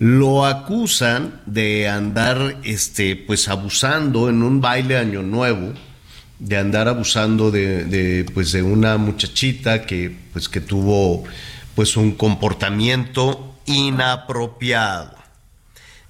Lo 0.00 0.46
acusan 0.46 1.40
de 1.44 1.86
andar, 1.86 2.56
este, 2.64 3.16
pues 3.16 3.48
abusando 3.48 4.30
en 4.30 4.42
un 4.42 4.60
baile 4.60 4.96
año 4.96 5.20
nuevo, 5.22 5.74
de 6.38 6.56
andar 6.56 6.88
abusando 6.88 7.50
de, 7.50 7.84
de, 7.84 8.24
pues, 8.32 8.50
de 8.50 8.62
una 8.62 8.96
muchachita 8.96 9.84
que, 9.84 10.16
pues, 10.32 10.48
que 10.48 10.62
tuvo, 10.62 11.24
pues, 11.74 11.98
un 11.98 12.12
comportamiento 12.12 13.54
inapropiado. 13.66 15.14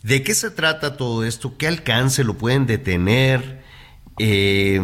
¿De 0.04 0.22
qué 0.22 0.34
se 0.34 0.50
trata 0.50 0.96
todo 0.96 1.24
esto? 1.24 1.56
¿Qué 1.58 1.66
alcance 1.66 2.22
lo 2.22 2.38
pueden 2.38 2.66
detener? 2.66 3.60
Eh, 4.20 4.80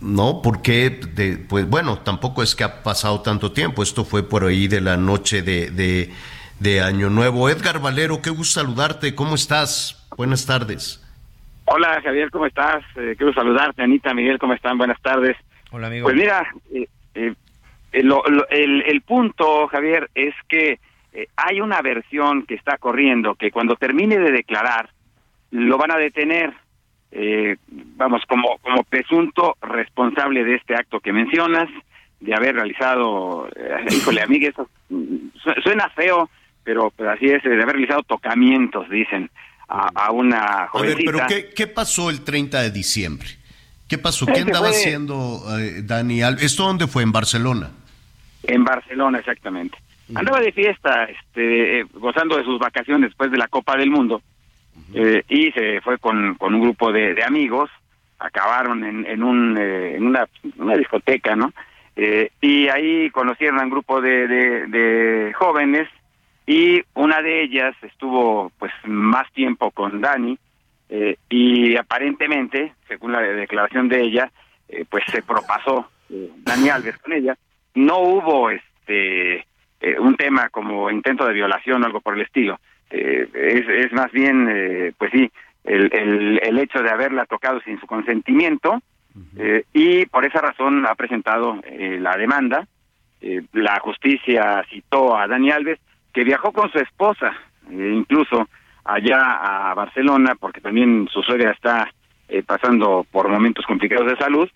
no, 0.00 0.42
porque, 0.42 0.90
de, 1.14 1.36
pues 1.38 1.68
bueno, 1.68 2.00
tampoco 2.00 2.42
es 2.42 2.56
que 2.56 2.64
ha 2.64 2.82
pasado 2.82 3.20
tanto 3.20 3.52
tiempo. 3.52 3.82
Esto 3.82 4.04
fue 4.04 4.22
por 4.22 4.44
ahí 4.44 4.68
de 4.68 4.80
la 4.80 4.96
noche 4.96 5.42
de, 5.42 5.70
de, 5.70 6.10
de 6.60 6.80
Año 6.80 7.10
Nuevo. 7.10 7.48
Edgar 7.48 7.80
Valero, 7.80 8.22
qué 8.22 8.30
gusto 8.30 8.60
saludarte. 8.60 9.14
¿Cómo 9.14 9.34
estás? 9.34 10.06
Buenas 10.16 10.46
tardes. 10.46 11.02
Hola 11.66 12.00
Javier, 12.02 12.30
¿cómo 12.30 12.46
estás? 12.46 12.84
Eh, 12.96 13.14
quiero 13.16 13.32
saludarte. 13.32 13.82
Anita, 13.82 14.14
Miguel, 14.14 14.38
¿cómo 14.38 14.54
están? 14.54 14.78
Buenas 14.78 15.00
tardes. 15.02 15.36
Hola 15.70 15.88
amigo. 15.88 16.04
Pues 16.04 16.16
mira, 16.16 16.46
eh, 16.72 16.88
eh, 17.14 17.34
lo, 18.02 18.22
lo, 18.26 18.48
el, 18.48 18.82
el, 18.82 19.00
punto, 19.02 19.66
Javier, 19.68 20.10
es 20.14 20.34
que 20.48 20.78
eh, 21.12 21.28
hay 21.36 21.60
una 21.60 21.82
versión 21.82 22.44
que 22.46 22.54
está 22.54 22.78
corriendo 22.78 23.34
que 23.34 23.50
cuando 23.50 23.76
termine 23.76 24.18
de 24.18 24.30
declarar 24.30 24.90
lo 25.50 25.78
van 25.78 25.92
a 25.92 25.96
detener 25.96 26.54
eh, 27.12 27.56
vamos, 27.68 28.22
como, 28.28 28.58
como 28.58 28.84
presunto 28.84 29.56
responsable 29.62 30.44
de 30.44 30.56
este 30.56 30.74
acto 30.74 31.00
que 31.00 31.12
mencionas, 31.12 31.68
de 32.20 32.34
haber 32.34 32.56
realizado, 32.56 33.48
eh, 33.56 33.86
híjole, 33.90 34.22
amiga, 34.22 34.48
eso 34.48 34.68
mm, 34.88 35.28
suena 35.62 35.88
feo, 35.90 36.28
pero, 36.66 36.92
pero 36.94 37.12
así 37.12 37.26
es, 37.26 37.42
de 37.44 37.54
haber 37.54 37.76
realizado 37.76 38.02
tocamientos, 38.02 38.90
dicen, 38.90 39.30
a, 39.68 39.88
a 39.94 40.10
una 40.10 40.66
jovencita. 40.66 41.10
A 41.10 41.12
ver, 41.12 41.26
pero 41.26 41.26
¿qué, 41.28 41.54
¿qué, 41.54 41.66
pasó 41.68 42.10
el 42.10 42.22
30 42.24 42.60
de 42.60 42.70
diciembre? 42.72 43.28
¿Qué 43.88 43.98
pasó? 43.98 44.26
¿Qué 44.26 44.40
andaba 44.40 44.68
fue... 44.68 44.76
haciendo 44.76 45.42
eh, 45.58 45.82
Dani 45.82 46.22
Alves? 46.22 46.42
¿Esto 46.42 46.64
dónde 46.64 46.88
fue? 46.88 47.04
¿En 47.04 47.12
Barcelona? 47.12 47.70
En 48.42 48.64
Barcelona, 48.64 49.20
exactamente. 49.20 49.78
Andaba 50.14 50.40
de 50.40 50.52
fiesta, 50.52 51.04
este, 51.04 51.84
gozando 51.94 52.36
de 52.36 52.44
sus 52.44 52.58
vacaciones 52.58 53.10
después 53.10 53.30
de 53.30 53.38
la 53.38 53.48
Copa 53.48 53.76
del 53.76 53.90
Mundo 53.90 54.22
eh, 54.94 55.22
y 55.28 55.50
se 55.52 55.80
fue 55.80 55.98
con, 55.98 56.34
con 56.34 56.54
un 56.54 56.60
grupo 56.60 56.92
de, 56.92 57.14
de 57.14 57.24
amigos, 57.24 57.70
acabaron 58.18 58.84
en, 58.84 59.06
en, 59.06 59.22
un, 59.22 59.56
eh, 59.58 59.96
en 59.96 60.06
una, 60.06 60.28
una, 60.58 60.76
discoteca, 60.76 61.34
¿no? 61.34 61.52
Eh, 61.96 62.30
y 62.40 62.68
ahí 62.68 63.10
conocieron 63.10 63.58
a 63.58 63.64
un 63.64 63.70
grupo 63.70 64.00
de, 64.00 64.28
de, 64.28 64.66
de, 64.66 65.32
jóvenes 65.34 65.88
y 66.46 66.82
una 66.94 67.22
de 67.22 67.42
ellas 67.42 67.74
estuvo 67.82 68.50
pues 68.58 68.72
más 68.84 69.30
tiempo 69.32 69.70
con 69.70 70.00
Dani 70.00 70.38
eh, 70.88 71.16
y 71.28 71.76
aparentemente, 71.76 72.74
según 72.86 73.12
la 73.12 73.20
declaración 73.20 73.88
de 73.88 74.02
ella, 74.02 74.30
eh, 74.68 74.84
pues 74.88 75.04
se 75.10 75.22
propasó 75.22 75.88
Dani 76.08 76.68
Alves 76.68 76.98
con 76.98 77.12
ella. 77.12 77.36
No 77.74 77.98
hubo 77.98 78.50
este 78.50 79.46
un 79.98 80.16
tema 80.16 80.48
como 80.48 80.90
intento 80.90 81.26
de 81.26 81.34
violación 81.34 81.82
o 81.82 81.86
algo 81.86 82.00
por 82.00 82.14
el 82.14 82.22
estilo 82.22 82.58
eh, 82.90 83.28
es, 83.34 83.68
es, 83.68 83.92
más 83.92 84.10
bien, 84.12 84.48
eh, 84.50 84.92
pues 84.96 85.10
sí, 85.12 85.30
el, 85.64 85.90
el, 85.92 86.40
el, 86.42 86.58
hecho 86.58 86.82
de 86.82 86.90
haberla 86.90 87.26
tocado 87.26 87.60
sin 87.60 87.80
su 87.80 87.86
consentimiento 87.86 88.80
eh, 89.38 89.64
y 89.72 90.06
por 90.06 90.24
esa 90.24 90.40
razón 90.40 90.86
ha 90.86 90.94
presentado 90.94 91.60
eh, 91.64 91.98
la 92.00 92.16
demanda. 92.16 92.66
Eh, 93.20 93.42
la 93.52 93.80
justicia 93.80 94.64
citó 94.70 95.16
a 95.16 95.26
Dani 95.26 95.50
Alves, 95.50 95.78
que 96.16 96.24
viajó 96.24 96.50
con 96.50 96.72
su 96.72 96.78
esposa, 96.78 97.36
eh, 97.70 97.92
incluso 97.94 98.48
allá 98.84 99.70
a 99.70 99.74
Barcelona, 99.74 100.34
porque 100.34 100.62
también 100.62 101.06
su 101.12 101.22
suegra 101.22 101.50
está 101.50 101.92
pasando 102.46 103.06
por 103.12 103.28
momentos 103.28 103.66
complicados 103.66 104.06
de 104.06 104.16
salud. 104.16 104.48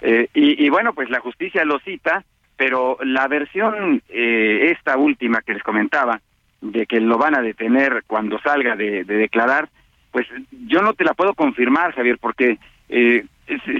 Y, 0.00 0.64
y, 0.64 0.68
bueno, 0.68 0.94
pues 0.94 1.10
la 1.10 1.20
justicia 1.20 1.64
lo 1.64 1.78
cita, 1.80 2.24
pero 2.56 2.98
la 3.02 3.26
versión, 3.28 4.02
esta 4.08 4.96
última 4.96 5.42
que 5.42 5.54
les 5.54 5.62
comentaba, 5.62 6.20
de 6.60 6.86
que 6.86 7.00
lo 7.00 7.18
van 7.18 7.34
a 7.34 7.42
detener 7.42 8.04
cuando 8.06 8.38
salga 8.38 8.76
de, 8.76 9.04
de, 9.04 9.14
declarar, 9.14 9.68
pues 10.12 10.26
yo 10.66 10.80
no 10.80 10.94
te 10.94 11.04
la 11.04 11.14
puedo 11.14 11.34
confirmar, 11.34 11.92
Javier, 11.94 12.18
porque 12.20 12.58
eh, 12.88 13.24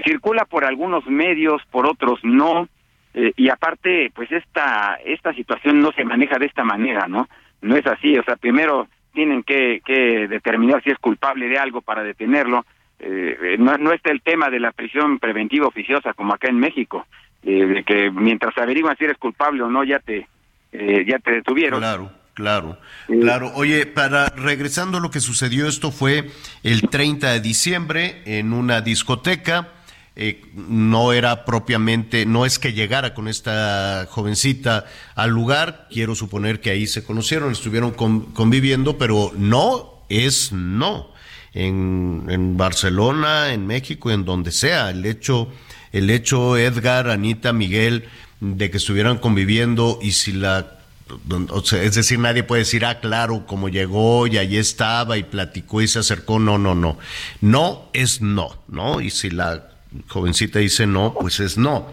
circula 0.03 0.45
por 0.45 0.65
algunos 0.65 1.05
medios, 1.07 1.61
por 1.71 1.87
otros 1.87 2.19
no, 2.23 2.67
eh, 3.13 3.33
y 3.35 3.49
aparte, 3.49 4.11
pues 4.13 4.31
esta 4.31 4.97
esta 5.05 5.33
situación 5.33 5.81
no 5.81 5.91
se 5.91 6.03
maneja 6.03 6.39
de 6.39 6.47
esta 6.47 6.63
manera, 6.63 7.07
¿no? 7.07 7.27
No 7.61 7.75
es 7.75 7.85
así, 7.85 8.17
o 8.17 8.23
sea, 8.23 8.35
primero 8.35 8.87
tienen 9.13 9.43
que, 9.43 9.81
que 9.85 10.27
determinar 10.27 10.83
si 10.83 10.89
es 10.89 10.97
culpable 10.97 11.47
de 11.47 11.57
algo 11.57 11.81
para 11.81 12.03
detenerlo. 12.03 12.65
Eh, 12.99 13.57
no, 13.59 13.77
no 13.77 13.93
está 13.93 14.11
el 14.11 14.21
tema 14.21 14.49
de 14.49 14.59
la 14.59 14.71
prisión 14.71 15.19
preventiva 15.19 15.67
oficiosa 15.67 16.13
como 16.13 16.33
acá 16.33 16.47
en 16.49 16.57
México, 16.57 17.05
eh, 17.43 17.65
de 17.65 17.83
que 17.83 18.09
mientras 18.11 18.57
averiguan 18.57 18.97
si 18.97 19.05
eres 19.05 19.17
culpable 19.17 19.61
o 19.61 19.69
no, 19.69 19.83
ya 19.83 19.99
te 19.99 20.27
eh, 20.71 21.05
ya 21.07 21.19
te 21.19 21.31
detuvieron. 21.31 21.79
Claro. 21.79 22.11
Claro, 22.33 22.79
claro. 23.05 23.51
Oye, 23.53 23.85
para 23.85 24.25
regresando 24.29 24.97
a 24.97 25.01
lo 25.01 25.11
que 25.11 25.19
sucedió, 25.19 25.67
esto 25.67 25.91
fue 25.91 26.31
el 26.63 26.81
30 26.89 27.31
de 27.31 27.39
diciembre 27.39 28.23
en 28.25 28.53
una 28.53 28.81
discoteca. 28.81 29.67
Eh, 30.15 30.45
no 30.53 31.11
era 31.11 31.43
propiamente, 31.43 32.27
no 32.27 32.45
es 32.45 32.59
que 32.59 32.73
llegara 32.73 33.15
con 33.15 33.27
esta 33.27 34.07
jovencita 34.11 34.85
al 35.15 35.31
lugar, 35.31 35.87
quiero 35.89 36.13
suponer 36.13 36.61
que 36.61 36.69
ahí 36.69 36.85
se 36.85 37.03
conocieron, 37.03 37.51
estuvieron 37.51 37.91
con, 37.91 38.21
conviviendo, 38.33 38.99
pero 38.99 39.31
no 39.35 40.05
es 40.09 40.51
no. 40.51 41.11
En, 41.55 42.25
en, 42.29 42.57
Barcelona, 42.57 43.53
en 43.53 43.67
México, 43.67 44.09
en 44.09 44.25
donde 44.25 44.51
sea, 44.51 44.89
el 44.89 45.05
hecho, 45.05 45.49
el 45.91 46.09
hecho, 46.09 46.57
Edgar, 46.57 47.09
Anita, 47.09 47.53
Miguel, 47.53 48.05
de 48.39 48.71
que 48.71 48.77
estuvieran 48.77 49.19
conviviendo 49.19 49.99
y 50.01 50.13
si 50.13 50.31
la 50.31 50.79
es 51.79 51.95
decir, 51.95 52.17
nadie 52.17 52.43
puede 52.43 52.61
decir, 52.61 52.85
ah, 52.85 52.99
claro, 52.99 53.45
como 53.45 53.69
llegó 53.69 54.25
y 54.25 54.37
allí 54.37 54.57
estaba 54.57 55.17
y 55.17 55.23
platicó 55.23 55.81
y 55.81 55.87
se 55.87 55.99
acercó. 55.99 56.39
No, 56.39 56.57
no, 56.57 56.75
no. 56.75 56.97
No 57.41 57.89
es 57.93 58.21
no, 58.21 58.63
¿no? 58.67 59.01
Y 59.01 59.09
si 59.09 59.29
la 59.29 59.72
jovencita 60.07 60.59
dice 60.59 60.87
no, 60.87 61.13
pues 61.13 61.39
es 61.39 61.57
no. 61.57 61.87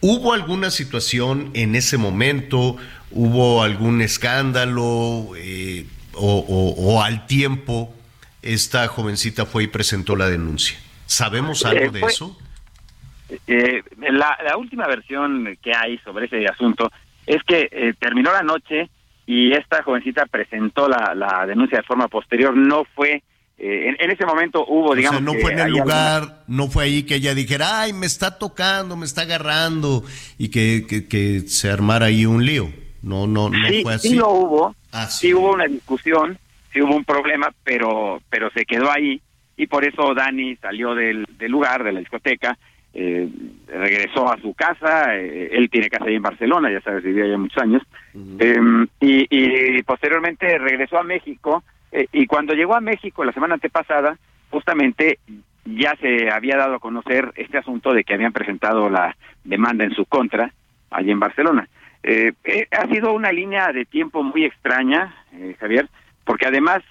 ¿Hubo 0.00 0.32
alguna 0.32 0.70
situación 0.70 1.50
en 1.54 1.74
ese 1.74 1.98
momento? 1.98 2.76
¿Hubo 3.10 3.62
algún 3.62 4.00
escándalo? 4.00 5.30
Eh, 5.36 5.86
o, 6.14 6.38
o, 6.38 6.94
o, 6.94 7.02
al 7.02 7.26
tiempo 7.26 7.94
esta 8.42 8.88
jovencita 8.88 9.46
fue 9.46 9.64
y 9.64 9.66
presentó 9.66 10.16
la 10.16 10.28
denuncia? 10.28 10.78
¿Sabemos 11.06 11.64
algo 11.64 11.84
eh, 11.84 11.90
de 11.90 12.00
fue, 12.00 12.08
eso? 12.08 12.38
Eh, 13.46 13.82
la, 13.98 14.38
la 14.44 14.56
última 14.56 14.86
versión 14.86 15.56
que 15.62 15.72
hay 15.74 15.98
sobre 15.98 16.26
ese 16.26 16.46
asunto 16.46 16.90
es 17.26 17.42
que 17.44 17.94
terminó 17.98 18.32
la 18.32 18.42
noche 18.42 18.90
y 19.26 19.52
esta 19.52 19.82
jovencita 19.82 20.26
presentó 20.26 20.88
la, 20.88 21.14
la 21.14 21.46
denuncia 21.46 21.78
de 21.78 21.84
forma 21.84 22.08
posterior, 22.08 22.56
no 22.56 22.84
fue 22.96 23.22
eh, 23.62 23.88
en, 23.88 23.96
en, 23.98 24.10
ese 24.10 24.24
momento 24.24 24.64
hubo, 24.66 24.94
digamos. 24.94 25.20
O 25.20 25.24
sea, 25.24 25.34
no 25.34 25.40
fue 25.40 25.52
en 25.52 25.58
el 25.58 25.70
lugar, 25.70 26.22
alguna... 26.22 26.44
no 26.46 26.68
fue 26.68 26.84
ahí 26.84 27.02
que 27.02 27.16
ella 27.16 27.34
dijera, 27.34 27.82
ay, 27.82 27.92
me 27.92 28.06
está 28.06 28.38
tocando, 28.38 28.96
me 28.96 29.04
está 29.04 29.22
agarrando, 29.22 30.02
y 30.38 30.48
que, 30.48 30.86
que, 30.88 31.06
que 31.06 31.40
se 31.40 31.70
armara 31.70 32.06
ahí 32.06 32.24
un 32.24 32.46
lío. 32.46 32.70
No, 33.02 33.26
no, 33.26 33.50
no 33.50 33.68
sí, 33.68 33.82
fue 33.82 33.94
así. 33.94 34.08
Sí, 34.08 34.14
lo 34.16 34.30
hubo, 34.30 34.74
ah, 34.92 35.06
sí. 35.06 35.28
sí. 35.28 35.34
hubo 35.34 35.52
una 35.52 35.66
discusión, 35.66 36.38
sí 36.72 36.80
hubo 36.80 36.96
un 36.96 37.04
problema, 37.04 37.52
pero, 37.62 38.22
pero 38.30 38.50
se 38.50 38.64
quedó 38.64 38.90
ahí, 38.90 39.20
y 39.58 39.66
por 39.66 39.84
eso 39.84 40.14
Dani 40.14 40.56
salió 40.56 40.94
del, 40.94 41.26
del 41.36 41.52
lugar, 41.52 41.84
de 41.84 41.92
la 41.92 42.00
discoteca, 42.00 42.56
eh, 42.94 43.28
regresó 43.68 44.32
a 44.32 44.40
su 44.40 44.54
casa, 44.54 45.16
eh, 45.16 45.50
él 45.52 45.68
tiene 45.70 45.90
casa 45.90 46.06
ahí 46.06 46.14
en 46.14 46.22
Barcelona, 46.22 46.72
ya 46.72 46.80
sabes, 46.80 47.04
vivía 47.04 47.26
ya 47.26 47.36
muchos 47.36 47.62
años, 47.62 47.82
uh 48.14 48.18
-huh. 48.18 48.38
eh, 48.40 48.86
y, 49.00 49.76
y, 49.78 49.82
posteriormente 49.82 50.58
regresó 50.58 50.98
a 50.98 51.04
México, 51.04 51.62
eh, 51.92 52.06
y 52.12 52.26
cuando 52.26 52.54
llegó 52.54 52.74
a 52.74 52.80
México 52.80 53.24
la 53.24 53.32
semana 53.32 53.54
antepasada, 53.54 54.18
justamente 54.50 55.18
ya 55.64 55.94
se 56.00 56.30
había 56.30 56.56
dado 56.56 56.76
a 56.76 56.80
conocer 56.80 57.32
este 57.36 57.58
asunto 57.58 57.92
de 57.92 58.04
que 58.04 58.14
habían 58.14 58.32
presentado 58.32 58.88
la 58.88 59.16
demanda 59.44 59.84
en 59.84 59.94
su 59.94 60.04
contra, 60.06 60.52
allí 60.90 61.10
en 61.10 61.20
Barcelona. 61.20 61.68
Eh, 62.02 62.32
eh, 62.44 62.66
ha 62.70 62.86
sido 62.88 63.12
una 63.12 63.30
línea 63.30 63.72
de 63.72 63.84
tiempo 63.84 64.22
muy 64.22 64.44
extraña, 64.44 65.14
Javier, 65.58 65.88
porque 66.24 66.46
además 66.46 66.82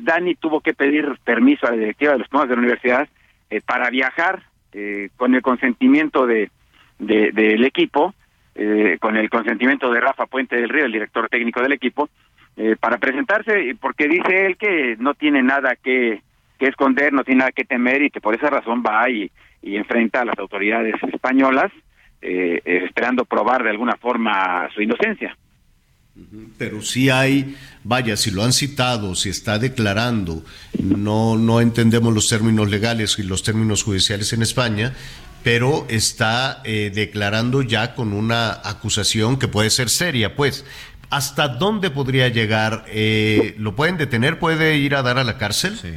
Dani 0.00 0.34
tuvo 0.34 0.60
que 0.60 0.74
pedir 0.74 1.18
permiso 1.24 1.66
a 1.66 1.70
la 1.70 1.76
directiva 1.76 2.12
de 2.12 2.18
los 2.18 2.28
Pumas 2.28 2.48
de 2.48 2.54
la 2.54 2.60
universidad 2.60 3.08
para 3.64 3.90
viajar 3.90 4.42
eh, 4.78 5.08
con 5.16 5.34
el 5.34 5.40
consentimiento 5.40 6.26
de, 6.26 6.50
de, 6.98 7.32
del 7.32 7.64
equipo 7.64 8.14
eh, 8.54 8.98
con 9.00 9.16
el 9.16 9.30
consentimiento 9.30 9.90
de 9.90 10.00
Rafa 10.00 10.26
Puente 10.26 10.56
del 10.56 10.68
Río, 10.68 10.84
el 10.84 10.92
director 10.92 11.30
técnico 11.30 11.62
del 11.62 11.72
equipo, 11.72 12.10
eh, 12.56 12.76
para 12.78 12.98
presentarse, 12.98 13.76
porque 13.80 14.08
dice 14.08 14.46
él 14.46 14.56
que 14.56 14.96
no 14.98 15.14
tiene 15.14 15.42
nada 15.42 15.76
que, 15.76 16.22
que, 16.58 16.66
esconder, 16.66 17.12
no 17.12 17.24
tiene 17.24 17.40
nada 17.40 17.52
que 17.52 17.64
temer 17.64 18.02
y 18.02 18.10
que 18.10 18.20
por 18.20 18.34
esa 18.34 18.48
razón 18.48 18.82
va 18.86 19.08
y, 19.10 19.30
y 19.62 19.76
enfrenta 19.76 20.22
a 20.22 20.24
las 20.24 20.38
autoridades 20.38 20.94
españolas, 21.12 21.70
eh, 22.22 22.60
esperando 22.64 23.24
probar 23.24 23.62
de 23.62 23.70
alguna 23.70 23.96
forma 23.96 24.68
su 24.74 24.82
inocencia. 24.82 25.36
Pero 26.56 26.80
si 26.80 27.10
hay, 27.10 27.56
vaya, 27.84 28.16
si 28.16 28.30
lo 28.30 28.42
han 28.42 28.54
citado, 28.54 29.14
si 29.14 29.28
está 29.28 29.58
declarando, 29.58 30.42
no, 30.82 31.36
no 31.36 31.60
entendemos 31.60 32.14
los 32.14 32.28
términos 32.28 32.70
legales 32.70 33.18
y 33.18 33.22
los 33.22 33.42
términos 33.42 33.82
judiciales 33.82 34.32
en 34.32 34.40
España, 34.40 34.94
pero 35.42 35.86
está 35.88 36.62
eh, 36.64 36.90
declarando 36.92 37.62
ya 37.62 37.94
con 37.94 38.12
una 38.12 38.50
acusación 38.64 39.38
que 39.38 39.46
puede 39.46 39.70
ser 39.70 39.90
seria, 39.90 40.34
pues. 40.34 40.64
¿Hasta 41.10 41.48
dónde 41.48 41.90
podría 41.90 42.28
llegar? 42.28 42.84
Eh, 42.88 43.54
¿Lo 43.58 43.74
pueden 43.74 43.96
detener? 43.96 44.38
¿Puede 44.38 44.76
ir 44.76 44.94
a 44.94 45.02
dar 45.02 45.18
a 45.18 45.24
la 45.24 45.38
cárcel? 45.38 45.76
Sí, 45.76 45.94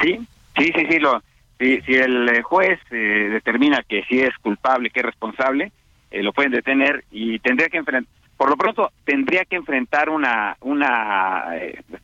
sí, 0.00 0.26
sí, 0.56 0.86
sí. 0.90 0.98
Lo, 0.98 1.22
si, 1.58 1.80
si 1.82 1.94
el 1.94 2.28
eh, 2.28 2.42
juez 2.42 2.78
determina 2.90 3.82
que 3.88 4.04
sí 4.08 4.20
es 4.20 4.36
culpable, 4.38 4.90
que 4.90 5.00
es 5.00 5.06
responsable, 5.06 5.72
lo 6.10 6.32
pueden 6.32 6.52
detener 6.52 7.04
y 7.10 7.38
tendría 7.38 7.68
que 7.68 7.78
enfrentar 7.78 8.12
por 8.36 8.50
lo 8.50 8.56
pronto 8.56 8.90
tendría 9.04 9.44
que 9.44 9.56
enfrentar 9.56 10.10
una 10.10 10.56
una 10.60 11.44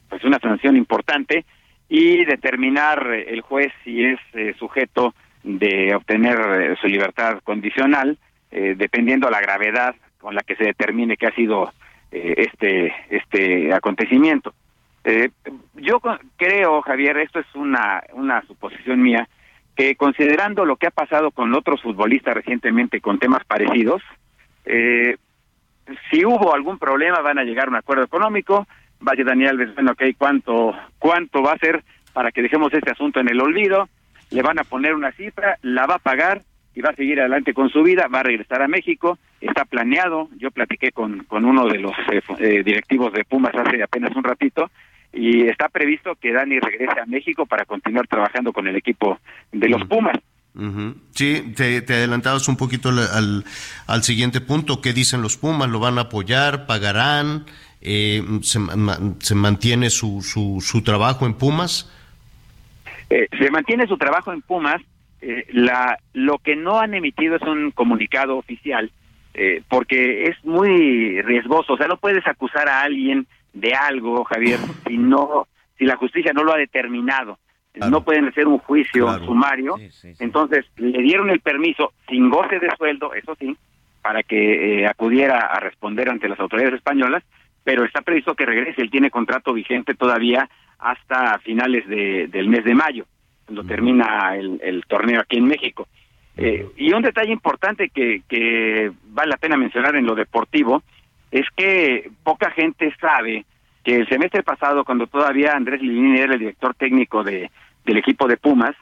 pues 0.09 0.25
una 0.25 0.39
sanción 0.39 0.77
importante 0.77 1.45
y 1.89 2.25
determinar 2.25 3.07
el 3.13 3.41
juez 3.43 3.73
si 3.85 4.05
es 4.05 4.19
sujeto 4.59 5.15
de 5.43 5.95
obtener 5.95 6.39
eh, 6.39 6.77
su 6.81 6.89
libertad 6.89 7.41
condicional, 7.43 8.19
eh, 8.51 8.75
dependiendo 8.77 9.31
la 9.31 9.41
gravedad 9.41 9.95
con 10.19 10.35
la 10.35 10.43
que 10.43 10.57
se 10.57 10.65
determine 10.65 11.17
que 11.17 11.27
ha 11.27 11.35
sido 11.35 11.73
eh, 12.11 12.35
este 12.37 12.93
este 13.11 13.73
acontecimiento. 13.73 14.55
yo 15.77 16.01
creo, 16.37 16.83
Javier, 16.83 17.17
esto 17.19 17.41
es 17.41 17.47
una 17.55 18.03
una 18.13 18.43
suposición 18.43 19.03
mía, 19.03 19.29
que 19.77 19.97
considerando 19.97 20.65
lo 20.65 20.77
que 20.77 20.87
ha 20.87 20.91
pasado 20.91 21.31
con 21.31 21.55
otros 21.55 21.81
futbolistas 21.83 22.35
recientemente 22.35 23.01
con 23.01 23.19
temas 23.19 23.45
parecidos, 23.45 24.03
si 24.65 26.25
hubo 26.25 26.55
algún 26.55 26.79
problema 26.79 27.21
van 27.21 27.39
a 27.39 27.45
llegar 27.45 27.69
a 27.69 27.71
un 27.71 27.77
acuerdo 27.77 28.05
económico, 28.05 28.67
vaya 29.01 29.25
Daniel 29.25 29.73
bueno, 29.75 29.93
ok, 29.93 30.03
¿cuánto, 30.19 30.75
cuánto 30.99 31.43
va 31.43 31.53
a 31.53 31.59
ser 31.59 31.83
para 32.13 32.31
que 32.33 32.43
dejemos 32.43 32.73
este 32.75 32.91
asunto 32.91 33.21
en 33.21 33.31
el 33.31 33.41
olvido? 33.41 33.89
le 34.31 34.43
van 34.43 34.59
a 34.59 34.65
poner 34.65 34.95
una 34.95 35.13
cifra, 35.13 35.59
la 35.63 35.87
va 35.87 35.97
a 35.97 36.01
pagar 36.01 36.43
y 36.75 36.81
va 36.81 36.91
a 36.91 36.97
seguir 36.97 37.21
adelante 37.21 37.55
con 37.55 37.71
su 37.71 37.83
vida, 37.83 38.09
va 38.09 38.21
a 38.21 38.25
regresar 38.25 38.63
a 38.63 38.69
México, 38.69 39.19
está 39.41 39.65
planeado, 39.65 40.29
yo 40.39 40.51
platiqué 40.51 40.93
con, 40.93 41.25
con 41.25 41.45
uno 41.45 41.67
de 41.67 41.79
los 41.79 41.93
eh, 42.13 42.21
eh, 42.39 42.63
directivos 42.63 43.13
de 43.13 43.25
Pumas 43.25 43.55
hace 43.55 43.83
apenas 43.83 44.15
un 44.15 44.25
ratito, 44.25 44.71
y 45.13 45.47
está 45.47 45.69
previsto 45.69 46.15
que 46.17 46.33
Dani 46.33 46.61
regrese 46.61 47.01
a 47.01 47.07
México 47.07 47.47
para 47.47 47.65
continuar 47.65 48.07
trabajando 48.07 48.53
con 48.53 48.67
el 48.69 48.77
equipo 48.77 49.19
de 49.53 49.69
los 49.69 49.85
Pumas. 49.85 50.19
Sí, 51.13 51.53
te, 51.57 51.85
adelantabas 51.89 52.49
un 52.49 52.57
poquito 52.57 52.89
al, 52.89 53.45
al, 53.87 54.03
siguiente 54.03 54.41
punto. 54.41 54.81
¿Qué 54.81 54.93
dicen 54.93 55.23
los 55.23 55.37
Pumas? 55.37 55.69
¿Lo 55.69 55.79
van 55.79 55.99
a 55.99 56.03
apoyar? 56.03 56.67
¿Pagarán? 56.67 57.47
Eh, 57.81 58.25
se, 58.43 58.59
¿Se 59.21 59.35
mantiene 59.37 59.89
su, 59.89 60.21
su, 60.23 60.61
su 60.61 60.83
trabajo 60.83 61.27
en 61.27 61.35
Pumas? 61.35 61.91
Eh, 63.09 63.29
se 63.39 63.51
mantiene 63.51 63.87
su 63.87 63.97
trabajo 63.97 64.33
en 64.33 64.43
Pumas. 64.43 64.83
Eh, 65.21 65.47
la, 65.53 65.99
lo 66.13 66.39
que 66.39 66.55
no 66.55 66.79
han 66.79 66.95
emitido 66.95 67.37
es 67.37 67.43
un 67.43 67.73
comunicado 67.73 68.37
oficial, 68.37 68.91
eh, 69.35 69.63
porque 69.69 70.25
es 70.25 70.45
muy 70.45 71.21
riesgoso. 71.23 71.75
O 71.75 71.77
sea, 71.77 71.89
no 71.89 71.97
puedes 71.97 72.27
acusar 72.27 72.69
a 72.69 72.83
alguien 72.83 73.27
de 73.53 73.75
algo, 73.75 74.25
Javier, 74.25 74.59
si 74.87 74.97
no, 74.97 75.49
si 75.77 75.85
la 75.85 75.97
justicia 75.97 76.33
no 76.33 76.45
lo 76.45 76.53
ha 76.53 76.59
determinado. 76.59 77.39
No 77.91 78.03
pueden 78.03 78.27
hacer 78.27 78.49
un 78.49 78.59
juicio 78.59 79.25
sumario. 79.25 79.77
Entonces, 80.19 80.65
le 80.77 81.01
dieron 81.01 81.31
el 81.31 81.39
permiso 81.39 81.93
sin 82.09 82.29
goce 82.29 82.59
de 82.59 82.75
sueldo, 82.77 83.15
eso 83.15 83.37
sí, 83.39 83.57
para 84.03 84.25
que 84.25 84.85
acudiera 84.85 85.39
a 85.47 85.61
responder 85.61 86.09
ante 86.09 86.29
las 86.29 86.41
autoridades 86.41 86.75
españolas, 86.75 87.23
pero 87.63 87.85
está 87.85 88.01
previsto 88.01 88.35
que 88.35 88.47
regrese. 88.47 88.83
Él 88.83 88.91
tiene 88.91 89.13
contrato 89.13 89.53
vigente 89.53 89.95
todavía 89.95 90.49
hasta 90.79 91.39
finales 91.41 91.87
de, 91.87 92.27
del 92.29 92.49
mes 92.49 92.65
de 92.65 92.75
mayo, 92.75 93.05
cuando 93.49 93.65
termina 93.65 94.37
el, 94.37 94.85
torneo 94.87 95.23
aquí 95.23 95.39
en 95.39 95.47
México. 95.47 95.89
Eh, 96.37 96.67
y 96.77 96.93
un 96.93 97.01
detalle 97.01 97.33
importante 97.33 97.89
que, 97.89 98.21
que 98.29 98.93
vale 99.07 99.31
la 99.31 99.39
pena 99.39 99.57
mencionar 99.57 99.97
en 99.97 100.05
lo 100.05 100.15
deportivo 100.15 100.83
es 101.31 101.47
que 101.57 102.11
poca 102.23 102.51
gente 102.51 102.95
sabe 103.01 103.47
que 103.83 103.97
el 103.97 104.09
semestre 104.09 104.43
pasado, 104.43 104.85
cuando 104.85 105.07
todavía 105.07 105.53
Andrés 105.53 105.81
Lilini 105.81 106.21
era 106.21 106.35
el 106.35 106.41
director 106.41 106.75
técnico 106.75 107.25
de, 107.25 107.51
del 107.87 107.97
equipo 107.97 108.29
de 108.29 108.37
Pumas, 108.37 108.77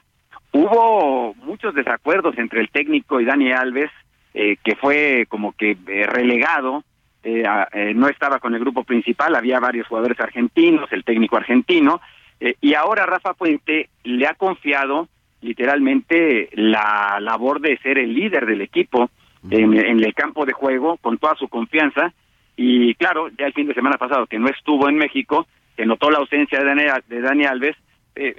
hubo 0.51 1.33
muchos 1.35 1.73
desacuerdos 1.73 2.37
entre 2.37 2.59
el 2.59 2.69
técnico 2.69 3.21
y 3.21 3.25
Dani 3.25 3.53
Alves, 3.53 3.89
eh, 4.33 4.57
que 4.61 4.75
fue 4.75 5.27
como 5.29 5.53
que 5.53 5.77
eh, 5.87 6.03
relegado 6.07 6.83
eh, 7.23 7.43
eh, 7.73 7.93
no 7.95 8.07
estaba 8.09 8.39
con 8.39 8.53
el 8.53 8.59
grupo 8.59 8.83
principal, 8.83 9.35
había 9.35 9.59
varios 9.59 9.87
jugadores 9.87 10.19
argentinos, 10.19 10.91
el 10.91 11.03
técnico 11.03 11.37
argentino, 11.37 11.99
eh, 12.39 12.55
y 12.61 12.73
ahora 12.73 13.05
Rafa 13.05 13.33
Puente 13.33 13.89
le 14.03 14.27
ha 14.27 14.33
confiado 14.33 15.07
literalmente 15.41 16.49
la 16.53 17.19
labor 17.21 17.61
de 17.61 17.77
ser 17.77 17.97
el 17.97 18.13
líder 18.13 18.45
del 18.45 18.61
equipo 18.61 19.09
en, 19.49 19.73
el 19.75 20.13
campo 20.13 20.45
de 20.45 20.53
juego 20.53 20.97
con 20.97 21.17
toda 21.17 21.35
su 21.35 21.47
confianza 21.47 22.11
y 22.55 22.95
claro, 22.95 23.29
ya 23.37 23.45
el 23.45 23.53
fin 23.53 23.67
de 23.67 23.73
semana 23.73 23.97
pasado 23.97 24.25
que 24.25 24.39
no 24.39 24.49
estuvo 24.49 24.89
en 24.89 24.97
México, 24.97 25.47
que 25.75 25.85
notó 25.85 26.09
la 26.09 26.17
ausencia 26.17 26.59
de 26.59 26.65
Dani, 26.65 26.83
de 27.07 27.21
Dani 27.21 27.45
Alves, 27.45 27.75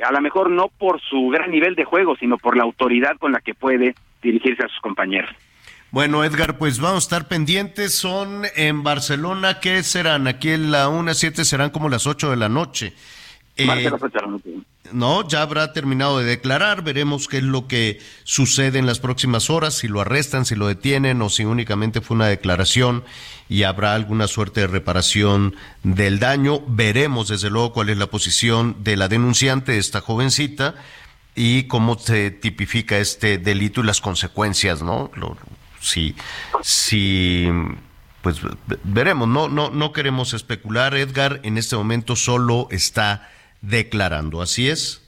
a 0.05 0.13
lo 0.13 0.21
mejor 0.21 0.51
no 0.51 0.69
por 0.77 1.01
su 1.01 1.29
gran 1.29 1.53
nivel 1.53 1.77
de 1.77 1.85
juego, 1.85 2.17
sino 2.17 2.37
por 2.37 2.57
la 2.57 2.65
autoridad 2.65 3.17
con 3.17 3.31
la 3.31 3.41
que 3.41 3.55
puede 3.55 3.95
dirigirse 4.21 4.65
a 4.65 4.69
sus 4.69 4.81
compañeros. 4.81 5.31
Bueno, 5.91 6.23
Edgar, 6.23 6.59
pues 6.59 6.81
vamos 6.81 7.05
a 7.05 7.07
estar 7.07 7.29
pendientes. 7.29 7.95
Son 7.97 8.43
en 8.57 8.83
Barcelona, 8.83 9.59
¿qué 9.61 9.83
serán? 9.83 10.27
Aquí 10.27 10.51
en 10.51 10.71
la 10.71 10.91
1 10.91 11.15
7 11.15 11.45
serán 11.47 11.71
como 11.71 11.89
las 11.89 12.07
8 12.07 12.31
de 12.31 12.37
la 12.37 12.51
noche. 12.51 12.93
Eh, 13.59 13.91
no, 14.93 15.27
ya 15.27 15.43
habrá 15.43 15.73
terminado 15.73 16.19
de 16.19 16.25
declarar. 16.25 16.83
Veremos 16.83 17.27
qué 17.27 17.39
es 17.39 17.43
lo 17.43 17.67
que 17.67 18.01
sucede 18.23 18.79
en 18.79 18.87
las 18.87 19.01
próximas 19.01 19.51
horas, 19.51 19.75
si 19.75 19.89
lo 19.89 20.01
arrestan, 20.01 20.47
si 20.47 20.55
lo 20.55 20.69
detienen 20.69 21.21
o 21.23 21.29
si 21.29 21.45
únicamente 21.45 22.01
fue 22.01 22.15
una 22.15 22.29
declaración 22.29 23.05
y 23.49 23.65
habrá 23.65 23.95
alguna 23.95 24.29
suerte 24.29 24.61
de 24.61 24.69
reparación 24.69 25.57
del 25.83 26.21
daño. 26.21 26.61
Veremos, 26.69 27.29
desde 27.29 27.51
luego, 27.51 27.73
cuál 27.73 27.89
es 27.91 27.99
la 27.99 28.07
posición 28.07 28.77
de 28.85 28.97
la 28.97 29.09
denunciante, 29.09 29.77
esta 29.77 30.01
jovencita, 30.01 30.77
y 31.35 31.65
cómo 31.65 31.99
se 31.99 32.31
tipifica 32.31 32.99
este 32.99 33.39
delito 33.39 33.81
y 33.81 33.85
las 33.85 34.01
consecuencias, 34.01 34.83
¿no? 34.83 35.11
si, 35.81 36.15
si 36.63 37.49
pues 38.23 38.41
veremos, 38.85 39.29
no, 39.29 39.49
no, 39.49 39.71
no 39.71 39.93
queremos 39.93 40.35
especular, 40.35 40.95
Edgar, 40.95 41.41
en 41.45 41.57
este 41.57 41.77
momento 41.77 42.17
solo 42.17 42.69
está 42.71 43.31
declarando, 43.61 44.41
¿así 44.41 44.69
es? 44.69 45.05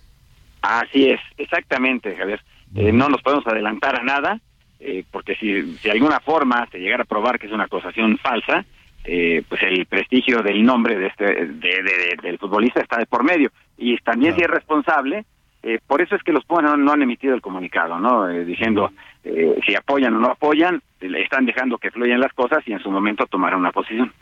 Así 0.62 1.10
es, 1.10 1.20
exactamente, 1.38 2.16
Javier. 2.16 2.40
Eh, 2.74 2.92
no 2.92 3.08
nos 3.08 3.22
podemos 3.22 3.46
adelantar 3.46 3.98
a 3.98 4.04
nada, 4.04 4.40
eh, 4.78 5.04
porque 5.10 5.34
si, 5.36 5.76
si 5.78 5.88
de 5.88 5.92
alguna 5.92 6.20
forma 6.20 6.66
se 6.70 6.78
llegara 6.78 7.02
a 7.02 7.06
probar 7.06 7.38
que 7.38 7.46
es 7.46 7.52
una 7.52 7.64
acusación 7.64 8.18
falsa, 8.18 8.64
eh, 9.04 9.42
pues 9.48 9.62
el 9.62 9.86
prestigio 9.86 10.42
del 10.42 10.62
nombre 10.62 10.96
de 10.96 11.06
este 11.06 11.24
de, 11.24 12.16
del 12.22 12.38
futbolista 12.38 12.80
está 12.80 12.98
de 12.98 13.06
por 13.06 13.24
medio. 13.24 13.50
Y 13.78 13.96
también 13.98 14.34
si 14.36 14.42
es 14.42 14.48
responsable, 14.48 15.24
eh, 15.62 15.78
por 15.86 16.00
eso 16.00 16.16
es 16.16 16.22
que 16.22 16.32
los 16.32 16.44
Pumas 16.44 16.78
no, 16.78 16.92
han 16.92 17.02
emitido 17.02 17.34
el 17.34 17.42
comunicado, 17.42 17.98
¿no? 17.98 18.28
Eh, 18.28 18.44
diciendo 18.44 18.92
eh, 19.24 19.58
si 19.66 19.74
apoyan 19.74 20.14
o 20.14 20.18
no 20.18 20.28
apoyan, 20.28 20.82
están 21.00 21.46
dejando 21.46 21.78
que 21.78 21.90
fluyan 21.90 22.20
las 22.20 22.32
cosas 22.32 22.62
y 22.66 22.72
en 22.72 22.80
su 22.80 22.90
momento 22.90 23.26
tomarán 23.26 23.60
una 23.60 23.72
posición. 23.72 24.12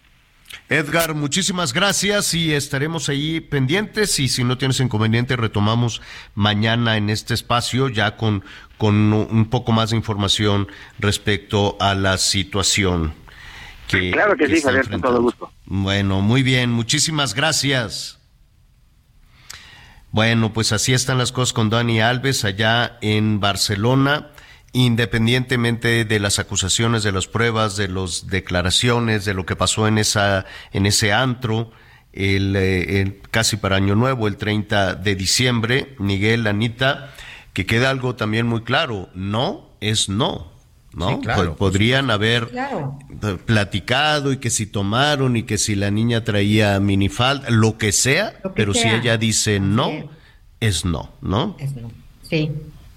Edgar, 0.71 1.15
muchísimas 1.15 1.73
gracias 1.73 2.35
y 2.35 2.53
estaremos 2.53 3.09
ahí 3.09 3.41
pendientes 3.41 4.19
y 4.19 4.29
si 4.29 4.45
no 4.45 4.59
tienes 4.59 4.81
inconveniente 4.81 5.37
retomamos 5.37 6.03
mañana 6.35 6.97
en 6.97 7.09
este 7.09 7.33
espacio 7.33 7.89
ya 7.89 8.17
con, 8.17 8.45
con 8.77 9.13
un 9.13 9.49
poco 9.49 9.73
más 9.73 9.91
de 9.91 9.97
información 9.97 10.69
respecto 10.99 11.77
a 11.81 11.95
la 11.95 12.19
situación. 12.19 13.15
Que, 13.89 14.11
claro 14.11 14.37
que, 14.37 14.47
sí, 14.47 14.61
Javier, 14.61 14.89
con 14.91 15.01
todo 15.01 15.23
gusto. 15.23 15.51
Bueno, 15.65 16.21
muy 16.21 16.43
bien, 16.43 16.71
muchísimas 16.71 17.35
gracias. 17.35 18.19
Bueno, 20.11 20.53
pues 20.53 20.73
así 20.73 20.93
están 20.93 21.19
las 21.19 21.33
cosas 21.33 21.53
con 21.53 21.71
Dani 21.71 22.01
Alves 22.01 22.45
allá 22.45 22.99
en 23.01 23.41
Barcelona, 23.41 24.29
independientemente 24.73 26.05
de 26.05 26.21
las 26.21 26.39
acusaciones, 26.39 27.03
de 27.03 27.13
las 27.13 27.27
pruebas, 27.27 27.77
de 27.77 27.89
las 27.89 28.27
declaraciones, 28.27 29.25
de 29.25 29.35
lo 29.35 29.47
que 29.47 29.57
pasó 29.57 29.89
en 29.89 29.99
esa 29.99 30.47
en 30.73 30.87
ese 30.87 31.13
antro 31.13 31.71
el, 32.13 32.55
eh, 32.57 33.21
casi 33.31 33.57
para 33.57 33.77
año 33.77 33.95
nuevo, 33.95 34.29
el 34.29 34.37
30 34.37 34.95
de 34.97 35.15
diciembre, 35.15 35.95
Miguel 35.99 36.47
Anita, 36.47 37.15
que 37.53 37.67
queda 37.67 37.91
algo 37.91 38.17
también 38.17 38.47
muy 38.47 38.63
claro, 38.63 39.09
no 39.15 39.71
es 39.81 40.09
no. 40.09 40.53
¿no? 40.95 41.21
podrían 41.57 42.11
haber 42.11 42.51
platicado 43.45 44.33
y 44.33 44.39
que 44.39 44.51
si 44.51 44.67
tomaron 44.67 45.37
y 45.37 45.45
que 45.45 45.59
si 45.59 45.77
la 45.77 45.93
niña 45.93 46.25
traía 46.25 46.81
minifalda, 46.81 47.51
lo 47.51 47.79
que 47.79 47.93
sea, 47.93 48.41
pero 48.57 48.75
si 48.75 48.89
ella 48.89 49.17
dice 49.17 49.61
no, 49.61 49.93
es 50.59 50.85
no, 50.85 51.13
¿no? 51.21 51.57
Es 51.61 51.77
no. 51.77 51.93
Sí. 52.23 52.51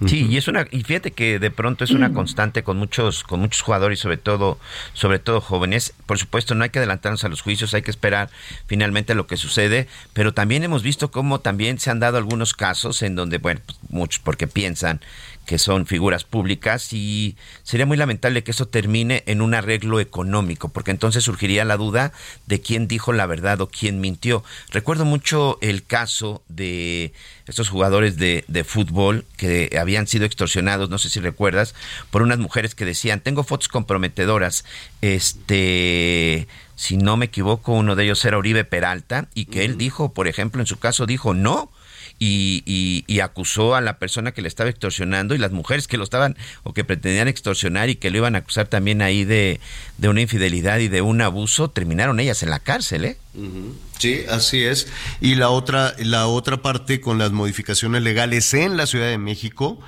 Sí, 0.06 0.26
y 0.28 0.36
es 0.36 0.48
una 0.48 0.66
y 0.70 0.82
fíjate 0.82 1.10
que 1.10 1.38
de 1.38 1.50
pronto 1.50 1.84
es 1.84 1.90
una 1.90 2.08
mm. 2.08 2.14
constante 2.14 2.62
con 2.62 2.76
muchos 2.76 3.24
con 3.24 3.40
muchos 3.40 3.62
jugadores, 3.62 3.98
sobre 3.98 4.16
todo 4.16 4.58
sobre 4.92 5.18
todo 5.18 5.40
jóvenes. 5.40 5.94
Por 6.06 6.18
supuesto, 6.18 6.54
no 6.54 6.64
hay 6.64 6.70
que 6.70 6.78
adelantarnos 6.78 7.24
a 7.24 7.28
los 7.28 7.42
juicios, 7.42 7.74
hay 7.74 7.82
que 7.82 7.90
esperar 7.90 8.30
finalmente 8.66 9.14
lo 9.14 9.26
que 9.26 9.36
sucede, 9.36 9.88
pero 10.12 10.34
también 10.34 10.64
hemos 10.64 10.82
visto 10.82 11.10
cómo 11.10 11.40
también 11.40 11.78
se 11.78 11.90
han 11.90 12.00
dado 12.00 12.18
algunos 12.18 12.54
casos 12.54 13.02
en 13.02 13.14
donde 13.14 13.38
bueno, 13.38 13.60
pues, 13.64 13.78
muchos 13.90 14.20
porque 14.20 14.46
piensan 14.46 15.00
que 15.46 15.58
son 15.58 15.86
figuras 15.86 16.24
públicas 16.24 16.92
y 16.92 17.36
sería 17.62 17.86
muy 17.86 17.96
lamentable 17.96 18.44
que 18.44 18.52
eso 18.52 18.68
termine 18.68 19.22
en 19.26 19.42
un 19.42 19.54
arreglo 19.54 20.00
económico, 20.00 20.68
porque 20.68 20.90
entonces 20.90 21.24
surgiría 21.24 21.64
la 21.64 21.76
duda 21.76 22.12
de 22.46 22.60
quién 22.60 22.88
dijo 22.88 23.12
la 23.12 23.26
verdad 23.26 23.60
o 23.60 23.68
quién 23.68 24.00
mintió. 24.00 24.44
Recuerdo 24.70 25.04
mucho 25.04 25.58
el 25.60 25.84
caso 25.84 26.42
de 26.48 27.12
estos 27.46 27.68
jugadores 27.68 28.16
de, 28.16 28.44
de 28.48 28.64
fútbol 28.64 29.24
que 29.36 29.76
habían 29.80 30.06
sido 30.06 30.24
extorsionados, 30.24 30.90
no 30.90 30.98
sé 30.98 31.08
si 31.08 31.20
recuerdas, 31.20 31.74
por 32.10 32.22
unas 32.22 32.38
mujeres 32.38 32.74
que 32.74 32.84
decían, 32.84 33.20
tengo 33.20 33.44
fotos 33.44 33.68
comprometedoras, 33.68 34.64
este 35.00 36.46
si 36.82 36.96
no 36.96 37.16
me 37.16 37.26
equivoco, 37.26 37.74
uno 37.74 37.94
de 37.94 38.04
ellos 38.04 38.24
era 38.24 38.38
Oribe 38.38 38.64
Peralta, 38.64 39.28
y 39.34 39.44
que 39.44 39.64
él 39.64 39.78
dijo, 39.78 40.12
por 40.12 40.26
ejemplo, 40.26 40.60
en 40.60 40.66
su 40.66 40.80
caso 40.80 41.06
dijo, 41.06 41.32
no, 41.32 41.70
y, 42.24 43.20
acusó 43.20 43.76
a 43.76 43.80
la 43.80 43.98
persona 43.98 44.32
que 44.32 44.42
le 44.42 44.48
estaba 44.48 44.68
extorsionando 44.68 45.34
y 45.34 45.38
las 45.38 45.52
mujeres 45.52 45.86
que 45.86 45.96
lo 45.96 46.04
estaban 46.04 46.36
o 46.64 46.72
que 46.72 46.82
pretendían 46.82 47.28
extorsionar 47.28 47.88
y 47.88 47.94
que 47.94 48.10
lo 48.10 48.18
iban 48.18 48.34
a 48.34 48.38
acusar 48.38 48.66
también 48.66 49.00
ahí 49.00 49.24
de, 49.24 49.60
de 49.98 50.08
una 50.08 50.22
infidelidad 50.22 50.80
y 50.80 50.88
de 50.88 51.02
un 51.02 51.20
abuso, 51.20 51.70
terminaron 51.70 52.18
ellas 52.18 52.42
en 52.42 52.50
la 52.50 52.58
cárcel, 52.58 53.04
¿eh? 53.04 53.16
Sí, 53.98 54.24
así 54.28 54.64
es. 54.64 54.88
Y 55.20 55.36
la 55.36 55.50
otra, 55.50 55.94
la 55.98 56.26
otra 56.26 56.62
parte 56.62 57.00
con 57.00 57.18
las 57.18 57.30
modificaciones 57.30 58.02
legales 58.02 58.52
en 58.54 58.76
la 58.76 58.86
Ciudad 58.86 59.08
de 59.08 59.18
México, 59.18 59.78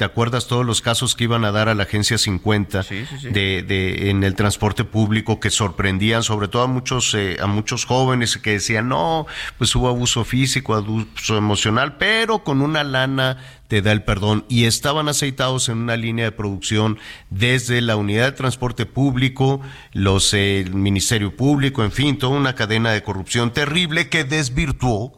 ¿Te 0.00 0.06
acuerdas 0.06 0.46
todos 0.46 0.64
los 0.64 0.80
casos 0.80 1.14
que 1.14 1.24
iban 1.24 1.44
a 1.44 1.52
dar 1.52 1.68
a 1.68 1.74
la 1.74 1.82
Agencia 1.82 2.16
50 2.16 2.86
De, 3.34 3.62
de, 3.62 4.08
en 4.08 4.24
el 4.24 4.34
transporte 4.34 4.84
público 4.84 5.40
que 5.40 5.50
sorprendían 5.50 6.22
sobre 6.22 6.48
todo 6.48 6.62
a 6.62 6.66
muchos, 6.68 7.12
eh, 7.12 7.36
a 7.38 7.46
muchos 7.46 7.84
jóvenes 7.84 8.38
que 8.38 8.52
decían, 8.52 8.88
no, 8.88 9.26
pues 9.58 9.76
hubo 9.76 9.90
abuso 9.90 10.24
físico, 10.24 10.74
abuso 10.74 11.36
emocional, 11.36 11.98
pero 11.98 12.44
con 12.44 12.62
una 12.62 12.82
lana 12.82 13.44
te 13.68 13.82
da 13.82 13.92
el 13.92 14.02
perdón. 14.02 14.46
Y 14.48 14.64
estaban 14.64 15.06
aceitados 15.10 15.68
en 15.68 15.76
una 15.76 15.98
línea 15.98 16.24
de 16.24 16.32
producción 16.32 16.98
desde 17.28 17.82
la 17.82 17.96
unidad 17.96 18.24
de 18.24 18.32
transporte 18.32 18.86
público, 18.86 19.60
los, 19.92 20.32
eh, 20.32 20.60
el 20.60 20.72
Ministerio 20.76 21.36
Público, 21.36 21.84
en 21.84 21.92
fin, 21.92 22.16
toda 22.16 22.38
una 22.38 22.54
cadena 22.54 22.90
de 22.90 23.02
corrupción 23.02 23.52
terrible 23.52 24.08
que 24.08 24.24
desvirtuó 24.24 25.12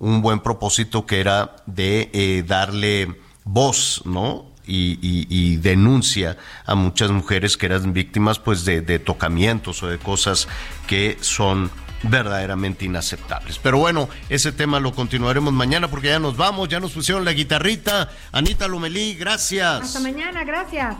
un 0.00 0.22
buen 0.22 0.40
propósito 0.40 1.06
que 1.06 1.20
era 1.20 1.54
de 1.66 2.10
eh, 2.12 2.42
darle 2.44 3.22
voz, 3.44 4.02
¿no? 4.04 4.46
Y, 4.66 5.56
denuncia 5.56 6.38
a 6.64 6.74
muchas 6.74 7.10
mujeres 7.10 7.56
que 7.56 7.66
eran 7.66 7.92
víctimas 7.92 8.38
pues 8.38 8.64
de, 8.64 8.98
tocamientos 8.98 9.82
o 9.82 9.88
de 9.88 9.98
cosas 9.98 10.48
que 10.86 11.18
son 11.20 11.70
verdaderamente 12.02 12.84
inaceptables. 12.84 13.58
Pero 13.58 13.78
bueno, 13.78 14.08
ese 14.28 14.52
tema 14.52 14.80
lo 14.80 14.94
continuaremos 14.94 15.52
mañana 15.52 15.88
porque 15.88 16.08
ya 16.08 16.18
nos 16.18 16.36
vamos, 16.36 16.68
ya 16.68 16.80
nos 16.80 16.92
pusieron 16.92 17.24
la 17.24 17.32
guitarrita. 17.32 18.10
Anita 18.32 18.66
Lumelí, 18.68 19.14
gracias. 19.14 19.82
Hasta 19.82 20.00
mañana, 20.00 20.44
gracias. 20.44 20.96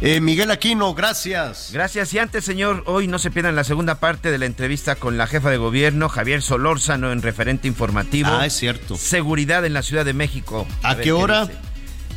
Eh, 0.00 0.20
Miguel 0.20 0.50
Aquino, 0.50 0.94
gracias. 0.94 1.70
Gracias. 1.72 2.12
Y 2.14 2.18
antes, 2.18 2.44
señor, 2.44 2.82
hoy 2.86 3.08
no 3.08 3.18
se 3.18 3.30
pierdan 3.30 3.56
la 3.56 3.64
segunda 3.64 3.96
parte 4.00 4.30
de 4.30 4.38
la 4.38 4.46
entrevista 4.46 4.96
con 4.96 5.16
la 5.16 5.26
jefa 5.26 5.50
de 5.50 5.56
gobierno, 5.56 6.08
Javier 6.08 6.42
Solórzano, 6.42 7.12
en 7.12 7.22
referente 7.22 7.68
informativo. 7.68 8.30
Ah, 8.30 8.46
es 8.46 8.54
cierto. 8.54 8.96
Seguridad 8.96 9.64
en 9.64 9.72
la 9.72 9.82
Ciudad 9.82 10.04
de 10.04 10.12
México. 10.12 10.66
¿A, 10.82 10.96
qué 10.96 11.12
hora? 11.12 11.48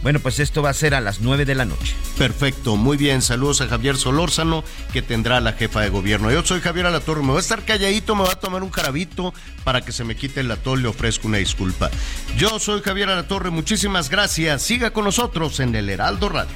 bueno, 0.02 0.20
pues 0.20 0.40
esto 0.40 0.62
va 0.62 0.70
a 0.70 0.74
ser 0.74 0.96
a 0.96 1.02
las 1.02 1.20
9 1.20 1.46
de 1.46 1.56
la 1.56 1.66
noche. 1.66 1.96
Perfecto, 2.18 2.76
muy 2.76 2.98
bien. 2.98 3.22
Saludos 3.22 3.62
a 3.62 3.68
Javier 3.68 3.98
Solórzano, 3.98 4.64
que 4.94 5.02
tendrá 5.02 5.42
la 5.42 5.54
jefa 5.54 5.82
de 5.82 5.90
gobierno. 5.90 6.32
Yo 6.32 6.44
soy 6.44 6.62
Javier 6.62 6.86
Alatorre, 6.86 7.22
me 7.22 7.30
voy 7.30 7.38
a 7.38 7.42
estar 7.42 7.64
calladito, 7.64 8.16
me 8.16 8.24
voy 8.24 8.32
a 8.32 8.40
tomar 8.40 8.64
un 8.64 8.70
carabito 8.70 9.34
para 9.64 9.82
que 9.82 9.92
se 9.92 10.04
me 10.04 10.16
quite 10.16 10.40
el 10.42 10.52
atol, 10.52 10.82
le 10.82 10.88
ofrezco 10.88 11.28
una 11.28 11.38
disculpa. 11.38 11.90
Yo 12.38 12.60
soy 12.60 12.82
Javier 12.82 13.10
Alatorre, 13.10 13.50
muchísimas 13.50 14.10
gracias. 14.10 14.62
Siga 14.62 14.92
con 14.92 15.06
nosotros 15.06 15.60
en 15.60 15.76
el 15.76 15.90
Heraldo 15.90 16.30
Radio. 16.30 16.56